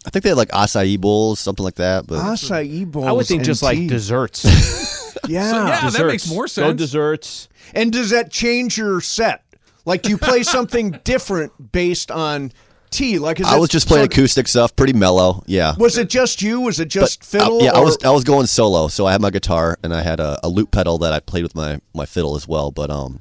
I 0.06 0.10
think 0.10 0.24
they 0.24 0.30
had 0.30 0.38
like 0.38 0.50
acai 0.50 1.00
bowls, 1.00 1.39
something 1.39 1.64
like 1.64 1.76
that. 1.76 2.08
But 2.08 2.20
acai 2.20 2.89
bowls. 2.89 3.06
I 3.06 3.12
would 3.12 3.28
think 3.28 3.39
and 3.39 3.45
just 3.45 3.62
like 3.64 3.88
desserts. 3.88 4.45
Yeah. 5.28 5.52
So, 5.52 5.68
yeah, 5.68 5.89
that 5.89 6.06
makes 6.08 6.30
more 6.30 6.43
Go 6.43 6.47
sense. 6.47 6.78
desserts. 6.78 7.50
And 7.74 7.91
does 7.91 8.10
that 8.12 8.32
change 8.32 8.78
your 8.78 9.02
set? 9.02 9.43
Like, 9.86 10.02
do 10.02 10.10
you 10.10 10.18
play 10.18 10.43
something 10.43 10.91
different 11.04 11.72
based 11.72 12.10
on 12.10 12.52
tea? 12.92 13.20
Like, 13.20 13.40
is 13.40 13.48
I 13.48 13.56
it 13.58 13.60
was 13.60 13.70
just 13.70 13.88
playing 13.88 14.04
sort 14.06 14.12
of- 14.14 14.18
acoustic 14.18 14.48
stuff, 14.48 14.76
pretty 14.76 14.94
mellow. 14.94 15.44
Yeah. 15.46 15.76
Was 15.78 15.98
it 15.98 16.10
just 16.10 16.42
you? 16.42 16.62
Was 16.62 16.80
it 16.80 16.88
just 16.90 17.22
Uh, 17.22 17.26
fiddle? 17.26 17.62
yeah, 17.64 17.72
I 17.74 17.80
was 17.80 17.98
I 18.04 18.10
was 18.12 18.24
going 18.24 18.46
solo, 18.48 18.88
so 18.88 19.06
I 19.06 19.12
had 19.12 19.22
my 19.22 19.30
guitar 19.30 19.78
and 19.84 19.94
I 19.94 20.02
had 20.02 20.20
a, 20.20 20.40
a 20.44 20.50
loop 20.50 20.72
pedal 20.72 20.98
that 21.00 21.14
I 21.14 21.20
played 21.20 21.44
with 21.44 21.56
my, 21.56 21.80
my 21.94 22.06
fiddle 22.06 22.36
as 22.36 22.48
well. 22.48 22.72
But 22.72 22.90
um, 22.90 23.20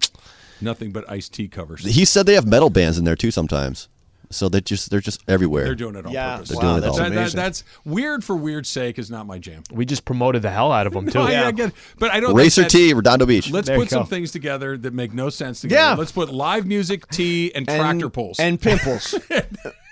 Nothing 0.60 0.90
but 0.90 1.08
iced 1.10 1.32
tea 1.34 1.48
covers. 1.48 1.84
he 1.84 2.04
said 2.04 2.26
they 2.26 2.34
have 2.34 2.46
metal 2.46 2.70
bands 2.70 2.98
in 2.98 3.04
there 3.04 3.14
too 3.16 3.30
sometimes, 3.30 3.88
so 4.30 4.48
they 4.48 4.60
just 4.60 4.90
they're 4.90 5.00
just 5.00 5.22
everywhere. 5.28 5.64
They're 5.64 5.74
doing 5.74 5.96
it 5.96 6.04
on 6.06 6.12
Yeah, 6.12 6.34
purpose. 6.36 6.48
They're 6.50 6.56
wow, 6.58 6.62
doing 6.62 6.82
it 6.84 6.86
all. 6.88 6.96
That- 6.96 7.12
that- 7.14 7.32
that's 7.32 7.64
weird 7.84 8.22
for 8.24 8.36
weird's 8.36 8.68
sake 8.68 8.98
is 8.98 9.10
not 9.10 9.26
my 9.26 9.38
jam. 9.38 9.62
We 9.72 9.84
just 9.86 10.04
promoted 10.04 10.42
the 10.42 10.50
hell 10.50 10.70
out 10.72 10.86
of 10.86 10.92
them 10.92 11.06
too. 11.06 11.18
No, 11.18 11.24
I, 11.26 11.46
I 11.46 11.52
get. 11.52 11.72
But 11.98 12.10
I 12.12 12.20
don't 12.20 12.34
Racer 12.34 12.62
think 12.62 12.72
that- 12.72 12.78
T, 12.78 12.94
Redondo 12.94 13.26
Beach. 13.26 13.50
Let's 13.50 13.66
There 13.68 13.76
put 13.78 13.90
some 13.90 14.02
go. 14.02 14.06
things 14.08 14.30
together 14.32 14.76
that 14.78 14.92
make 14.92 15.12
no 15.14 15.28
sense 15.30 15.60
together. 15.60 15.80
Yeah. 15.80 15.94
Let's 15.94 16.12
put 16.12 16.30
live 16.32 16.66
music, 16.66 17.08
tea, 17.08 17.52
and, 17.54 17.68
and, 17.68 17.80
tractor 17.80 18.08
pulls. 18.10 18.38
and 18.38 18.60
pimples. 18.60 19.14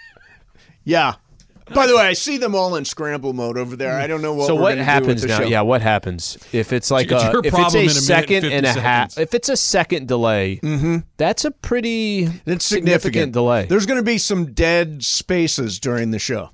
yeah. 0.85 1.15
By 1.75 1.87
the 1.89 1.97
way, 1.97 2.03
I 2.03 2.13
see 2.13 2.37
them 2.39 2.55
all 2.55 2.77
in 2.77 2.85
scramble 2.85 3.33
mode 3.33 3.59
over 3.59 3.75
there. 3.75 3.99
I 3.99 4.07
don't 4.07 4.23
know 4.23 4.33
what. 4.35 4.47
so 4.47 4.55
we're 4.55 4.61
what 4.63 4.69
gonna 4.71 4.83
do 4.83 4.85
happens 4.85 5.09
with 5.09 5.21
the 5.23 5.29
now? 5.29 5.39
show. 5.41 5.47
Yeah, 5.47 5.61
what 5.63 5.83
happens 5.83 6.39
if 6.53 6.73
it's 6.73 6.91
like 6.93 7.11
It's 7.11 7.23
a, 7.25 7.31
your 7.33 7.41
if 7.45 7.55
it's 7.57 7.75
a 7.75 7.87
a 7.87 7.89
second 7.91 8.43
50 8.43 8.55
and 8.55 8.67
a 8.67 8.73
half? 8.81 9.11
seconds. 9.13 9.19
If 9.29 9.35
it's 9.35 9.49
a 9.49 9.57
second 9.57 10.07
delay, 10.07 10.61
mm-hmm. 10.63 10.99
that's 11.17 11.45
a 11.45 11.51
pretty 11.51 12.29
It's 12.47 12.65
significant. 12.65 13.33
delay. 13.33 13.67
There's 13.67 13.87
going 13.87 13.99
to 13.99 14.05
be 14.05 14.19
some 14.19 14.53
dead 14.53 15.03
spaces 15.05 15.81
during 15.81 16.13
the 16.13 16.19
show. 16.21 16.51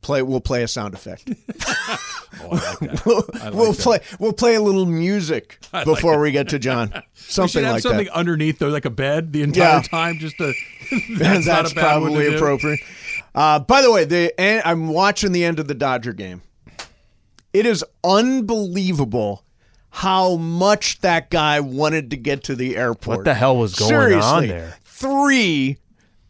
Play. 0.00 0.22
We'll 0.22 0.40
play 0.40 0.62
a 0.62 0.68
sound 0.68 0.94
effect. 0.94 1.28
Oh, 2.44 2.48
I 2.50 2.54
like 2.56 2.78
that. 2.80 3.06
we'll 3.06 3.24
I 3.34 3.44
like 3.44 3.54
we'll 3.54 3.72
that. 3.72 3.82
play. 3.82 4.00
We'll 4.18 4.32
play 4.32 4.54
a 4.54 4.60
little 4.60 4.86
music 4.86 5.58
before 5.84 6.18
we 6.18 6.32
get 6.32 6.48
to 6.48 6.58
John. 6.58 7.02
Something 7.14 7.62
have 7.62 7.74
like 7.74 7.82
something 7.82 8.06
that. 8.06 8.16
underneath 8.16 8.58
though, 8.58 8.68
like 8.68 8.86
a 8.86 8.90
bed, 8.90 9.34
the 9.34 9.42
entire 9.42 9.76
Yeah. 9.76 9.82
time. 9.82 10.18
Just 10.18 10.38
to 10.38 10.52
That's, 11.18 11.46
not 11.46 11.70
a 11.70 11.74
bad 11.74 12.00
one 12.00 12.12
to 12.12 12.14
probably 12.16 12.30
do. 12.30 12.36
appropriate. 12.36 12.80
Uh, 13.34 13.58
by 13.58 13.82
the 13.82 13.90
way, 13.90 14.04
the 14.04 14.38
and 14.38 14.62
I'm 14.64 14.88
watching 14.88 15.32
the 15.32 15.44
end 15.44 15.58
of 15.58 15.68
the 15.68 15.74
Dodger 15.74 16.12
game. 16.12 16.42
It 17.52 17.66
is 17.66 17.84
unbelievable 18.02 19.44
how 19.90 20.36
much 20.36 21.00
that 21.00 21.30
guy 21.30 21.60
wanted 21.60 22.10
to 22.10 22.16
get 22.16 22.44
to 22.44 22.54
the 22.56 22.76
airport. 22.76 23.18
What 23.18 23.24
the 23.24 23.34
hell 23.34 23.56
was 23.56 23.74
going 23.74 23.88
Seriously, 23.90 24.20
on 24.20 24.46
there? 24.48 24.76
Three 24.84 25.78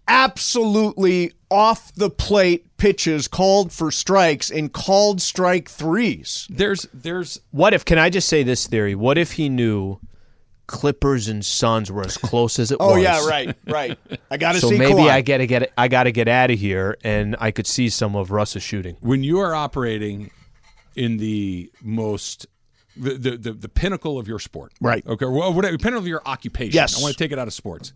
absolutely 0.09 1.33
off 1.51 1.93
the 1.95 2.11
plate 2.11 2.77
pitches 2.77 3.29
called 3.29 3.73
for 3.73 3.91
strikes 3.91 4.51
and 4.51 4.73
called 4.73 5.21
strike 5.21 5.69
threes. 5.69 6.47
there's 6.51 6.89
there's 6.93 7.41
What 7.51 7.75
if? 7.75 7.85
Can 7.85 7.99
I 7.99 8.11
just 8.11 8.29
say 8.29 8.43
this 8.43 8.67
theory? 8.67 8.95
What 8.95 9.19
if 9.19 9.33
he 9.33 9.49
knew 9.49 9.99
Clippers 10.73 11.29
and 11.29 11.45
Suns 11.45 11.93
were 11.93 12.03
as 12.03 12.17
close 12.17 12.59
as 12.59 12.73
it 12.73 12.79
Oh 12.81 12.89
was? 12.89 12.97
Oh 12.97 13.01
yeah, 13.01 13.27
right, 13.29 13.55
right. 13.69 13.99
I 14.31 14.39
got 14.39 14.53
to 14.53 14.61
So 14.61 14.71
see 14.71 14.79
maybe 14.79 14.95
Kawhi. 14.95 15.11
I 15.11 15.21
gotta 15.21 15.47
get 15.47 15.71
I 15.77 15.87
gotta 15.89 16.11
get 16.11 16.29
out 16.29 16.51
of 16.51 16.59
here, 16.59 16.97
and 17.05 17.37
I 17.39 17.51
could 17.51 17.67
see 17.67 17.89
some 17.91 18.17
of 18.17 18.31
Russ's 18.31 18.63
shooting. 18.63 18.97
when 19.01 19.23
you 19.23 19.39
are 19.41 19.55
operating 19.55 20.31
in 20.97 21.19
the 21.19 21.71
most 21.83 22.47
the, 22.97 23.15
the, 23.15 23.37
the, 23.37 23.53
the 23.53 23.69
pinnacle 23.69 24.19
of 24.19 24.27
your 24.29 24.39
sport. 24.39 24.73
Right. 24.81 25.07
Okay. 25.07 25.27
Well, 25.27 25.53
whatever, 25.53 25.77
pinnacle 25.79 26.01
of 26.01 26.07
your 26.07 26.23
occupation. 26.27 26.75
Yes. 26.75 26.99
I 26.99 27.03
want 27.03 27.17
to 27.17 27.23
take 27.23 27.33
it 27.33 27.39
out 27.39 27.47
of 27.49 27.55
sports. 27.55 27.93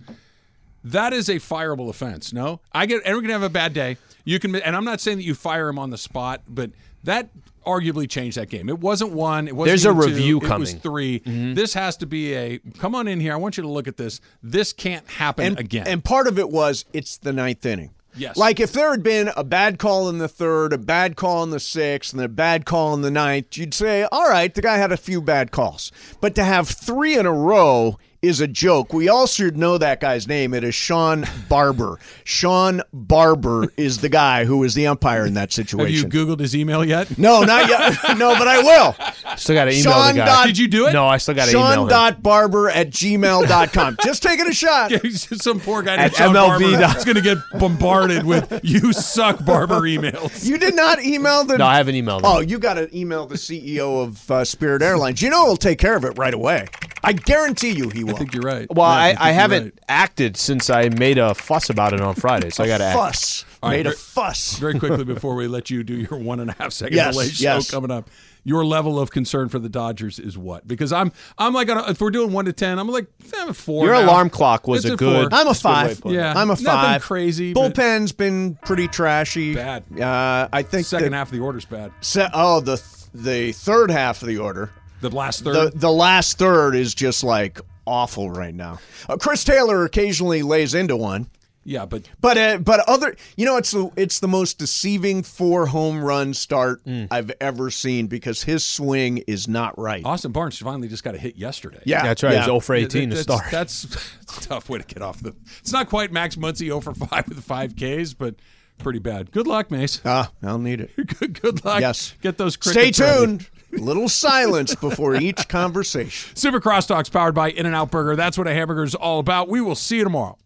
That 0.84 1.12
is 1.12 1.28
a 1.28 1.36
fireable 1.36 1.88
offense. 1.88 2.32
No, 2.32 2.60
I 2.72 2.86
get 2.86 3.02
everyone 3.02 3.24
can 3.24 3.32
have 3.32 3.42
a 3.42 3.48
bad 3.48 3.72
day. 3.72 3.96
You 4.24 4.38
can, 4.38 4.54
and 4.54 4.76
I'm 4.76 4.84
not 4.84 5.00
saying 5.00 5.16
that 5.18 5.24
you 5.24 5.34
fire 5.34 5.68
him 5.68 5.78
on 5.78 5.90
the 5.90 5.98
spot, 5.98 6.42
but 6.46 6.70
that 7.06 7.30
arguably 7.66 8.08
changed 8.08 8.36
that 8.36 8.48
game. 8.48 8.68
It 8.68 8.78
wasn't 8.78 9.12
one. 9.12 9.48
It 9.48 9.56
wasn't 9.56 9.70
There's 9.70 9.84
a 9.84 9.92
two, 9.92 10.12
review 10.12 10.36
It 10.36 10.42
was 10.42 10.48
coming. 10.48 10.78
3 10.78 11.20
Mm-hmm. 11.20 11.54
This 11.54 11.74
has 11.74 11.96
to 11.98 12.06
be 12.06 12.34
a. 12.34 12.58
Come 12.78 12.94
on 12.94 13.08
in 13.08 13.20
here. 13.20 13.32
I 13.32 13.36
want 13.36 13.56
you 13.56 13.62
to 13.62 13.68
look 13.68 13.88
at 13.88 13.96
this. 13.96 14.20
This 14.42 14.72
can't 14.72 15.06
happen 15.08 15.46
and, 15.46 15.58
again. 15.58 15.86
And 15.86 16.04
part 16.04 16.26
of 16.26 16.38
it 16.38 16.50
was 16.50 16.84
it's 16.92 17.18
the 17.18 17.32
ninth 17.32 17.64
inning. 17.66 17.90
Yes. 18.16 18.36
Like 18.36 18.60
if 18.60 18.72
there 18.72 18.90
had 18.90 19.02
been 19.02 19.30
a 19.36 19.44
bad 19.44 19.78
call 19.78 20.08
in 20.08 20.18
the 20.18 20.28
third, 20.28 20.72
a 20.72 20.78
bad 20.78 21.16
call 21.16 21.42
in 21.42 21.50
the 21.50 21.60
sixth, 21.60 22.12
and 22.12 22.22
a 22.22 22.28
bad 22.28 22.64
call 22.64 22.94
in 22.94 23.02
the 23.02 23.10
ninth, 23.10 23.58
you'd 23.58 23.74
say, 23.74 24.04
all 24.10 24.28
right, 24.28 24.54
the 24.54 24.62
guy 24.62 24.78
had 24.78 24.92
a 24.92 24.96
few 24.96 25.20
bad 25.20 25.50
calls. 25.50 25.92
But 26.20 26.34
to 26.36 26.44
have 26.44 26.68
three 26.68 27.18
in 27.18 27.26
a 27.26 27.32
row 27.32 27.98
is 28.26 28.40
a 28.40 28.46
joke. 28.46 28.92
We 28.92 29.08
all 29.08 29.26
should 29.26 29.56
know 29.56 29.78
that 29.78 30.00
guy's 30.00 30.26
name. 30.28 30.52
It 30.54 30.64
is 30.64 30.74
Sean 30.74 31.24
Barber. 31.48 31.98
Sean 32.24 32.82
Barber 32.92 33.72
is 33.76 33.98
the 33.98 34.08
guy 34.08 34.44
who 34.44 34.64
is 34.64 34.74
the 34.74 34.86
umpire 34.86 35.24
in 35.26 35.34
that 35.34 35.52
situation. 35.52 36.04
have 36.04 36.14
you. 36.14 36.26
Googled 36.26 36.40
his 36.40 36.54
email 36.56 36.84
yet? 36.84 37.18
no, 37.18 37.42
not 37.42 37.68
yet. 37.68 37.92
no, 38.18 38.36
but 38.38 38.48
I 38.48 38.58
will. 38.62 38.94
Still 39.36 39.54
got 39.56 39.66
to 39.66 39.70
email 39.72 39.82
Sean 39.92 40.14
the 40.14 40.20
guy. 40.20 40.26
dot- 40.26 40.46
Did 40.46 40.58
you 40.58 40.68
do 40.68 40.86
it? 40.86 40.92
No, 40.92 41.06
I 41.06 41.18
still 41.18 41.34
got 41.34 41.46
to 41.46 41.50
email 41.52 41.62
Sean 41.74 41.82
him. 41.84 41.88
dot 41.88 42.22
barber 42.22 42.68
at 42.70 42.90
gmail.com. 42.90 43.96
Just 44.04 44.22
taking 44.22 44.46
a 44.48 44.52
shot. 44.52 44.92
Some 45.12 45.60
poor 45.60 45.82
guy 45.82 45.94
At 45.94 45.98
named 46.00 46.14
Sean 46.16 46.34
MLB 46.34 46.78
Barber 46.78 46.98
is 46.98 47.04
going 47.04 47.16
to 47.16 47.20
get 47.22 47.38
bombarded 47.58 48.24
with 48.24 48.60
"you 48.62 48.92
suck" 48.92 49.44
Barber 49.44 49.80
emails. 49.82 50.44
You 50.44 50.58
did 50.58 50.74
not 50.74 51.02
email 51.02 51.44
the. 51.44 51.58
No, 51.58 51.66
I 51.66 51.76
haven't 51.76 51.94
emailed 51.94 52.18
him. 52.20 52.24
Oh, 52.26 52.40
you 52.40 52.58
got 52.58 52.74
to 52.74 52.96
email 52.96 53.26
the 53.26 53.36
CEO 53.36 54.02
of 54.04 54.30
uh, 54.30 54.44
Spirit 54.44 54.82
Airlines. 54.82 55.22
You 55.22 55.30
know 55.30 55.44
he'll 55.46 55.56
take 55.56 55.78
care 55.78 55.96
of 55.96 56.04
it 56.04 56.16
right 56.18 56.34
away. 56.34 56.66
I 57.04 57.12
guarantee 57.12 57.70
you 57.70 57.88
he 57.90 58.02
will. 58.04 58.15
I 58.16 58.18
think 58.18 58.34
you're 58.34 58.42
right. 58.42 58.66
Well, 58.74 58.86
Yeah, 58.88 58.96
I, 59.04 59.08
think 59.10 59.20
I 59.20 59.32
haven't 59.32 59.64
right. 59.64 59.78
acted 59.88 60.36
since 60.36 60.70
I 60.70 60.88
made 60.88 61.18
a 61.18 61.34
fuss 61.34 61.70
about 61.70 61.92
it 61.92 62.00
on 62.00 62.14
Friday, 62.14 62.50
so 62.50 62.64
I 62.64 62.66
got 62.66 62.78
to 62.78 62.84
act. 62.84 62.98
fuss. 62.98 63.44
All 63.62 63.70
right, 63.70 63.76
Made 63.78 63.86
a 63.86 63.92
fuss. 63.92 64.58
Very 64.58 64.78
quickly 64.78 65.04
before 65.14 65.34
we 65.34 65.46
let 65.48 65.70
you 65.70 65.82
do 65.84 65.94
your 65.94 66.18
one 66.18 66.40
and 66.40 66.50
a 66.50 66.54
half 66.54 66.72
second 66.72 66.96
Yes, 66.96 67.14
delay 67.14 67.28
show 67.28 67.54
yes. 67.54 67.70
coming 67.70 67.90
up, 67.90 68.08
your 68.44 68.64
level 68.64 69.00
of 69.00 69.10
concern 69.10 69.48
for 69.48 69.58
the 69.58 69.68
Dodgers 69.68 70.18
is 70.20 70.38
what? 70.38 70.68
Because 70.68 70.92
I'm 70.92 71.10
I'm 71.36 71.52
like 71.52 71.68
a- 71.68 71.90
if 71.90 72.00
we're 72.00 72.10
doing 72.12 72.32
one 72.32 72.44
to 72.44 72.52
ten, 72.52 72.78
I'm 72.78 72.88
like 72.88 73.06
eh, 73.34 73.46
a 73.48 73.52
four. 73.54 73.84
Your 73.86 73.94
now. 73.94 74.04
alarm 74.04 74.30
clock 74.30 74.68
was 74.68 74.84
It's 74.84 74.94
a 74.94 74.96
good. 74.96 75.30
four. 75.30 75.38
I'm 75.38 75.46
a 75.48 75.50
that's 75.50 75.62
good 75.62 75.68
way 75.68 75.74
five. 75.94 76.04
of. 76.06 76.12
Yeah, 76.12 76.30
I'm 76.30 76.48
a 76.50 76.52
nothing 76.52 76.66
five. 76.66 77.02
crazy, 77.02 77.54
Bullpen's 77.54 78.12
been 78.12 78.54
pretty 78.64 78.86
trashy. 78.86 79.54
Bad. 79.54 79.82
Uh, 80.00 80.48
I 80.52 80.62
think 80.62 80.86
Second 80.86 81.10
that, 81.10 81.16
half 81.16 81.28
of 81.28 81.32
the 81.32 81.40
order's 81.40 81.64
bad. 81.64 81.90
se- 82.02 82.28
oh, 82.32 82.60
the 82.60 82.80
the 83.14 83.50
third 83.52 83.90
half 83.90 84.22
of 84.22 84.28
the 84.28 84.38
order. 84.38 84.70
The 85.00 85.10
last 85.10 85.42
The 85.42 85.52
third. 85.52 85.80
the 85.80 85.90
last 85.90 86.38
third 86.38 86.76
is 86.76 86.94
just 86.94 87.24
like 87.24 87.60
awful 87.86 88.30
right 88.30 88.54
now. 88.54 88.78
Uh, 89.08 89.16
Chris 89.16 89.44
Taylor 89.44 89.84
occasionally 89.84 90.42
lays 90.42 90.74
into 90.74 90.96
one. 90.96 91.28
yeah, 91.64 91.84
but 91.86 92.08
But 92.20 92.38
uh, 92.38 92.58
but 92.58 92.80
other 92.88 93.16
you 93.36 93.44
know 93.44 93.56
it's 93.56 93.70
the 93.72 93.90
it's 93.96 94.20
the 94.20 94.28
most 94.28 94.58
deceiving 94.58 95.22
four 95.22 95.66
home 95.66 96.02
run 96.02 96.32
start 96.34 96.84
Mm. 96.84 97.08
I've 97.10 97.32
ever 97.40 97.70
seen 97.70 98.06
because 98.06 98.42
his 98.44 98.62
swing 98.64 99.18
is 99.26 99.48
not 99.48 99.76
right. 99.78 100.04
Austin 100.04 100.30
Barnes 100.32 100.58
finally 100.58 100.86
just 100.88 101.02
got 101.02 101.14
a 101.14 101.18
hit 101.18 101.36
yesterday. 101.36 101.80
Yeah, 101.84 102.02
That's 102.02 102.22
right. 102.22 102.32
Yeah. 102.34 102.38
It's 102.40 102.46
0 102.46 102.60
for 102.60 102.74
18 102.74 103.10
to 103.10 103.16
start. 103.16 103.44
That's, 103.50 103.82
that's 104.26 104.38
a 104.46 104.48
tough 104.48 104.68
way 104.68 104.78
to 104.78 104.84
get 104.84 105.02
off 105.02 105.20
the. 105.20 105.34
It's 105.60 105.72
not 105.72 105.88
quite 105.88 106.12
Max 106.12 106.36
Muncy 106.36 106.66
0 106.66 106.80
for 106.80 106.94
5 106.94 107.28
with 107.28 107.42
5 107.42 107.74
Ks, 107.74 108.12
but 108.14 108.36
pretty 108.78 108.98
bad. 109.00 109.32
Good 109.32 109.46
luck, 109.48 109.70
Mace. 109.72 110.00
Ah, 110.04 110.30
I'll 110.44 110.58
need 110.58 110.80
it. 110.80 110.90
good, 111.18 111.40
good 111.40 111.64
luck. 111.64 111.80
Yes. 111.80 112.14
Get 112.20 112.38
those 112.38 112.56
Stay 112.60 112.90
tuned. 112.92 113.42
ready. 113.42 113.50
Little 113.78 114.08
silence 114.08 114.74
before 114.74 115.16
each 115.16 115.48
conversation. 115.48 116.34
Super 116.36 116.60
Crosstalks 116.60 117.10
powered 117.10 117.34
by 117.34 117.50
In 117.50 117.66
N 117.66 117.74
Out 117.74 117.90
Burger. 117.90 118.16
That's 118.16 118.38
what 118.38 118.46
a 118.46 118.54
hamburger 118.54 118.84
is 118.84 118.94
all 118.94 119.20
about. 119.20 119.48
We 119.48 119.60
will 119.60 119.74
see 119.74 119.98
you 119.98 120.04
tomorrow. 120.04 120.38